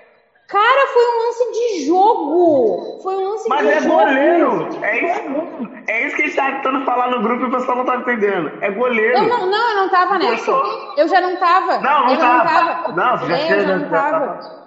Cara, 0.52 0.88
foi 0.88 1.04
um 1.06 1.26
lance 1.26 1.52
de 1.54 1.86
jogo. 1.86 3.00
Foi 3.02 3.16
um 3.16 3.30
lance 3.30 3.48
Mas 3.48 3.62
de 3.62 3.72
é 3.72 3.80
jogo. 3.80 3.96
Mas 3.96 4.12
é 4.12 4.14
goleiro. 4.14 4.84
É 4.84 5.06
isso, 5.06 5.84
é 5.88 6.08
isso 6.08 6.16
que 6.18 6.22
a 6.24 6.26
gente 6.26 6.36
tá 6.36 6.52
tentando 6.52 6.84
falar 6.84 7.10
no 7.10 7.22
grupo 7.22 7.46
e 7.46 7.48
o 7.48 7.52
pessoal 7.52 7.78
não 7.78 7.86
tá 7.86 7.96
entendendo. 7.96 8.52
É 8.60 8.70
goleiro. 8.70 9.18
Eu 9.18 9.30
não, 9.30 9.46
não, 9.46 9.70
eu 9.70 9.76
não 9.78 9.90
tava 9.90 10.18
nessa. 10.18 10.52
Eu 10.98 11.08
já 11.08 11.22
não 11.22 11.38
tava. 11.38 11.80
Não, 11.80 12.04
não 12.04 12.12
eu 12.12 12.20
tava. 12.20 12.44
Não, 12.44 12.84
tava. 12.84 12.92
não 12.92 13.18
você 13.18 13.28
já 13.28 13.38
é. 13.38 13.54
Eu 13.54 13.66
já 13.66 13.78
não 13.78 13.90
tava. 13.90 14.62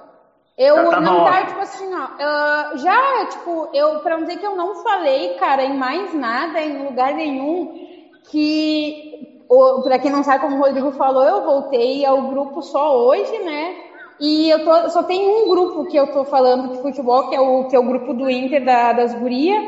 Eu 0.56 0.90
já 0.90 1.00
não 1.00 1.24
tava, 1.24 1.46
tipo 1.46 1.60
assim, 1.60 1.90
ó. 1.94 2.04
Uh, 2.04 2.78
já, 2.78 3.26
tipo, 3.26 3.68
eu, 3.74 3.98
pra 4.00 4.16
não 4.16 4.24
dizer 4.24 4.38
que 4.38 4.46
eu 4.46 4.56
não 4.56 4.76
falei, 4.76 5.34
cara, 5.34 5.64
em 5.64 5.76
mais 5.76 6.14
nada, 6.14 6.60
em 6.60 6.82
lugar 6.82 7.12
nenhum, 7.12 7.74
que, 8.30 9.44
pra 9.82 9.98
quem 9.98 10.10
não 10.10 10.22
sabe 10.22 10.40
como 10.40 10.56
o 10.56 10.60
Rodrigo 10.60 10.92
falou, 10.92 11.24
eu 11.24 11.44
voltei 11.44 12.06
ao 12.06 12.22
grupo 12.22 12.62
só 12.62 12.96
hoje, 12.96 13.36
né? 13.40 13.93
E 14.20 14.48
eu 14.48 14.64
tô, 14.64 14.90
só 14.90 15.02
tem 15.02 15.28
um 15.28 15.48
grupo 15.48 15.86
que 15.86 15.96
eu 15.96 16.12
tô 16.12 16.24
falando 16.24 16.72
de 16.72 16.82
futebol, 16.82 17.28
que 17.28 17.34
é 17.34 17.40
o, 17.40 17.68
que 17.68 17.74
é 17.74 17.78
o 17.78 17.84
grupo 17.84 18.14
do 18.14 18.30
Inter 18.30 18.64
da, 18.64 18.92
das 18.92 19.14
Gurias. 19.14 19.64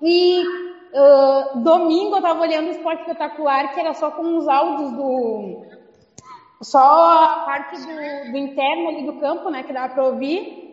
E 0.00 0.42
uh, 0.42 1.60
domingo 1.60 2.16
eu 2.16 2.22
tava 2.22 2.40
olhando 2.40 2.68
o 2.68 2.70
esporte 2.70 3.00
espetacular, 3.00 3.74
que 3.74 3.80
era 3.80 3.94
só 3.94 4.10
com 4.10 4.38
os 4.38 4.48
áudios 4.48 4.92
do. 4.92 5.62
Só 6.62 7.24
a 7.24 7.42
parte 7.46 7.76
do, 7.80 8.32
do 8.32 8.36
interno 8.36 8.88
ali 8.88 9.06
do 9.06 9.14
campo, 9.14 9.50
né? 9.50 9.62
Que 9.62 9.72
dava 9.72 9.94
pra 9.94 10.04
ouvir. 10.04 10.70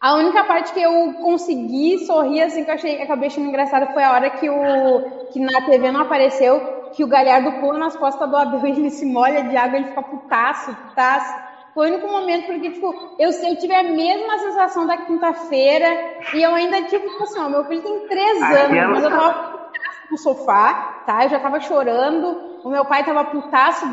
A 0.00 0.14
única 0.14 0.44
parte 0.44 0.72
que 0.72 0.80
eu 0.80 1.12
consegui 1.20 1.98
sorrir, 2.06 2.40
assim, 2.40 2.64
que 2.64 2.70
eu 2.70 2.74
achei, 2.74 3.02
acabei 3.02 3.28
achando 3.28 3.48
engraçado, 3.48 3.92
foi 3.92 4.02
a 4.02 4.12
hora 4.12 4.30
que 4.30 4.48
o 4.48 5.28
que 5.30 5.38
na 5.38 5.60
TV 5.66 5.92
não 5.92 6.00
apareceu, 6.00 6.88
que 6.92 7.04
o 7.04 7.06
Galhardo 7.06 7.60
pula 7.60 7.78
nas 7.78 7.96
costas 7.96 8.28
do 8.30 8.34
Abel 8.34 8.66
e 8.66 8.70
ele 8.70 8.90
se 8.90 9.04
molha 9.04 9.44
de 9.44 9.54
água, 9.56 9.76
ele 9.76 9.88
fica 9.88 10.02
putaço, 10.02 10.74
putaço. 10.74 11.49
Foi 11.74 11.88
o 11.88 11.94
único 11.94 12.08
momento 12.08 12.46
porque, 12.46 12.70
tipo, 12.70 12.94
eu, 13.18 13.30
eu 13.30 13.56
tive 13.56 13.74
a 13.74 13.82
mesma 13.82 14.38
sensação 14.38 14.86
da 14.86 14.96
quinta-feira 14.96 15.86
e 16.34 16.42
eu 16.42 16.54
ainda, 16.54 16.82
tipo, 16.82 17.08
tipo 17.08 17.22
assim, 17.22 17.40
ó, 17.40 17.48
meu 17.48 17.64
filho 17.64 17.82
tem 17.82 18.08
três 18.08 18.42
anos, 18.42 18.90
mas 18.90 19.04
eu 19.04 19.10
tava 19.10 19.70
no 20.10 20.18
sofá, 20.18 21.02
tá? 21.06 21.24
Eu 21.24 21.28
já 21.28 21.38
tava 21.38 21.60
chorando, 21.60 22.60
o 22.64 22.68
meu 22.68 22.84
pai 22.84 23.04
tava 23.04 23.24
putaço, 23.24 23.86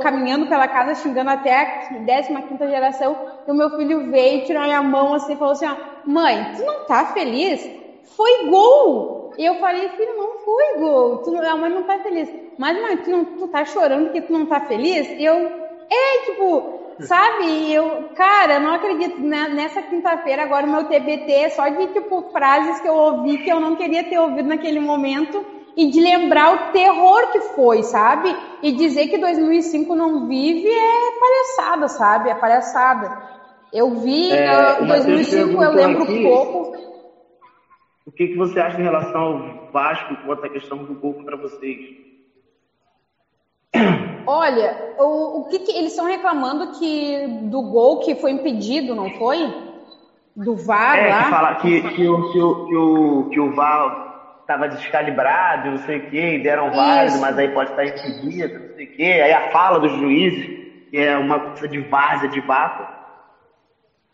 caminhando 0.00 0.46
pela 0.46 0.68
casa, 0.68 0.94
xingando 0.94 1.30
até 1.30 1.54
a 1.54 1.88
15 1.88 2.42
quinta 2.48 2.68
geração, 2.68 3.16
e 3.46 3.50
o 3.50 3.54
meu 3.54 3.70
filho 3.76 4.10
veio, 4.10 4.44
tirou 4.44 4.62
a 4.62 4.66
minha 4.66 4.82
mão 4.82 5.14
assim 5.14 5.32
e 5.32 5.36
falou 5.36 5.52
assim, 5.52 5.66
ó, 5.66 5.76
mãe, 6.06 6.52
tu 6.56 6.64
não 6.64 6.84
tá 6.86 7.06
feliz? 7.06 7.68
Foi 8.16 8.48
gol! 8.48 9.32
E 9.38 9.44
eu 9.44 9.56
falei, 9.56 9.88
filho, 9.90 10.16
não 10.16 10.38
foi 10.38 10.78
gol, 10.78 11.18
tu, 11.18 11.36
a 11.36 11.56
mãe 11.56 11.70
não 11.70 11.82
tá 11.84 11.98
feliz. 11.98 12.28
Mas, 12.58 12.80
mãe, 12.80 12.96
tu, 12.98 13.10
não, 13.10 13.24
tu 13.24 13.48
tá 13.48 13.64
chorando 13.64 14.04
porque 14.04 14.22
tu 14.22 14.32
não 14.32 14.46
tá 14.46 14.60
feliz? 14.60 15.08
E 15.08 15.24
eu, 15.24 15.34
é, 15.90 16.24
tipo, 16.26 16.79
Sabe, 17.06 17.72
eu, 17.72 18.10
cara, 18.14 18.54
eu 18.54 18.60
não 18.60 18.74
acredito. 18.74 19.20
Né? 19.20 19.48
Nessa 19.48 19.82
quinta-feira, 19.82 20.42
agora 20.42 20.66
o 20.66 20.70
meu 20.70 20.84
TBT 20.84 21.32
é 21.32 21.48
só 21.50 21.68
de, 21.68 21.86
tipo, 21.88 22.30
frases 22.30 22.80
que 22.80 22.88
eu 22.88 22.94
ouvi 22.94 23.38
que 23.38 23.50
eu 23.50 23.60
não 23.60 23.76
queria 23.76 24.04
ter 24.04 24.18
ouvido 24.18 24.48
naquele 24.48 24.80
momento 24.80 25.44
e 25.76 25.90
de 25.90 26.00
lembrar 26.00 26.54
o 26.54 26.72
terror 26.72 27.32
que 27.32 27.40
foi, 27.54 27.82
sabe? 27.82 28.34
E 28.62 28.72
dizer 28.72 29.08
que 29.08 29.18
2005 29.18 29.94
não 29.94 30.26
vive 30.26 30.68
é 30.68 31.18
palhaçada, 31.18 31.88
sabe? 31.88 32.30
É 32.30 32.34
palhaçada. 32.34 33.30
Eu 33.72 33.94
vi 34.00 34.32
é, 34.32 34.82
uh, 34.82 34.86
2005, 34.86 35.62
eu 35.62 35.72
lembro 35.72 36.02
aqui, 36.02 36.22
pouco. 36.22 36.76
O 38.04 38.10
que, 38.10 38.28
que 38.28 38.36
você 38.36 38.58
acha 38.58 38.80
em 38.80 38.82
relação 38.82 39.20
ao 39.20 39.70
Vasco 39.70 40.16
quanto 40.26 40.44
à 40.44 40.48
questão 40.48 40.78
do 40.78 40.94
gol 40.94 41.14
para 41.24 41.36
vocês? 41.36 42.10
Olha, 44.26 44.94
o, 44.98 45.40
o 45.40 45.44
que, 45.48 45.60
que 45.60 45.72
eles 45.72 45.92
estão 45.92 46.06
reclamando 46.06 46.72
que 46.78 47.26
do 47.44 47.62
gol 47.62 48.00
que 48.00 48.14
foi 48.14 48.30
impedido, 48.32 48.94
não 48.94 49.10
foi? 49.10 49.52
Do 50.36 50.56
VAR 50.56 50.98
é, 50.98 51.10
lá? 51.10 51.24
Que 51.24 51.30
fala 51.30 51.54
que, 51.56 51.80
que, 51.82 52.08
o, 52.08 52.32
que, 52.32 52.40
o, 52.40 52.66
que, 52.66 52.76
o, 52.76 53.28
que 53.30 53.40
o 53.40 53.54
VAR 53.54 54.10
estava 54.40 54.68
descalibrado, 54.68 55.70
não 55.70 55.78
sei 55.78 55.98
o 55.98 56.10
quê, 56.10 56.34
e 56.36 56.42
deram 56.42 56.70
válido, 56.70 57.18
mas 57.18 57.38
aí 57.38 57.48
pode 57.48 57.70
estar 57.70 57.84
impedido, 57.84 58.58
não 58.58 58.74
sei 58.74 58.86
o 58.86 58.96
quê. 58.96 59.20
Aí 59.24 59.32
a 59.32 59.50
fala 59.50 59.78
dos 59.78 59.92
juízes, 59.92 60.44
que 60.90 60.98
é 60.98 61.16
uma 61.16 61.38
coisa 61.38 61.68
de 61.68 61.78
várzea, 61.78 62.28
de 62.28 62.40
vácuo. 62.40 62.99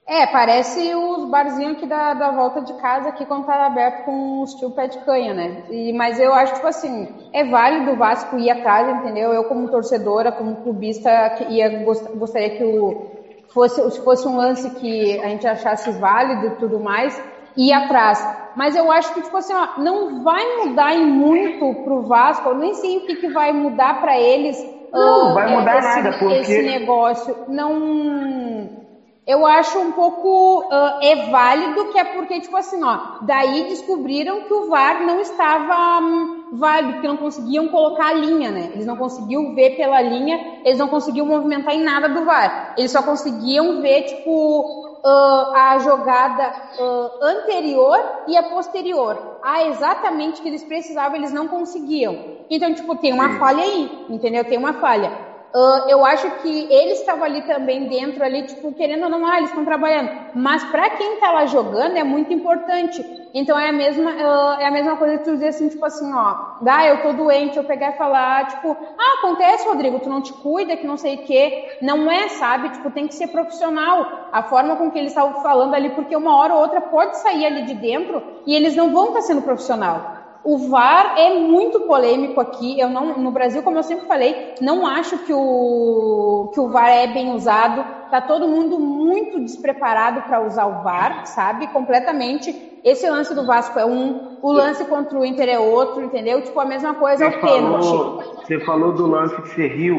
É, 0.09 0.25
parece 0.25 0.95
os 0.95 1.29
barzinhos 1.29 1.73
aqui 1.77 1.87
da, 1.87 2.15
da 2.15 2.31
volta 2.31 2.61
de 2.61 2.73
casa 2.75 3.09
aqui 3.09 3.27
quando 3.27 3.45
tá 3.45 3.67
aberto 3.67 4.05
com 4.05 4.41
os 4.41 4.55
tio 4.55 4.71
pé 4.71 4.87
de 4.87 4.99
canha, 4.99 5.35
né? 5.35 5.65
E, 5.69 5.93
mas 5.95 6.21
eu 6.21 6.33
acho, 6.33 6.55
tipo 6.55 6.67
assim, 6.69 7.09
é 7.33 7.43
válido 7.43 7.91
o 7.91 7.97
Vasco 7.97 8.39
ir 8.39 8.49
atrás, 8.49 8.89
entendeu? 8.89 9.33
Eu 9.33 9.45
como 9.45 9.69
torcedora, 9.69 10.31
como 10.31 10.63
clubista, 10.63 11.11
ia, 11.49 11.85
gostaria 12.15 12.51
que 12.51 12.63
o, 12.63 13.11
fosse, 13.49 13.91
se 13.91 14.01
fosse 14.05 14.29
um 14.29 14.37
lance 14.37 14.71
que 14.77 15.19
a 15.19 15.29
gente 15.29 15.45
achasse 15.45 15.91
válido 15.91 16.47
e 16.47 16.51
tudo 16.51 16.79
mais, 16.79 17.21
ir 17.57 17.73
atrás. 17.73 18.25
Mas 18.55 18.77
eu 18.77 18.93
acho 18.93 19.13
que, 19.13 19.23
tipo 19.23 19.37
assim, 19.37 19.55
ó, 19.55 19.81
não 19.81 20.23
vai 20.23 20.67
mudar 20.67 20.95
em 20.95 21.05
muito 21.05 21.83
pro 21.83 22.03
Vasco, 22.03 22.51
eu 22.51 22.55
nem 22.55 22.75
sei 22.75 22.99
o 22.99 23.07
que, 23.07 23.17
que 23.17 23.29
vai 23.33 23.53
mudar 23.53 24.01
para 24.01 24.17
eles. 24.17 24.57
Não, 24.93 25.33
uh, 25.33 25.35
vai 25.35 25.51
mudar 25.51 25.79
esse, 25.79 26.03
nada, 26.03 26.17
porque... 26.17 26.35
Esse 26.37 26.63
negócio, 26.63 27.37
não 27.49 28.86
eu 29.27 29.45
acho 29.45 29.77
um 29.81 29.91
pouco 29.91 30.61
uh, 30.67 31.03
é 31.03 31.29
válido, 31.29 31.87
que 31.87 31.99
é 31.99 32.05
porque, 32.05 32.41
tipo 32.41 32.57
assim, 32.57 32.81
ó, 32.85 33.19
daí 33.23 33.65
descobriram 33.65 34.43
que 34.43 34.55
o 34.55 34.69
VAR 34.69 35.05
não 35.05 35.19
estava 35.21 35.99
um, 36.01 36.51
válido, 36.53 36.93
porque 36.93 37.09
não 37.09 37.17
conseguiam 37.17 37.67
colocar 37.67 38.11
a 38.11 38.13
linha, 38.13 38.53
né? 38.53 38.71
Eles 38.73 38.87
não 38.87 38.97
conseguiam 38.97 39.53
ver 39.53 39.77
pela 39.77 40.01
linha, 40.01 40.61
eles 40.65 40.79
não 40.79 40.87
conseguiam 40.87 41.27
movimentar 41.27 41.75
em 41.75 41.83
nada 41.83 42.09
do 42.09 42.25
VAR. 42.25 42.75
Eles 42.79 42.93
só 42.93 43.03
conseguiam 43.03 43.83
ver, 43.83 44.03
tipo, 44.03 45.01
uh, 45.05 45.55
a 45.55 45.79
jogada 45.81 46.53
uh, 46.79 47.25
anterior 47.25 47.99
e 48.29 48.37
a 48.37 48.45
posterior. 48.45 49.39
Ah, 49.43 49.65
exatamente 49.65 50.41
que 50.41 50.49
eles 50.49 50.63
precisavam, 50.63 51.17
eles 51.17 51.33
não 51.33 51.49
conseguiam. 51.49 52.17
Então, 52.49 52.73
tipo, 52.73 52.95
tem 52.95 53.13
uma 53.13 53.41
falha 53.41 53.65
aí, 53.65 54.07
entendeu? 54.09 54.45
Tem 54.45 54.57
uma 54.57 54.75
falha. 54.75 55.26
Uh, 55.55 55.89
eu 55.89 56.05
acho 56.05 56.31
que 56.43 56.71
eles 56.71 57.01
estavam 57.01 57.25
ali 57.25 57.41
também 57.43 57.89
dentro, 57.89 58.23
ali, 58.23 58.43
tipo, 58.43 58.73
querendo 58.73 59.05
ou 59.05 59.09
não, 59.09 59.27
ah, 59.27 59.39
eles 59.39 59.49
estão 59.49 59.65
trabalhando. 59.65 60.11
Mas 60.35 60.63
para 60.65 60.91
quem 60.91 61.15
está 61.15 61.33
lá 61.33 61.47
jogando 61.47 61.97
é 61.97 62.05
muito 62.05 62.33
importante. 62.33 63.03
Então 63.33 63.59
é 63.59 63.69
a 63.69 63.73
mesma, 63.73 64.11
uh, 64.11 64.61
é 64.61 64.67
a 64.67 64.71
mesma 64.71 64.97
coisa 64.97 65.19
que 65.19 65.25
tu 65.25 65.33
dizer 65.33 65.49
assim, 65.49 65.69
tipo 65.69 65.85
assim, 65.85 66.13
ó, 66.13 66.57
ah, 66.67 66.87
eu 66.87 67.03
tô 67.03 67.13
doente, 67.13 67.57
eu 67.57 67.65
pegar 67.65 67.91
e 67.91 67.99
falar, 67.99 68.49
tipo, 68.49 68.77
ah, 68.99 69.19
acontece, 69.19 69.67
Rodrigo, 69.67 70.01
tu 70.01 70.09
não 70.09 70.21
te 70.21 70.33
cuida, 70.33 70.77
que 70.77 70.87
não 70.87 70.97
sei 70.97 71.17
o 71.17 71.23
quê. 71.25 71.79
Não 71.81 72.11
é, 72.11 72.29
sabe? 72.29 72.71
Tipo, 72.71 72.91
tem 72.91 73.07
que 73.07 73.15
ser 73.15 73.29
profissional. 73.29 74.29
A 74.33 74.43
forma 74.43 74.77
com 74.77 74.91
que 74.91 74.99
eles 74.99 75.13
estavam 75.13 75.43
falando 75.43 75.75
ali, 75.75 75.91
porque 75.91 76.17
uma 76.17 76.37
hora 76.37 76.55
ou 76.55 76.61
outra 76.61 76.81
pode 76.81 77.19
sair 77.19 77.47
ali 77.47 77.63
de 77.63 77.75
dentro 77.75 78.23
e 78.47 78.55
eles 78.55 78.77
não 78.77 78.93
vão 78.93 79.09
estar 79.09 79.21
tá 79.21 79.23
sendo 79.23 79.43
profissional. 79.43 80.16
O 80.47 80.59
VAR 80.69 81.15
é 81.19 81.41
muito 81.41 81.81
polêmico 81.81 82.41
aqui. 82.41 82.79
Eu 82.79 82.89
não, 82.89 83.19
no 83.19 83.33
Brasil, 83.33 83.65
como 83.65 83.79
eu 83.79 83.83
sempre 83.83 84.07
falei, 84.07 84.55
não 84.61 84.87
acho 84.87 85.19
que 85.25 85.33
o, 85.33 86.53
que 86.55 86.61
o 86.61 86.69
VAR 86.69 86.89
é 86.89 87.09
bem 87.09 87.35
usado. 87.35 87.85
Tá 88.13 88.21
todo 88.21 88.47
mundo 88.47 88.79
muito 88.79 89.41
despreparado 89.41 90.23
para 90.23 90.41
usar 90.41 90.67
o 90.67 90.85
VAR, 90.85 91.27
sabe? 91.27 91.67
Completamente. 91.67 92.55
Esse 92.85 93.11
lance 93.11 93.35
do 93.35 93.45
Vasco 93.45 93.77
é 93.77 93.85
um, 93.85 94.39
o 94.41 94.53
lance 94.53 94.85
contra 94.85 95.19
o 95.19 95.25
Inter 95.25 95.49
é 95.49 95.59
outro, 95.59 96.05
entendeu? 96.05 96.41
Tipo, 96.41 96.61
a 96.61 96.65
mesma 96.65 96.95
coisa 96.95 97.25
é 97.25 97.29
o 97.29 97.41
pênalti. 97.41 98.47
Você 98.47 98.61
falou 98.61 98.93
do 98.93 99.05
lance 99.05 99.35
que 99.43 99.49
você 99.49 99.67
riu, 99.67 99.99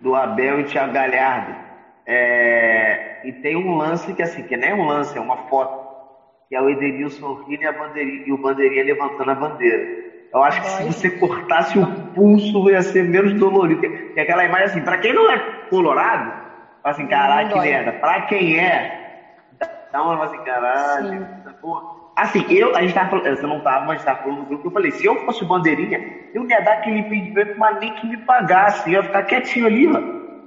do 0.00 0.14
Abel 0.14 0.60
e 0.60 0.64
Thiago 0.64 0.94
Galhardo. 0.94 1.54
É, 2.06 3.20
e 3.24 3.32
tem 3.32 3.56
um 3.56 3.76
lance 3.76 4.14
que 4.14 4.22
assim, 4.22 4.42
que 4.44 4.56
nem 4.56 4.70
é 4.70 4.74
um 4.74 4.86
lance, 4.86 5.18
é 5.18 5.20
uma 5.20 5.36
foto 5.50 5.81
que 6.52 6.56
é 6.56 6.60
o 6.60 6.68
Edenilson 6.68 7.32
rindo 7.46 7.64
e, 7.96 8.22
e 8.26 8.30
o 8.30 8.36
bandeirinha 8.36 8.84
levantando 8.84 9.30
a 9.30 9.34
bandeira. 9.34 9.88
Eu 10.30 10.42
acho 10.42 10.60
que 10.60 10.68
se 10.68 10.84
você 10.84 11.10
cortasse 11.10 11.78
o 11.78 11.86
pulso 12.12 12.68
ia 12.68 12.82
ser 12.82 13.04
menos 13.04 13.32
dolorido. 13.32 13.80
Que 13.80 14.20
é 14.20 14.20
aquela 14.20 14.44
imagem 14.44 14.66
assim, 14.66 14.82
para 14.82 14.98
quem 14.98 15.14
não 15.14 15.30
é 15.30 15.42
colorado, 15.70 16.30
fala 16.82 16.94
assim, 16.94 17.06
caralho, 17.06 17.48
que 17.48 17.58
merda. 17.58 17.94
Pra 17.94 18.20
quem 18.20 18.58
é, 18.60 18.92
dá 19.90 20.02
uma 20.02 20.22
assim, 20.22 20.38
caralho, 20.40 21.26
Assim, 22.14 22.44
eu, 22.50 22.76
a 22.76 22.82
gente 22.82 22.92
tava 22.92 23.08
falando, 23.08 23.34
você 23.34 23.46
não 23.46 23.58
tava, 23.58 23.86
mas 23.86 23.88
a 23.88 23.94
gente 23.94 24.04
tava 24.04 24.20
falando 24.20 24.38
no 24.40 24.44
grupo, 24.44 24.68
eu 24.68 24.72
falei, 24.72 24.90
se 24.90 25.06
eu 25.06 25.16
fosse 25.24 25.46
bandeirinha, 25.46 26.02
eu 26.34 26.46
ia 26.46 26.60
dar 26.60 26.74
aquele 26.74 26.98
impedimento, 26.98 27.52
mas 27.56 27.78
nem 27.78 27.90
que 27.94 28.06
me 28.06 28.18
pagasse, 28.18 28.92
eu 28.92 29.00
ia 29.00 29.02
ficar 29.02 29.22
quietinho 29.22 29.64
ali, 29.64 29.86
ó. 29.88 30.02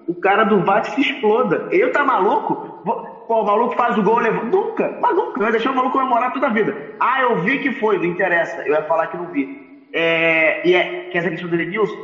O 0.06 0.14
cara 0.14 0.44
do 0.44 0.64
VAR 0.64 0.86
se 0.86 1.02
exploda. 1.02 1.66
Eu 1.72 1.92
tá 1.92 2.04
maluco? 2.04 2.64
Pô, 2.86 3.42
o 3.42 3.44
maluco 3.44 3.76
faz 3.76 3.98
o 3.98 4.04
gol. 4.04 4.22
Nunca, 4.44 4.96
mas 5.02 5.16
nunca. 5.16 5.42
Vai 5.42 5.52
deixar 5.52 5.72
o 5.72 5.76
maluco 5.76 5.98
comemorar 5.98 6.32
toda 6.32 6.48
a 6.48 6.52
vida. 6.52 6.76
Ah, 7.00 7.22
eu 7.22 7.36
vi 7.36 7.60
que 7.60 7.72
foi, 7.72 7.98
não 7.98 8.06
interessa. 8.06 8.62
Eu 8.66 8.74
ia 8.74 8.84
falar 8.84 9.08
que 9.08 9.18
não 9.18 9.28
vi. 9.28 9.50
É, 9.94 10.60
e 10.68 10.76
é, 10.76 10.86
que 11.10 11.18
essa 11.18 11.30
questão 11.30 11.50
do 11.50 11.56
Edenilson, 11.56 11.96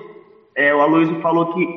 é, 0.56 0.74
o 0.74 0.82
Aloysio 0.82 1.16
falou 1.22 1.46
que 1.46 1.68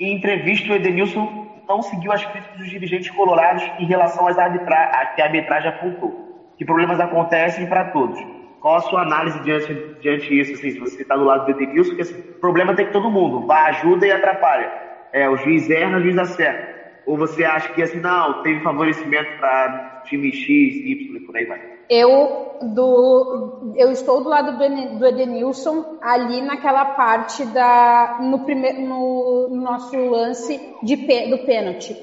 em 0.00 0.14
entrevista 0.14 0.72
o 0.72 0.74
Edenilson 0.74 1.30
não 1.68 1.82
seguiu 1.82 2.12
as 2.12 2.24
críticas 2.24 2.58
dos 2.58 2.70
dirigentes 2.70 3.10
colorados 3.10 3.62
em 3.78 3.86
relação 3.86 4.26
às 4.26 4.38
arbitra 4.38 4.88
que 5.14 5.20
a 5.20 5.24
arbitragem 5.26 5.68
apontou. 5.68 6.14
Que 6.56 6.64
problemas 6.64 7.00
acontecem 7.00 7.66
para 7.66 7.84
todos. 7.84 8.18
Qual 8.58 8.76
a 8.76 8.80
sua 8.80 9.02
análise 9.02 9.40
diante, 9.40 9.74
diante 10.00 10.28
disso? 10.28 10.54
Assim, 10.54 10.70
se 10.70 10.78
você 10.78 11.02
está 11.02 11.16
do 11.16 11.24
lado 11.24 11.44
do 11.44 11.50
Edenilson, 11.50 11.94
que 11.94 12.02
assim, 12.02 12.18
problema 12.40 12.74
tem 12.74 12.86
que 12.86 12.92
todo 12.92 13.10
mundo. 13.10 13.44
Vai, 13.44 13.68
ajuda 13.70 14.06
e 14.06 14.12
atrapalha. 14.12 14.72
É, 15.12 15.28
o 15.28 15.36
juiz 15.36 15.68
erra, 15.68 15.98
o 15.98 16.00
juiz 16.00 16.16
acerta. 16.18 16.68
Ou 17.08 17.16
você 17.16 17.42
acha 17.42 17.72
que 17.72 17.82
assim, 17.82 18.00
não, 18.00 18.42
teve 18.42 18.60
favorecimento 18.60 19.38
para 19.38 20.02
time 20.04 20.30
X, 20.30 20.44
Y 20.76 21.16
e 21.16 21.20
por 21.20 21.34
aí 21.34 21.46
vai? 21.46 21.58
Eu, 21.88 22.58
do, 22.74 23.72
eu 23.76 23.90
estou 23.90 24.22
do 24.22 24.28
lado 24.28 24.58
do, 24.58 25.06
Edenilson, 25.06 25.96
ali 26.02 26.42
naquela 26.42 26.84
parte 26.84 27.46
da, 27.46 28.18
no, 28.20 28.40
primeiro, 28.40 28.82
no, 28.82 29.48
no 29.48 29.56
nosso 29.56 29.96
lance 29.96 30.60
de, 30.82 30.96
do 31.30 31.38
pênalti. 31.46 31.96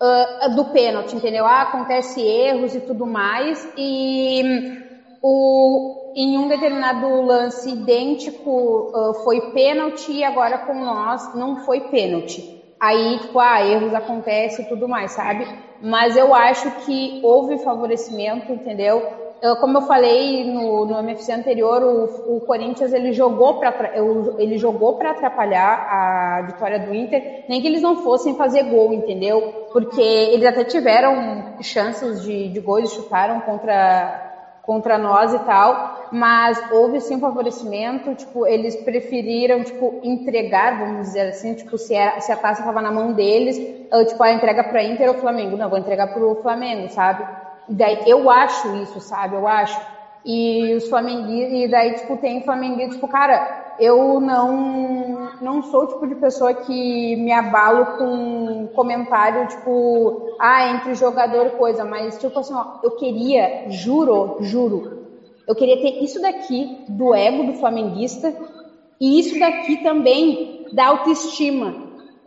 Uh, 0.00 0.56
do 0.56 0.64
pênalti, 0.72 1.14
entendeu? 1.14 1.44
Ah, 1.44 1.60
acontece 1.60 2.22
erros 2.22 2.74
e 2.74 2.80
tudo 2.80 3.06
mais. 3.06 3.70
E 3.76 4.42
o, 5.20 6.14
em 6.16 6.38
um 6.38 6.48
determinado 6.48 7.20
lance 7.20 7.68
idêntico 7.68 8.92
uh, 8.94 9.12
foi 9.24 9.52
pênalti 9.52 10.10
e 10.10 10.24
agora 10.24 10.56
com 10.56 10.72
nós 10.72 11.34
não 11.34 11.66
foi 11.66 11.80
pênalti 11.90 12.59
aí, 12.80 13.18
tipo, 13.18 13.38
ah, 13.38 13.62
erros 13.62 13.92
acontecem 13.92 14.64
e 14.64 14.68
tudo 14.68 14.88
mais, 14.88 15.12
sabe? 15.12 15.46
Mas 15.82 16.16
eu 16.16 16.34
acho 16.34 16.70
que 16.86 17.20
houve 17.22 17.58
favorecimento, 17.58 18.50
entendeu? 18.50 19.20
Eu, 19.42 19.56
como 19.56 19.78
eu 19.78 19.82
falei 19.82 20.44
no, 20.44 20.84
no 20.84 20.98
MFC 20.98 21.32
anterior, 21.32 21.82
o, 21.82 22.36
o 22.36 22.40
Corinthians 22.42 22.92
ele 22.92 23.12
jogou 23.12 23.58
para 23.58 23.92
ele 24.38 24.58
jogou 24.58 24.96
para 24.96 25.12
atrapalhar 25.12 25.86
a 25.88 26.42
vitória 26.42 26.78
do 26.78 26.94
Inter, 26.94 27.44
nem 27.48 27.60
que 27.60 27.66
eles 27.66 27.80
não 27.80 27.96
fossem 27.96 28.34
fazer 28.34 28.64
gol, 28.64 28.92
entendeu? 28.92 29.40
Porque 29.72 30.02
eles 30.02 30.46
até 30.46 30.64
tiveram 30.64 31.56
chances 31.62 32.22
de, 32.22 32.48
de 32.48 32.60
gols, 32.60 32.92
chutaram 32.92 33.40
contra 33.40 34.29
contra 34.62 34.98
nós 34.98 35.32
e 35.32 35.38
tal, 35.40 35.78
mas 36.10 36.60
houve 36.70 37.00
sim 37.00 37.16
um 37.16 37.20
favorecimento, 37.20 38.14
tipo, 38.14 38.46
eles 38.46 38.76
preferiram, 38.76 39.62
tipo, 39.62 39.94
entregar, 40.02 40.78
vamos 40.78 41.06
dizer 41.06 41.28
assim, 41.28 41.54
tipo, 41.54 41.78
se, 41.78 41.94
era, 41.94 42.20
se 42.20 42.32
a 42.32 42.36
taça 42.36 42.60
estava 42.60 42.82
na 42.82 42.90
mão 42.90 43.12
deles, 43.12 43.60
eu, 43.92 44.04
tipo, 44.04 44.22
a 44.22 44.32
entrega 44.32 44.62
para 44.64 44.82
Inter 44.82 45.08
ou 45.08 45.14
Flamengo, 45.14 45.56
não, 45.56 45.68
vou 45.68 45.78
entregar 45.78 46.08
para 46.08 46.24
o 46.24 46.34
Flamengo, 46.34 46.88
sabe? 46.88 47.26
Daí, 47.68 47.98
eu 48.04 48.28
acho 48.28 48.74
isso, 48.74 49.00
sabe? 49.00 49.36
Eu 49.36 49.46
acho. 49.46 49.80
E 50.24 50.74
os 50.74 50.86
flamenguistas, 50.88 51.52
e 51.52 51.68
daí, 51.68 51.94
tipo, 51.94 52.16
tem 52.16 52.42
flamenguista, 52.42 52.92
tipo, 52.94 53.08
cara, 53.08 53.42
eu 53.80 54.20
não, 54.20 55.32
não 55.40 55.62
sou 55.62 55.84
o 55.84 55.86
tipo 55.86 56.06
de 56.06 56.14
pessoa 56.16 56.52
que 56.52 57.16
me 57.16 57.32
abalo 57.32 57.96
com 57.96 58.68
comentário, 58.74 59.48
tipo, 59.48 60.36
ah, 60.38 60.68
entre 60.68 60.94
jogador 60.94 61.46
e 61.46 61.50
coisa, 61.50 61.84
mas, 61.84 62.18
tipo 62.18 62.38
assim, 62.38 62.54
ó, 62.54 62.78
eu 62.82 62.92
queria, 62.92 63.70
juro, 63.70 64.36
juro, 64.40 65.00
eu 65.48 65.54
queria 65.54 65.80
ter 65.80 66.02
isso 66.02 66.20
daqui 66.20 66.84
do 66.88 67.14
ego 67.14 67.44
do 67.44 67.54
flamenguista 67.54 68.32
e 69.00 69.18
isso 69.18 69.38
daqui 69.38 69.82
também 69.82 70.66
da 70.72 70.88
autoestima. 70.88 71.74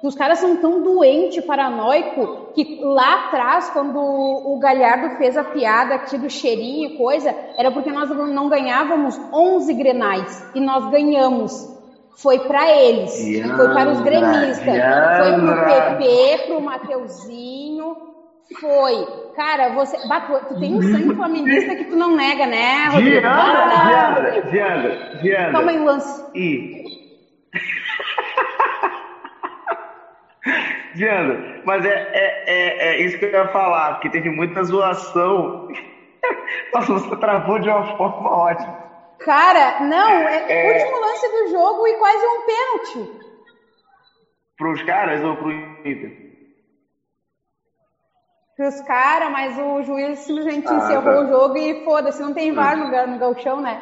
Os 0.04 0.16
caras 0.16 0.40
são 0.40 0.58
tão 0.58 0.82
doente, 0.82 1.42
paranoico, 1.42 2.43
que 2.54 2.80
lá 2.82 3.26
atrás, 3.26 3.70
quando 3.72 4.00
o 4.00 4.58
Galhardo 4.60 5.18
fez 5.18 5.36
a 5.38 5.44
piada 5.44 5.96
aqui 5.96 6.18
do 6.18 6.30
cheirinho 6.30 6.92
e 6.92 6.98
coisa, 6.98 7.36
era 7.58 7.72
porque 7.72 7.92
nós 7.92 8.10
não 8.10 8.48
ganhávamos 8.48 9.20
11 9.34 9.74
grenais 9.74 10.52
e 10.54 10.60
nós 10.60 10.88
ganhamos. 10.90 11.74
Foi 12.16 12.38
para 12.40 12.72
eles, 12.72 13.12
foi 13.58 13.74
para 13.74 13.92
os 13.92 14.00
gremistas, 14.02 14.64
foi 14.64 15.34
pro 15.40 15.66
PP, 15.66 16.44
pro 16.46 16.62
Mateuzinho, 16.62 17.98
foi. 18.60 19.08
Cara, 19.36 19.70
você. 19.70 19.98
Bato, 20.08 20.40
tu 20.48 20.60
tem 20.60 20.76
um 20.76 20.82
sangue 20.82 21.16
flamenguista 21.16 21.76
que 21.76 21.86
tu 21.86 21.96
não 21.96 22.16
nega, 22.16 22.46
né, 22.46 22.90
Rodrigo? 22.90 23.22
Diandra, 23.22 24.42
Diandra, 24.52 25.18
Diandra. 25.22 25.52
Toma 25.52 25.72
aí 25.72 25.80
o 25.80 25.86
lance. 25.86 26.24
E. 26.36 26.84
Diana, 30.94 31.40
mas 31.64 31.86
é, 31.86 32.08
é, 32.14 32.44
é, 32.46 32.88
é, 32.90 32.98
isso 33.02 33.18
que 33.18 33.26
eu 33.26 33.32
ia 33.32 33.48
falar, 33.48 33.94
porque 33.94 34.10
teve 34.10 34.30
muita 34.30 34.64
zoação. 34.64 35.54
Nossa, 36.74 36.94
você 36.94 37.16
travou 37.18 37.60
de 37.60 37.70
uma 37.70 37.84
forma 37.96 38.30
ótima. 38.30 38.74
Cara, 39.20 39.76
não, 39.80 40.28
é, 40.28 40.44
é... 40.48 40.74
último 40.74 41.00
lance 41.00 41.30
do 41.30 41.48
jogo 41.48 41.88
e 41.88 41.96
quase 41.96 42.26
um 42.26 42.42
pênalti. 42.42 43.10
Pros 44.58 44.84
caras 44.84 45.24
ou 45.24 45.36
pro 45.36 45.52
Inter? 45.86 46.14
pros 48.56 48.80
caras, 48.82 49.32
mas 49.32 49.58
o 49.58 49.82
juiz 49.82 50.20
simplesmente 50.20 50.68
Ah, 50.68 50.76
encerrou 50.76 51.04
tá. 51.04 51.22
o 51.24 51.28
jogo 51.28 51.58
e 51.58 51.76
foda-se, 51.84 52.22
não 52.22 52.34
tem 52.34 52.52
VAR 52.52 52.78
no, 52.78 52.90
ga- 52.90 53.08
no 53.08 53.18
gauchão, 53.18 53.60
né? 53.60 53.82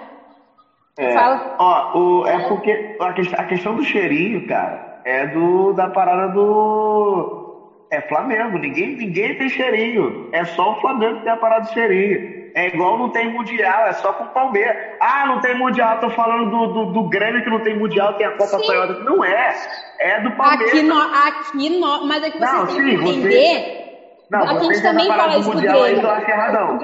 É, 0.98 1.14
Fala. 1.14 1.42
Ó, 1.58 2.22
o, 2.22 2.26
é 2.26 2.48
porque 2.48 2.96
a 3.00 3.46
questão 3.46 3.76
do 3.76 3.84
cheirinho, 3.84 4.42
cara, 4.46 4.82
é 5.06 5.28
do 5.28 5.74
da 5.74 5.90
parada 5.90 6.34
do. 6.34 7.50
É 7.92 8.00
Flamengo. 8.02 8.58
Ninguém, 8.58 8.96
ninguém 8.96 9.38
tem 9.38 9.50
cheirinho. 9.50 10.30
É 10.32 10.46
só 10.46 10.72
o 10.72 10.82
Flamengo 10.82 11.18
que 11.18 11.24
tem 11.24 11.32
a 11.34 11.38
parada 11.38 11.66
do 11.66 11.74
cheirinho. 11.74 12.42
É 12.54 12.68
igual 12.68 12.98
não 12.98 13.10
tem 13.10 13.32
mundial, 13.32 13.88
é 13.88 13.94
só 13.94 14.12
com 14.14 14.26
o 14.26 14.28
Palmeiras. 14.30 14.76
Ah, 15.00 15.26
não 15.26 15.40
tem 15.40 15.58
mundial, 15.58 16.00
tô 16.00 16.10
falando 16.10 16.50
do, 16.50 16.68
do, 16.68 16.86
do 16.94 17.04
Grêmio 17.10 17.42
que 17.44 17.50
não 17.50 17.60
tem 17.62 17.78
mundial, 17.78 18.14
tem 18.16 18.28
a 18.28 18.32
Copa. 18.32 18.58
Toyota. 18.58 18.94
Não 19.00 19.24
é. 19.24 19.56
É 20.00 20.20
do 20.22 20.32
Palmeiras. 20.32 20.68
Aqui, 20.70 20.82
no, 20.84 20.96
aqui 21.02 21.80
no, 21.80 22.08
mas 22.08 22.24
aqui 22.24 22.38
vocês 22.38 22.52
Não, 22.54 22.66
têm 22.68 22.76
sim, 22.76 22.90
que 22.90 22.98
você- 22.98 23.10
entender. 23.20 23.82
Não, 24.30 24.40
aqui 24.44 24.56
a 24.58 24.60
gente 24.64 24.82
também 24.84 25.08
fala 25.08 25.38
isso 25.38 25.50
do 25.50 25.56
mundial 25.56 25.84
aí 25.84 25.96
Grêmio. 25.96 26.02
que 26.02 26.06
eu 26.06 26.12
acho 26.12 26.30
erradão. 26.32 26.78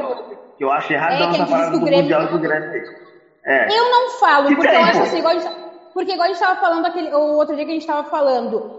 Que 0.57 0.63
eu 0.63 0.71
acho 0.71 0.93
erradão 0.93 1.17
É, 1.29 1.33
que 1.33 1.41
a 1.41 1.43
essa 1.43 1.51
parada 1.51 1.71
que 1.71 1.79
do 1.79 1.91
mundial 1.91 2.27
do 2.27 2.39
Grêmio. 2.39 2.83
É. 3.45 3.67
Eu 3.77 3.91
não 3.91 4.09
falo, 4.19 4.47
Que 4.47 4.55
porque 4.55 4.67
eu 4.69 4.73
tem, 4.73 4.83
acho 4.83 4.97
pô? 4.97 5.03
assim, 5.03 5.17
igual 5.19 5.33
a 5.35 5.39
gente, 5.39 5.55
porque 5.97 6.11
igual 6.11 6.25
a 6.25 6.27
gente 6.27 6.39
tava 6.39 6.59
falando 6.59 6.85
aquele, 6.85 7.11
o 7.11 7.37
outro 7.37 7.55
dia 7.55 7.65
que 7.65 7.71
a 7.71 7.73
gente 7.73 7.87
tava 7.87 8.07
falando, 8.07 8.71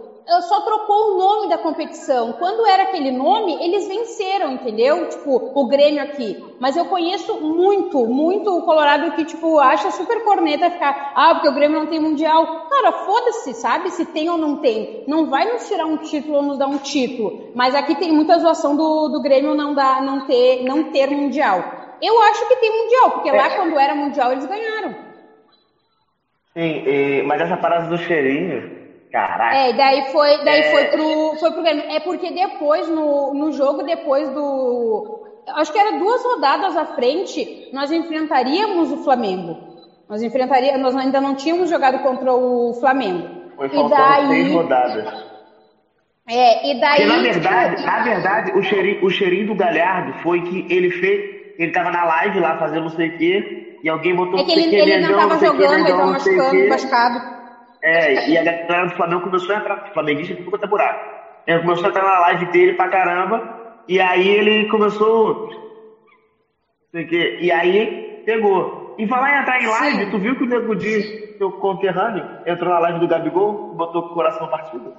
só 0.43 0.61
trocou 0.61 1.15
o 1.15 1.19
nome 1.19 1.49
da 1.49 1.59
competição. 1.59 2.35
Quando 2.35 2.65
era 2.65 2.85
aquele 2.85 3.11
nome, 3.11 3.59
eles 3.61 3.89
venceram, 3.89 4.53
entendeu? 4.53 5.09
Tipo, 5.09 5.51
o 5.53 5.67
Grêmio 5.67 6.01
aqui. 6.01 6.41
Mas 6.61 6.77
eu 6.77 6.85
conheço 6.85 7.41
muito, 7.41 8.07
muito 8.07 8.57
o 8.57 8.63
Colorado 8.63 9.11
que, 9.17 9.25
tipo, 9.25 9.59
acha 9.59 9.91
super 9.91 10.23
corneta 10.23 10.71
ficar, 10.71 11.13
ah, 11.17 11.35
porque 11.35 11.49
o 11.49 11.55
Grêmio 11.55 11.81
não 11.81 11.89
tem 11.89 11.99
mundial. 11.99 12.69
Cara, 12.71 12.93
foda-se, 13.05 13.53
sabe? 13.55 13.91
Se 13.91 14.05
tem 14.07 14.31
ou 14.31 14.39
não 14.39 14.59
tem. 14.59 15.03
Não 15.09 15.27
vai 15.27 15.53
nos 15.53 15.67
tirar 15.67 15.87
um 15.87 15.97
título 15.97 16.37
ou 16.37 16.43
nos 16.45 16.57
dar 16.57 16.69
um 16.69 16.79
título. 16.79 17.51
Mas 17.53 17.75
aqui 17.75 17.97
tem 17.97 18.13
muita 18.13 18.39
zoação 18.39 18.77
do, 18.77 19.09
do 19.09 19.21
Grêmio 19.21 19.57
não, 19.57 19.75
dar, 19.75 20.01
não, 20.03 20.25
ter, 20.25 20.63
não 20.63 20.93
ter 20.93 21.11
mundial. 21.11 21.65
Eu 22.01 22.23
acho 22.23 22.47
que 22.47 22.55
tem 22.55 22.71
mundial, 22.71 23.11
porque 23.11 23.33
lá 23.33 23.47
É. 23.47 23.57
quando 23.57 23.77
era 23.77 23.93
mundial 23.93 24.31
eles 24.31 24.47
ganharam. 24.47 25.08
Sim, 26.59 26.83
e- 26.85 27.23
mas 27.23 27.41
essa 27.41 27.57
parada 27.57 27.87
do 27.87 27.97
cheirinho, 27.97 28.69
caraca. 29.13 29.57
É, 29.57 29.73
daí 29.73 30.03
foi, 30.11 30.43
daí 30.43 30.59
É. 30.59 30.71
foi 30.73 30.85
pro, 30.87 31.37
foi 31.39 31.53
pro 31.53 31.63
Grêmio. 31.63 31.85
É 31.89 32.01
porque 32.01 32.33
depois, 32.33 32.89
no, 32.89 33.33
no 33.33 33.53
jogo, 33.53 33.85
depois 33.85 34.29
do. 34.31 35.05
Acho 35.55 35.71
que 35.73 35.79
era 35.79 35.93
duas 35.93 36.23
rodadas 36.25 36.77
à 36.77 36.85
frente, 36.85 37.49
nós 37.73 37.93
enfrentaríamos 37.93 38.91
o 38.91 38.97
Flamengo. 38.97 39.57
Nós 40.09 40.21
enfrentaríamos, 40.21 40.81
nós 40.81 40.97
ainda 40.97 41.21
não 41.21 41.33
tínhamos 41.35 41.71
jogado 41.71 42.01
contra 42.01 42.35
o 42.35 42.75
Flamengo. 42.75 43.31
Foi 43.55 43.69
e 43.69 43.89
daí. 43.89 44.27
seis 44.27 44.53
rodadas. 44.53 45.07
É, 46.27 46.71
e 46.71 46.75
daí. 46.81 46.97
Porque 46.97 47.07
na 47.07 47.23
verdade, 47.23 47.85
na 47.85 48.03
verdade, 48.03 48.53
o 48.53 48.63
cheirinho, 48.63 48.99
o 49.01 49.11
cheirinho 49.11 49.47
do 49.47 49.55
Galhardo 49.55 50.13
foi 50.15 50.43
que 50.43 50.67
ele 50.69 50.91
fez, 50.91 51.25
ele 51.57 51.71
tava 51.71 51.91
na 51.91 52.05
live 52.05 52.41
lá 52.41 52.59
fazendo 52.59 52.83
não 52.83 52.91
sei 52.91 53.09
o 53.09 53.17
quê, 53.17 53.68
e 53.83 53.89
alguém 53.89 54.15
botou 54.15 54.41
é 54.41 54.45
que 54.45 54.53
ele, 54.53 54.69
o 54.69 54.89
ele 54.89 54.99
não 54.99 55.27
o 55.29 55.39
jogando, 55.39 55.75
ele 55.75 55.83
Mengão, 55.83 55.97
tava 55.97 56.09
o 56.09 56.13
machucando, 56.13 56.69
machucado. 56.69 57.19
É, 57.83 58.29
e 58.29 58.37
a 58.37 58.43
galera 58.43 58.87
do 58.87 58.95
Flamengo 58.97 59.23
começou 59.23 59.55
a 59.55 59.59
entrar, 59.59 59.83
flamenguista 59.93 60.35
ficou 60.35 60.57
até 60.57 60.67
buraco. 60.67 61.01
Ele 61.47 61.61
começou 61.61 61.87
a 61.87 61.91
entrar 61.91 62.05
na 62.05 62.19
live 62.21 62.47
dele 62.47 62.73
pra 62.75 62.89
caramba, 62.89 63.41
e 63.87 64.01
aí 64.01 64.29
ele 64.29 64.67
começou, 64.67 65.35
não 65.35 66.91
sei 66.91 67.05
o 67.05 67.07
quê, 67.09 67.37
e 67.41 67.53
aí 67.53 67.89
pegou. 68.25 68.95
E 68.99 69.07
falar 69.07 69.31
em 69.31 69.41
entrar 69.41 69.63
em 69.63 69.67
live, 69.67 70.05
Sim. 70.05 70.11
tu 70.11 70.19
viu 70.19 70.37
que 70.37 70.45
o 70.45 70.47
Nego 70.47 70.75
Di, 70.75 71.03
seu 71.37 71.53
conterrâneo, 71.53 72.27
entrou 72.45 72.73
na 72.73 72.81
live 72.81 72.99
do 72.99 73.07
Gabigol, 73.07 73.63
botou 73.71 74.01
o 74.01 74.11
coração 74.11 74.49
partido? 74.49 74.93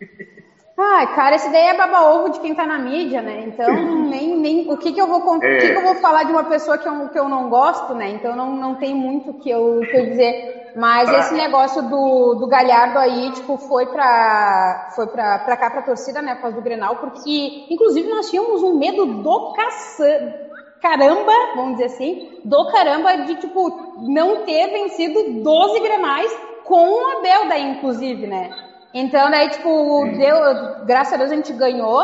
Ai, 0.78 1.06
cara, 1.14 1.36
esse 1.36 1.50
daí 1.50 1.68
é 1.68 1.74
baba-ovo 1.74 2.28
de 2.28 2.38
quem 2.38 2.54
tá 2.54 2.66
na 2.66 2.78
mídia, 2.78 3.22
né? 3.22 3.40
Então, 3.42 3.66
nem, 4.10 4.36
nem 4.36 4.70
o 4.70 4.76
que 4.76 4.92
que 4.92 5.00
eu 5.00 5.06
vou 5.06 5.20
o 5.20 5.40
que, 5.56 5.70
que 5.70 5.78
eu 5.78 5.82
vou 5.82 5.94
falar 5.94 6.24
de 6.24 6.32
uma 6.32 6.44
pessoa 6.44 6.76
que 6.78 6.86
eu, 6.88 7.08
que 7.08 7.18
eu 7.18 7.28
não 7.28 7.48
gosto, 7.48 7.94
né? 7.94 8.10
Então 8.10 8.36
não, 8.36 8.54
não 8.54 8.74
tem 8.74 8.94
muito 8.94 9.30
o 9.30 9.34
que 9.34 9.48
eu, 9.50 9.86
que 9.90 9.96
eu 9.96 10.06
dizer. 10.06 10.34
Mas 10.74 11.10
esse 11.10 11.34
negócio 11.34 11.82
do, 11.82 12.34
do 12.34 12.46
Galhardo 12.46 12.98
aí, 12.98 13.32
tipo, 13.32 13.56
foi 13.56 13.86
pra, 13.86 14.86
foi 14.94 15.06
pra, 15.06 15.38
pra 15.38 15.56
cá, 15.56 15.70
pra 15.70 15.80
torcida, 15.82 16.20
né? 16.20 16.34
Por 16.34 16.42
causa 16.42 16.56
do 16.56 16.62
Grenal, 16.62 16.96
porque, 16.96 17.50
inclusive, 17.70 18.06
nós 18.10 18.28
tínhamos 18.28 18.62
um 18.62 18.76
medo 18.76 19.06
do 19.06 19.52
caça... 19.54 20.04
caramba, 20.80 21.32
vamos 21.54 21.72
dizer 21.72 21.86
assim, 21.86 22.16
do 22.44 22.66
caramba 22.66 23.16
de, 23.24 23.36
tipo, 23.36 23.72
não 23.96 24.44
ter 24.44 24.68
vencido 24.70 25.42
12 25.42 25.80
Grenais 25.80 26.30
com 26.62 26.90
o 26.90 27.06
Abel 27.18 27.48
daí, 27.48 27.62
inclusive, 27.64 28.26
né? 28.26 28.50
Então, 28.98 29.30
daí, 29.30 29.50
tipo, 29.50 30.06
deu, 30.16 30.86
graças 30.86 31.12
a 31.12 31.16
Deus 31.18 31.30
a 31.30 31.36
gente 31.36 31.52
ganhou. 31.52 32.02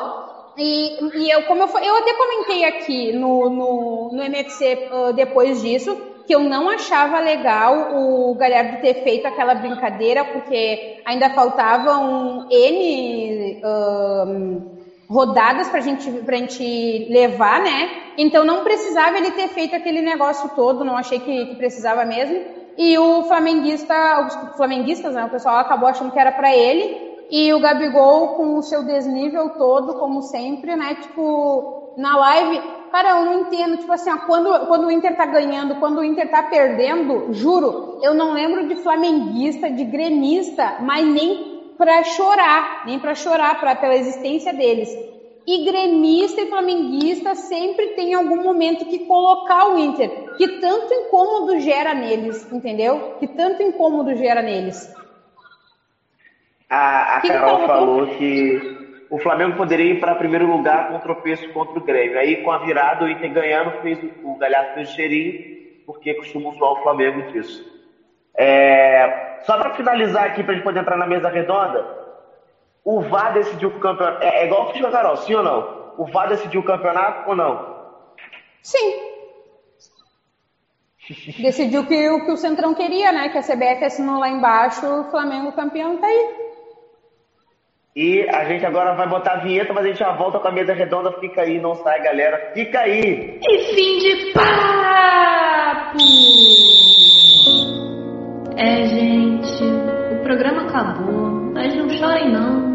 E, 0.58 1.02
e 1.16 1.30
eu, 1.30 1.44
como 1.44 1.62
eu, 1.62 1.68
eu 1.78 1.96
até 1.96 2.12
comentei 2.12 2.64
aqui 2.64 3.12
no, 3.12 3.48
no, 3.48 4.10
no 4.12 4.22
MFC 4.22 4.90
ah, 4.92 5.10
depois 5.12 5.62
disso, 5.62 5.96
que 6.26 6.34
eu 6.34 6.40
não 6.40 6.68
achava 6.68 7.18
legal 7.18 7.96
o 7.96 8.34
Galhardo 8.34 8.82
ter 8.82 9.02
feito 9.02 9.26
aquela 9.26 9.54
brincadeira, 9.54 10.22
porque 10.22 11.00
ainda 11.06 11.30
faltavam 11.30 12.46
N 12.50 13.62
ahn, 13.64 14.60
rodadas 15.08 15.70
pra 15.70 15.80
gente, 15.80 16.10
pra 16.10 16.36
gente 16.36 17.06
levar, 17.08 17.62
né? 17.62 17.90
Então 18.18 18.44
não 18.44 18.62
precisava 18.62 19.16
ele 19.16 19.30
ter 19.30 19.48
feito 19.48 19.74
aquele 19.74 20.02
negócio 20.02 20.50
todo, 20.50 20.84
não 20.84 20.98
achei 20.98 21.18
que, 21.20 21.46
que 21.46 21.56
precisava 21.56 22.04
mesmo. 22.04 22.61
E 22.76 22.98
o 22.98 23.24
flamenguista, 23.24 23.94
os 24.26 24.56
flamenguistas, 24.56 25.14
né? 25.14 25.24
O 25.24 25.30
pessoal 25.30 25.58
acabou 25.58 25.88
achando 25.88 26.12
que 26.12 26.18
era 26.18 26.32
pra 26.32 26.54
ele. 26.54 27.12
E 27.30 27.52
o 27.52 27.60
Gabigol 27.60 28.34
com 28.34 28.56
o 28.56 28.62
seu 28.62 28.84
desnível 28.84 29.50
todo, 29.50 29.94
como 29.94 30.22
sempre, 30.22 30.76
né? 30.76 30.96
Tipo, 30.96 31.94
na 31.96 32.16
live, 32.16 32.60
cara, 32.90 33.10
eu 33.10 33.24
não 33.24 33.40
entendo, 33.40 33.78
tipo 33.78 33.92
assim, 33.92 34.10
ó, 34.10 34.18
quando, 34.18 34.66
quando 34.66 34.86
o 34.86 34.90
Inter 34.90 35.16
tá 35.16 35.26
ganhando, 35.26 35.76
quando 35.76 35.98
o 35.98 36.04
Inter 36.04 36.30
tá 36.30 36.42
perdendo, 36.42 37.32
juro, 37.32 38.00
eu 38.02 38.14
não 38.14 38.32
lembro 38.32 38.68
de 38.68 38.76
flamenguista, 38.76 39.70
de 39.70 39.84
gremista, 39.84 40.78
mas 40.80 41.06
nem 41.06 41.72
pra 41.78 42.02
chorar, 42.04 42.84
nem 42.84 42.98
pra 42.98 43.14
chorar 43.14 43.58
pra, 43.58 43.74
pela 43.74 43.96
existência 43.96 44.52
deles. 44.52 44.90
E 45.46 45.64
gremista 45.64 46.40
e 46.40 46.46
flamenguista 46.46 47.34
sempre 47.34 47.88
tem 47.88 48.14
algum 48.14 48.42
momento 48.42 48.84
que 48.86 49.00
colocar 49.06 49.68
o 49.68 49.78
Inter, 49.78 50.36
que 50.36 50.60
tanto 50.60 50.94
incômodo 50.94 51.58
gera 51.58 51.92
neles, 51.94 52.50
entendeu? 52.52 53.16
Que 53.18 53.26
tanto 53.26 53.62
incômodo 53.62 54.14
gera 54.14 54.40
neles. 54.40 54.94
A, 56.70 57.16
a 57.16 57.20
Que 57.20 57.28
que 57.28 57.34
Carol 57.34 57.66
falou? 57.66 57.66
falou 57.66 58.06
que 58.16 59.06
o 59.10 59.18
Flamengo 59.18 59.56
poderia 59.56 59.92
ir 59.92 60.00
para 60.00 60.14
primeiro 60.14 60.46
lugar 60.46 60.88
com 60.88 60.98
tropeço 61.00 61.46
contra 61.52 61.78
o 61.78 61.82
Grêmio. 61.84 62.18
Aí, 62.18 62.42
com 62.42 62.50
a 62.50 62.58
virada, 62.58 63.04
o 63.04 63.08
Inter 63.10 63.30
ganhando, 63.32 63.82
fez 63.82 63.98
o, 64.02 64.30
o 64.30 64.36
Galhardo 64.36 64.74
fez 64.74 64.88
o 64.90 64.94
cheirinho, 64.94 65.84
porque 65.84 66.14
costuma 66.14 66.48
usar 66.50 66.66
o 66.66 66.82
Flamengo 66.82 67.30
disso. 67.30 67.62
É, 68.34 69.40
só 69.42 69.58
para 69.58 69.74
finalizar 69.74 70.24
aqui, 70.24 70.42
para 70.42 70.52
a 70.52 70.54
gente 70.54 70.64
poder 70.64 70.80
entrar 70.80 70.96
na 70.96 71.06
mesa 71.06 71.28
redonda, 71.28 72.01
o 72.84 73.00
VAR 73.02 73.32
decidiu 73.34 73.68
o 73.68 73.80
campeonato. 73.80 74.22
É, 74.24 74.42
é 74.42 74.46
igual 74.46 74.64
o 74.64 74.66
futebol, 74.68 74.90
Carol, 74.90 75.16
sim 75.18 75.34
ou 75.34 75.42
não? 75.42 75.92
O 75.98 76.06
VAR 76.10 76.28
decidiu 76.28 76.60
o 76.60 76.64
campeonato 76.64 77.28
ou 77.28 77.36
não? 77.36 77.72
Sim. 78.62 79.12
Decidiu 81.42 81.84
que 81.86 82.10
o 82.10 82.24
que 82.24 82.30
o 82.30 82.36
Centrão 82.36 82.74
queria, 82.74 83.10
né? 83.10 83.28
Que 83.28 83.38
a 83.38 83.42
CBF 83.42 83.84
assinou 83.84 84.20
lá 84.20 84.28
embaixo, 84.28 84.86
o 84.86 85.10
Flamengo 85.10 85.52
campeão 85.52 85.96
tá 85.98 86.06
aí. 86.06 86.42
E 87.94 88.26
a 88.30 88.44
gente 88.44 88.64
agora 88.64 88.94
vai 88.94 89.06
botar 89.06 89.32
a 89.32 89.40
vinheta, 89.40 89.72
mas 89.74 89.84
a 89.84 89.88
gente 89.88 89.98
já 89.98 90.12
volta 90.12 90.38
com 90.38 90.48
a 90.48 90.52
mesa 90.52 90.72
redonda. 90.72 91.12
Fica 91.20 91.42
aí, 91.42 91.60
não 91.60 91.74
sai, 91.74 92.00
galera. 92.02 92.52
Fica 92.54 92.80
aí! 92.80 93.38
E 93.42 93.58
fim 93.74 93.98
de 93.98 94.32
papo! 94.32 95.98
É, 98.56 98.84
gente, 98.84 99.64
o 100.14 100.22
programa 100.22 100.62
acabou, 100.62 101.52
mas 101.52 101.74
não 101.74 101.90
chorem 101.90 102.32
não. 102.32 102.71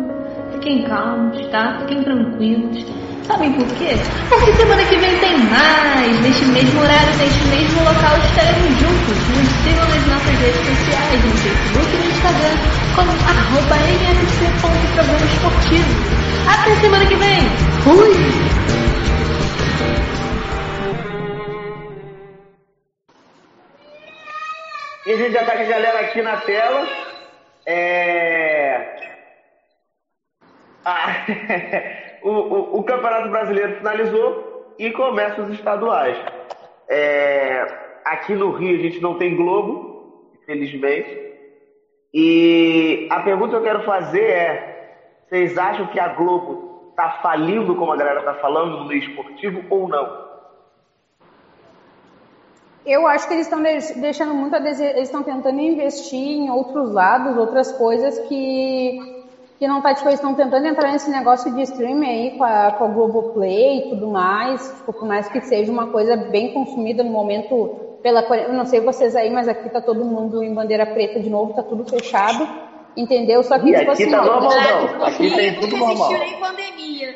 Fiquem 0.57 0.84
calmos, 0.85 1.47
tá? 1.51 1.77
Fiquem 1.81 2.03
tranquilos. 2.03 2.84
Sabem 3.27 3.53
por 3.53 3.67
quê? 3.75 3.93
Porque 4.27 4.53
semana 4.53 4.84
que 4.85 4.95
vem 4.97 5.19
tem 5.19 5.38
mais. 5.38 6.19
Neste 6.21 6.45
mesmo 6.45 6.81
horário, 6.81 7.15
neste 7.17 7.43
mesmo 7.45 7.84
local, 7.84 8.17
estaremos 8.17 8.79
juntos. 8.79 9.17
Nos 9.38 9.49
sigam 9.63 9.88
nas 9.88 10.07
nossas 10.07 10.39
redes 10.39 10.65
sociais, 10.65 11.25
no 11.25 11.31
Facebook 11.38 11.93
e 11.93 11.97
no 11.99 12.05
Instagram, 12.09 12.57
como 12.95 13.11
arroba 13.11 13.77
esportivo. 15.25 15.91
Até 16.49 16.75
semana 16.81 17.05
que 17.05 17.15
vem. 17.15 17.39
Fui! 17.84 18.09
E 25.05 25.13
a 25.13 25.17
gente 25.17 25.34
já 25.34 25.43
tá 25.45 25.51
com 25.55 25.61
a 25.61 25.65
galera 25.65 25.99
aqui 25.99 26.21
na 26.23 26.38
tela. 26.38 26.88
É... 27.67 29.06
Ah, 30.89 31.26
o, 32.23 32.30
o- 32.31 32.80
o 32.80 32.84
Campeonato 32.84 33.30
Brasileiro 33.30 33.76
finalizou 33.77 34.76
e 34.80 34.89
começa 34.91 35.41
os 35.41 35.51
estaduais. 35.51 36.18
É, 36.89 37.65
Aqui 38.05 38.35
no 38.35 38.51
Rio 38.51 38.80
a 38.80 38.81
gente 38.81 39.01
não 39.01 39.18
tem 39.18 39.35
Globo, 39.35 40.31
infelizmente. 40.41 41.09
E 42.14 43.05
a 43.11 43.19
pergunta 43.19 43.49
que 43.51 43.55
eu 43.57 43.64
quero 43.64 43.84
fazer 43.84 44.23
é: 44.23 45.23
vocês 45.27 45.57
acham 45.57 45.88
que 45.88 45.99
a 45.99 46.07
Globo 46.07 46.93
tá 46.95 47.19
falindo, 47.22 47.76
como 47.76 47.91
a 47.91 47.97
galera 47.97 48.23
tá 48.23 48.35
falando, 48.35 48.77
no 48.77 48.85
meio 48.85 49.01
esportivo 49.01 49.61
ou 49.69 49.89
não? 49.89 50.09
Eu 52.85 53.05
acho 53.05 53.27
que 53.27 53.34
eles 53.34 53.45
estão 53.47 53.61
deixando 53.61 54.34
muito 54.34 54.55
a 54.55 54.59
desejar, 54.59 54.91
eles 54.91 55.09
estão 55.09 55.22
tentando 55.22 55.59
investir 55.59 56.18
em 56.18 56.49
outros 56.49 56.93
lados, 56.93 57.35
outras 57.35 57.73
coisas 57.73 58.18
que, 58.19 58.97
que 59.57 59.67
não 59.67 59.81
tá, 59.81 59.93
tipo, 59.93 60.07
eles 60.07 60.19
estão 60.19 60.35
tentando 60.35 60.67
entrar 60.67 60.91
nesse 60.91 61.09
negócio 61.09 61.51
de 61.51 61.61
streaming 61.61 62.07
aí 62.07 62.31
com 62.31 62.43
a, 62.43 62.71
com 62.71 62.84
a 62.84 62.88
Globoplay 62.88 63.79
e 63.79 63.89
tudo 63.89 64.07
mais, 64.07 64.71
tipo, 64.77 64.93
por 64.93 65.07
mais 65.07 65.27
que 65.27 65.41
seja 65.41 65.71
uma 65.71 65.88
coisa 65.88 66.15
bem 66.15 66.53
consumida 66.53 67.03
no 67.03 67.09
momento 67.09 67.69
pela, 68.01 68.21
eu 68.21 68.53
não 68.53 68.65
sei 68.65 68.79
vocês 68.79 69.15
aí, 69.15 69.29
mas 69.29 69.47
aqui 69.47 69.69
tá 69.69 69.81
todo 69.81 70.05
mundo 70.05 70.43
em 70.43 70.53
bandeira 70.53 70.85
preta 70.85 71.19
de 71.19 71.29
novo, 71.29 71.53
tá 71.53 71.63
tudo 71.63 71.84
fechado, 71.84 72.47
entendeu? 72.95 73.43
Só 73.43 73.57
que, 73.57 73.69
e 73.69 73.75
tipo 73.75 73.91
aqui 73.91 74.03
assim, 74.03 74.11
tá 74.11 74.21
ó, 74.21 74.25
normal, 74.25 74.51
não. 74.51 75.05
Aqui 75.05 75.35
tem 75.35 75.59
tudo 75.59 75.75
normal. 75.75 76.11
nem 76.13 76.39
pandemia. 76.39 77.15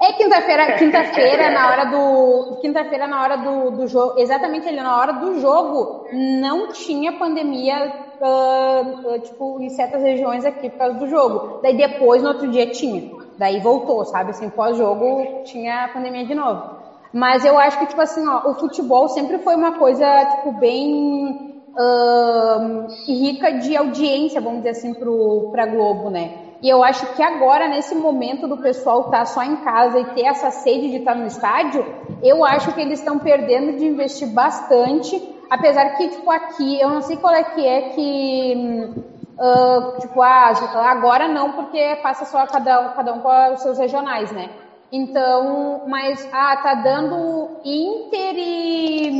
É 0.00 0.12
quinta-feira, 0.12 0.74
quinta-feira 0.78 1.50
na 1.50 1.68
hora 1.68 1.84
do, 1.86 2.58
quinta-feira 2.60 3.06
na 3.06 3.22
hora 3.22 3.36
do, 3.36 3.70
do 3.72 3.86
jogo, 3.88 4.18
exatamente 4.18 4.68
ali 4.68 4.80
na 4.80 4.96
hora 4.96 5.12
do 5.14 5.40
jogo, 5.40 6.06
não 6.12 6.68
tinha 6.68 7.12
pandemia, 7.12 7.92
uh, 8.20 9.14
uh, 9.14 9.18
tipo, 9.20 9.60
em 9.60 9.68
certas 9.70 10.02
regiões 10.02 10.44
aqui 10.44 10.70
por 10.70 10.78
causa 10.78 10.98
do 10.98 11.08
jogo. 11.08 11.60
Daí 11.62 11.76
depois, 11.76 12.22
no 12.22 12.28
outro 12.28 12.48
dia, 12.48 12.70
tinha. 12.70 13.10
Daí 13.36 13.60
voltou, 13.60 14.04
sabe? 14.04 14.30
Assim, 14.30 14.48
pós-jogo 14.50 15.42
tinha 15.44 15.90
pandemia 15.92 16.24
de 16.24 16.34
novo. 16.34 16.78
Mas 17.12 17.44
eu 17.44 17.58
acho 17.58 17.78
que, 17.78 17.86
tipo 17.86 18.00
assim, 18.00 18.26
ó, 18.26 18.50
o 18.50 18.54
futebol 18.54 19.08
sempre 19.08 19.38
foi 19.38 19.56
uma 19.56 19.78
coisa, 19.78 20.06
tipo, 20.26 20.52
bem 20.52 21.64
uh, 21.74 22.86
rica 23.06 23.52
de 23.52 23.76
audiência, 23.76 24.40
vamos 24.40 24.58
dizer 24.58 24.70
assim, 24.70 24.94
pro, 24.94 25.48
pra 25.50 25.66
Globo, 25.66 26.10
né? 26.10 26.47
E 26.60 26.68
eu 26.68 26.82
acho 26.82 27.06
que 27.14 27.22
agora, 27.22 27.68
nesse 27.68 27.94
momento 27.94 28.48
do 28.48 28.56
pessoal 28.56 29.02
estar 29.02 29.18
tá 29.18 29.26
só 29.26 29.42
em 29.42 29.56
casa 29.56 30.00
e 30.00 30.04
ter 30.06 30.24
essa 30.24 30.50
sede 30.50 30.90
de 30.90 30.96
estar 30.96 31.12
tá 31.12 31.18
no 31.18 31.26
estádio, 31.26 31.86
eu 32.22 32.44
acho 32.44 32.72
que 32.72 32.80
eles 32.80 32.98
estão 32.98 33.18
perdendo 33.18 33.78
de 33.78 33.86
investir 33.86 34.28
bastante, 34.28 35.36
apesar 35.48 35.96
que, 35.96 36.08
tipo, 36.08 36.28
aqui, 36.30 36.80
eu 36.80 36.90
não 36.90 37.00
sei 37.00 37.16
qual 37.16 37.32
é 37.32 37.44
que 37.44 37.64
é 37.64 37.90
que, 37.90 38.92
uh, 39.38 40.00
tipo, 40.00 40.20
ah, 40.20 40.52
agora 40.86 41.28
não, 41.28 41.52
porque 41.52 41.96
passa 42.02 42.24
só 42.24 42.44
cada, 42.46 42.88
cada 42.88 43.12
um 43.12 43.20
com 43.20 43.52
os 43.54 43.62
seus 43.62 43.78
regionais, 43.78 44.32
né? 44.32 44.50
Então, 44.90 45.82
mas, 45.86 46.28
ah, 46.32 46.56
tá 46.56 46.74
dando 46.74 47.50
Inter 47.64 48.34
e, 48.36 49.10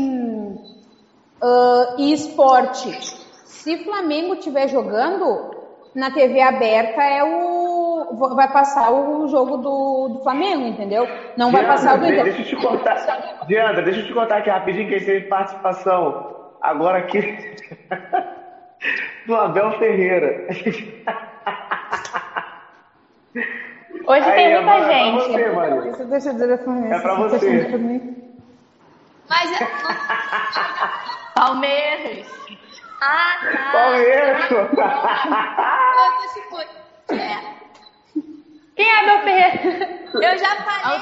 uh, 1.40 1.94
e 1.98 2.12
esporte. 2.12 2.90
Se 3.44 3.85
Flamengo 3.85 4.35
estiver 4.35 4.66
jogando, 4.66 5.58
na 5.94 6.10
TV 6.10 6.40
aberta 6.40 7.02
é 7.02 7.24
o. 7.24 8.35
Vai 8.35 8.51
passar 8.51 8.90
o 8.90 9.28
jogo 9.28 9.59
do, 9.59 10.09
do 10.15 10.23
Flamengo, 10.23 10.66
entendeu? 10.66 11.06
Não 11.36 11.52
vai 11.52 11.66
passar 11.66 11.97
o 11.97 12.01
do 12.01 12.06
Inter. 12.06 12.24
Deixa 12.24 12.40
eu 12.40 12.47
te 12.47 12.56
contar. 12.56 13.44
Diana, 13.47 13.82
deixa 13.82 14.01
eu 14.01 14.06
te 14.06 14.15
contar 14.15 14.39
aqui 14.39 14.51
rapidinho 14.51 14.89
que 14.89 15.05
teve 15.05 15.27
participação 15.27 16.36
agora 16.60 16.98
aqui 16.98 17.20
do 19.27 19.36
Abel 19.36 19.73
Ferreira. 19.78 20.47
Hoje 24.06 24.24
Aí, 24.24 24.35
tem 24.35 24.55
muita 24.55 24.70
é 24.70 24.94
gente. 24.94 25.43
Pra 25.43 25.69
você. 25.69 26.05
Deixa 26.06 26.28
eu 26.31 26.32
dizer 26.32 26.51
É 26.90 26.98
pra 26.98 27.15
você. 27.15 27.69
Mas 29.28 29.60
é. 29.60 29.69
Palmeiras. 31.35 32.27
Ah, 33.01 33.37
tá. 33.41 33.73
Tipo, 36.35 36.61
é. 37.15 37.59
Quem 38.77 38.89
é 38.89 39.01
Abel 39.01 39.19
Ferreira? 39.25 39.99
Eu 40.15 40.39
já 40.39 40.57
falei. 40.57 40.97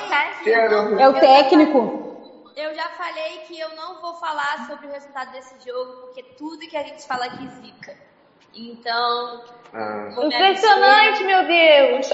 eu 0.47 0.99
É 0.99 1.09
o 1.09 1.13
técnico. 1.15 2.07
Eu 2.57 2.75
já 2.75 2.89
falei 2.91 3.39
que 3.47 3.59
eu 3.61 3.69
não 3.77 4.01
vou 4.01 4.15
falar 4.15 4.67
sobre 4.67 4.87
o 4.87 4.91
resultado 4.91 5.31
desse 5.33 5.55
jogo, 5.69 5.93
porque 6.03 6.23
tudo 6.39 6.59
que 6.61 6.77
a 6.77 6.83
gente 6.83 7.07
fala 7.07 7.27
aqui 7.27 7.47
zica. 7.49 7.95
Então. 8.55 9.45
Ah. 9.75 10.11
me 10.17 10.27
Impressionante, 10.27 11.25
meu 11.25 11.47
Deus. 11.47 12.11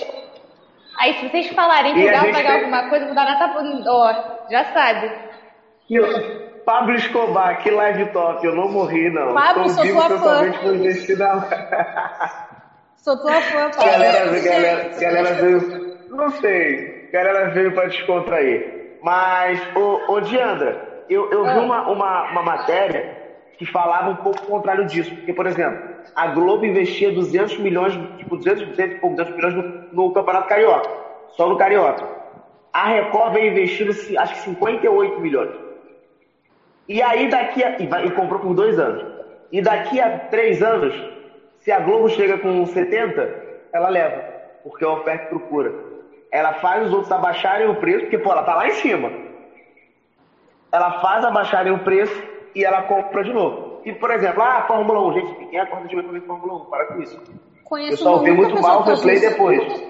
Aí, 0.98 1.14
se 1.14 1.28
vocês 1.28 1.46
falarem 1.48 1.94
que 1.94 2.00
o 2.00 2.10
Galo 2.10 2.32
vai 2.32 2.42
ganhar 2.42 2.54
alguma 2.56 2.88
coisa, 2.88 3.04
eu 3.04 3.06
vou 3.06 3.14
dar 3.14 3.24
nota. 3.24 3.88
Ó, 3.88 4.48
já 4.50 4.64
sabe. 4.72 5.12
Que- 5.86 6.51
Pablo 6.64 6.94
Escobar, 6.94 7.62
que 7.62 7.70
live 7.70 8.06
top. 8.12 8.47
Eu 8.47 8.55
não 8.55 8.68
morri, 8.68 9.10
não. 9.10 9.34
Pablo, 9.34 9.64
Tô 9.64 9.68
sou 9.70 9.82
vivo 9.82 9.98
tua 9.98 10.09
fã. 10.18 10.51
totalmente. 10.51 11.16
Sou 12.97 13.16
tua 13.18 13.40
fã, 13.40 13.70
Paulo. 13.76 13.90
Galera, 13.90 14.40
galera, 14.40 14.90
galera 15.01 15.34
veio. 15.34 15.98
Não 16.10 16.30
sei. 16.30 17.09
Galera 17.12 17.51
veio 17.51 17.72
pra 17.72 17.86
descontrair. 17.86 18.98
Mas, 19.02 19.60
ô, 19.76 20.12
ô 20.12 20.20
Diandra, 20.20 21.05
eu, 21.09 21.28
eu 21.30 21.44
vi 21.44 21.59
uma, 21.59 21.89
uma, 21.90 22.30
uma 22.30 22.43
matéria 22.43 23.20
que 23.59 23.66
falava 23.66 24.10
um 24.10 24.16
pouco 24.16 24.43
o 24.43 24.47
contrário 24.47 24.86
disso. 24.86 25.14
Porque, 25.16 25.32
por 25.32 25.47
exemplo, 25.47 25.78
a 26.14 26.28
Globo 26.28 26.64
investia 26.64 27.12
200 27.12 27.59
milhões, 27.59 27.93
tipo, 28.18 28.36
200, 28.36 28.68
200 28.68 28.97
e 28.97 29.01
pouco, 29.01 29.16
200 29.16 29.36
milhões 29.36 29.55
no, 29.55 30.05
no 30.05 30.12
Campeonato 30.12 30.48
Carioca. 30.48 30.90
Só 31.30 31.48
no 31.48 31.56
Carioca. 31.56 32.06
A 32.72 32.86
Record 32.89 33.34
veio 33.34 33.51
investindo, 33.52 33.90
acho 34.18 34.34
que 34.34 34.40
58 34.40 35.20
milhões. 35.20 35.51
E 36.88 37.02
aí 37.02 37.28
daqui 37.28 37.62
a, 37.64 37.80
e, 37.80 37.86
vai- 37.86 38.04
e 38.06 38.10
comprou 38.10 38.40
por 38.40 38.54
dois 38.54 38.78
anos. 38.78 39.04
E 39.50 39.60
daqui 39.62 40.00
a 40.00 40.18
três 40.28 40.62
anos, 40.62 40.94
se 41.59 41.70
a 41.70 41.78
Globo 41.80 42.09
chega 42.09 42.38
com 42.38 42.64
70, 42.66 43.32
ela 43.72 43.88
leva, 43.88 44.22
porque 44.62 44.84
é 44.84 44.88
oferta 44.88 45.26
e 45.26 45.28
procura. 45.28 45.72
Ela 46.30 46.54
faz 46.54 46.86
os 46.86 46.92
outros 46.92 47.12
abaixarem 47.12 47.68
o 47.68 47.74
preço, 47.76 48.00
porque 48.00 48.18
pô, 48.18 48.32
ela 48.32 48.42
tá 48.42 48.54
lá 48.54 48.66
em 48.66 48.72
cima. 48.72 49.12
Ela 50.72 51.00
faz 51.00 51.24
abaixarem 51.24 51.72
o 51.72 51.78
preço 51.80 52.22
e 52.54 52.64
ela 52.64 52.82
compra 52.82 53.22
de 53.22 53.32
novo. 53.32 53.80
E 53.84 53.92
por 53.92 54.10
exemplo, 54.10 54.42
ah, 54.42 54.64
Fórmula 54.66 55.00
1, 55.09 55.12
gente, 55.14 55.46
quem 55.46 55.59
acorda 55.59 55.86
de 55.88 55.96
ver 55.96 56.22
Fórmula 56.22 56.62
1? 56.62 56.64
Para 56.66 56.86
com 56.86 57.02
isso. 57.02 57.20
Conheço 57.64 58.09
uma 58.09 58.22
vê 58.22 58.30
única 58.30 58.48
muito 58.48 58.62
mal 58.62 58.80
o 58.80 58.82
replay 58.82 59.20
depois. 59.20 59.84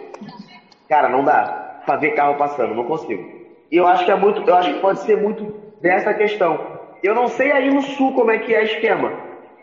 Cara, 0.88 1.08
não 1.08 1.24
dá 1.24 1.80
pra 1.86 1.96
ver 1.96 2.12
carro 2.12 2.34
passando, 2.36 2.74
não 2.74 2.84
consigo. 2.84 3.22
E 3.70 3.76
eu 3.76 3.86
acho 3.86 4.04
que 4.04 4.10
é 4.10 4.16
muito, 4.16 4.42
eu 4.48 4.54
acho 4.54 4.74
que 4.74 4.80
pode 4.80 5.00
ser 5.00 5.16
muito 5.16 5.44
dessa 5.80 6.12
questão. 6.14 6.71
Eu 7.02 7.14
não 7.14 7.28
sei 7.28 7.50
aí 7.50 7.72
no 7.72 7.82
sul 7.82 8.12
como 8.12 8.30
é 8.30 8.38
que 8.38 8.54
é 8.54 8.60
o 8.60 8.64
esquema, 8.64 9.12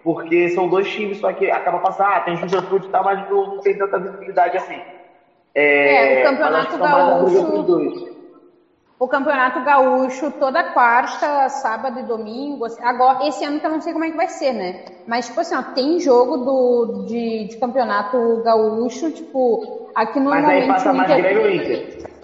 porque 0.04 0.50
são 0.50 0.68
dois 0.68 0.90
times, 0.90 1.20
só 1.20 1.32
que 1.32 1.50
acaba 1.50 1.80
passando, 1.80 2.08
ah, 2.08 2.20
tem 2.22 2.36
juventude 2.36 2.88
e 2.88 2.90
tal, 2.90 3.04
mas 3.04 3.30
não, 3.30 3.48
não 3.48 3.58
tem 3.60 3.78
tanta 3.78 3.98
visibilidade 4.00 4.58
assim. 4.58 4.82
É, 5.56 6.04
o 6.04 6.16
mas 6.16 6.24
Campeonato 6.24 6.78
Gaúcho-. 6.78 8.20
O 9.00 9.08
Campeonato 9.08 9.62
Gaúcho, 9.62 10.30
toda 10.32 10.62
quarta, 10.62 11.48
sábado 11.48 12.00
e 12.00 12.04
domingo. 12.04 12.66
assim, 12.66 12.84
agora, 12.84 13.26
esse 13.26 13.46
ano 13.46 13.58
que 13.58 13.66
eu 13.66 13.70
não 13.70 13.80
sei 13.80 13.94
como 13.94 14.04
é 14.04 14.12
que 14.12 14.18
vai 14.18 14.28
ser, 14.28 14.52
né? 14.52 14.84
Mas, 15.08 15.28
tipo 15.28 15.40
assim, 15.40 15.56
ó, 15.56 15.64
tem 15.64 15.98
jogo 16.02 16.36
do, 16.36 17.06
de, 17.08 17.48
de 17.48 17.58
Campeonato 17.58 18.42
Gaúcho, 18.44 19.10
tipo, 19.10 19.64
aqui 19.96 20.20
Mas 20.20 20.42
normalmente 20.42 20.64
aí 20.64 20.68
passa 20.68 20.92
o 20.92 20.96
mais 20.96 21.16
Grêmio 21.16 21.50
Inter. 21.50 22.19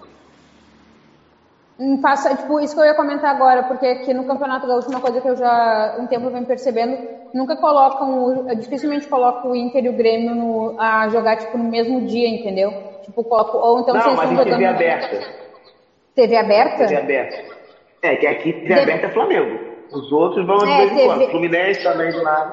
Hum, 1.78 1.96
Passa, 1.98 2.34
tipo, 2.34 2.58
isso 2.60 2.74
que 2.74 2.80
eu 2.80 2.84
ia 2.84 2.94
comentar 2.94 3.30
agora, 3.30 3.62
porque 3.62 3.86
aqui 3.86 4.14
no 4.14 4.24
Campeonato 4.24 4.66
Gaúcho, 4.66 4.88
uma 4.88 5.00
coisa 5.00 5.20
que 5.20 5.28
eu 5.28 5.36
já 5.36 5.94
um 5.98 6.06
tempo 6.06 6.30
venho 6.30 6.46
percebendo, 6.46 6.98
nunca 7.34 7.54
colocam, 7.56 8.44
dificilmente 8.56 9.06
colocam 9.06 9.50
o 9.50 9.56
Inter 9.56 9.84
e 9.84 9.88
o 9.88 9.92
Grêmio 9.92 10.34
no- 10.34 10.74
a 10.76 11.08
jogar, 11.08 11.36
tipo, 11.36 11.58
no 11.58 11.64
mesmo 11.64 12.00
dia, 12.00 12.28
entendeu? 12.28 12.74
Tipo, 13.02 13.22
colocam, 13.22 13.60
ou 13.60 13.80
então 13.80 13.94
Não, 13.94 14.00
vocês 14.02 14.16
mas 14.16 14.30
estão 14.30 14.42
em 14.42 14.44
jogando... 14.44 14.58
TV 14.58 14.64
aberta. 14.66 15.20
TV 16.14 16.36
aberta? 16.36 16.76
TV 16.86 16.96
aberta. 16.96 17.36
É, 18.02 18.16
que 18.16 18.26
aqui 18.26 18.52
TV 18.54 18.74
De- 18.74 18.80
aberta 18.80 19.06
é 19.06 19.10
Flamengo. 19.10 19.60
Os 19.92 20.10
outros 20.10 20.46
vão 20.46 20.58
de 20.58 20.70
É, 20.70 20.76
vez 20.78 20.92
em 20.92 21.06
quando. 21.06 21.30
Fluminense 21.30 21.82
também 21.82 22.10
do 22.10 22.22
lado. 22.22 22.52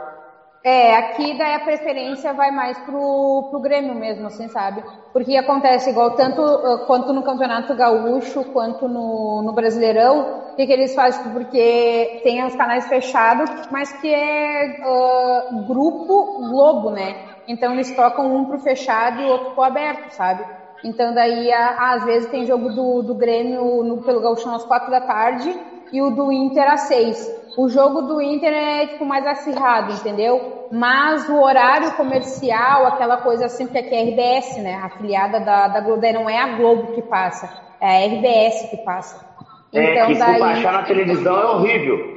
É, 0.65 0.95
aqui 0.95 1.35
daí 1.37 1.53
a 1.55 1.59
preferência 1.59 2.33
vai 2.33 2.49
mais 2.49 2.79
pro, 2.79 3.45
pro 3.49 3.59
Grêmio 3.59 3.93
mesmo, 3.95 4.27
assim, 4.27 4.47
sabe? 4.47 4.83
Porque 5.11 5.35
acontece 5.35 5.89
igual 5.89 6.11
tanto 6.11 6.41
quanto 6.85 7.11
no 7.11 7.21
Campeonato 7.21 7.75
Gaúcho, 7.75 8.45
quanto 8.45 8.87
no, 8.87 9.41
no 9.43 9.53
Brasileirão, 9.53 10.21
o 10.21 10.27
que, 10.55 10.65
que 10.65 10.71
eles 10.71 10.93
fazem? 10.93 11.19
Tipo, 11.21 11.33
Porque 11.33 12.09
tem 12.21 12.45
os 12.45 12.55
canais 12.55 12.87
fechados, 12.87 13.49
mas 13.69 13.91
que 13.93 14.07
é 14.07 14.65
uh, 14.85 15.63
grupo 15.65 16.31
Globo, 16.37 16.89
né? 16.91 17.15
Então 17.45 17.73
eles 17.73 17.91
tocam 17.93 18.33
um 18.33 18.45
pro 18.45 18.57
fechado 18.59 19.19
e 19.19 19.23
o 19.25 19.27
outro 19.27 19.51
pro 19.53 19.63
aberto, 19.65 20.09
sabe? 20.09 20.45
Então 20.81 21.13
daí, 21.13 21.51
a- 21.51 21.75
às 21.93 22.03
vezes 22.03 22.29
tem 22.29 22.45
jogo 22.45 22.69
do, 22.69 23.01
do 23.03 23.15
Grêmio 23.15 23.83
no, 23.83 24.01
pelo 24.01 24.21
Gauchão 24.21 24.53
às 24.53 24.63
quatro 24.63 24.89
da 24.91 25.01
tarde 25.01 25.49
e 25.91 26.01
o 26.01 26.09
do 26.09 26.31
Inter 26.31 26.67
às 26.71 26.81
seis. 26.87 27.33
O 27.57 27.69
jogo 27.69 28.01
do 28.01 28.21
Inter 28.21 28.51
é 28.51 28.87
tipo 28.87 29.05
mais 29.05 29.25
acirrado, 29.27 29.93
entendeu? 29.93 30.67
Mas 30.71 31.29
o 31.29 31.39
horário 31.39 31.91
comercial, 31.93 32.87
aquela 32.87 33.17
coisa 33.17 33.45
assim, 33.45 33.65
porque 33.65 33.79
aqui 33.79 33.95
é 33.95 33.99
a 33.99 34.03
RBS, 34.03 34.57
né? 34.57 34.75
A 34.75 34.85
afiliada 34.85 35.39
da, 35.39 35.67
da 35.67 35.81
Globo, 35.81 36.01
não 36.13 36.29
é 36.29 36.39
a 36.39 36.57
Globo 36.57 36.93
que 36.93 37.01
passa, 37.03 37.49
é 37.79 37.87
a 37.87 38.07
RBS 38.07 38.69
que 38.71 38.77
passa. 38.77 39.23
É, 39.71 39.93
Então 39.93 40.07
que 40.07 40.15
daí. 40.15 40.39
baixar 40.39 40.73
na 40.73 40.83
televisão 40.83 41.39
é 41.39 41.45
horrível. 41.45 42.13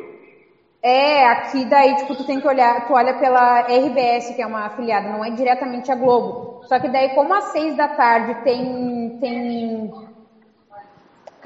É, 0.83 1.27
aqui 1.27 1.65
daí, 1.65 1.97
tipo, 1.97 2.15
tu 2.15 2.25
tem 2.25 2.41
que 2.41 2.47
olhar, 2.47 2.87
tu 2.87 2.95
olha 2.95 3.15
pela 3.15 3.61
RBS, 3.63 4.35
que 4.37 4.43
é 4.43 4.47
uma 4.47 4.67
afiliada, 4.67 5.09
não 5.09 5.25
é 5.25 5.31
diretamente 5.31 5.91
a 5.91 5.97
Globo. 5.97 6.61
Só 6.65 6.79
que 6.79 6.89
daí, 6.89 7.11
como 7.11 7.35
às 7.35 7.47
seis 7.47 7.77
da 7.77 7.89
tarde 7.89 8.37
tem, 8.45 9.19
tem 9.21 9.91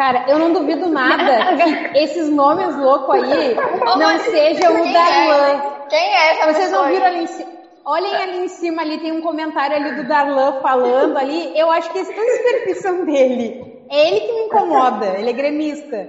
Cara, 0.01 0.25
eu 0.27 0.39
não 0.39 0.51
duvido 0.51 0.89
nada 0.89 1.45
que 1.93 1.99
esses 1.99 2.31
nomes 2.31 2.75
loucos 2.75 3.17
aí 3.17 3.55
não 3.99 4.19
sejam 4.19 4.81
o 4.81 4.93
Darlan. 4.95 5.47
é? 5.47 5.63
Quem 5.91 6.17
é 6.17 6.31
essa 6.31 6.47
Vocês 6.47 6.71
não 6.71 6.85
pessoa 6.85 6.89
viram 6.89 7.07
aí? 7.07 7.15
ali 7.17 7.25
em 7.25 7.27
cima? 7.27 7.51
Olhem 7.85 8.15
ali 8.15 8.39
em 8.39 8.49
cima, 8.49 8.81
ali 8.81 8.99
tem 8.99 9.13
um 9.13 9.21
comentário 9.21 9.77
ali 9.77 9.97
do 9.97 10.09
Darlan 10.09 10.55
falando 10.63 11.19
ali. 11.19 11.53
Eu 11.55 11.71
acho 11.71 11.93
que 11.93 12.01
os 12.01 12.09
perfis 12.09 12.79
são 12.81 13.05
dele. 13.05 13.61
É 13.91 14.09
ele 14.09 14.21
que 14.21 14.33
me 14.33 14.45
incomoda, 14.45 15.19
ele 15.19 15.29
é 15.29 15.33
gremista. 15.35 16.09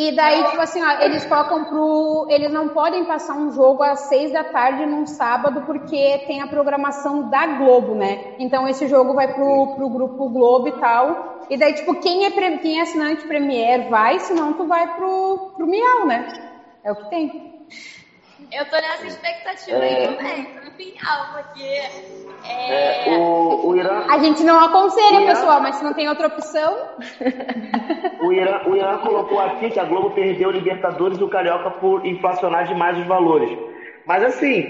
E 0.00 0.12
daí, 0.12 0.44
tipo 0.44 0.60
assim, 0.62 0.80
ó, 0.80 0.90
eles 1.00 1.26
tocam 1.26 1.64
pro. 1.64 2.24
Eles 2.28 2.52
não 2.52 2.68
podem 2.68 3.04
passar 3.04 3.34
um 3.34 3.50
jogo 3.50 3.82
às 3.82 4.06
seis 4.06 4.30
da 4.30 4.44
tarde 4.44 4.86
num 4.86 5.04
sábado, 5.04 5.60
porque 5.66 6.20
tem 6.24 6.40
a 6.40 6.46
programação 6.46 7.28
da 7.28 7.46
Globo, 7.46 7.96
né? 7.96 8.20
Então 8.38 8.68
esse 8.68 8.86
jogo 8.86 9.12
vai 9.12 9.26
pro, 9.26 9.66
pro 9.74 9.90
grupo 9.90 10.28
Globo 10.30 10.68
e 10.68 10.72
tal. 10.72 11.18
E 11.50 11.58
daí, 11.58 11.74
tipo, 11.74 11.96
quem 11.96 12.26
é, 12.26 12.30
pre- 12.30 12.58
quem 12.58 12.78
é 12.78 12.82
assinante 12.82 13.26
Premier 13.26 13.82
vai, 13.88 14.20
senão 14.20 14.54
tu 14.54 14.66
vai 14.68 14.86
pro, 14.86 15.40
pro 15.56 15.66
Miau, 15.66 16.06
né? 16.06 16.24
É 16.84 16.92
o 16.92 16.96
que 16.96 17.04
tem. 17.10 17.32
Eu 18.52 18.64
tô 18.66 18.76
nessa 18.76 19.06
expectativa 19.06 19.78
É. 19.78 20.06
aí 20.06 20.16
também, 20.16 20.48
final, 20.78 21.26
porque 21.32 21.64
É, 22.44 23.14
é, 23.14 23.18
o, 23.18 23.68
o 23.68 23.76
Irã, 23.76 24.06
A 24.08 24.18
gente 24.18 24.44
não 24.44 24.58
aconselha, 24.60 25.20
Ian- 25.20 25.26
pessoal, 25.34 25.60
mas 25.60 25.76
se 25.76 25.84
não 25.84 25.92
tem 25.92 26.08
outra 26.08 26.28
opção. 26.28 26.72
o, 28.22 28.32
Irã, 28.32 28.60
o 28.66 28.76
Irã 28.76 28.98
colocou 28.98 29.40
aqui 29.40 29.70
que 29.70 29.80
a 29.80 29.84
Globo 29.84 30.10
perdeu 30.10 30.48
o 30.48 30.52
Libertadores 30.52 31.18
e 31.18 31.24
o 31.24 31.28
Carioca 31.28 31.70
por 31.70 32.06
inflacionar 32.06 32.64
demais 32.66 32.96
os 32.98 33.06
valores. 33.06 33.50
Mas 34.06 34.22
assim, 34.24 34.64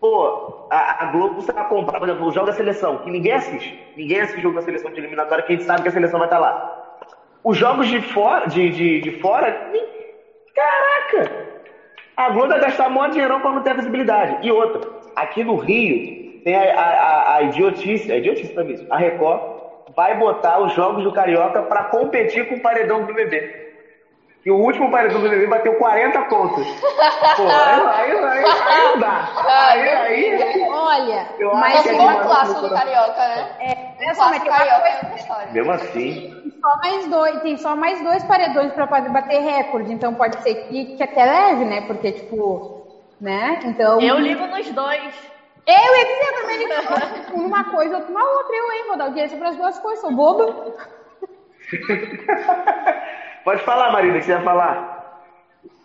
pô, 0.00 0.66
a, 0.70 1.04
a 1.04 1.06
Globo 1.06 1.40
está 1.40 1.64
comprar, 1.64 1.98
por 1.98 2.08
exemplo, 2.08 2.26
o 2.26 2.32
jogo 2.32 2.46
da 2.46 2.52
seleção, 2.52 2.98
que 2.98 3.10
ninguém 3.10 3.32
assiste. 3.32 3.74
Ninguém 3.96 4.20
assiste 4.20 4.38
o 4.38 4.42
jogo 4.42 4.54
da 4.56 4.62
seleção 4.62 4.90
de 4.92 5.00
eliminatória, 5.00 5.42
que 5.44 5.52
a 5.52 5.56
gente 5.56 5.64
sabe 5.64 5.82
que 5.82 5.88
a 5.88 5.92
seleção 5.92 6.18
vai 6.18 6.26
estar 6.26 6.38
lá. 6.38 6.56
Os 7.44 7.56
jogos 7.56 7.88
de 7.88 8.00
fora, 8.00 8.46
de, 8.46 8.70
de, 8.70 9.00
de 9.00 9.12
fora, 9.12 9.56
caraca! 10.54 11.32
A 12.16 12.30
Globo 12.30 12.48
vai 12.48 12.60
gastar 12.60 12.88
maior 12.90 13.10
dinheirão 13.10 13.40
para 13.40 13.52
não 13.52 13.62
ter 13.62 13.74
visibilidade. 13.76 14.38
E 14.42 14.50
outra, 14.50 14.80
aqui 15.16 15.42
no 15.42 15.56
Rio, 15.56 16.02
tem 16.44 16.54
a, 16.54 16.62
a, 16.74 16.84
a- 16.84 17.36
a 17.36 17.42
idiotice, 17.42 18.12
a 18.12 18.16
idiotice 18.16 18.52
também 18.52 18.74
isso, 18.74 18.84
a 18.88 18.96
Record 18.96 19.40
vai 19.94 20.14
botar 20.16 20.60
os 20.60 20.72
jogos 20.72 21.02
do 21.02 21.12
Carioca 21.12 21.62
para 21.62 21.84
competir 21.84 22.46
com 22.48 22.56
o 22.56 22.60
paredão 22.60 23.00
do 23.00 23.06
BBB. 23.06 23.66
E 24.44 24.50
o 24.50 24.56
último 24.56 24.90
paredão 24.90 25.20
do 25.20 25.28
BBB 25.28 25.46
bateu 25.48 25.74
40 25.74 26.22
pontos. 26.22 26.66
Pô, 27.36 27.48
aí, 27.48 27.80
aí, 27.80 28.16
aí, 28.16 28.44
aí 28.44 28.84
não 28.84 28.98
dá. 28.98 29.28
Aí, 29.48 29.88
aí, 29.88 30.66
Olha, 30.70 31.26
Eu 31.38 31.52
mas 31.52 31.74
acho 31.78 31.82
se 31.82 31.90
é 31.90 32.22
clássico 32.22 32.60
pro 32.60 32.68
do 32.68 32.74
Carioca, 32.74 33.28
né? 33.28 33.50
é, 33.60 33.72
olha 34.04 34.14
só, 34.14 34.30
mas 34.30 34.42
Carioca 34.44 34.88
é 34.88 34.94
outra 34.96 35.14
história. 35.16 35.52
mesmo 35.52 35.72
assim, 35.72 36.30
tem 36.42 36.52
só 36.60 36.76
mais 36.82 37.08
dois, 37.08 37.40
tem 37.42 37.56
só 37.56 37.76
mais 37.76 38.02
dois 38.02 38.24
paredões 38.24 38.72
para 38.72 38.86
bater 38.86 39.40
recorde, 39.40 39.92
então 39.92 40.14
pode 40.14 40.40
ser 40.42 40.54
que, 40.54 40.86
que 40.86 41.02
até 41.02 41.24
leve, 41.24 41.64
né? 41.64 41.80
Porque, 41.82 42.12
tipo, 42.12 42.60
né? 43.20 43.60
Então. 43.64 44.00
Eu 44.00 44.18
ligo 44.18 44.46
nos 44.46 44.70
dois. 44.70 45.14
Eu 45.66 45.96
ia 45.96 46.04
dizer 46.04 46.32
também 46.40 46.58
ligo 46.58 47.34
uma 47.44 47.64
coisa, 47.64 47.96
outra 47.96 48.10
uma 48.12 48.24
outra. 48.24 48.54
Eu, 48.56 48.72
hein? 48.72 48.84
Vou 48.86 48.96
dar 48.96 49.04
audiência 49.04 49.36
para 49.36 49.48
as 49.48 49.56
duas 49.56 49.78
coisas, 49.78 50.00
sou 50.00 50.12
boba. 50.12 50.74
pode 53.44 53.62
falar, 53.64 53.90
Marina, 53.92 54.18
que 54.18 54.24
você 54.24 54.30
ia 54.32 54.42
falar. 54.42 54.96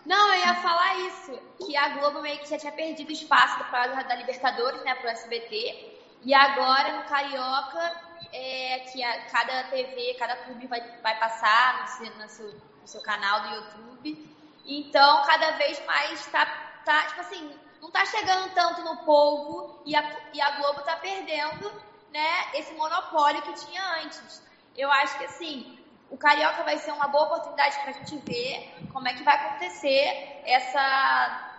Não, 0.05 0.33
eu 0.33 0.39
ia 0.39 0.55
falar 0.55 0.95
isso, 1.07 1.39
que 1.65 1.75
a 1.77 1.89
Globo 1.89 2.21
meio 2.21 2.37
que 2.39 2.49
já 2.49 2.57
tinha 2.57 2.71
perdido 2.71 3.11
espaço 3.11 3.57
causa 3.65 4.03
da 4.03 4.15
Libertadores, 4.15 4.83
né, 4.83 4.95
pro 4.95 5.09
SBT, 5.09 5.99
e 6.23 6.33
agora 6.33 6.97
no 6.97 7.03
Carioca, 7.03 7.95
é, 8.33 8.79
que 8.91 9.03
a- 9.03 9.21
cada 9.31 9.63
TV, 9.65 10.15
cada 10.17 10.35
clube 10.37 10.65
vai, 10.67 10.81
vai 11.03 11.19
passar 11.19 11.81
no 11.81 11.87
seu, 11.87 12.15
no, 12.17 12.29
seu, 12.29 12.45
no 12.47 12.87
seu 12.87 13.01
canal 13.01 13.41
do 13.41 13.55
YouTube, 13.55 14.35
então 14.65 15.21
cada 15.23 15.51
vez 15.51 15.81
mais 15.85 16.25
tá, 16.27 16.47
tá, 16.85 17.05
tipo 17.07 17.21
assim, 17.21 17.59
não 17.81 17.89
tá 17.89 18.05
chegando 18.05 18.53
tanto 18.53 18.81
no 18.83 18.97
povo, 18.97 19.81
e 19.85 19.95
a, 19.95 20.17
e 20.33 20.41
a 20.41 20.51
Globo 20.57 20.81
tá 20.81 20.95
perdendo, 20.97 21.71
né, 22.11 22.51
esse 22.53 22.73
monopólio 22.73 23.41
que 23.41 23.53
tinha 23.65 23.83
antes. 24.03 24.41
Eu 24.77 24.91
acho 24.91 25.17
que, 25.17 25.25
assim, 25.25 25.79
o 26.09 26.17
Carioca 26.17 26.63
vai 26.63 26.77
ser 26.77 26.91
uma 26.91 27.07
boa 27.07 27.25
oportunidade 27.25 27.79
para 27.79 27.89
a 27.89 27.93
gente 27.93 28.17
ver 28.17 28.75
como 28.91 29.07
é 29.07 29.13
que 29.13 29.23
vai 29.23 29.35
acontecer 29.35 30.41
essa, 30.45 31.51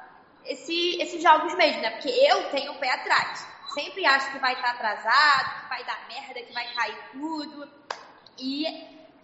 esse, 0.45 1.01
esses 1.01 1.23
jogos 1.23 1.55
mesmo, 1.55 1.81
né? 1.81 1.91
Porque 1.91 2.11
eu 2.11 2.51
tenho 2.51 2.73
o 2.73 2.79
pé 2.79 2.91
atrás. 2.91 3.47
Sempre 3.75 4.05
acho 4.05 4.31
que 4.31 4.39
vai 4.39 4.53
estar 4.53 4.73
atrasado, 4.73 5.63
que 5.63 5.69
vai 5.71 5.85
dar 5.85 6.07
merda, 6.07 6.43
que 6.43 6.53
vai 6.53 6.71
cair 6.75 6.99
tudo. 7.13 7.69
E 8.39 8.67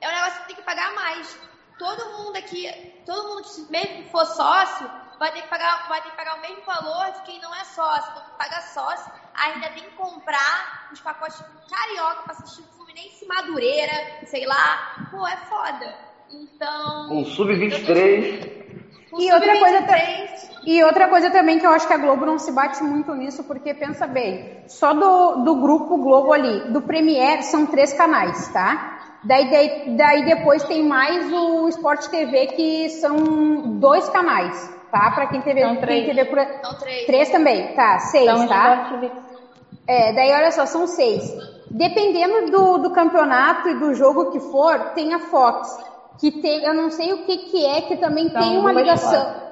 é 0.00 0.08
um 0.08 0.12
negócio 0.12 0.40
que 0.40 0.46
tem 0.46 0.56
que 0.56 0.62
pagar 0.62 0.94
mais. 0.94 1.38
Todo 1.78 2.18
mundo 2.18 2.36
aqui, 2.36 3.02
todo 3.04 3.28
mundo 3.28 3.42
que 3.42 3.70
mesmo 3.70 4.04
que 4.04 4.10
for 4.10 4.24
sócio, 4.24 4.90
vai 5.18 5.32
ter 5.32 5.42
que 5.42 5.48
pagar, 5.48 5.88
vai 5.88 6.00
ter 6.02 6.10
que 6.10 6.16
pagar 6.16 6.36
o 6.36 6.40
mesmo 6.40 6.62
valor 6.64 7.12
de 7.12 7.22
quem 7.22 7.40
não 7.40 7.54
é 7.54 7.64
sócio. 7.64 8.10
Então, 8.12 8.22
paga 8.38 8.60
sócio, 8.62 9.12
ainda 9.34 9.68
tem 9.70 9.84
que 9.84 9.96
comprar 9.96 10.88
os 10.92 11.00
pacotes 11.00 11.42
carioca 11.68 12.22
pra 12.22 12.32
assistir 12.32 12.62
o 12.62 12.76
Fluminense 12.76 13.26
Madureira, 13.26 14.26
sei 14.26 14.46
lá. 14.46 15.08
Pô, 15.10 15.26
é 15.26 15.36
foda. 15.36 15.94
Então. 16.30 17.12
Um 17.12 17.24
sub-23. 17.24 18.58
o 19.12 19.20
E 19.20 19.32
outra 19.32 19.58
coisa 19.58 19.78
Sub-23 19.78 20.60
E 20.64 20.84
outra 20.84 21.08
coisa 21.08 21.30
também 21.30 21.58
que 21.58 21.66
eu 21.66 21.70
acho 21.70 21.86
que 21.86 21.94
a 21.94 21.98
Globo 21.98 22.26
não 22.26 22.38
se 22.38 22.52
bate 22.52 22.82
muito 22.82 23.14
nisso, 23.14 23.42
porque 23.44 23.72
pensa 23.74 24.06
bem, 24.06 24.62
só 24.68 24.92
do, 24.92 25.42
do 25.44 25.56
grupo 25.56 25.96
Globo 25.96 26.32
ali, 26.32 26.70
do 26.70 26.82
Premier, 26.82 27.42
são 27.42 27.66
três 27.66 27.92
canais, 27.92 28.48
tá? 28.48 28.98
Daí, 29.24 29.50
daí, 29.50 29.96
daí 29.96 30.24
depois 30.26 30.62
tem 30.64 30.84
mais 30.84 31.32
o 31.32 31.68
Sport 31.68 32.06
TV, 32.06 32.46
que 32.48 32.88
são 32.90 33.78
dois 33.78 34.08
canais, 34.10 34.77
tá? 34.90 35.10
Pra 35.10 35.26
quem 35.26 35.40
teve, 35.40 35.60
São 35.60 35.70
quem 35.76 35.80
três. 35.80 36.06
teve 36.06 36.24
por... 36.26 36.38
São 36.38 36.74
três. 36.78 37.06
Três 37.06 37.30
também, 37.30 37.74
tá? 37.74 37.98
Seis, 37.98 38.30
Então, 38.30 38.48
tá? 38.48 38.88
TV. 38.90 39.10
É, 39.86 40.12
daí 40.12 40.32
olha 40.32 40.50
só, 40.52 40.66
são 40.66 40.86
seis. 40.86 41.32
Dependendo 41.70 42.50
do, 42.50 42.78
do 42.78 42.90
campeonato 42.90 43.68
e 43.68 43.74
do 43.74 43.94
jogo 43.94 44.30
que 44.30 44.40
for, 44.40 44.92
tem 44.94 45.14
a 45.14 45.18
Fox, 45.18 45.78
que 46.18 46.30
tem, 46.30 46.64
eu 46.64 46.74
não 46.74 46.90
sei 46.90 47.12
o 47.12 47.24
que 47.24 47.36
que 47.36 47.64
é, 47.66 47.82
que 47.82 47.96
também 47.96 48.28
São 48.30 48.40
tem 48.40 48.58
uma 48.58 48.72
ligação. 48.72 49.48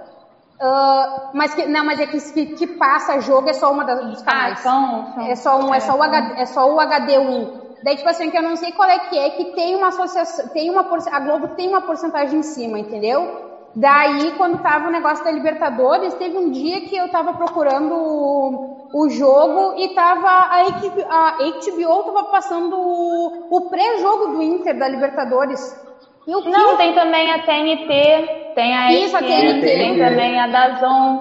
Ah, 0.61 1.31
mas 1.35 1.55
que, 1.55 1.67
não, 1.67 1.85
mas 1.85 2.01
é 2.01 2.07
que, 2.07 2.19
que, 2.33 2.47
que 2.55 2.67
passa 2.67 3.21
jogo 3.21 3.49
é 3.49 3.53
só 3.53 3.71
uma 3.71 3.85
das, 3.85 4.01
dos 4.07 4.23
Ah, 4.23 4.25
canais. 4.25 4.61
são, 4.61 5.13
são. 5.15 5.27
É 5.27 5.37
só 5.37 5.59
um, 5.59 5.75
é 5.75 5.81
só 5.81 5.97
o, 5.97 6.03
HD, 6.03 6.41
é 6.41 6.47
só 6.47 6.75
o 6.75 6.77
HD1. 6.79 7.67
Daí, 7.83 7.97
tipo 7.97 8.09
assim, 8.09 8.31
que 8.31 8.39
eu 8.39 8.43
não 8.43 8.57
sei 8.57 8.73
qual 8.73 8.89
é 8.89 8.99
que 8.99 9.19
é, 9.19 9.31
que 9.31 9.45
tem 9.55 9.77
uma 9.77 9.89
associação, 9.89 10.49
tem 10.49 10.71
uma 10.71 10.81
a 11.13 11.21
Globo 11.21 11.49
tem 11.49 11.69
uma 11.69 11.83
porcentagem 11.83 12.41
em 12.41 12.43
cima, 12.43 12.79
entendeu? 12.79 13.46
Daí, 13.77 14.33
quando 14.33 14.59
tava 14.59 14.89
o 14.89 14.91
negócio 14.91 15.23
da 15.25 15.31
Libertadores, 15.31 16.15
teve 16.15 16.37
um 16.39 16.51
dia 16.51 16.81
que 16.83 16.97
eu 16.97 17.11
tava 17.11 17.35
procurando 17.35 17.93
o, 17.95 18.61
o 18.93 19.11
jogo 19.11 19.75
e 19.77 19.91
tava 19.91 20.49
a, 20.51 20.65
equipe, 20.67 21.03
a 21.09 21.37
HBO 21.43 22.03
tava 22.05 22.25
passando 22.25 22.75
o, 22.79 23.33
o 23.51 23.63
pré-jogo 23.69 24.29
do 24.29 24.43
Inter 24.43 24.79
da 24.79 24.89
Libertadores. 24.89 25.79
Não, 26.45 26.77
que- 26.77 26.77
tem 26.77 26.95
também 26.95 27.31
a 27.33 27.39
TNT, 27.45 28.31
tem 28.55 28.75
a 28.75 28.93
Isso, 28.93 29.17
a 29.17 29.23
TNT. 29.23 29.67
tem 29.77 29.97
também 29.99 30.41
a 30.41 30.47
Dazon. 30.47 31.19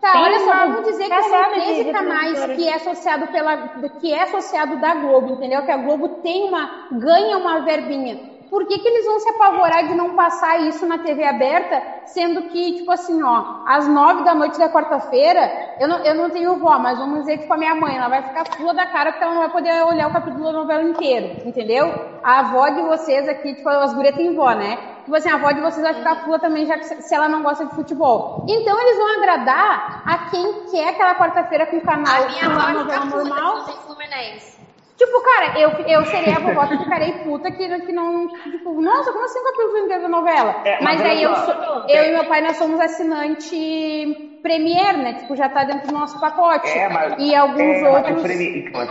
Tá, 0.00 0.08
Tem 0.12 0.22
olha 0.22 0.40
só, 0.40 0.52
vamos 0.66 0.82
dizer 0.84 1.10
que 1.10 1.22
são 1.24 1.44
de- 1.44 1.50
13 1.52 1.84
de 1.84 1.90
canais 1.90 2.46
que 2.54 2.66
é 2.68 2.74
associado 2.74 3.28
pela 3.28 3.56
que 3.98 4.12
é 4.12 4.22
associado 4.22 4.78
da 4.78 4.94
Globo, 4.94 5.28
entendeu? 5.28 5.62
Que 5.62 5.70
a 5.70 5.76
Globo 5.76 6.08
tem 6.08 6.44
uma 6.44 6.70
ganha 6.90 7.36
uma 7.36 7.60
verbinha. 7.60 8.18
Por 8.50 8.66
que, 8.66 8.80
que 8.80 8.88
eles 8.88 9.06
vão 9.06 9.20
se 9.20 9.28
apavorar 9.28 9.86
de 9.86 9.94
não 9.94 10.16
passar 10.16 10.60
isso 10.62 10.84
na 10.84 10.98
TV 10.98 11.24
aberta, 11.24 11.80
sendo 12.06 12.42
que, 12.48 12.78
tipo 12.78 12.90
assim, 12.90 13.22
ó, 13.22 13.62
às 13.64 13.86
nove 13.86 14.24
da 14.24 14.34
noite 14.34 14.58
da 14.58 14.68
quarta-feira, 14.68 15.76
eu 15.78 15.86
não, 15.86 15.98
eu 16.04 16.14
não 16.16 16.30
tenho 16.30 16.56
vó, 16.56 16.76
mas 16.76 16.98
vamos 16.98 17.20
dizer, 17.20 17.38
tipo, 17.38 17.54
a 17.54 17.56
minha 17.56 17.76
mãe, 17.76 17.96
ela 17.96 18.08
vai 18.08 18.22
ficar 18.22 18.44
fula 18.56 18.74
da 18.74 18.86
cara 18.86 19.12
porque 19.12 19.24
ela 19.24 19.34
não 19.34 19.42
vai 19.42 19.50
poder 19.50 19.84
olhar 19.84 20.08
o 20.08 20.12
capítulo 20.12 20.42
da 20.42 20.52
novela 20.52 20.82
inteiro, 20.82 21.46
entendeu? 21.46 22.18
A 22.24 22.40
avó 22.40 22.68
de 22.70 22.82
vocês 22.82 23.28
aqui, 23.28 23.54
tipo, 23.54 23.68
as 23.68 23.94
gurias 23.94 24.16
têm 24.16 24.34
vó, 24.34 24.50
né? 24.50 24.78
Tipo 25.04 25.16
assim, 25.16 25.30
a 25.30 25.34
avó 25.34 25.52
de 25.52 25.60
vocês 25.60 25.82
vai 25.82 25.94
ficar 25.94 26.16
fula 26.24 26.40
também, 26.40 26.66
já 26.66 26.76
que 26.76 26.84
se 26.84 27.14
ela 27.14 27.28
não 27.28 27.42
gosta 27.42 27.64
de 27.66 27.74
futebol. 27.74 28.44
Então 28.48 28.80
eles 28.80 28.98
vão 28.98 29.16
agradar 29.18 30.02
a 30.04 30.30
quem 30.30 30.64
quer 30.70 30.88
aquela 30.88 31.14
quarta-feira 31.14 31.66
com 31.66 31.76
o 31.76 31.80
canal, 31.80 32.24
A 32.24 32.28
minha 32.28 32.48
a 32.48 32.68
avó 32.68 32.80
fica 32.80 33.00
puta 33.00 33.16
normal. 33.16 33.64
Fluminense. 33.86 34.59
Tipo, 35.00 35.22
cara, 35.22 35.58
eu, 35.58 35.72
eu 35.86 36.04
seria 36.04 36.36
a 36.36 36.40
vovó 36.40 36.66
que 36.66 36.76
ficarei 36.76 37.14
puta 37.22 37.50
que, 37.50 37.80
que 37.80 37.90
não. 37.90 38.26
Tipo, 38.26 38.82
nossa, 38.82 39.10
como 39.10 39.24
assim 39.24 39.42
capítulo 39.42 39.78
inteiro 39.78 40.02
da 40.02 40.08
novela? 40.10 40.54
É, 40.62 40.76
mas 40.82 41.00
mas 41.00 41.00
aí 41.00 41.22
eu, 41.22 41.34
sou, 41.36 41.54
eu 41.88 42.04
e 42.04 42.10
meu 42.10 42.26
pai, 42.26 42.42
nós 42.42 42.58
somos 42.58 42.78
assinante 42.78 44.14
Premier, 44.42 44.98
né? 44.98 45.14
Tipo, 45.14 45.34
já 45.34 45.48
tá 45.48 45.64
dentro 45.64 45.88
do 45.88 45.94
nosso 45.94 46.20
pacote. 46.20 46.68
É, 46.68 46.86
mas. 46.90 47.14
e 47.16 47.34
alguns 47.34 47.78
é, 47.78 47.80
mas 47.80 47.94
outros. 47.94 48.18
o 48.18 48.22
Premier- 48.22 48.64
mas- 48.74 48.90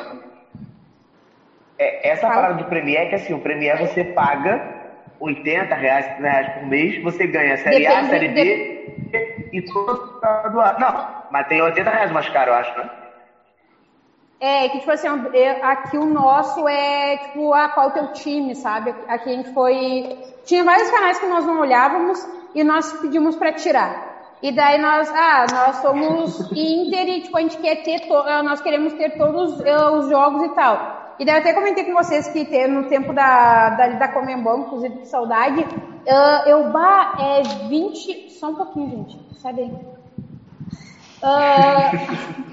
é, 1.77 2.09
essa 2.09 2.21
Fala. 2.21 2.33
parada 2.33 2.53
do 2.55 2.65
Premier 2.65 3.03
é 3.03 3.05
que 3.05 3.13
assim, 3.13 3.33
o 3.33 3.39
Premier 3.39 3.77
você 3.77 4.03
paga 4.03 4.59
80 5.19 5.75
reais, 5.75 6.05
70 6.07 6.27
reais 6.27 6.49
por 6.55 6.65
mês, 6.65 6.99
você 7.03 7.27
ganha 7.27 7.53
a 7.53 7.57
Série 7.57 7.85
A, 7.85 8.01
Depende- 8.01 8.09
Série 8.09 8.27
B 8.29 8.67
e 9.51 9.61
todo 9.61 10.01
do 10.51 10.59
ar. 10.59 10.75
Não, 10.79 10.91
mas 11.29 11.45
tem 11.45 11.61
80 11.61 11.91
reais 11.91 12.09
mais 12.11 12.27
caro, 12.29 12.49
eu 12.49 12.55
acho, 12.55 12.75
né? 12.75 12.89
É, 14.39 14.69
que 14.69 14.79
tipo 14.79 14.91
assim, 14.91 15.07
aqui 15.61 15.97
o 15.97 16.05
nosso 16.05 16.65
é 16.67 17.17
tipo, 17.17 17.53
ah, 17.53 17.67
qual 17.69 17.87
é 17.87 17.89
o 17.89 17.93
teu 17.93 18.13
time, 18.13 18.55
sabe? 18.55 18.91
Aqui 19.07 19.29
a 19.29 19.33
gente 19.33 19.53
foi. 19.53 20.17
Tinha 20.45 20.63
vários 20.63 20.89
canais 20.89 21.19
que 21.19 21.27
nós 21.27 21.45
não 21.45 21.59
olhávamos 21.59 22.17
e 22.55 22.63
nós 22.63 22.93
pedimos 23.01 23.35
pra 23.35 23.51
tirar. 23.51 24.07
E 24.41 24.51
daí 24.53 24.77
nós, 24.79 25.11
ah, 25.11 25.45
nós 25.51 25.75
somos 25.77 26.39
Inter 26.55 27.07
e 27.09 27.21
tipo, 27.21 27.37
a 27.37 27.41
gente 27.41 27.57
quer 27.57 27.83
ter, 27.83 28.07
to- 28.07 28.13
ah, 28.13 28.41
nós 28.41 28.61
queremos 28.61 28.93
ter 28.93 29.17
todos 29.17 29.59
ah, 29.61 29.91
os 29.91 30.07
jogos 30.09 30.43
e 30.43 30.49
tal. 30.55 31.15
E 31.19 31.25
daí 31.25 31.35
eu 31.35 31.39
até 31.41 31.53
comentei 31.53 31.83
com 31.83 31.93
vocês 31.93 32.29
que 32.29 32.45
no 32.67 32.87
tempo 32.87 33.13
da, 33.13 33.71
da, 33.71 33.87
da 33.87 34.07
inclusive 34.59 34.99
que 34.99 35.05
saudade, 35.07 35.65
ah, 36.07 36.43
eu, 36.47 36.71
bah, 36.71 37.17
é 37.19 37.41
20, 37.67 38.29
só 38.39 38.47
um 38.51 38.55
pouquinho, 38.55 38.89
gente, 38.89 39.19
sai 39.41 39.53
daí. 39.53 39.71
Ah, 41.21 41.91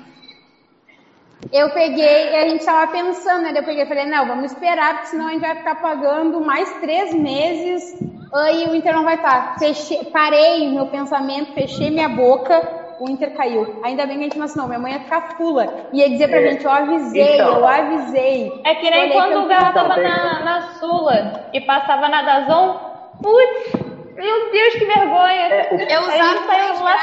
eu 1.53 1.71
peguei, 1.71 2.37
a 2.37 2.49
gente 2.49 2.65
tava 2.65 2.91
pensando, 2.93 3.43
né? 3.43 3.53
Eu 3.55 3.63
peguei 3.65 3.85
e 3.85 3.87
falei, 3.87 4.07
não, 4.07 4.27
vamos 4.27 4.53
esperar, 4.53 4.95
porque 4.95 5.09
senão 5.09 5.27
a 5.29 5.31
gente 5.31 5.41
vai 5.41 5.57
ficar 5.57 5.77
pagando 5.77 6.41
mais 6.41 6.71
três 6.81 7.13
meses 7.15 7.99
aí 8.33 8.67
o 8.69 8.75
Inter 8.75 8.95
não 8.95 9.05
vai 9.05 9.15
estar. 9.17 9.59
Fechei, 9.59 10.05
parei 10.07 10.69
meu 10.71 10.87
pensamento, 10.87 11.53
fechei 11.53 11.91
minha 11.91 12.09
boca, 12.09 12.97
o 13.01 13.09
Inter 13.09 13.35
caiu. 13.35 13.81
Ainda 13.85 14.07
bem 14.07 14.17
que 14.17 14.21
a 14.21 14.25
gente 14.25 14.39
não 14.39 14.45
assinou, 14.45 14.67
minha 14.67 14.79
mãe 14.79 14.93
ia 14.93 15.01
ficar 15.01 15.37
fula. 15.37 15.89
Ia 15.93 16.09
dizer 16.11 16.29
pra 16.29 16.41
É, 16.41 16.51
gente, 16.51 16.65
eu 16.65 16.71
avisei, 16.71 17.35
então. 17.35 17.59
eu 17.59 17.67
avisei. 17.67 18.61
É 18.65 18.75
que 18.75 18.91
nem 18.91 19.01
Olhei 19.05 19.13
quando 19.13 19.45
o 19.45 19.49
Galo 19.49 19.73
tava 19.75 19.97
na, 19.97 20.41
na 20.45 20.61
Sula 20.75 21.49
e 21.53 21.61
passava 21.61 22.09
na 22.09 22.23
Dazon. 22.23 22.81
Putz, 23.23 23.73
meu 24.15 24.51
Deus, 24.51 24.75
que 24.75 24.85
vergonha. 24.85 25.47
É, 25.47 25.97
Eu 25.97 26.01
usava 26.03 26.47
saiu 26.47 26.83
lá 26.83 26.97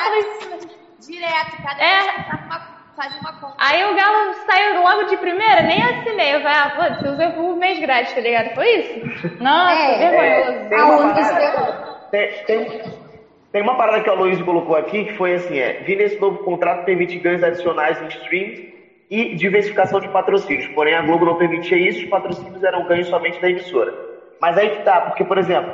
direto, 1.00 1.64
cada 1.64 1.84
É. 1.84 2.02
uma, 2.46 2.73
uma 3.20 3.34
conta. 3.34 3.56
Aí 3.58 3.84
o 3.86 3.96
Galo 3.96 4.34
saiu 4.46 4.82
logo 4.82 5.04
de 5.04 5.18
primeira, 5.18 5.62
nem 5.64 5.82
assinei. 5.84 6.36
Eu 6.36 6.42
falei, 6.42 6.58
ah, 6.58 6.70
pô, 6.70 6.82
você 6.96 7.10
usou 7.10 7.52
o 7.54 7.56
mês 7.56 7.80
grátis, 7.80 8.14
tá 8.14 8.22
ligado? 8.22 8.54
Foi 8.54 8.68
isso? 8.78 9.00
Nossa, 9.40 9.74
É. 9.82 9.98
vergonhoso. 9.98 10.70
Tem 10.70 10.80
A 10.80 10.86
uma 10.86 11.14
parada, 11.14 11.98
tem, 12.12 12.30
tem- 12.46 12.82
tem 13.52 13.62
uma 13.62 13.76
parada 13.76 14.02
que 14.02 14.10
o 14.10 14.14
Aloysio 14.14 14.46
colocou 14.46 14.76
aqui, 14.76 15.06
que 15.06 15.12
foi 15.14 15.34
assim, 15.34 15.58
é, 15.58 15.76
vir 15.80 15.96
nesse 15.98 16.20
novo 16.20 16.40
contrato 16.40 16.84
permite 16.84 17.20
ganhos 17.20 17.44
adicionais 17.44 18.02
em 18.02 18.08
streams 18.08 18.62
e 19.10 19.36
diversificação 19.36 20.00
de 20.00 20.08
patrocínios. 20.10 20.68
Porém, 20.68 20.96
a 20.96 21.02
Globo 21.02 21.26
não 21.26 21.36
permitia 21.36 21.78
isso, 21.78 22.00
os 22.00 22.06
patrocínios 22.06 22.64
eram 22.64 22.84
ganhos 22.84 23.08
somente 23.08 23.40
da 23.40 23.50
emissora. 23.50 23.94
Mas 24.40 24.58
aí 24.58 24.70
que 24.70 24.80
tá, 24.80 25.02
porque, 25.02 25.24
por 25.24 25.38
exemplo, 25.38 25.72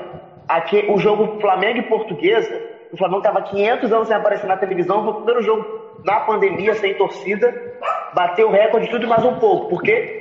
aqui 0.48 0.84
o 0.88 0.98
jogo 0.98 1.38
Flamengo 1.40 1.80
e 1.80 1.84
Portuguesa, 1.84 2.62
o 2.92 2.98
Flamengo 2.98 3.22
tava 3.22 3.42
500 3.42 3.92
anos 3.94 4.08
sem 4.08 4.16
aparecer 4.18 4.48
na 4.48 4.58
televisão, 4.58 5.02
foi 5.04 5.12
o 5.12 5.16
primeiro 5.16 5.42
jogo 5.42 5.66
na 6.04 6.20
pandemia, 6.22 6.74
sem 6.76 6.94
torcida, 6.96 7.54
bateu 8.14 8.48
o 8.48 8.52
recorde 8.52 8.86
de 8.86 8.92
tudo 8.92 9.06
e 9.06 9.08
mais 9.10 9.24
um 9.24 9.34
pouco. 9.40 9.68
Por 9.70 9.82
quê? 9.82 10.16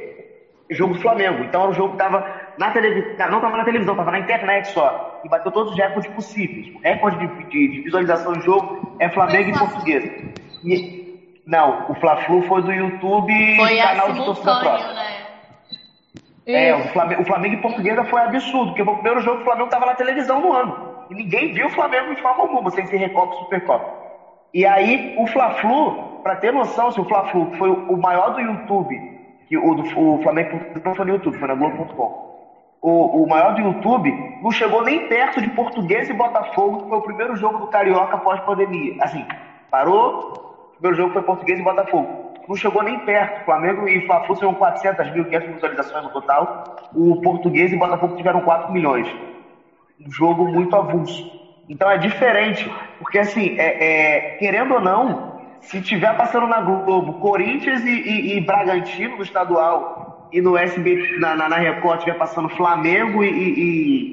jogo 0.71 0.93
do 0.93 1.01
Flamengo. 1.01 1.43
Então 1.45 1.63
era 1.63 1.71
um 1.71 1.75
jogo 1.75 1.93
que 1.93 1.97
tava 1.99 2.23
na 2.59 2.71
televisão, 2.71 3.31
não 3.31 3.41
tava 3.41 3.57
na 3.57 3.65
televisão, 3.65 3.97
tava 3.97 4.11
na 4.11 4.19
internet 4.19 4.69
só. 4.69 5.21
E 5.25 5.29
bateu 5.29 5.51
todos 5.51 5.73
os 5.73 5.79
recordes 5.79 6.11
possíveis. 6.13 6.67
O 6.75 6.79
recorde 6.81 7.17
de, 7.17 7.27
de- 7.45 7.69
de 7.69 7.81
visualização 7.81 8.35
do 8.35 8.41
jogo 8.43 8.77
é 8.99 9.09
Flamengo 9.09 9.49
e 9.49 9.59
Portuguesa. 9.59 10.13
E, 10.63 11.41
não, 11.47 11.87
o 11.89 11.95
Fla-Flu 11.95 12.43
foi 12.43 12.61
do 12.61 12.71
YouTube 12.71 13.57
Foi 13.57 13.79
canal 13.79 14.13
de 14.13 14.23
torcida 14.25 14.59
própria. 14.61 14.93
né? 14.93 15.27
É, 16.47 16.75
o 16.75 16.89
Flamengo, 16.89 17.23
o 17.23 17.25
Flamengo 17.25 17.55
e 17.55 17.59
Portuguesa 17.63 18.05
foi 18.05 18.21
absurdo, 18.23 18.67
porque 18.69 18.85
foi 18.85 18.93
o 18.93 18.97
primeiro 18.97 19.21
jogo 19.21 19.37
que 19.37 19.43
o 19.43 19.45
Flamengo 19.45 19.71
tava 19.71 19.87
na 19.87 19.95
televisão 19.95 20.39
no 20.41 20.53
ano. 20.53 20.75
E 21.11 21.15
ninguém 21.15 21.53
viu 21.55 21.67
o 21.67 21.71
Flamengo 21.71 22.15
de 22.15 22.21
forma 22.21 22.43
alguma, 22.43 22.71
sem 22.71 22.85
ser 22.87 22.97
Recopa 22.99 23.35
e 23.35 23.39
Supercopa. 23.39 23.98
E 24.53 24.65
aí, 24.67 25.15
o 25.19 25.27
Fla-Flu, 25.27 26.21
pra 26.23 26.37
ter 26.37 26.53
noção, 26.53 26.91
se 26.91 27.01
o 27.01 27.05
Fla-Flu 27.05 27.53
foi 27.59 27.71
o 27.71 27.97
maior 27.97 28.35
do 28.35 28.41
YouTube, 28.41 28.97
que 29.47 29.57
o, 29.57 29.75
do, 29.75 29.83
o 29.83 30.23
Flamengo 30.23 30.61
não 30.85 30.95
foi 30.95 31.05
no 31.05 31.13
YouTube, 31.13 31.39
foi 31.39 31.49
na 31.49 31.55
Globo.com. 31.55 32.29
O, 32.81 33.25
o 33.25 33.29
maior 33.29 33.55
do 33.55 33.61
YouTube 33.61 34.11
não 34.43 34.51
chegou 34.51 34.83
nem 34.83 35.09
perto 35.09 35.41
de 35.41 35.49
Portuguesa 35.51 36.13
e 36.13 36.17
Botafogo, 36.17 36.83
que 36.83 36.89
foi 36.89 36.99
o 36.99 37.03
primeiro 37.03 37.37
jogo 37.37 37.59
do 37.59 37.67
Carioca 37.67 38.19
pós-pandemia. 38.19 38.97
Assim, 39.01 39.27
parou, 39.71 40.33
o 40.69 40.73
primeiro 40.75 40.97
jogo 40.97 41.13
foi 41.13 41.23
Portuguesa 41.23 41.61
e 41.61 41.65
Botafogo. 41.65 42.33
Não 42.49 42.57
chegou 42.57 42.83
nem 42.83 42.99
perto. 43.01 43.45
Flamengo 43.45 43.87
e 43.89 44.07
Fla-Flu 44.07 44.35
tiveram 44.35 44.55
400 44.55 45.13
mil, 45.13 45.25
500 45.25 45.55
visualizações 45.55 46.05
no 46.05 46.11
total. 46.11 46.65
O 46.95 47.21
Português 47.21 47.73
e 47.73 47.77
Botafogo 47.77 48.17
tiveram 48.17 48.41
4 48.41 48.73
milhões 48.73 49.09
um 50.01 50.11
jogo 50.11 50.47
muito 50.47 50.75
avulso. 50.77 51.31
Então 51.69 51.91
é 51.91 51.99
diferente, 51.99 52.71
porque 52.99 53.19
assim, 53.19 53.55
é, 53.59 54.17
é, 54.17 54.21
querendo 54.39 54.75
ou 54.75 54.81
não, 54.81 55.19
se 55.61 55.81
tiver 55.83 56.17
passando 56.17 56.47
na 56.47 56.61
Globo 56.61 57.15
Corinthians 57.15 57.85
e, 57.85 57.91
e- 57.91 58.37
e 58.37 58.41
Bragantino 58.41 59.17
no 59.17 59.23
estadual 59.23 59.87
e 60.33 60.41
no 60.41 60.57
SB 60.57 60.97
na, 61.21 61.35
na, 61.37 61.49
na 61.49 61.57
Record 61.59 62.01
tiver 62.01 62.15
passando 62.17 62.49
Flamengo 62.49 63.23
e, 63.25 63.29
e- 64.05 64.09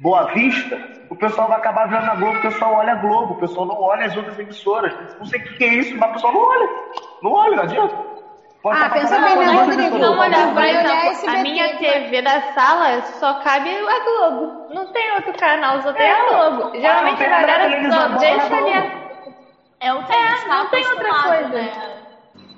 Boa 0.00 0.24
Vista, 0.32 0.80
o 1.08 1.16
pessoal 1.16 1.48
vai 1.48 1.56
acabar 1.58 1.86
vendo 1.88 2.04
na 2.04 2.14
Globo, 2.14 2.38
o 2.38 2.42
pessoal 2.42 2.74
olha 2.74 2.92
a 2.92 2.96
Globo, 2.96 3.32
o 3.32 3.36
pessoal 3.36 3.66
não 3.66 3.76
olha 3.80 4.06
as 4.06 4.14
outras 4.16 4.38
emissoras. 4.38 4.94
Não 5.18 5.26
sei 5.26 5.40
o 5.40 5.42
que 5.42 5.54
que 5.56 5.64
é 5.64 5.74
isso, 5.74 5.96
mas 5.96 6.08
o 6.10 6.12
pessoal 6.12 6.32
não 6.32 6.40
olha. 6.40 6.70
Não 7.22 7.32
olha, 7.32 7.56
não 7.56 7.62
adianta. 7.64 7.96
Pode 8.62 8.80
Ah, 8.80 8.88
pensa 8.90 9.18
bem, 9.20 9.36
né, 9.36 9.46
Rodrigo? 9.48 9.96
olhar, 9.98 10.48
por 10.48 10.54
Vai 10.54 10.76
olhar 10.76 11.06
SBT, 11.06 11.28
a 11.38 11.42
minha. 11.42 11.78
TV 11.78 12.22
da 12.22 12.40
sala 12.52 13.02
só 13.02 13.34
cabe 13.34 13.70
a 13.70 14.00
Globo. 14.04 14.52
Não 14.68 14.86
tem 14.86 15.12
outro 15.12 15.32
canal, 15.32 15.80
só 15.80 15.92
tem 15.92 16.06
É, 16.06 16.10
a 16.10 16.24
Globo. 16.26 16.70
Geralmente 16.74 17.18
tem 17.18 17.26
a 17.26 17.30
galera 17.30 17.92
só 17.92 18.08
deixa 18.08 18.56
ali. 18.56 18.92
É 19.80 19.94
o 19.94 20.02
que 20.02 20.12
É, 20.12 20.48
não 20.48 20.66
tem 20.68 20.86
outra 20.86 21.08
acostumado, 21.08 21.30
coisa. 21.30 21.56
né? 21.56 21.72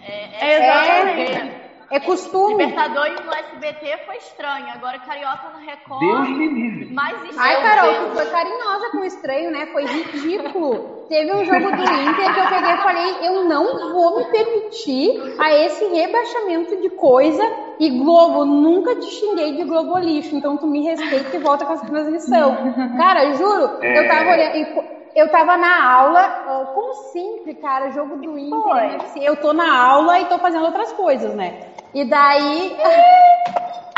É, 0.01 0.47
É, 0.47 0.57
exatamente. 0.57 1.60
É 1.91 1.99
costume. 1.99 2.65
Libertadores 2.65 3.21
no 3.25 3.33
SBT 3.35 3.99
foi 4.07 4.17
estranho. 4.19 4.67
Agora 4.75 4.99
Carioca 5.01 5.49
no 5.53 5.59
Record. 5.67 6.01
Deus 6.01 6.29
me 6.29 6.47
livre. 6.49 6.95
Mais 6.95 7.17
estranho. 7.25 7.41
Ai, 7.41 7.63
Carol, 7.63 7.93
Deus. 7.93 8.09
tu 8.11 8.15
foi 8.15 8.27
carinhosa 8.27 8.91
com 8.91 8.99
o 8.99 9.05
estranho, 9.05 9.51
né? 9.51 9.67
Foi 9.73 9.85
ridículo. 9.85 11.01
Teve 11.09 11.35
um 11.35 11.45
jogo 11.45 11.71
do 11.77 11.83
Inter 11.83 12.35
que 12.35 12.41
eu 12.41 12.47
peguei 12.49 12.73
e 12.73 12.77
falei, 12.79 13.17
eu 13.27 13.45
não 13.45 13.93
vou 13.93 14.19
me 14.19 14.25
permitir 14.27 15.35
a 15.41 15.53
esse 15.53 15.85
rebaixamento 15.87 16.77
de 16.81 16.91
coisa. 16.91 17.43
E 17.81 17.91
Globo, 17.99 18.45
nunca 18.45 18.95
te 18.95 19.07
xinguei 19.07 19.57
de 19.57 19.65
Globo 19.65 19.99
lixo, 19.99 20.37
então 20.37 20.57
tu 20.57 20.67
me 20.69 20.83
respeita 20.85 21.35
e 21.35 21.41
volta 21.41 21.65
com 21.65 21.73
essa 21.73 21.87
transmissão. 21.87 22.57
Cara, 22.97 23.33
juro, 23.35 23.83
eu 23.83 24.07
tava 24.09 24.31
olhando. 24.31 24.57
e- 24.57 25.01
Eu 25.17 25.29
tava 25.29 25.57
na 25.57 25.93
aula, 25.93 26.67
como 26.73 26.95
sempre, 27.13 27.55
cara, 27.57 27.91
jogo 27.91 28.17
do 28.19 28.39
Inter, 28.39 28.61
Foi. 28.63 28.85
NFC, 28.85 29.19
eu 29.21 29.35
tô 29.35 29.53
na 29.53 29.77
aula 29.77 30.21
e 30.21 30.27
tô 30.27 30.39
fazendo 30.39 30.65
outras 30.67 30.93
coisas, 30.93 31.35
né? 31.35 31.63
E 31.95 32.05
daí. 32.05 32.77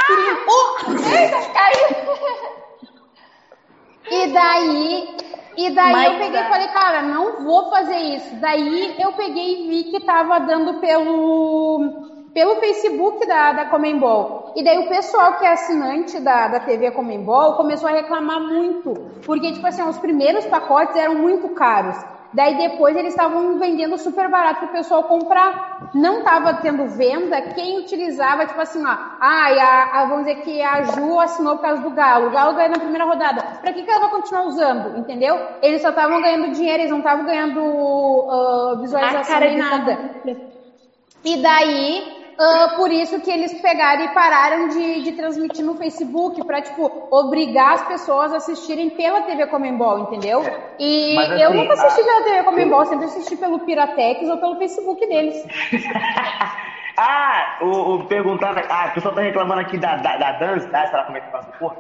Ah! 0.05 0.37
Oh! 0.49 0.91
Eita, 0.91 1.41
caiu! 1.53 2.03
E 4.11 4.27
daí, 4.33 5.17
e 5.57 5.71
daí 5.71 5.93
Mas 5.93 6.13
eu 6.13 6.19
peguei 6.19 6.41
e 6.41 6.49
falei, 6.49 6.69
cara, 6.69 7.03
não 7.03 7.45
vou 7.45 7.71
fazer 7.71 7.97
isso. 7.97 8.35
Daí 8.37 9.01
eu 9.01 9.13
peguei 9.13 9.65
e 9.65 9.69
vi 9.69 9.85
que 9.85 10.01
tava 10.01 10.39
dando 10.41 10.81
pelo, 10.81 12.29
pelo 12.35 12.57
Facebook 12.57 13.27
da, 13.27 13.53
da 13.53 13.65
Comembol. 13.67 14.53
E 14.57 14.65
daí 14.65 14.79
o 14.79 14.89
pessoal 14.89 15.39
que 15.39 15.47
é 15.47 15.53
assinante 15.53 16.21
da, 16.21 16.49
da 16.49 16.61
TV 16.61 16.91
Comembol 16.91 17.55
começou 17.55 17.89
a 17.89 17.93
reclamar 17.93 18.41
muito. 18.41 18.93
Porque, 19.25 19.53
tipo 19.53 19.67
assim, 19.67 19.83
os 19.83 19.99
primeiros 19.99 20.45
pacotes 20.47 20.97
eram 20.97 21.15
muito 21.15 21.49
caros. 21.51 21.97
Daí 22.33 22.57
depois 22.57 22.97
eles 22.97 23.13
estavam 23.13 23.59
vendendo 23.59 23.99
super 23.99 24.29
barato 24.29 24.61
pro 24.61 24.69
pessoal 24.69 25.05
comprar. 25.05 25.55
Não 25.95 26.23
tava 26.23 26.55
tendo 26.55 26.87
venda, 26.87 27.43
quem 27.43 27.79
utilizava, 27.79 28.47
tipo 28.47 28.61
assim, 28.61 28.85
ó, 28.85 28.97
ai, 29.21 29.59
a, 29.59 29.89
a- 29.93 30.05
vamos 30.07 30.25
dizer 30.25 30.37
que 30.37 30.63
a 30.63 30.83
Ju 30.83 31.19
assinou 31.21 31.57
por 31.57 31.63
causa 31.63 31.83
do 31.83 31.91
Galo. 31.91 32.29
O 32.29 32.31
Galo 32.31 32.55
ganhou 32.55 32.71
na 32.71 32.79
primeira 32.79 33.05
rodada. 33.05 33.43
Pra 33.61 33.73
que, 33.73 33.83
que 33.83 33.91
ela 33.91 34.01
vai 34.01 34.11
continuar 34.11 34.45
usando? 34.45 34.97
Entendeu? 34.97 35.39
Eles 35.61 35.83
só 35.83 35.91
estavam 35.91 36.21
ganhando 36.23 36.51
dinheiro, 36.51 36.81
eles 36.83 36.91
não 36.91 36.99
estavam 36.99 37.25
ganhando 37.25 38.27
ah, 38.31 38.75
visualização 38.81 39.41
nem 39.41 39.57
nada. 39.57 40.01
E 41.25 41.37
daí, 41.37 42.03
ah, 42.39 42.69
por 42.77 42.91
isso 42.91 43.21
que 43.21 43.31
eles 43.31 43.53
pegaram 43.61 44.03
e 44.05 44.09
pararam 44.09 44.69
de, 44.69 45.03
de 45.03 45.13
transmitir 45.13 45.65
no 45.65 45.75
Facebook 45.77 46.45
pra, 46.45 46.61
tipo, 46.63 46.91
obrigar 47.11 47.75
as 47.75 47.83
pessoas 47.87 48.33
a 48.33 48.37
assistirem 48.37 48.91
pela 48.91 49.23
TV 49.23 49.47
Comembol, 49.47 49.99
entendeu? 49.99 50.43
E 50.79 51.15
Mas, 51.15 51.31
eu 51.41 51.49
assim, 51.49 51.57
nunca 51.57 51.73
assisti 51.75 52.01
a- 52.01 52.05
pela 52.05 52.23
TV 52.25 52.43
Comembol, 52.45 52.87
sempre 52.87 53.05
assisti 53.07 53.37
pelo 53.37 53.59
Piratex 53.61 54.29
ou 54.29 54.39
pelo 54.39 54.57
Facebook 54.57 55.07
deles. 55.07 55.35
ah, 56.99 57.57
o, 57.61 57.95
o 57.95 58.05
perguntar. 58.07 58.55
Ah, 58.69 58.89
o 58.91 58.95
pessoal 58.95 59.15
tá 59.15 59.21
reclamando 59.23 59.61
aqui 59.61 59.79
da, 59.79 59.97
da, 59.97 60.17
da 60.17 60.33
dança. 60.33 60.69
Ah, 60.73 60.87
será 60.87 61.05
como 61.05 61.19
é 61.19 61.21
que 61.21 61.31
faz 61.31 61.47
o 61.47 61.53
corpo? 61.59 61.79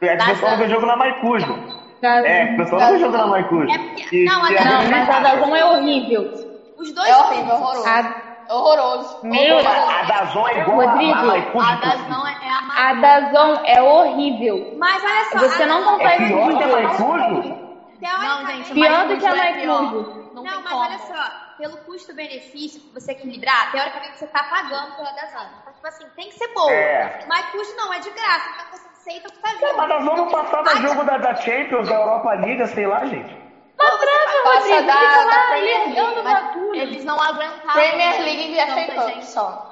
É, 0.00 0.14
O 0.14 0.26
pessoal 0.26 0.56
vê 0.56 0.68
jogo 0.68 0.86
na 0.86 0.96
Maicujo. 0.96 1.60
É, 2.02 2.44
o 2.44 2.56
pessoal 2.56 2.80
não 2.80 2.92
vê 2.92 2.98
jogo 2.98 3.16
na 3.16 3.26
Maicujo. 3.26 3.66
É 3.70 4.16
E- 4.16 4.24
não, 4.24 4.50
e 4.50 4.56
a 4.56 4.60
a- 4.62 4.64
Não, 4.64 4.90
mas 4.90 5.10
a 5.10 5.20
Dazon 5.20 5.54
é 5.56 5.64
horrível. 5.64 6.30
Os 6.78 6.92
dois 6.94 7.08
É 7.08 7.16
horrível, 7.16 7.54
horroroso. 7.56 7.86
A- 7.88 8.29
Horroroso. 8.50 9.16
Meu, 9.22 9.58
A 9.58 10.02
Dazon 10.02 10.48
é 10.48 10.58
igual 10.58 10.88
Rodrigo, 10.88 11.12
a 11.12 11.22
Maicujo. 11.22 11.66
A 11.66 11.74
Dazão 11.76 12.26
é, 12.26 12.36
é 12.42 12.50
a 12.50 12.62
mais. 12.62 12.80
a 12.80 12.92
Dazon 12.94 13.60
é 13.64 13.82
horrível. 13.82 14.66
Mas 14.76 15.02
olha 15.04 15.24
só, 15.24 15.38
Você 15.38 15.62
a- 15.62 15.66
não 15.66 15.78
É 15.80 15.84
consegue 15.84 16.26
pior 16.26 16.56
que 16.56 16.62
a. 16.64 16.66
Maicujo? 16.68 17.70
Não, 18.00 18.46
gente, 18.46 18.72
Pior 18.72 19.06
do 19.08 19.18
que 19.18 19.26
a 19.26 19.30
é. 19.30 19.34
Maicujo. 19.36 20.30
Não, 20.32 20.42
Não, 20.44 20.62
mas 20.62 20.72
olha 20.72 20.98
só, 20.98 21.14
pelo 21.58 21.76
custo-benefício, 21.78 22.80
você 22.94 23.12
equilibrar, 23.12 23.70
teoricamente 23.72 24.16
você 24.18 24.26
tá 24.28 24.42
pagando 24.44 24.94
pela 24.96 25.10
Dazan. 25.12 25.50
Então, 25.60 25.72
tipo 25.72 25.86
assim, 25.86 26.06
tem 26.16 26.28
que 26.28 26.34
ser 26.36 26.48
boa. 26.54 26.72
É. 26.72 27.18
Mas 27.28 27.46
custo 27.50 27.76
não, 27.76 27.92
é 27.92 27.98
de 27.98 28.10
graça. 28.10 28.48
Então 28.54 28.66
você 28.70 28.88
aceita 28.88 29.28
o 29.28 29.32
que 29.32 29.38
tá 29.40 29.50
É, 29.50 29.66
vendo. 29.66 29.76
mas 29.76 29.88
nós 29.88 30.04
vamos 30.04 30.32
passar 30.32 30.62
no 30.62 30.82
jogo 30.88 31.04
da, 31.04 31.18
da 31.18 31.34
Champions, 31.34 31.88
da 31.88 31.94
Europa 31.94 32.34
Liga, 32.36 32.66
sei 32.68 32.86
lá, 32.86 33.04
gente. 33.06 33.39
Mas 33.82 34.42
Passa 34.42 34.74
Rodrigo, 34.74 34.86
da, 34.86 34.92
fica 34.92 35.16
da 35.18 35.24
lá 35.24 35.46
Premier 35.48 35.88
levando 35.88 35.96
League. 35.96 36.22
Mas 36.22 36.42
bagulho. 36.44 36.80
Eles 36.80 37.04
não 37.04 37.20
aguentavam. 37.20 37.72
Premier 37.72 38.20
League 38.22 38.52
e 38.52 38.66
FA 38.66 38.94
Cup 38.94 39.08
gente. 39.14 39.26
só. 39.26 39.70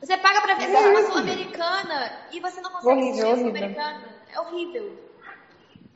Você 0.00 0.16
paga 0.16 0.40
pra 0.40 0.54
ver 0.54 0.64
Exato. 0.64 0.88
a 0.98 1.02
Sul-Americana 1.04 2.12
e 2.32 2.40
você 2.40 2.60
não 2.60 2.70
consegue 2.70 2.92
Horrível, 3.00 3.26
assistir. 3.28 3.40
Sul-Americana. 3.40 4.04
É 4.34 4.40
horrível. 4.40 4.98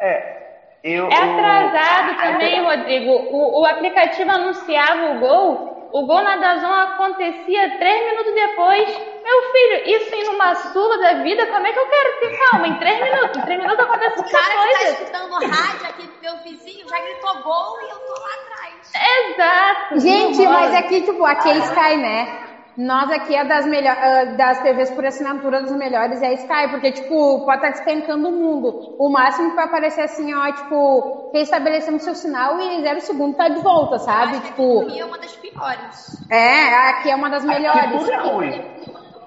É. 0.00 0.46
Eu, 0.84 1.08
É 1.08 1.16
atrasado 1.16 2.16
também, 2.18 2.62
Rodrigo. 2.62 3.10
O, 3.10 3.60
o 3.62 3.66
aplicativo 3.66 4.30
anunciava 4.30 5.16
o 5.16 5.18
gol, 5.18 5.75
o 5.92 6.06
gol 6.06 6.22
na 6.22 6.36
Dazon 6.36 6.72
acontecia 6.72 7.78
três 7.78 8.04
minutos 8.06 8.34
depois. 8.34 8.88
Meu 9.22 9.42
filho, 9.52 9.96
isso 9.96 10.14
em 10.14 10.24
numa 10.24 10.54
sula 10.54 10.98
da 10.98 11.14
vida, 11.22 11.46
como 11.46 11.66
é 11.66 11.72
que 11.72 11.78
eu 11.78 11.86
quero 11.88 12.20
ter 12.20 12.38
calma? 12.38 12.68
Em 12.68 12.78
três 12.78 13.02
minutos, 13.02 13.36
em 13.36 13.42
três 13.42 13.60
minutos 13.60 13.84
acontece 13.84 14.18
O 14.18 14.22
muita 14.22 14.38
cara 14.38 14.52
que 14.52 14.56
tá 14.72 14.78
coisa. 14.78 14.92
escutando 14.92 15.32
rádio 15.32 15.86
aqui 15.88 16.06
do 16.06 16.20
meu 16.20 16.36
vizinho 16.38 16.88
já 16.88 17.00
gritou 17.00 17.42
gol 17.42 17.80
e 17.80 17.90
eu 17.90 17.98
tô 17.98 18.12
lá 18.20 18.28
atrás. 18.34 18.92
Exato. 19.28 20.00
Gente, 20.00 20.38
não 20.38 20.44
rola. 20.46 20.60
mas 20.60 20.74
aqui, 20.74 21.02
tipo, 21.02 21.24
aqui 21.24 21.48
é 21.50 21.58
Sky, 21.58 21.96
né? 21.96 22.45
Nós 22.76 23.10
aqui 23.10 23.34
é 23.34 23.44
das, 23.44 23.66
melhor, 23.66 23.96
ah, 23.98 24.24
das 24.36 24.60
TVs 24.60 24.90
por 24.90 25.04
assinatura 25.04 25.62
dos 25.62 25.72
melhores 25.72 26.20
é 26.22 26.32
Sky, 26.34 26.68
porque, 26.70 26.92
tipo, 26.92 27.40
pode 27.44 27.56
estar 27.58 27.70
despencando 27.70 28.28
o 28.28 28.32
mundo. 28.32 28.74
O 28.98 29.08
máximo 29.08 29.50
que 29.50 29.56
vai 29.56 29.64
aparecer 29.64 30.02
assim, 30.02 30.34
ó, 30.34 30.52
tipo, 30.52 31.30
restabelecendo 31.32 31.98
seu 31.98 32.14
sinal 32.14 32.60
e 32.60 32.80
zero 32.82 33.00
segundo 33.00 33.34
tá 33.34 33.48
de 33.48 33.60
volta, 33.60 33.98
sabe? 33.98 34.40
Tipo, 34.40 34.84
E 34.90 34.98
é 35.00 35.04
uma 35.04 35.18
das 35.18 35.36
piores. 35.36 36.26
é, 36.30 36.74
aqui 36.90 37.10
é 37.10 37.14
uma 37.16 37.30
das 37.30 37.44
Aqui 37.44 37.54
melhores. 37.54 37.90
tudo 37.90 38.10
é 38.12 38.16
ruim. 38.16 38.62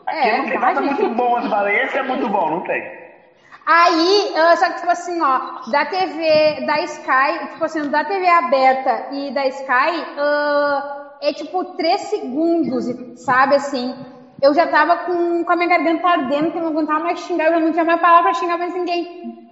Aqui 0.05 0.29
É, 0.29 0.37
não 0.37 0.45
tem 0.45 0.59
nada 0.59 0.81
muito 0.81 1.07
bom, 1.09 1.39
mas 1.49 1.67
esse 1.85 1.97
é 1.97 2.03
muito 2.03 2.29
bom, 2.29 2.49
não 2.49 2.61
tem. 2.61 2.83
Aí, 3.65 4.31
ah, 4.35 4.55
só 4.55 4.67
que, 4.69 4.75
tipo 4.75 4.89
assim, 4.89 5.21
ó, 5.21 5.39
da 5.71 5.85
TV, 5.85 6.65
da 6.65 6.79
Sky, 6.81 7.47
tipo 7.51 7.63
assim, 7.63 7.89
da 7.89 8.03
TV 8.03 8.27
aberta 8.27 9.03
e 9.11 9.31
da 9.31 9.45
Sky, 9.47 10.07
ah, 10.17 10.83
é 11.21 11.33
tipo 11.33 11.63
três 11.75 12.01
segundos, 12.01 12.85
sabe, 13.15 13.55
assim. 13.55 13.93
Eu 14.41 14.53
já 14.53 14.65
tava 14.67 14.97
com, 14.97 15.43
com 15.43 15.51
a 15.51 15.55
minha 15.55 15.67
garganta 15.67 16.07
ardendo, 16.07 16.51
que 16.51 16.57
eu 16.57 16.61
não 16.61 16.69
aguentava 16.69 17.03
mais 17.03 17.19
xingar, 17.19 17.47
eu 17.47 17.53
já 17.53 17.59
não 17.59 17.71
tinha 17.71 17.83
mais 17.85 17.99
palavra 17.99 18.23
pra 18.23 18.33
xingar 18.33 18.57
mais 18.57 18.73
ninguém. 18.73 19.05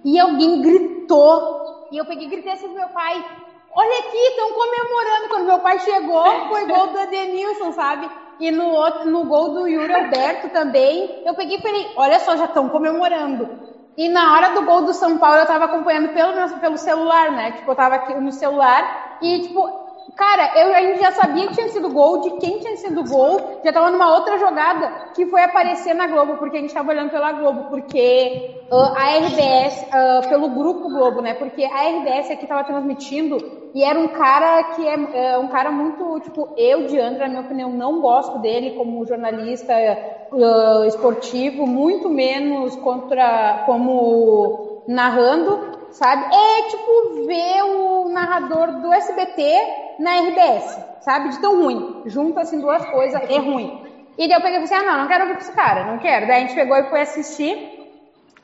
E 0.04 0.18
alguém 0.18 0.60
gritou, 0.60 1.42
e 1.90 1.98
eu 1.98 2.06
peguei 2.06 2.26
e 2.26 2.30
gritei 2.30 2.52
assim 2.52 2.66
pro 2.66 2.76
meu 2.76 2.88
pai, 2.88 3.22
olha 3.70 3.98
aqui, 4.00 4.16
estão 4.16 4.52
comemorando. 4.52 5.28
Quando 5.28 5.46
meu 5.46 5.58
pai 5.60 5.78
chegou, 5.78 6.24
foi 6.48 6.66
gol 6.66 6.86
do 6.88 6.98
Edenilson, 6.98 7.72
sabe? 7.72 8.10
E 8.40 8.50
no, 8.50 8.66
outro, 8.66 9.10
no 9.10 9.24
gol 9.24 9.50
do 9.50 9.66
Yuri 9.66 9.92
Alberto 9.92 10.48
também, 10.50 11.10
eu 11.26 11.34
peguei 11.34 11.56
e 11.58 11.60
falei, 11.62 11.86
olha 11.96 12.18
só, 12.20 12.36
já 12.36 12.44
estão 12.44 12.68
comemorando. 12.68 13.50
E 13.96 14.08
na 14.08 14.32
hora 14.32 14.50
do 14.50 14.62
gol 14.62 14.82
do 14.82 14.94
São 14.94 15.18
Paulo, 15.18 15.38
eu 15.40 15.46
tava 15.46 15.64
acompanhando 15.64 16.08
pelo, 16.10 16.32
pelo 16.60 16.78
celular, 16.78 17.32
né? 17.32 17.52
Tipo, 17.52 17.72
eu 17.72 17.76
tava 17.76 17.96
aqui 17.96 18.14
no 18.14 18.30
celular 18.30 18.86
e, 19.20 19.40
tipo, 19.40 19.68
cara, 20.16 20.52
eu, 20.58 20.74
a 20.74 20.80
gente 20.80 21.00
já 21.00 21.12
sabia 21.12 21.46
que 21.46 21.54
tinha 21.54 21.68
sido 21.68 21.88
gol, 21.90 22.20
de 22.20 22.30
quem 22.38 22.58
tinha 22.58 22.76
sido 22.76 23.04
gol, 23.04 23.60
já 23.64 23.72
tava 23.72 23.90
numa 23.90 24.14
outra 24.14 24.38
jogada 24.38 25.10
que 25.14 25.26
foi 25.26 25.42
aparecer 25.42 25.94
na 25.94 26.06
Globo, 26.06 26.36
porque 26.36 26.56
a 26.56 26.60
gente 26.60 26.74
tava 26.74 26.90
olhando 26.90 27.10
pela 27.10 27.32
Globo, 27.32 27.70
porque 27.70 28.62
ah, 28.70 28.94
a 28.96 29.16
RBS, 29.18 29.86
ah, 29.92 30.20
pelo 30.28 30.48
grupo 30.50 30.88
Globo, 30.88 31.20
né? 31.20 31.34
Porque 31.34 31.64
a 31.64 31.88
RBS 31.88 32.30
aqui 32.30 32.46
tava 32.46 32.64
transmitindo 32.64 33.38
e 33.74 33.82
era 33.84 33.98
um 33.98 34.08
cara 34.08 34.62
que 34.74 34.86
é, 34.86 35.32
é 35.32 35.38
um 35.38 35.48
cara 35.48 35.70
muito, 35.70 36.20
tipo, 36.20 36.54
eu, 36.56 36.86
de 36.86 36.98
André, 36.98 37.24
na 37.24 37.28
minha 37.28 37.42
opinião, 37.42 37.70
não 37.70 38.00
gosto 38.00 38.38
dele 38.38 38.76
como 38.76 39.06
jornalista 39.06 39.72
ah, 39.74 40.84
esportivo, 40.86 41.66
muito 41.66 42.08
menos 42.08 42.76
contra 42.76 43.64
como 43.66 44.82
narrando, 44.88 45.77
sabe? 45.92 46.24
É 46.34 46.62
tipo 46.68 47.26
ver 47.26 47.62
o 47.62 48.08
narrador 48.10 48.80
do 48.80 48.92
SBT 48.92 49.96
na 49.98 50.20
RBS, 50.20 50.78
sabe? 51.00 51.30
De 51.30 51.40
tão 51.40 51.62
ruim. 51.62 52.02
Junta 52.06 52.40
assim 52.42 52.60
duas 52.60 52.84
coisas, 52.86 53.20
é 53.28 53.38
ruim. 53.38 53.86
E 54.16 54.26
daí 54.26 54.36
eu 54.36 54.42
peguei 54.42 54.58
e 54.58 54.66
falei 54.66 54.78
assim, 54.82 54.88
ah, 54.88 54.92
não, 54.92 55.00
não 55.02 55.08
quero 55.08 55.24
ouvir 55.24 55.34
com 55.34 55.40
esse 55.40 55.52
cara, 55.52 55.84
não 55.84 55.98
quero. 55.98 56.26
Daí 56.26 56.36
a 56.36 56.40
gente 56.40 56.54
pegou 56.54 56.76
e 56.76 56.90
foi 56.90 57.00
assistir 57.00 57.78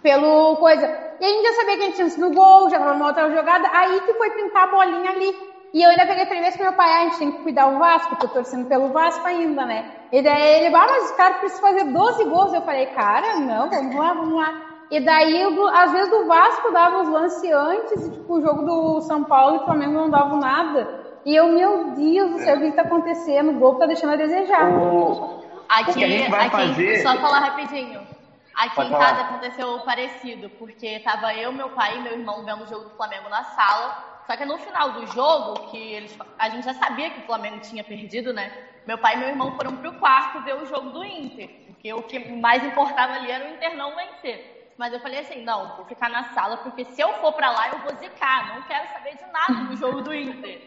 pelo 0.03 0.57
coisa. 0.57 0.87
E 1.21 1.25
a 1.25 1.29
gente 1.29 1.43
já 1.43 1.53
sabia 1.55 1.77
que 1.77 1.83
a 1.83 1.87
gente 1.87 1.97
tinha 1.97 2.11
sido 2.11 2.31
gol, 2.33 2.71
já 2.71 2.79
tava 2.79 2.95
numa 2.95 3.09
outra 3.09 3.31
jogada, 3.31 3.69
aí 3.73 4.01
que 4.01 4.15
foi 4.15 4.31
pintar 4.31 4.65
a 4.65 4.71
bolinha 4.71 5.11
ali. 5.11 5.35
E 5.73 5.83
eu 5.83 5.91
ainda 5.91 6.07
peguei 6.07 6.23
e 6.23 6.53
com 6.53 6.63
meu 6.63 6.73
pai, 6.75 6.89
ah, 6.89 7.01
a 7.01 7.05
gente 7.05 7.19
tem 7.19 7.33
que 7.33 7.43
cuidar 7.43 7.67
o 7.67 7.79
Vasco, 7.81 8.15
tô 8.15 8.29
torcendo 8.29 8.69
pelo 8.69 8.93
Vasco 8.93 9.27
ainda, 9.27 9.67
né? 9.67 9.91
E 10.13 10.23
daí 10.23 10.65
ele, 10.65 10.75
ah, 10.77 10.87
mas 10.89 11.11
os 11.11 11.17
caras 11.17 11.39
precisam 11.39 11.69
fazer 11.69 11.85
12 11.85 12.25
gols. 12.27 12.55
Eu 12.55 12.63
falei, 12.63 12.87
cara, 12.87 13.41
não, 13.41 13.69
vamos 13.69 13.97
lá, 13.97 14.13
vamos 14.13 14.35
lá. 14.37 14.74
E 14.91 15.01
daí, 15.01 15.43
às 15.73 15.93
vezes, 15.93 16.13
o 16.13 16.27
Vasco 16.27 16.71
dava 16.73 17.03
os 17.03 17.09
lances 17.09 17.51
antes, 17.51 18.07
e, 18.07 18.11
tipo, 18.11 18.35
o 18.35 18.41
jogo 18.43 18.63
do 18.63 19.01
São 19.03 19.25
Paulo 19.25 19.57
e 19.57 19.59
o 19.61 19.65
Flamengo 19.65 19.93
não 19.93 20.11
davam 20.11 20.39
nada. 20.39 21.03
E 21.25 21.35
eu, 21.35 21.49
meu 21.49 21.93
Deus 21.95 22.31
do 22.33 22.39
céu, 22.39 22.57
o 22.57 22.61
que 22.61 22.71
que 22.71 22.77
tá 22.77 22.83
acontecendo? 22.83 23.51
O 23.51 23.55
gol 23.59 23.77
tá 23.77 23.87
deixando 23.87 24.13
a 24.13 24.17
desejar. 24.17 24.69
O, 24.71 25.43
Aqui, 25.69 26.05
a 26.05 26.09
gente 26.09 26.31
vai 26.31 26.47
aqui 26.47 26.51
fazer- 26.57 27.03
só 27.03 27.17
falar 27.17 27.39
rapidinho. 27.39 28.07
Aqui 28.55 28.75
Pode 28.77 28.89
em 28.89 28.93
falar. 28.93 29.07
casa 29.07 29.21
aconteceu 29.23 29.81
parecido, 29.81 30.51
porque 30.51 31.01
tava 31.01 31.35
eu, 31.35 31.51
meu 31.51 31.71
pai 31.71 31.97
e 31.97 32.03
meu 32.03 32.13
irmão 32.13 32.45
vendo 32.45 32.63
o 32.63 32.67
jogo 32.67 32.85
do 32.85 32.91
Flamengo 32.97 33.29
na 33.29 33.43
sala. 33.43 34.21
Só 34.27 34.37
que 34.37 34.45
no 34.45 34.59
final 34.59 34.93
do 34.93 35.07
jogo, 35.09 35.55
que 35.71 35.77
eles, 35.77 36.17
a 36.39 36.49
gente 36.51 36.65
já 36.65 36.75
sabia 36.75 37.11
que 37.11 37.21
o 37.21 37.25
Flamengo 37.27 37.59
tinha 37.61 37.83
perdido, 37.83 38.33
né? 38.33 38.53
Meu 38.87 38.97
pai 38.99 39.15
e 39.15 39.19
meu 39.19 39.29
irmão 39.29 39.57
foram 39.57 39.77
pro 39.77 39.93
quarto 39.95 40.41
ver 40.45 40.55
o 40.57 40.67
jogo 40.67 40.91
do 40.91 41.03
Inter, 41.05 41.49
porque 41.67 41.93
o 41.93 42.03
que 42.03 42.19
mais 42.37 42.63
importava 42.65 43.15
ali 43.15 43.31
era 43.31 43.45
o 43.45 43.49
Inter 43.55 43.77
não 43.77 43.97
vencer. 43.97 44.54
Mas 44.77 44.93
eu 44.93 45.01
falei 45.01 45.21
assim, 45.21 45.43
não, 45.43 45.77
vou 45.77 45.85
ficar 45.85 46.09
na 46.09 46.25
sala, 46.25 46.57
porque 46.59 46.85
se 46.85 47.01
eu 47.01 47.13
for 47.15 47.33
pra 47.33 47.51
lá, 47.51 47.69
eu 47.71 47.79
vou 47.79 47.95
zicar, 47.97 48.55
não 48.55 48.63
quero 48.63 48.89
saber 48.93 49.17
de 49.17 49.25
nada 49.27 49.65
do 49.69 49.77
jogo 49.77 50.03
do 50.03 50.13
Inter. 50.13 50.61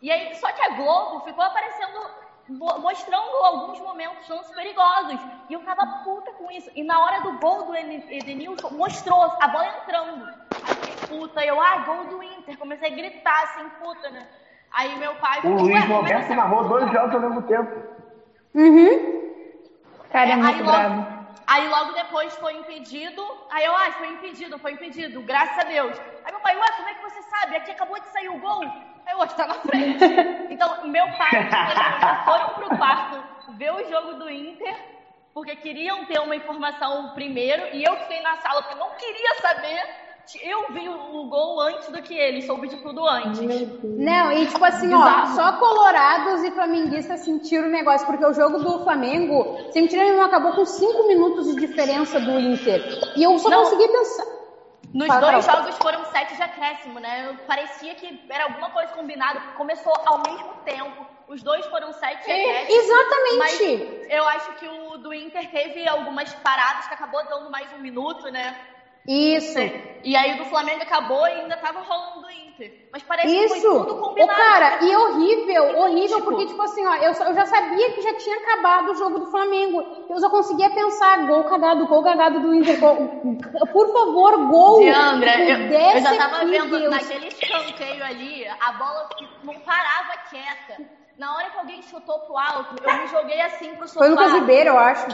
E 0.00 0.10
aí, 0.10 0.34
só 0.34 0.50
que 0.52 0.62
a 0.62 0.70
Globo 0.70 1.20
ficou 1.20 1.44
aparecendo, 1.44 2.10
mo- 2.48 2.78
mostrando 2.78 3.36
alguns 3.44 3.78
momentos 3.80 4.26
lances 4.28 4.52
perigosos. 4.54 5.20
E 5.48 5.52
eu 5.52 5.60
tava 5.60 5.86
puta 6.02 6.32
com 6.32 6.50
isso. 6.50 6.70
E 6.74 6.82
na 6.82 6.98
hora 7.00 7.20
do 7.20 7.38
gol 7.38 7.66
do 7.66 7.76
Eden- 7.76 8.02
Edenilson, 8.08 8.70
mostrou 8.70 9.22
a 9.38 9.48
bola 9.48 9.68
entrando. 9.68 10.26
Aí 10.26 10.74
fiquei 10.74 11.06
puta, 11.06 11.44
eu, 11.44 11.60
ah, 11.60 11.78
gol 11.78 12.06
do 12.06 12.22
Inter. 12.22 12.58
Comecei 12.58 12.88
a 12.90 12.94
gritar 12.94 13.42
assim, 13.44 13.68
puta, 13.78 14.10
né? 14.10 14.26
Aí 14.72 14.96
meu 14.98 15.14
pai 15.16 15.40
o 15.44 15.48
Luiz 15.60 15.74
"Ué, 15.74 15.80
como 15.82 15.92
é 15.92 15.96
Roberto 15.96 16.26
você-" 16.26 16.34
narrou 16.34 16.64
dois 16.68 16.90
jogos 16.90 17.14
ao 17.14 17.20
mesmo 17.20 17.42
tempo. 17.42 17.70
Uhum. 18.54 19.22
Cara, 20.10 20.30
é 20.30 20.32
aí, 20.32 20.38
muito 20.40 20.64
bravo. 20.64 21.11
Aí 21.46 21.68
logo 21.68 21.92
depois 21.92 22.36
foi 22.36 22.54
impedido. 22.54 23.22
Aí 23.50 23.64
eu, 23.64 23.74
ah, 23.76 23.90
foi 23.92 24.08
impedido, 24.08 24.58
foi 24.58 24.72
impedido, 24.72 25.22
graças 25.22 25.56
a 25.58 25.64
Deus. 25.64 26.00
Aí 26.24 26.32
meu 26.32 26.40
pai, 26.40 26.56
ué, 26.56 26.66
como 26.76 26.88
é 26.88 26.94
que 26.94 27.00
você 27.00 27.22
sabe? 27.22 27.56
Aqui 27.56 27.70
acabou 27.70 27.98
de 28.00 28.08
sair 28.08 28.28
o 28.28 28.38
gol. 28.38 28.62
Aí 29.06 29.12
eu, 29.14 29.18
"Ó, 29.18 29.26
tá 29.26 29.46
na 29.46 29.54
frente. 29.54 30.04
Então, 30.48 30.76
meu 30.82 31.06
pai 31.16 31.32
e 31.64 31.74
já 32.04 32.16
foram 32.24 32.52
pro 32.54 32.68
quarto 32.76 33.24
ver 33.48 33.72
o 33.72 33.84
jogo 33.84 34.14
do 34.14 34.28
Inter, 34.30 34.74
porque 35.34 35.56
queriam 35.56 36.04
ter 36.04 36.20
uma 36.20 36.36
informação 36.36 37.08
primeiro, 37.10 37.66
e 37.72 37.82
eu 37.84 37.96
fiquei 37.98 38.20
na 38.20 38.36
sala 38.36 38.62
porque 38.62 38.74
não 38.74 38.94
queria 38.96 39.34
saber. 39.40 39.80
Eu 40.40 40.72
vi 40.72 40.88
o 40.88 41.24
gol 41.24 41.60
antes 41.60 41.88
do 41.88 42.00
que 42.00 42.14
ele, 42.14 42.42
soube 42.42 42.68
de 42.68 42.76
tudo 42.76 43.06
antes. 43.06 43.40
Não, 43.82 44.32
e 44.32 44.46
tipo 44.46 44.64
assim, 44.64 44.92
ó, 44.94 45.26
só 45.26 45.52
colorados 45.58 46.42
e 46.44 46.50
flamenguistas 46.52 47.20
sentiram 47.20 47.68
o 47.68 47.70
negócio, 47.70 48.06
porque 48.06 48.24
o 48.24 48.32
jogo 48.32 48.58
do 48.58 48.82
Flamengo, 48.84 49.58
sem 49.72 49.82
mentira 49.82 50.04
nenhuma, 50.04 50.26
acabou 50.26 50.52
com 50.52 50.64
5 50.64 51.06
minutos 51.06 51.46
de 51.46 51.66
diferença 51.66 52.18
do 52.20 52.38
Inter. 52.38 52.82
E 53.16 53.22
eu 53.22 53.38
só 53.38 53.50
Não. 53.50 53.64
consegui 53.64 53.88
pensar. 53.88 54.42
Nos 54.94 55.06
Fala, 55.06 55.32
dois 55.32 55.44
jogos 55.44 55.76
foram 55.78 56.04
sete 56.06 56.36
de 56.36 56.42
acréscimo, 56.42 57.00
né? 57.00 57.38
Parecia 57.46 57.94
que 57.94 58.20
era 58.28 58.44
alguma 58.44 58.70
coisa 58.70 58.92
combinada. 58.92 59.40
Começou 59.56 59.92
ao 60.04 60.22
mesmo 60.22 60.52
tempo. 60.64 61.06
Os 61.28 61.42
dois 61.42 61.64
foram 61.66 61.92
sete 61.94 62.26
de 62.26 62.30
acréscimo. 62.30 63.38
Mas 63.38 63.60
Exatamente. 63.60 64.06
eu 64.10 64.28
acho 64.28 64.52
que 64.56 64.68
o 64.68 64.98
do 64.98 65.14
Inter 65.14 65.50
teve 65.50 65.88
algumas 65.88 66.34
paradas 66.34 66.88
que 66.88 66.94
acabou 66.94 67.24
dando 67.26 67.50
mais 67.50 67.72
um 67.72 67.78
minuto, 67.78 68.30
né? 68.30 68.54
Isso. 69.06 69.58
E 70.04 70.16
aí 70.16 70.32
o 70.32 70.36
do 70.36 70.44
Flamengo 70.44 70.82
acabou 70.82 71.24
e 71.28 71.32
ainda 71.42 71.56
tava 71.56 71.80
rolando 71.80 72.22
do 72.22 72.28
Inter. 72.30 72.72
Mas 72.92 73.04
parece 73.04 73.32
que 73.32 73.48
foi 73.48 73.58
Isso. 73.58 73.68
tudo 73.70 73.92
Ô, 73.92 73.96
combinado. 73.96 74.32
cara, 74.36 74.78
e 74.80 74.96
horrível, 74.96 75.64
horrível, 75.78 76.16
Tipo- 76.16 76.24
porque, 76.30 76.46
tipo 76.46 76.60
assim, 76.62 76.84
ó, 76.84 76.94
eu, 76.96 77.12
eu 77.12 77.34
já 77.34 77.46
sabia 77.46 77.88
que 77.92 78.02
já 78.02 78.12
tinha 78.14 78.36
acabado 78.36 78.90
o 78.90 78.94
jogo 78.96 79.20
do 79.20 79.26
Flamengo. 79.26 79.84
Eu 80.08 80.18
só 80.18 80.28
conseguia 80.28 80.68
pensar, 80.70 81.18
gol 81.24 81.44
cagado, 81.44 81.86
gol 81.86 82.02
cagado 82.02 82.40
do 82.40 82.52
Inter. 82.52 82.80
gol- 82.80 83.08
Por 83.72 83.92
favor, 83.92 84.36
gol. 84.48 84.80
Diandra, 84.80 85.38
eu, 85.40 85.70
eu 85.70 86.00
já 86.00 86.16
tava 86.16 86.36
aqui, 86.38 86.50
vendo 86.50 86.78
Deus. 86.78 86.90
naquele 86.90 87.28
escanteio 87.28 88.04
ali, 88.04 88.44
a 88.58 88.72
bola 88.72 89.08
não 89.44 89.54
parava 89.60 90.14
quieta. 90.28 90.82
Na 91.16 91.36
hora 91.36 91.48
que 91.50 91.58
alguém 91.58 91.80
chutou 91.80 92.18
pro 92.20 92.36
alto, 92.36 92.74
eu 92.82 92.96
me 92.98 93.06
joguei 93.06 93.40
assim 93.42 93.72
pro 93.76 93.86
sofá. 93.86 94.00
Foi 94.00 94.08
o 94.08 94.10
Lucas 94.12 94.32
Ribeiro, 94.32 94.70
eu 94.70 94.78
acho. 94.78 95.06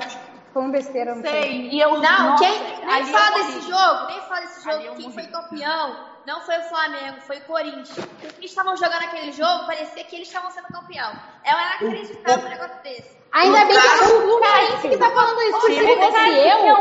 Falando 0.55 0.73
besteira, 0.73 1.15
não 1.15 1.23
sei. 1.23 1.31
Sei, 1.31 1.53
e 1.73 1.81
eu 1.81 1.91
Não, 1.99 2.01
nossa, 2.31 2.45
quem 2.45 2.59
nem 2.87 3.07
fala 3.07 3.29
eu 3.39 3.45
desse 3.45 3.59
morri. 3.59 3.69
jogo, 3.69 4.07
nem 4.07 4.20
fala 4.23 4.41
desse 4.41 4.65
jogo. 4.65 4.83
eu 4.85 4.95
Quem 4.95 5.03
morri. 5.09 5.15
foi 5.15 5.27
campeão 5.27 6.09
não 6.27 6.41
foi 6.43 6.59
o 6.59 6.62
Flamengo, 6.65 7.20
foi 7.23 7.37
o 7.39 7.41
Corinthians. 7.43 7.95
Porque 7.95 8.27
eles 8.27 8.51
estavam 8.51 8.77
jogando 8.77 9.03
aquele 9.03 9.33
jogo, 9.33 9.66
parecia 9.66 10.05
que 10.05 10.16
eles 10.16 10.29
estavam 10.29 10.51
sendo 10.51 10.69
campeão. 10.69 11.12
É 11.45 11.51
inacreditável 11.53 12.47
um 12.47 12.51
negócio 12.51 12.83
desse. 12.83 13.16
Ainda 13.33 13.59
bem 13.66 13.69
que 13.69 13.87
é 13.87 13.91
Cássio- 13.91 14.16
o 14.19 14.20
Fluminense 14.23 14.89
que 14.89 14.97
tá 14.97 15.11
falando 15.11 15.43
isso. 15.43 15.61
Se 15.61 15.61
fosse 15.61 15.85
eu, 15.85 15.97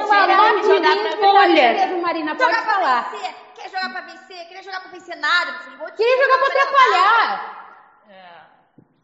pra 0.07 0.27
bolha. 0.27 0.47
vitória. 1.17 1.73
mesmo, 1.73 2.01
Marina, 2.01 2.35
pode 2.35 2.55
falar. 2.55 3.09
vencer, 3.11 3.35
quer 3.55 3.69
jogar 3.69 3.89
pra 3.91 4.01
vencer, 4.01 4.47
queria 4.47 4.63
jogar 4.63 4.79
pra 4.81 4.91
vencer 4.91 5.17
nada, 5.17 5.53
Queria 5.95 6.23
jogar 6.25 6.37
pra 6.39 6.47
atrapalhar. 6.47 7.66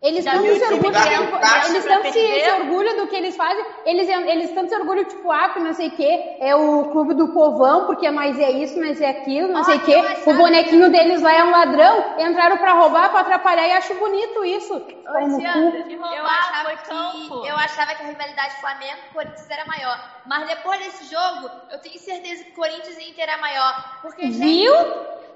Eles 0.03 0.25
tanto 0.25 0.41
viu 0.41 0.55
se 0.57 0.65
orgulham, 0.65 1.01
é 1.01 1.69
eles 1.69 1.85
tanto 1.85 2.11
se, 2.11 2.51
orgulham 2.59 2.97
do 2.97 3.07
que 3.07 3.15
eles 3.15 3.37
fazem, 3.37 3.65
eles, 3.85 4.09
eles 4.09 4.51
tanto 4.51 4.67
se 4.67 4.75
orgulham, 4.75 5.05
tipo, 5.05 5.31
ah, 5.31 5.47
que 5.47 5.61
não 5.61 5.73
sei 5.73 5.87
o 5.87 5.91
que, 5.91 6.37
é 6.41 6.53
o 6.53 6.89
clube 6.91 7.13
do 7.13 7.29
povão, 7.29 7.85
porque 7.85 8.11
nós 8.11 8.37
é 8.37 8.51
isso, 8.51 8.77
nós 8.81 8.99
é 8.99 9.09
aquilo, 9.09 9.47
não 9.47 9.63
sei 9.63 9.77
o 9.77 9.79
achava 9.79 10.29
o 10.29 10.33
bonequinho 10.33 10.91
deles 10.91 11.21
lá 11.21 11.33
é 11.33 11.43
um 11.45 11.51
ladrão, 11.51 12.19
entraram 12.19 12.57
pra 12.57 12.73
roubar, 12.73 13.11
pra 13.11 13.21
atrapalhar, 13.21 13.65
e 13.65 13.71
acho 13.71 13.95
bonito 13.95 14.43
isso. 14.43 14.77
Pau 15.05 15.21
no 15.21 15.35
Luciana, 15.35 15.71
cu. 15.71 15.87
de 15.87 15.93
Eu 15.93 15.99
roubar 16.01 16.39
achava, 16.39 16.75
que, 16.75 17.47
eu 17.47 17.55
achava 17.55 17.95
que 17.95 18.03
a 18.03 18.07
rivalidade 18.07 18.59
Flamengo 18.59 18.97
e 19.09 19.13
Corinthians 19.13 19.49
era 19.49 19.65
maior. 19.65 19.97
Mas 20.25 20.47
depois 20.49 20.79
desse 20.79 21.09
jogo, 21.09 21.49
eu 21.71 21.79
tenho 21.79 21.97
certeza 21.97 22.43
que 22.43 22.51
Corinthians 22.51 22.97
e 22.97 23.09
Inter 23.09 23.29
é 23.29 23.37
maior. 23.37 23.99
Porque, 24.01 24.29
gente, 24.31 24.63
Viu? 24.63 24.73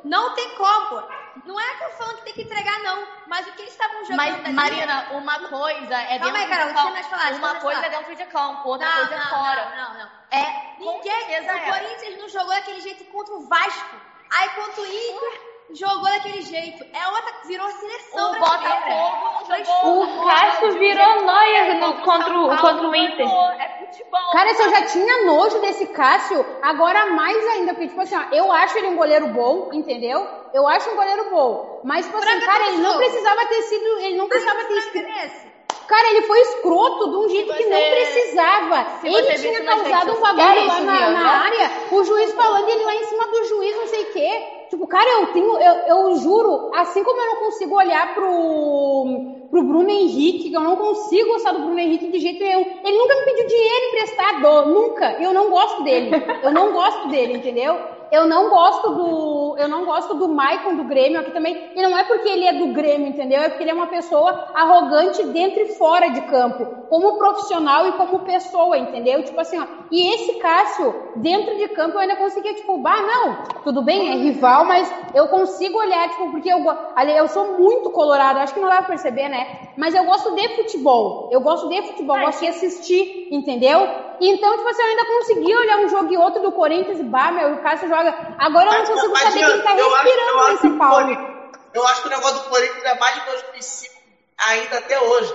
não 0.03 0.33
tem 0.35 0.49
como. 0.55 1.03
Não 1.45 1.59
é 1.59 1.75
que 1.75 1.83
eu 1.83 1.89
falando 1.91 2.17
que 2.17 2.23
tem 2.23 2.33
que 2.33 2.41
entregar, 2.43 2.79
não. 2.79 3.07
Mas 3.27 3.47
o 3.47 3.51
que 3.51 3.61
eles 3.61 3.71
estavam 3.71 4.01
jogando 4.03 4.17
Mas, 4.17 4.45
ali... 4.45 4.53
Marina, 4.53 5.07
uma 5.11 5.39
coisa 5.47 6.01
é 6.01 6.19
Calma 6.19 6.37
dentro 6.37 6.37
aí, 6.37 6.47
Carol, 6.49 6.67
de 6.67 6.73
campo. 6.73 7.09
falar, 7.09 7.31
uma 7.31 7.55
coisa 7.55 7.81
falar. 7.81 7.93
é 7.93 7.97
dentro 7.97 8.15
de 8.15 8.25
campo, 8.25 8.69
outra 8.69 8.89
não, 8.89 8.95
coisa 8.97 9.13
é 9.13 9.17
não, 9.17 9.29
fora. 9.29 9.75
Não, 9.75 9.93
não, 9.93 9.99
não. 9.99 10.09
É, 10.31 10.75
ninguém, 10.79 11.27
o 11.29 11.49
é. 11.49 11.71
Corinthians 11.71 12.17
não 12.19 12.29
jogou 12.29 12.49
daquele 12.49 12.81
jeito 12.81 13.05
contra 13.05 13.33
o 13.33 13.47
Vasco. 13.47 13.95
Aí 14.29 14.49
contra 14.49 14.81
o 14.81 14.85
Inter, 14.85 15.41
jogou 15.73 16.03
daquele 16.03 16.41
jeito. 16.41 16.83
É 16.93 17.07
outra, 17.07 17.33
virou 17.47 17.67
seleção 17.69 18.31
O 18.31 18.39
brasileira. 18.39 18.75
Botafogo 18.85 19.65
jogou. 19.65 20.03
O 20.03 20.23
Cássio 20.25 20.71
virou 20.79 21.25
Neuer 21.25 21.75
no- 21.79 22.01
contra, 22.01 22.37
o- 22.39 22.49
contra 22.57 22.87
o 22.87 22.95
Inter. 22.95 23.27
É 23.59 23.85
futebol. 23.85 24.31
Cara, 24.31 24.53
se 24.53 24.61
eu 24.63 24.69
já 24.69 24.81
tinha 24.85 25.25
nojo 25.25 25.59
desse 25.61 25.85
Cássio, 25.87 26.45
agora 26.61 27.07
mais 27.07 27.37
ainda, 27.49 27.73
porque, 27.73 27.87
tipo 27.89 28.01
assim, 28.01 28.15
ó, 28.15 28.23
eu 28.35 28.51
acho 28.51 28.77
ele 28.77 28.87
um 28.87 28.95
goleiro 28.95 29.27
bom, 29.29 29.69
entendeu? 29.73 30.27
Eu 30.53 30.67
acho 30.67 30.89
um 30.89 30.95
goleiro 30.95 31.29
bom. 31.29 31.81
Mas, 31.83 32.05
tipo 32.05 32.17
assim, 32.17 32.39
cara, 32.45 32.59
todo 32.65 32.73
ele 32.73 32.81
não 32.81 32.97
precisava 32.97 33.45
ter 33.47 33.61
sido. 33.63 33.99
Ele 33.99 34.17
não 34.17 34.27
precisava 34.27 34.63
ter 34.63 34.81
sido. 34.81 35.56
Cara, 35.87 36.09
ele 36.09 36.21
foi 36.23 36.39
escroto 36.41 37.09
de 37.09 37.15
um 37.15 37.29
jeito 37.29 37.53
que 37.53 37.65
não 37.65 37.77
você- 37.79 37.89
precisava. 37.91 38.87
Ele 39.03 39.21
você 39.21 39.39
tinha 39.39 39.63
causado 39.63 40.11
um 40.11 40.21
redes 40.21 40.21
bagulho 40.21 40.67
lá 40.67 40.81
na, 40.81 41.09
na 41.11 41.29
área, 41.43 41.71
o 41.91 42.03
juiz 42.03 42.33
falando 42.33 42.69
ele 42.69 42.83
lá 42.83 42.95
em 42.95 43.03
cima 43.05 43.25
do 43.27 43.43
juiz, 43.45 43.75
não 43.77 43.87
sei 43.87 44.01
o 44.03 44.11
quê. 44.11 44.43
Tipo, 44.69 44.85
cara, 44.85 45.09
eu 45.21 45.27
tenho, 45.27 45.57
eu, 45.57 45.73
eu 45.87 46.15
juro, 46.17 46.71
assim 46.75 47.01
como 47.03 47.21
eu 47.21 47.25
não 47.27 47.35
consigo 47.37 47.73
olhar 47.77 48.13
pro, 48.13 49.45
pro 49.49 49.63
Bruno 49.63 49.89
Henrique, 49.89 50.49
que 50.49 50.55
eu 50.57 50.61
não 50.61 50.75
consigo 50.75 51.29
gostar 51.29 51.53
do 51.53 51.59
Bruno 51.61 51.79
Henrique 51.79 52.11
de 52.11 52.19
jeito 52.19 52.43
nenhum. 52.43 52.65
Ele 52.83 52.97
nunca 52.97 53.15
me 53.15 53.23
pediu 53.23 53.47
dinheiro 53.47 53.85
emprestado, 53.87 54.65
nunca. 54.65 55.13
Eu 55.21 55.33
não 55.33 55.49
gosto 55.49 55.83
dele. 55.83 56.11
Eu 56.43 56.51
não 56.51 56.73
gosto 56.73 57.07
dele, 57.07 57.37
entendeu? 57.37 57.79
Eu 58.11 58.27
não 58.27 58.49
gosto 58.49 58.89
do. 58.91 59.55
Eu 59.57 59.67
não 59.67 59.85
gosto 59.85 60.13
do 60.15 60.29
Maicon 60.29 60.75
do 60.75 60.83
Grêmio 60.83 61.19
aqui 61.19 61.31
também. 61.31 61.71
E 61.75 61.81
não 61.81 61.97
é 61.97 62.03
porque 62.03 62.29
ele 62.29 62.45
é 62.45 62.53
do 62.53 62.73
Grêmio, 62.73 63.07
entendeu? 63.07 63.41
É 63.41 63.49
porque 63.49 63.63
ele 63.63 63.71
é 63.71 63.73
uma 63.73 63.87
pessoa 63.87 64.51
arrogante 64.53 65.23
dentro 65.27 65.61
e 65.61 65.77
fora 65.77 66.09
de 66.09 66.21
campo. 66.21 66.65
Como 66.89 67.17
profissional 67.17 67.87
e 67.87 67.91
como 67.93 68.19
pessoa, 68.19 68.77
entendeu? 68.77 69.23
Tipo 69.23 69.39
assim, 69.39 69.59
ó. 69.59 69.65
E 69.91 70.13
esse 70.13 70.33
Cássio, 70.39 70.93
dentro 71.15 71.55
de 71.57 71.67
campo, 71.69 71.95
eu 71.95 72.01
ainda 72.01 72.15
conseguia, 72.15 72.53
tipo, 72.53 72.77
bah, 72.77 73.01
não, 73.01 73.61
tudo 73.63 73.81
bem, 73.81 74.09
é 74.09 74.15
rival, 74.15 74.65
mas 74.65 74.93
eu 75.13 75.27
consigo 75.27 75.77
olhar, 75.77 76.09
tipo, 76.09 76.29
porque 76.31 76.51
eu, 76.51 76.63
ali, 76.95 77.15
eu 77.15 77.27
sou 77.27 77.57
muito 77.57 77.89
colorado, 77.89 78.39
acho 78.39 78.53
que 78.53 78.59
não 78.59 78.69
dá 78.69 78.77
pra 78.77 78.87
perceber, 78.87 79.29
né? 79.29 79.71
Mas 79.77 79.95
eu 79.95 80.03
gosto 80.05 80.35
de 80.35 80.55
futebol. 80.55 81.29
Eu 81.31 81.41
gosto 81.41 81.69
de 81.69 81.81
futebol, 81.83 82.19
gosto 82.19 82.39
de 82.41 82.47
assistir, 82.47 83.27
entendeu? 83.31 83.87
Então, 84.19 84.57
tipo 84.57 84.69
assim, 84.69 84.81
eu 84.81 84.87
ainda 84.87 85.05
consegui 85.05 85.55
olhar 85.55 85.77
um 85.79 85.89
jogo 85.89 86.11
e 86.11 86.17
outro 86.17 86.41
do 86.41 86.51
Corinthians 86.51 86.99
e 86.99 87.03
bah, 87.03 87.31
meu, 87.31 87.53
o 87.53 87.57
Cássio. 87.61 87.87
Agora 88.37 88.69
eu 88.69 88.73
não 88.79 88.85
consigo 88.85 89.11
mas, 89.13 89.23
saber 89.23 89.45
quem 89.45 89.61
tá 89.61 89.71
acho- 89.71 89.89
respirando 89.89 90.39
acho 90.39 90.51
nesse 90.51 90.69
o. 90.69 90.95
Corinthians- 90.95 91.37
Eu 91.73 91.87
acho 91.87 92.01
que 92.01 92.07
o 92.07 92.11
negócio 92.11 92.35
do 92.35 92.47
Corinthians 92.49 92.83
é 92.83 92.95
mais 92.95 93.15
de 93.15 93.21
2005 93.21 93.93
ainda 94.37 94.77
até 94.77 94.99
hoje. 94.99 95.33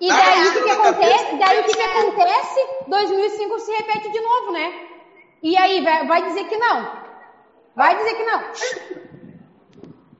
E 0.00 0.10
Ah, 0.10 0.16
daí 0.16 0.48
o 0.48 0.52
que, 0.52 0.62
que 0.62 0.70
acontece? 0.70 1.24
cabeça. 1.24 1.36
Daí 1.38 1.60
o 1.60 1.64
que, 1.64 1.72
que 1.74 1.82
acontece? 1.82 2.68
2005 2.88 3.58
se 3.60 3.72
repete 3.72 4.10
de 4.10 4.20
novo, 4.20 4.50
né? 4.52 4.74
E 5.42 5.56
aí, 5.56 5.80
vai, 5.80 6.04
vai 6.04 6.22
dizer 6.22 6.44
que 6.44 6.56
não. 6.56 6.88
Vai 7.74 7.94
dizer 7.96 8.14
que 8.14 8.24
não. 8.24 8.42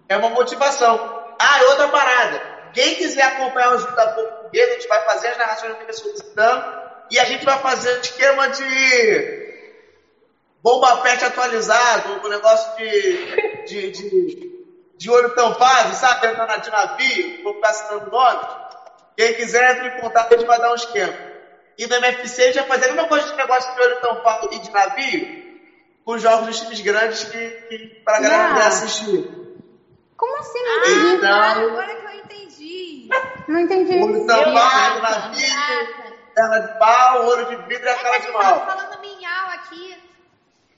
É 0.09 0.17
uma 0.17 0.31
motivação. 0.31 1.01
Ah, 1.39 1.61
e 1.61 1.65
outra 1.65 1.89
parada. 1.89 2.43
Quem 2.73 2.95
quiser 2.95 3.23
acompanhar 3.25 3.73
o 3.75 3.79
jogo 3.79 3.95
da 3.95 4.07
portuguesa, 4.07 4.71
a 4.71 4.75
gente 4.75 4.87
vai 4.89 5.01
fazer 5.03 5.29
as 5.29 5.37
narrações 5.37 5.73
do 5.73 5.77
solicitando 5.93 6.65
e 7.11 7.19
a 7.19 7.25
gente 7.25 7.45
vai 7.45 7.59
fazer 7.59 7.97
um 7.97 8.01
esquema 8.01 8.49
de 8.49 9.42
bomba 10.63 10.97
pet 10.99 11.25
atualizado, 11.25 12.21
com 12.21 12.29
negócio 12.29 12.71
de, 12.77 13.65
de, 13.67 13.91
de, 13.91 14.51
de 14.97 15.11
olho 15.11 15.31
tampado, 15.35 15.95
sabe? 15.95 16.27
Entrando 16.29 16.61
de 16.63 16.71
navio, 16.71 17.43
vou 17.43 17.55
ficar 17.55 17.71
assinando 17.71 18.11
nome. 18.11 18.41
Quem 19.17 19.35
quiser, 19.35 19.73
entre 19.73 19.89
em 19.89 20.01
contato, 20.01 20.33
a 20.35 20.37
gente 20.39 20.47
vai 20.47 20.59
dar 20.59 20.71
um 20.73 20.75
esquema. 20.75 21.15
E 21.79 21.87
no 21.87 21.97
MFC 21.97 22.43
a 22.43 22.47
gente 22.47 22.59
vai 22.61 22.67
fazer 22.69 22.85
a 22.87 22.93
mesma 22.95 23.09
coisa 23.09 23.27
de 23.27 23.37
negócio 23.37 23.75
de 23.75 23.81
olho 23.81 24.01
tampado 24.01 24.49
e 24.53 24.59
de 24.59 24.71
navio, 24.71 25.43
com 26.05 26.19
jogos 26.19 26.47
dos 26.47 26.61
times 26.61 26.81
grandes 26.81 27.25
que, 27.25 27.51
que 27.69 27.79
pra 28.05 28.21
galera 28.21 28.45
Ah. 28.45 28.49
poder 28.55 28.67
assistir. 28.67 29.31
Como 30.17 30.37
assim? 30.39 30.63
Não 30.63 30.79
entendi. 30.79 31.15
Então, 31.17 31.41
Agora 31.41 31.95
que 31.97 32.07
eu 32.07 32.11
entendi. 32.13 33.09
Não 33.49 33.61
entendi. 33.61 33.99
olho 34.03 34.27
tampado, 34.27 35.01
navio, 35.03 35.49
perna 36.35 36.59
de 36.61 36.79
pau, 36.79 37.27
olho 37.27 37.47
de 37.47 37.57
vidro 37.69 37.85
e 37.85 37.89
a 37.89 37.93
É 37.93 37.97
que 37.97 38.03
cara 38.03 38.15
a 38.15 38.19
de 38.19 38.25
gente 38.27 38.33
tava 38.33 38.45
mal. 38.57 38.67
falando 38.67 39.01
minhau 39.01 39.49
aqui. 39.51 39.97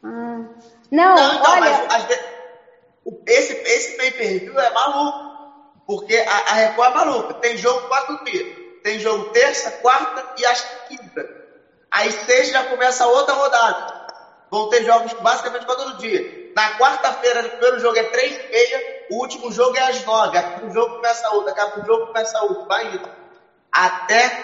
Ah. 0.04 0.40
Não, 0.90 1.14
Não, 1.16 1.34
então, 1.34 1.52
olha. 1.52 1.60
mas 1.60 2.06
o- 3.04 3.20
esse, 3.26 3.60
esse 3.64 3.94
pay 3.96 4.12
per 4.12 4.40
view 4.42 4.58
é 4.58 4.70
maluco. 4.72 5.18
Porque 5.86 6.16
a, 6.26 6.38
a 6.50 6.54
Record 6.54 6.90
é 6.90 6.94
maluca. 6.94 7.34
Tem 7.34 7.56
jogo 7.56 7.84
quatro 7.86 8.18
dias. 8.24 8.48
Tem 8.82 8.98
jogo 8.98 9.24
terça, 9.26 9.72
quarta 9.80 10.26
e 10.36 10.44
acho 10.46 10.66
que 10.68 10.96
quinta. 10.98 11.30
Aí 11.90 12.12
sexta 12.12 12.58
já 12.58 12.64
começa 12.64 13.04
a 13.04 13.08
outra 13.08 13.34
rodada. 13.34 13.78
Vão 14.50 14.68
ter 14.68 14.84
jogos 14.84 15.14
basicamente 15.18 15.64
para 15.66 15.76
todo 15.76 15.96
dia. 15.96 16.26
Na 16.54 16.76
quarta-feira, 16.76 17.46
o 17.46 17.50
primeiro 17.52 17.78
jogo 17.80 17.98
é 17.98 18.04
três 18.04 18.36
e 18.36 18.46
meia, 18.50 18.84
o 19.08 19.20
último 19.20 19.50
jogo 19.52 19.76
é 19.76 19.80
às 19.82 20.04
nove. 20.04 20.36
Aqui 20.36 20.60
o 20.62 20.70
jogo 20.70 20.92
começa 20.94 21.28
outro, 21.30 21.46
daqui 21.46 21.60
a 21.60 21.64
pouco 21.64 21.80
o 21.80 21.84
jogo 21.86 22.06
começa 22.06 22.40
outro. 22.42 22.64
Vai 22.68 22.86
indo. 22.88 23.10
Até, 23.72 24.36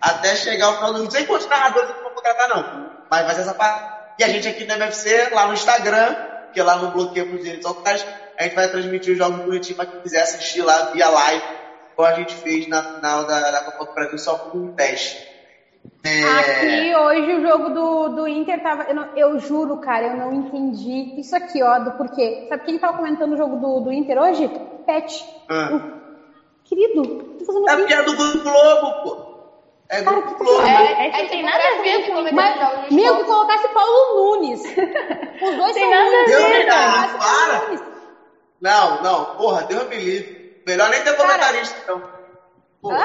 até 0.00 0.36
chegar 0.36 0.66
ao 0.68 0.74
final 0.76 0.92
do 0.92 0.98
jogo. 1.00 1.10
Sem 1.12 1.26
quantos 1.26 1.48
narradores 1.48 1.92
que 1.92 2.02
vão 2.02 2.12
contratar, 2.12 2.48
não. 2.48 2.68
Mas 3.10 3.24
vai 3.26 3.34
ser 3.34 3.42
essa 3.42 3.54
parte. 3.54 3.86
E 4.22 4.24
a 4.24 4.28
gente 4.28 4.46
aqui 4.46 4.64
no 4.64 4.72
MFC, 4.74 5.30
lá 5.32 5.48
no 5.48 5.52
Instagram, 5.52 6.14
que 6.52 6.62
lá 6.62 6.76
no 6.76 6.92
bloqueio 6.92 7.26
para 7.26 7.34
os 7.34 7.42
direitos 7.42 7.66
autorais, 7.66 8.06
a 8.38 8.44
gente 8.44 8.54
vai 8.54 8.68
transmitir 8.70 9.12
os 9.12 9.18
jogos 9.18 9.42
bonitinhos 9.42 9.74
para 9.76 9.86
quem 9.86 10.00
quiser 10.00 10.22
assistir 10.22 10.62
lá 10.62 10.80
via 10.92 11.08
live, 11.08 11.42
como 11.96 12.06
a 12.06 12.12
gente 12.12 12.36
fez 12.36 12.68
na 12.68 12.84
final 12.84 13.26
da, 13.26 13.50
da 13.50 13.60
Copa 13.64 13.84
do 13.84 13.90
Brasil, 13.92 14.16
só 14.18 14.36
com 14.38 14.58
um 14.58 14.70
teste. 14.76 15.24
É, 16.04 16.22
Aqui 16.22 16.94
hoje 16.94 17.32
o 17.34 17.40
jogo 17.42 17.68
do, 17.68 18.08
do 18.10 18.28
Inter 18.28 18.62
tava. 18.62 18.84
Eu, 18.84 18.94
não- 18.94 19.08
eu 19.16 19.36
juro, 19.40 19.76
cara, 19.76 20.06
eu 20.06 20.14
não 20.14 20.32
entendi 20.32 21.08
isso 21.16 21.34
aqui, 21.34 21.60
ó, 21.64 21.80
do 21.80 21.90
porquê. 21.90 22.38
Sabe 22.48 22.62
quem 22.64 22.78
tava 22.78 22.96
comentando 22.96 23.32
o 23.32 23.36
jogo 23.36 23.56
do, 23.56 23.80
do 23.80 23.92
Inter 23.92 24.18
hoje? 24.18 24.48
Pet. 24.86 25.24
Ah. 25.48 25.68
O- 25.72 26.02
Querido, 26.62 27.02
tô 27.36 27.44
fazendo 27.44 27.68
é 27.68 27.76
porque 27.76 27.92
é 27.92 28.02
do 28.04 28.14
Globo, 28.14 28.94
pô. 29.02 29.31
É 29.92 30.02
Cara, 30.02 30.16
Grupo 30.16 30.34
que 30.34 30.44
Globo. 30.44 30.66
É, 30.66 30.72
é 30.72 31.06
É 31.06 31.10
que 31.10 31.16
tem 31.18 31.28
tipo 31.28 31.42
nada 31.42 31.62
a 31.62 31.82
ver 31.82 32.06
com 32.06 32.14
como 32.14 32.32
Mas, 32.32 32.90
meu, 32.90 33.16
que 33.18 33.24
colocasse 33.24 33.68
Paulo 33.68 34.14
Nunes. 34.36 34.62
Os 34.64 35.56
dois 35.56 35.72
Tem 35.74 35.82
são 35.82 35.90
nada 35.90 36.16
a 36.16 36.22
Nunes. 36.22 36.56
né? 36.56 36.64
cara, 36.64 37.08
para. 37.18 37.92
Não, 38.58 39.02
não, 39.02 39.24
porra, 39.36 39.64
Deus 39.64 39.86
me 39.88 39.96
livre. 39.98 40.62
Melhor 40.66 40.88
nem 40.88 41.02
ter 41.02 41.14
comentarista, 41.14 41.78
então. 41.82 42.02
Porra. 42.80 42.98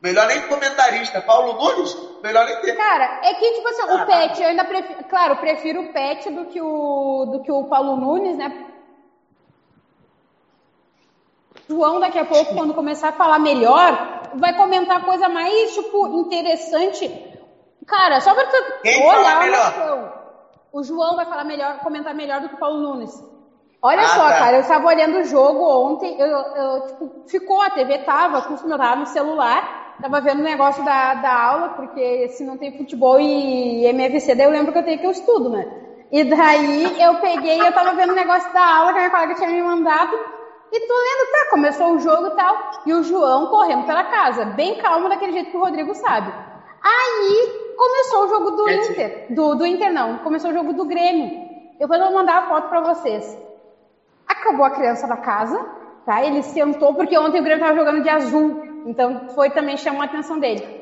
Melhor 0.00 0.26
nem 0.28 0.40
comentarista. 0.48 1.20
Paulo 1.20 1.52
Nunes? 1.54 1.94
Melhor 2.22 2.46
nem 2.46 2.60
ter. 2.62 2.74
Cara, 2.74 3.20
é 3.24 3.34
que, 3.34 3.50
tipo 3.52 3.68
assim, 3.68 3.82
o 3.82 3.94
Ah. 3.98 4.06
Pet, 4.06 4.40
eu 4.42 4.48
ainda 4.48 4.64
prefiro. 4.64 5.04
Claro, 5.04 5.32
eu 5.34 5.38
prefiro 5.38 5.80
o 5.82 5.92
Pet 5.92 6.30
do 6.30 6.46
que 6.46 6.62
o, 6.62 7.26
do 7.26 7.42
que 7.42 7.52
o 7.52 7.64
Paulo 7.64 7.96
Nunes, 7.96 8.38
né? 8.38 8.67
João, 11.68 12.00
daqui 12.00 12.18
a 12.18 12.24
pouco, 12.24 12.54
quando 12.54 12.72
começar 12.74 13.10
a 13.10 13.12
falar 13.12 13.38
melhor, 13.38 14.22
vai 14.34 14.54
comentar 14.56 15.04
coisa 15.04 15.28
mais, 15.28 15.74
tipo, 15.74 16.06
interessante. 16.20 17.08
Cara, 17.86 18.20
só 18.20 18.34
pra 18.34 18.44
tu 18.46 18.56
Quem 18.82 19.06
olhar 19.06 19.40
melhor? 19.40 19.64
noção. 19.66 20.12
O 20.72 20.82
João 20.82 21.16
vai 21.16 21.26
falar 21.26 21.44
melhor, 21.44 21.78
comentar 21.80 22.14
melhor 22.14 22.40
do 22.40 22.48
que 22.48 22.54
o 22.54 22.58
Paulo 22.58 22.80
Nunes. 22.80 23.10
Olha 23.80 24.02
Ah, 24.02 24.08
só, 24.08 24.28
tá. 24.28 24.38
cara, 24.38 24.56
eu 24.56 24.60
estava 24.60 24.86
olhando 24.86 25.18
o 25.18 25.24
jogo 25.24 25.62
ontem, 25.64 26.18
eu, 26.20 26.26
eu, 26.26 26.86
tipo, 26.88 27.10
ficou, 27.28 27.62
a 27.62 27.70
TV 27.70 27.98
tava, 27.98 28.42
com 28.42 28.54
eu 28.54 28.76
tava 28.78 28.96
no 28.96 29.06
celular, 29.06 29.94
tava 30.02 30.20
vendo 30.20 30.40
o 30.40 30.44
negócio 30.44 30.84
da, 30.84 31.14
da 31.14 31.32
aula, 31.32 31.68
porque 31.70 32.28
se 32.30 32.44
não 32.44 32.56
tem 32.58 32.76
futebol 32.76 33.20
e 33.20 33.86
MFC, 33.86 34.34
daí 34.34 34.46
eu 34.46 34.50
lembro 34.50 34.72
que 34.72 34.78
eu 34.78 34.84
tenho 34.84 34.98
que 34.98 35.06
eu 35.06 35.10
estudo, 35.12 35.48
né? 35.50 35.66
E 36.10 36.24
daí 36.24 37.00
eu 37.00 37.16
peguei, 37.16 37.60
eu 37.66 37.72
tava 37.72 37.92
vendo 37.94 38.10
o 38.12 38.16
negócio 38.16 38.52
da 38.52 38.64
aula 38.78 38.92
que 38.92 38.98
a 38.98 39.02
minha 39.02 39.10
colega 39.10 39.34
tinha 39.36 39.50
me 39.50 39.62
mandado, 39.62 40.18
e 40.70 40.80
tô 40.80 40.94
lendo, 40.94 41.32
tá, 41.32 41.50
começou 41.50 41.94
o 41.94 41.98
jogo 41.98 42.26
e 42.28 42.30
tal, 42.36 42.70
e 42.86 42.92
o 42.92 43.02
João 43.02 43.46
correndo 43.46 43.86
pela 43.86 44.04
casa, 44.04 44.44
bem 44.44 44.76
calmo, 44.76 45.08
daquele 45.08 45.32
jeito 45.32 45.50
que 45.50 45.56
o 45.56 45.60
Rodrigo 45.60 45.94
sabe. 45.94 46.32
Aí 46.82 47.74
começou 47.76 48.24
o 48.24 48.28
jogo 48.28 48.50
do 48.50 48.70
Inter, 48.70 49.26
do, 49.30 49.54
do 49.54 49.66
Inter 49.66 49.92
não, 49.92 50.18
começou 50.18 50.50
o 50.50 50.54
jogo 50.54 50.72
do 50.72 50.84
Grêmio. 50.84 51.48
Eu 51.80 51.88
vou 51.88 51.98
mandar 52.12 52.38
a 52.38 52.48
foto 52.48 52.68
pra 52.68 52.80
vocês. 52.80 53.38
Acabou 54.26 54.64
a 54.64 54.70
criança 54.70 55.06
da 55.06 55.16
casa, 55.16 55.58
tá? 56.04 56.22
Ele 56.24 56.42
sentou, 56.42 56.94
porque 56.94 57.18
ontem 57.18 57.40
o 57.40 57.44
Grêmio 57.44 57.64
tava 57.64 57.78
jogando 57.78 58.02
de 58.02 58.08
azul, 58.08 58.62
então 58.86 59.28
foi 59.30 59.50
também 59.50 59.76
chamou 59.76 60.02
a 60.02 60.04
atenção 60.04 60.38
dele. 60.38 60.78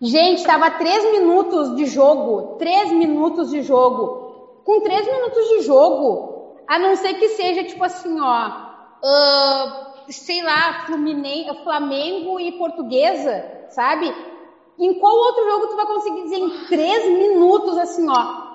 Gente, 0.00 0.44
tava 0.44 0.70
três 0.72 1.10
minutos 1.10 1.74
de 1.74 1.86
jogo, 1.86 2.56
três 2.56 2.92
minutos 2.92 3.50
de 3.50 3.62
jogo. 3.62 4.62
Com 4.64 4.80
três 4.80 5.06
minutos 5.06 5.48
de 5.48 5.60
jogo, 5.62 6.54
a 6.66 6.78
não 6.78 6.94
ser 6.94 7.14
que 7.14 7.28
seja 7.30 7.64
tipo 7.64 7.82
assim, 7.82 8.20
ó, 8.20 8.67
sei 10.08 10.42
lá, 10.42 10.84
Fluminense, 10.86 11.62
Flamengo 11.62 12.40
e 12.40 12.52
Portuguesa, 12.52 13.66
sabe? 13.70 14.12
Em 14.78 14.98
qual 14.98 15.14
outro 15.14 15.48
jogo 15.50 15.66
tu 15.68 15.76
vai 15.76 15.86
conseguir 15.86 16.22
dizer 16.22 16.36
em 16.36 16.66
três 16.66 17.04
minutos 17.06 17.76
assim, 17.78 18.08
ó? 18.08 18.48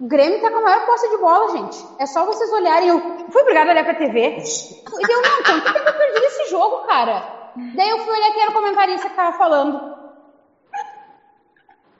O 0.00 0.06
Grêmio 0.06 0.40
tá 0.40 0.50
com 0.50 0.58
a 0.58 0.62
maior 0.62 0.86
posse 0.86 1.10
de 1.10 1.18
bola, 1.18 1.50
gente. 1.50 1.86
É 1.98 2.06
só 2.06 2.24
vocês 2.24 2.50
olharem. 2.52 2.88
Eu 2.88 3.00
fui 3.30 3.42
obrigada 3.42 3.68
a 3.70 3.72
olhar 3.74 3.84
pra 3.84 3.94
TV. 3.94 4.38
E 4.38 5.06
deu, 5.06 5.22
não, 5.22 5.42
quanto 5.44 5.72
tempo 5.74 5.88
eu 5.88 5.98
perdi 5.98 6.24
esse 6.24 6.50
jogo, 6.50 6.86
cara? 6.86 7.52
Daí 7.76 7.90
eu 7.90 7.98
fui 7.98 8.14
olhar 8.14 8.32
quem 8.32 8.42
era 8.42 8.50
o 8.50 8.54
comentarista 8.54 9.10
que 9.10 9.16
tava 9.16 9.36
falando. 9.36 9.94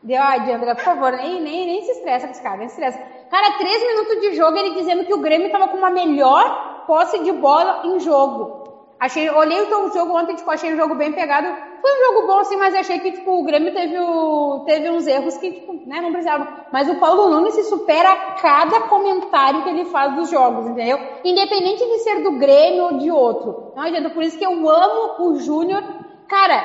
Deu, 0.02 0.22
ai, 0.22 0.40
Diandra, 0.44 0.74
por 0.74 0.84
favor, 0.84 1.12
nem, 1.12 1.42
nem, 1.42 1.66
nem 1.66 1.82
se 1.82 1.90
estressa 1.92 2.26
com 2.26 2.32
esse 2.32 2.42
cara, 2.42 2.56
nem 2.56 2.68
se 2.70 2.80
estressa. 2.80 2.98
Cara, 3.30 3.58
três 3.58 3.82
minutos 3.82 4.20
de 4.22 4.34
jogo, 4.34 4.56
ele 4.56 4.76
dizendo 4.76 5.04
que 5.04 5.12
o 5.12 5.20
Grêmio 5.20 5.52
tava 5.52 5.68
com 5.68 5.76
uma 5.76 5.90
melhor 5.90 6.69
posse 6.90 7.20
de 7.20 7.30
bola 7.30 7.82
em 7.84 8.00
jogo. 8.00 8.64
Achei, 8.98 9.30
olhei 9.30 9.62
o 9.62 9.92
jogo 9.92 10.18
ontem, 10.18 10.34
tipo, 10.34 10.50
achei 10.50 10.74
um 10.74 10.76
jogo 10.76 10.96
bem 10.96 11.12
pegado. 11.12 11.46
Foi 11.80 11.90
um 11.92 12.04
jogo 12.04 12.26
bom, 12.26 12.38
assim, 12.40 12.56
mas 12.56 12.74
achei 12.74 12.98
que, 12.98 13.12
tipo, 13.12 13.30
o 13.30 13.44
Grêmio 13.44 13.72
teve, 13.72 13.96
o, 13.96 14.64
teve 14.66 14.90
uns 14.90 15.06
erros 15.06 15.36
que, 15.38 15.52
tipo, 15.52 15.72
né, 15.86 16.00
não 16.00 16.10
precisava. 16.10 16.66
Mas 16.72 16.90
o 16.90 16.96
Paulo 16.96 17.28
Nunes 17.28 17.54
se 17.54 17.62
supera 17.62 18.10
a 18.10 18.32
cada 18.32 18.80
comentário 18.88 19.62
que 19.62 19.68
ele 19.68 19.84
faz 19.84 20.16
dos 20.16 20.28
jogos, 20.28 20.66
entendeu? 20.66 20.98
Independente 21.24 21.86
de 21.86 21.98
ser 22.00 22.24
do 22.24 22.32
Grêmio 22.32 22.82
ou 22.86 22.98
de 22.98 23.10
outro. 23.10 23.72
Não 23.76 23.84
adianta, 23.84 24.10
por 24.10 24.24
isso 24.24 24.36
que 24.36 24.44
eu 24.44 24.68
amo 24.68 25.30
o 25.30 25.36
Júnior. 25.36 25.84
Cara, 26.26 26.60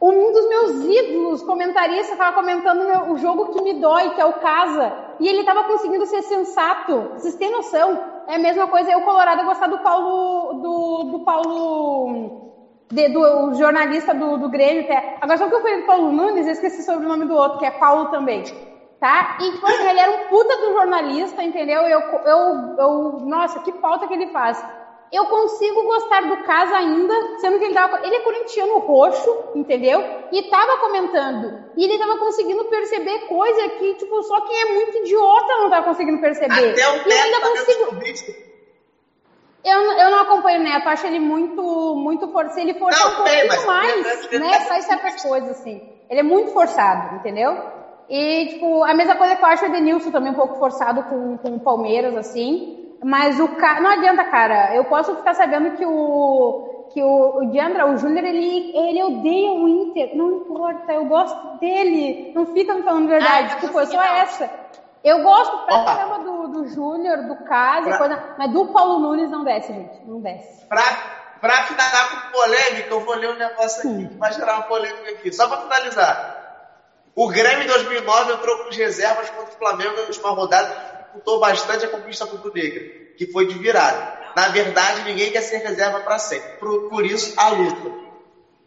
um 0.00 0.32
dos 0.32 0.48
meus 0.48 0.84
ídolos 0.84 1.42
comentaristas 1.42 2.12
estava 2.12 2.32
comentando 2.32 3.10
o 3.10 3.18
jogo 3.18 3.52
que 3.52 3.60
me 3.60 3.74
dói, 3.74 4.10
que 4.10 4.20
é 4.20 4.24
o 4.24 4.34
Casa, 4.34 4.92
e 5.18 5.26
ele 5.26 5.40
estava 5.40 5.64
conseguindo 5.64 6.06
ser 6.06 6.22
sensato. 6.22 7.10
Vocês 7.14 7.34
têm 7.34 7.50
noção? 7.50 8.11
É 8.28 8.36
a 8.36 8.38
mesma 8.38 8.68
coisa 8.68 8.90
eu, 8.90 9.00
Colorado, 9.02 9.44
gostar 9.44 9.66
do 9.68 9.78
Paulo, 9.78 10.54
do, 10.54 11.04
do 11.12 11.20
Paulo, 11.24 12.32
de, 12.90 13.08
do 13.08 13.54
jornalista 13.54 14.14
do, 14.14 14.38
do 14.38 14.48
Grêmio. 14.48 14.84
Que 14.84 14.92
é, 14.92 15.16
agora 15.20 15.38
só 15.38 15.48
que 15.48 15.54
eu 15.54 15.60
falei 15.60 15.80
do 15.80 15.86
Paulo 15.86 16.12
Nunes, 16.12 16.46
eu 16.46 16.52
esqueci 16.52 16.82
sobre 16.82 17.06
o 17.06 17.08
nome 17.08 17.26
do 17.26 17.34
outro, 17.34 17.58
que 17.58 17.66
é 17.66 17.70
Paulo 17.70 18.06
também. 18.06 18.42
Tá? 19.00 19.36
E 19.40 19.52
tipo 19.52 19.66
assim, 19.66 19.86
ele 19.88 19.98
era 20.00 20.12
um 20.12 20.28
puta 20.28 20.56
do 20.58 20.72
jornalista, 20.72 21.42
entendeu? 21.42 21.82
Eu, 21.88 22.00
eu, 22.24 22.74
eu, 22.78 23.18
nossa, 23.22 23.58
que 23.60 23.72
falta 23.72 24.06
que 24.06 24.14
ele 24.14 24.28
faz 24.28 24.64
eu 25.12 25.26
consigo 25.26 25.82
gostar 25.82 26.22
do 26.22 26.38
caso 26.38 26.74
ainda, 26.74 27.38
sendo 27.38 27.58
que 27.58 27.66
ele 27.66 27.74
tava, 27.74 28.00
ele 28.02 28.16
é 28.16 28.20
corintiano 28.20 28.78
roxo, 28.78 29.30
entendeu? 29.54 30.02
E 30.32 30.42
tava 30.44 30.78
comentando. 30.78 31.64
E 31.76 31.84
ele 31.84 31.98
tava 31.98 32.16
conseguindo 32.16 32.64
perceber 32.64 33.26
coisa 33.26 33.68
que, 33.68 33.94
tipo, 33.96 34.22
só 34.22 34.40
quem 34.40 34.58
é 34.58 34.72
muito 34.72 34.96
idiota 34.98 35.58
não 35.58 35.68
tava 35.68 35.84
conseguindo 35.84 36.18
perceber. 36.18 36.70
Até 36.70 36.88
o 36.88 37.08
e 37.08 37.12
eu 37.12 37.22
ainda 37.22 37.40
tá 37.40 37.48
consigo. 37.48 38.42
Eu, 39.64 39.80
eu 39.92 40.10
não 40.10 40.22
acompanho 40.22 40.60
o 40.60 40.64
Neto, 40.64 40.88
acho 40.88 41.06
ele 41.06 41.20
muito, 41.20 41.94
muito 41.94 42.26
forçado. 42.28 42.54
Se 42.54 42.60
ele 42.62 42.74
forçar 42.74 43.12
um 43.12 43.16
pouquinho 43.16 43.48
mas 43.48 43.66
mais, 43.66 44.30
né? 44.30 44.58
tá 44.58 44.64
Faz 44.64 44.86
certas 44.86 45.22
coisas, 45.22 45.50
assim. 45.50 45.88
Ele 46.08 46.20
é 46.20 46.22
muito 46.22 46.52
forçado, 46.52 47.16
entendeu? 47.16 47.56
E, 48.08 48.46
tipo, 48.46 48.82
a 48.82 48.94
mesma 48.94 49.14
coisa 49.16 49.36
que 49.36 49.44
eu 49.44 49.48
acho 49.48 49.64
o 49.64 49.66
Edenilson 49.68 50.10
também 50.10 50.32
um 50.32 50.36
pouco 50.36 50.58
forçado 50.58 51.02
com, 51.04 51.36
com 51.36 51.56
o 51.56 51.60
Palmeiras, 51.60 52.16
assim. 52.16 52.81
Mas 53.02 53.40
o 53.40 53.48
cara. 53.56 53.80
Não 53.80 53.90
adianta, 53.90 54.24
cara. 54.24 54.74
Eu 54.74 54.84
posso 54.84 55.14
ficar 55.16 55.34
sabendo 55.34 55.76
que 55.76 55.84
o. 55.86 56.70
Que 56.92 57.02
o, 57.02 57.38
o 57.38 57.50
Diandra, 57.50 57.86
o 57.86 57.96
Júnior, 57.96 58.22
ele, 58.24 58.70
ele 58.76 59.02
odeia 59.02 59.52
o 59.52 59.66
Inter. 59.66 60.14
Não 60.14 60.30
importa, 60.42 60.92
eu 60.92 61.06
gosto 61.06 61.58
dele. 61.58 62.32
Não 62.34 62.44
fica 62.46 62.74
me 62.74 62.82
falando 62.82 63.08
verdade. 63.08 63.48
Ah, 63.52 63.56
eu 63.56 63.60
tipo, 63.60 63.80
é 63.80 63.86
só 63.86 63.96
consegui, 63.96 63.96
não. 63.96 64.04
essa. 64.22 64.50
Eu 65.02 65.22
gosto 65.22 65.58
pra 65.64 65.84
caramba 65.84 66.18
do, 66.18 66.48
do 66.48 66.68
Júnior, 66.68 67.16
do 67.26 67.36
Caso, 67.44 67.88
Pra- 67.88 67.98
coisa, 67.98 68.22
mas 68.38 68.52
do 68.52 68.66
Paulo 68.66 68.98
Nunes 69.00 69.30
não 69.30 69.42
desce, 69.42 69.72
gente. 69.72 70.00
Não 70.06 70.20
desce. 70.20 70.64
Pra, 70.66 70.82
pra 71.40 71.50
finalizar 71.64 72.10
com 72.10 72.30
polêmica, 72.38 72.88
eu 72.90 73.00
vou 73.00 73.14
ler 73.16 73.30
um 73.30 73.38
negócio 73.38 73.78
aqui 73.80 73.88
Hum. 74.04 74.08
que 74.08 74.16
vai 74.18 74.32
gerar 74.32 74.54
uma 74.56 74.62
polêmica 74.64 75.10
aqui. 75.12 75.32
Só 75.32 75.48
pra 75.48 75.56
finalizar. 75.62 76.40
O 77.16 77.28
Grêmio 77.28 77.64
em 77.64 77.66
2009 77.66 78.32
entrou 78.34 78.58
com 78.58 78.68
as 78.68 78.76
reservas 78.76 79.28
contra 79.30 79.52
o 79.54 79.58
Flamengo 79.58 79.96
na 79.96 80.02
última 80.02 80.30
rodada 80.30 80.91
dificultou 81.12 81.38
bastante 81.38 81.84
a 81.84 81.88
conquista 81.88 82.24
rubro-negra, 82.24 82.82
que 83.16 83.26
foi 83.26 83.46
de 83.46 83.58
virada. 83.58 84.32
Na 84.34 84.48
verdade, 84.48 85.02
ninguém 85.04 85.30
quer 85.30 85.42
ser 85.42 85.58
reserva 85.58 86.00
para 86.00 86.18
sempre. 86.18 86.58
Por, 86.58 86.88
por 86.88 87.04
isso, 87.04 87.34
a 87.36 87.48
luta. 87.50 87.92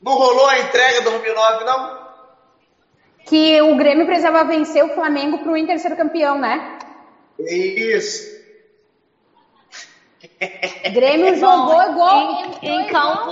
Não 0.02 0.14
rolou 0.14 0.46
a 0.48 0.60
entrega 0.60 1.00
em 1.00 1.04
2009, 1.04 1.64
não? 1.64 2.06
Que 3.26 3.60
o 3.64 3.76
Grêmio 3.76 4.06
precisava 4.06 4.44
vencer 4.44 4.84
o 4.84 4.94
Flamengo 4.94 5.40
pro 5.40 5.58
Inter 5.58 5.80
ser 5.80 5.96
campeão, 5.96 6.38
né? 6.38 6.78
Isso. 7.40 8.36
O 10.88 10.92
Grêmio 10.94 11.34
jogou 11.40 11.82
igual. 11.82 12.20
em- 12.62 12.68
em 12.70 12.88
campo- 12.88 13.32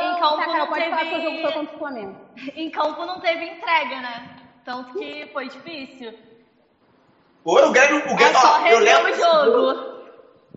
em 0.00 0.20
campo 0.20 0.36
tá, 0.36 0.44
cara, 0.46 0.58
não 0.58 0.66
pode 0.68 0.84
falar 0.90 1.04
que 1.04 1.06
o 1.06 1.10
teve- 1.10 1.22
jogo 1.24 1.42
foi 1.42 1.52
contra 1.52 1.74
o 1.74 1.78
Flamengo. 1.78 2.16
Em 2.54 2.70
campo 2.70 3.04
não 3.04 3.20
teve 3.20 3.44
entrega, 3.44 4.00
né? 4.00 4.36
Tanto 4.64 4.92
que 4.96 5.28
foi 5.32 5.48
difícil. 5.48 6.14
Foi 7.44 7.62
o 7.62 7.70
Grêmio. 7.70 7.98
O 7.98 8.10
É 8.10 8.14
Grêmio 8.14 8.40
só 8.40 8.60
ó, 8.62 8.66
eu 8.66 8.78
lembro. 8.78 9.12
o 9.12 9.14
jogo. 9.14 9.94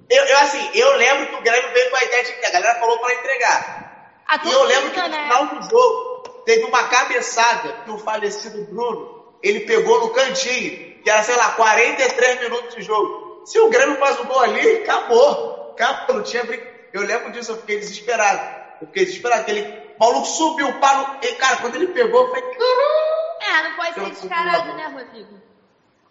Eu, 0.09 0.23
eu, 0.23 0.37
assim, 0.37 0.69
eu 0.73 0.95
lembro 0.95 1.27
que 1.27 1.35
o 1.35 1.41
Grêmio 1.41 1.73
veio 1.73 1.89
com 1.89 1.97
a 1.97 2.03
ideia 2.03 2.23
de 2.23 2.31
que 2.33 2.45
a 2.45 2.49
galera 2.51 2.79
falou 2.79 2.97
para 2.99 3.13
entregar. 3.13 4.23
A 4.25 4.39
E 4.43 4.51
eu 4.51 4.63
lembro 4.63 4.91
que 4.91 5.01
no 5.01 5.07
né? 5.09 5.23
final 5.23 5.45
do 5.47 5.69
jogo 5.69 6.29
teve 6.45 6.63
uma 6.63 6.87
cabeçada 6.87 7.73
que 7.83 7.91
o 7.91 7.97
falecido 7.99 8.63
Bruno 8.65 9.17
ele 9.43 9.61
pegou 9.61 9.99
no 9.99 10.09
cantinho, 10.09 11.01
que 11.03 11.09
era, 11.09 11.21
sei 11.23 11.35
lá, 11.35 11.51
43 11.51 12.39
minutos 12.39 12.75
de 12.75 12.81
jogo. 12.83 13.43
Se 13.45 13.59
o 13.59 13.69
Grêmio 13.69 13.97
faz 13.97 14.19
o 14.19 14.25
gol 14.25 14.39
ali, 14.39 14.81
acabou. 14.83 15.71
Acabou, 15.73 16.15
não 16.15 16.23
tinha 16.23 16.43
brin... 16.43 16.59
Eu 16.93 17.03
lembro 17.03 17.31
disso, 17.31 17.51
eu 17.51 17.57
fiquei 17.57 17.77
desesperado. 17.77 18.41
Eu 18.81 18.87
fiquei 18.87 19.05
desesperado, 19.05 19.41
aquele 19.41 19.87
o 19.99 19.99
maluco 19.99 20.27
subiu 20.27 20.67
o 20.69 20.79
palo. 20.79 21.17
E, 21.21 21.27
cara, 21.33 21.57
quando 21.57 21.75
ele 21.75 21.87
pegou, 21.87 22.21
eu 22.21 22.27
falei, 22.29 22.43
caramba! 22.43 23.27
É, 23.41 23.63
não 23.69 23.75
pode 23.75 23.93
ser 23.93 24.09
descarado, 24.09 24.73
né, 24.73 24.87
Rodrigo? 24.93 25.46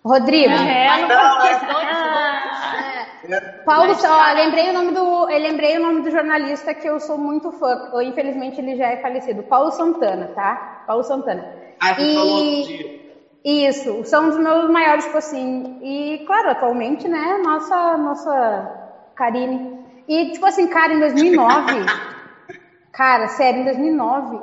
Rodrigo. 0.07 0.55
É, 0.55 0.99
não 0.99 1.09
Não, 1.09 1.37
pode 1.39 1.65
é-. 2.85 3.07
Paulo, 3.65 3.95
ó, 4.05 4.33
lembrei 4.35 4.71
o 4.71 4.73
nome 4.75 4.93
do, 4.93 5.29
eu 5.31 5.39
lembrei 5.41 5.77
o 5.77 5.81
nome 5.81 6.03
do 6.03 6.11
jornalista 6.11 6.75
que 6.75 6.89
eu 6.89 7.01
sou 7.01 7.19
muito 7.19 7.53
fã. 7.53 7.79
Ou, 7.93 8.03
Infelizmente 8.03 8.61
ele 8.61 8.77
já 8.77 8.89
é 8.89 8.97
falecido. 8.99 9.45
Paulo 9.45 9.71
Santana, 9.73 10.31
tá? 10.35 10.59
Paulo 10.87 11.05
Santana. 11.05 11.47
Ah, 11.81 11.95
você 11.95 12.01
E- 12.03 12.15
falou 12.15 12.37
outro 12.39 12.59
dia. 12.59 12.91
Isso, 13.45 14.05
são 14.05 14.29
os 14.29 14.37
meus 14.37 14.69
maiores, 14.71 15.05
tipo 15.05 15.19
assim. 15.19 15.65
E 15.81 16.21
claro, 16.27 16.51
atualmente, 16.51 17.09
né, 17.09 17.39
nossa, 17.39 17.97
nossa 17.99 18.71
Karine. 19.15 19.63
E 20.09 20.27
tipo 20.31 20.47
assim, 20.47 20.67
cara, 20.69 20.93
em 20.95 20.99
2009, 21.01 21.93
cara, 22.93 23.29
sério, 23.29 23.61
em 23.61 23.65
2009, 23.65 24.43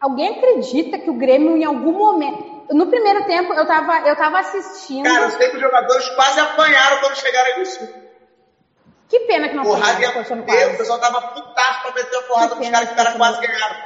alguém 0.00 0.30
acredita 0.30 0.98
que 0.98 1.10
o 1.10 1.14
Grêmio 1.14 1.56
em 1.56 1.64
algum 1.64 1.98
momento, 1.98 2.44
no 2.70 2.86
primeiro 2.86 3.24
tempo 3.24 3.52
eu 3.52 3.66
tava, 3.66 4.08
eu 4.08 4.16
tava 4.16 4.38
assistindo. 4.40 5.04
Cara, 5.04 5.24
eu 5.24 5.30
sei 5.30 5.50
que 5.50 5.56
os 5.56 5.62
jogadores 5.62 6.08
quase 6.10 6.40
apanharam 6.40 6.98
quando 7.00 7.16
chegaram 7.16 7.58
no 7.58 7.66
sul. 7.66 7.88
Que 9.08 9.20
pena 9.20 9.48
que 9.48 9.54
não 9.54 9.64
Porrada 9.64 10.12
foi, 10.12 10.24
fuder, 10.24 10.74
o 10.74 10.76
pessoal 10.76 10.98
tava 10.98 11.20
putaço 11.20 11.82
pra 11.82 11.92
meter 11.92 12.16
a 12.16 12.22
porrada 12.22 12.54
nos 12.54 12.68
caras 12.68 12.80
que 12.80 12.86
que 12.86 12.90
os 12.90 12.96
caras 12.96 13.12
não 13.12 13.18
quase 13.18 13.46
ganharam. 13.46 13.76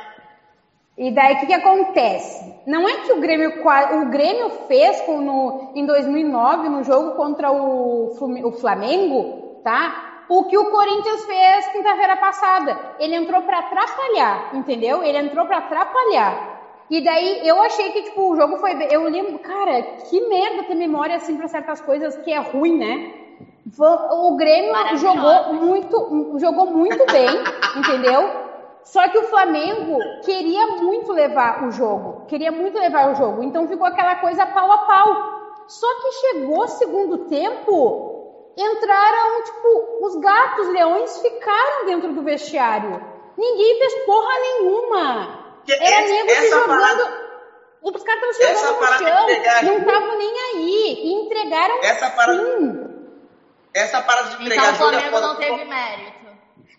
E 0.97 1.13
daí 1.13 1.35
o 1.35 1.41
que, 1.41 1.47
que 1.47 1.55
acontece? 1.55 2.55
Não 2.67 2.89
é 2.89 2.97
que 3.03 3.13
o 3.13 3.21
Grêmio 3.21 3.63
o 3.63 4.07
Grêmio 4.07 4.51
fez 4.67 5.01
com 5.03 5.21
no, 5.21 5.73
em 5.75 5.87
2009 5.87 6.69
no 6.69 6.83
jogo 6.83 7.13
contra 7.13 7.53
o, 7.53 8.11
o 8.11 8.53
Flamengo, 8.53 9.61
tá? 9.63 10.25
O 10.29 10.45
que 10.45 10.59
o 10.59 10.71
Corinthians 10.71 11.25
fez 11.25 11.69
quinta-feira 11.69 12.17
passada. 12.17 12.77
Ele 12.99 13.15
entrou 13.15 13.43
pra 13.43 13.61
atrapalhar, 13.61 14.55
entendeu? 14.55 15.03
Ele 15.05 15.19
entrou 15.19 15.47
pra 15.47 15.59
atrapalhar. 15.59 16.48
E 16.91 17.01
daí 17.03 17.47
eu 17.47 17.61
achei 17.61 17.91
que 17.93 18.03
tipo 18.03 18.33
o 18.33 18.37
jogo 18.37 18.57
foi 18.57 18.75
bem- 18.75 18.89
eu 18.91 19.03
lembro, 19.05 19.39
cara, 19.39 19.83
que 20.09 20.21
merda 20.29 20.63
ter 20.65 20.75
memória 20.75 21.17
assim 21.17 21.37
pra 21.37 21.47
certas 21.49 21.81
coisas 21.81 22.17
que 22.17 22.33
é 22.33 22.39
ruim, 22.39 22.77
né? 22.79 23.15
O 24.11 24.37
Grêmio 24.37 24.73
jogou 24.97 25.53
muito, 25.55 26.39
jogou 26.39 26.67
muito 26.67 27.05
bem, 27.13 27.29
entendeu? 27.77 28.31
Só 28.83 29.07
que 29.09 29.19
o 29.19 29.25
Flamengo 29.25 29.99
queria 30.25 30.67
muito 30.81 31.13
levar 31.13 31.63
o 31.63 31.71
jogo, 31.71 32.25
queria 32.27 32.51
muito 32.51 32.79
levar 32.79 33.11
o 33.11 33.15
jogo, 33.15 33.43
então 33.43 33.69
ficou 33.69 33.87
aquela 33.87 34.17
coisa 34.17 34.47
pau 34.47 34.73
a 34.73 34.79
pau. 34.79 35.15
Só 35.67 35.87
que 36.01 36.13
chegou 36.13 36.63
o 36.65 36.69
segundo 36.69 37.19
tempo, 37.19 38.01
entraram, 38.57 39.43
tipo, 39.43 40.07
os 40.07 40.15
gatos, 40.17 40.69
leões 40.69 41.19
ficaram 41.21 41.85
dentro 41.85 42.15
do 42.15 42.23
vestiário. 42.23 42.99
Ninguém 43.37 43.77
fez 43.77 43.95
porra 44.07 44.33
nenhuma. 44.41 45.38
Que 45.69 45.75
Era 45.75 45.85
essa- 46.01 46.09
nego 46.15 46.29
se 46.31 46.35
essa 46.35 46.49
jogando. 46.49 46.67
parada- 46.81 47.29
Os 47.83 48.03
caras 48.03 48.23
estavam 48.23 48.33
se 48.33 48.43
jogando 48.43 48.81
no 48.81 48.87
chão, 48.99 49.23
entregar 49.31 49.63
não 49.65 49.79
estavam 49.79 50.19
nem 50.19 50.41
aí. 50.41 51.01
E 51.05 51.13
entregaram 51.13 51.79
Essa 51.83 52.11
parada- 52.11 52.57
sim. 52.59 52.89
Essa 53.75 54.01
parada 54.03 54.29
de 54.31 54.35
Então 54.35 54.47
entregar 54.47 54.73
o 54.73 54.77
jogo 54.77 54.97
é 54.97 55.01
Flamengo 55.01 55.21
não 55.21 55.37
teve 55.37 55.65
mérito. 55.67 56.28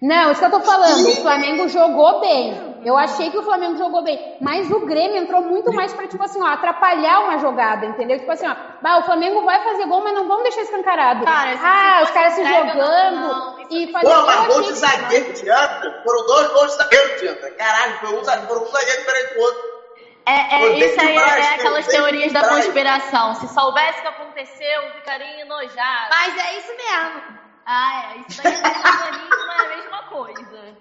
Não, 0.01 0.31
isso 0.31 0.39
que 0.39 0.45
eu 0.45 0.51
tô 0.51 0.61
falando. 0.61 1.07
O 1.09 1.15
Flamengo 1.21 1.67
jogou 1.67 2.21
bem. 2.21 2.69
Eu 2.85 2.95
achei 2.95 3.29
que 3.29 3.37
o 3.37 3.43
Flamengo 3.43 3.75
jogou 3.77 4.01
bem. 4.01 4.37
Mas 4.39 4.71
o 4.71 4.85
Grêmio 4.85 5.17
entrou 5.17 5.41
muito 5.41 5.73
mais 5.73 5.91
pra, 5.91 6.07
tipo 6.07 6.23
assim, 6.23 6.41
ó, 6.41 6.45
atrapalhar 6.45 7.19
uma 7.19 7.37
jogada, 7.39 7.85
entendeu? 7.85 8.17
Tipo 8.17 8.31
assim, 8.31 8.47
ó, 8.47 8.55
bah, 8.81 8.99
o 8.99 9.03
Flamengo 9.03 9.43
vai 9.43 9.61
fazer 9.61 9.85
gol, 9.87 10.01
mas 10.01 10.13
não 10.13 10.25
vamos 10.25 10.43
deixar 10.43 10.61
escancarado. 10.61 11.25
Cara, 11.25 11.59
ah, 11.61 11.99
os 12.03 12.11
caras 12.11 12.33
se 12.33 12.45
jogando 12.45 13.19
não, 13.19 13.57
não, 13.57 13.61
e 13.69 13.87
Pô, 13.87 13.91
fazendo. 13.99 14.25
mas 14.25 14.45
Eu 14.45 14.53
gol 14.53 14.61
de 14.61 14.73
zagueiro, 14.73 15.33
Dianta. 15.33 16.01
Foram 16.05 16.25
dois 16.27 16.47
gols 16.53 16.71
de 16.71 16.77
zagueiro, 16.77 17.19
Dianta. 17.19 17.51
Caralho, 17.51 17.97
foi 17.99 18.17
um, 18.17 18.23
zagueiro- 18.23 18.47
foram 18.47 18.63
um 18.63 18.71
zagueiro 18.71 18.99
diferente 18.99 19.33
do 19.33 19.39
outro. 19.41 19.79
É, 20.25 20.55
é, 20.55 20.77
isso 20.77 20.99
aí 21.01 21.07
demais, 21.07 21.31
é, 21.33 21.41
foi 21.43 21.55
aquelas 21.55 21.87
teorias 21.87 22.31
da 22.31 22.47
conspiração. 22.47 23.35
Se 23.35 23.47
soubesse 23.53 23.99
o 23.99 24.01
que 24.03 24.07
aconteceu, 24.07 24.81
ficaria 24.95 25.41
enojado. 25.41 26.09
Mas 26.09 26.37
é 26.37 26.57
isso 26.57 26.71
mesmo. 26.77 27.48
Ah, 27.71 28.15
é. 28.15 28.17
Isso 28.27 28.41
aí 28.41 28.47
é 28.47 28.57
é 28.57 29.65
a 29.65 29.77
mesma 29.77 30.03
coisa. 30.09 30.75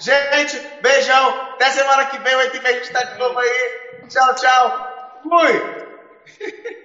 Gente, 0.00 0.80
beijão. 0.80 1.28
Até 1.54 1.70
semana 1.70 2.06
que 2.06 2.18
vem 2.18 2.34
vai 2.34 2.48
ter 2.48 2.60
que 2.60 2.66
a 2.66 2.72
gente 2.72 2.90
tá 2.90 3.02
de 3.02 3.18
novo 3.18 3.38
aí. 3.38 4.08
Tchau, 4.08 4.34
tchau. 4.36 5.20
Fui. 5.22 6.72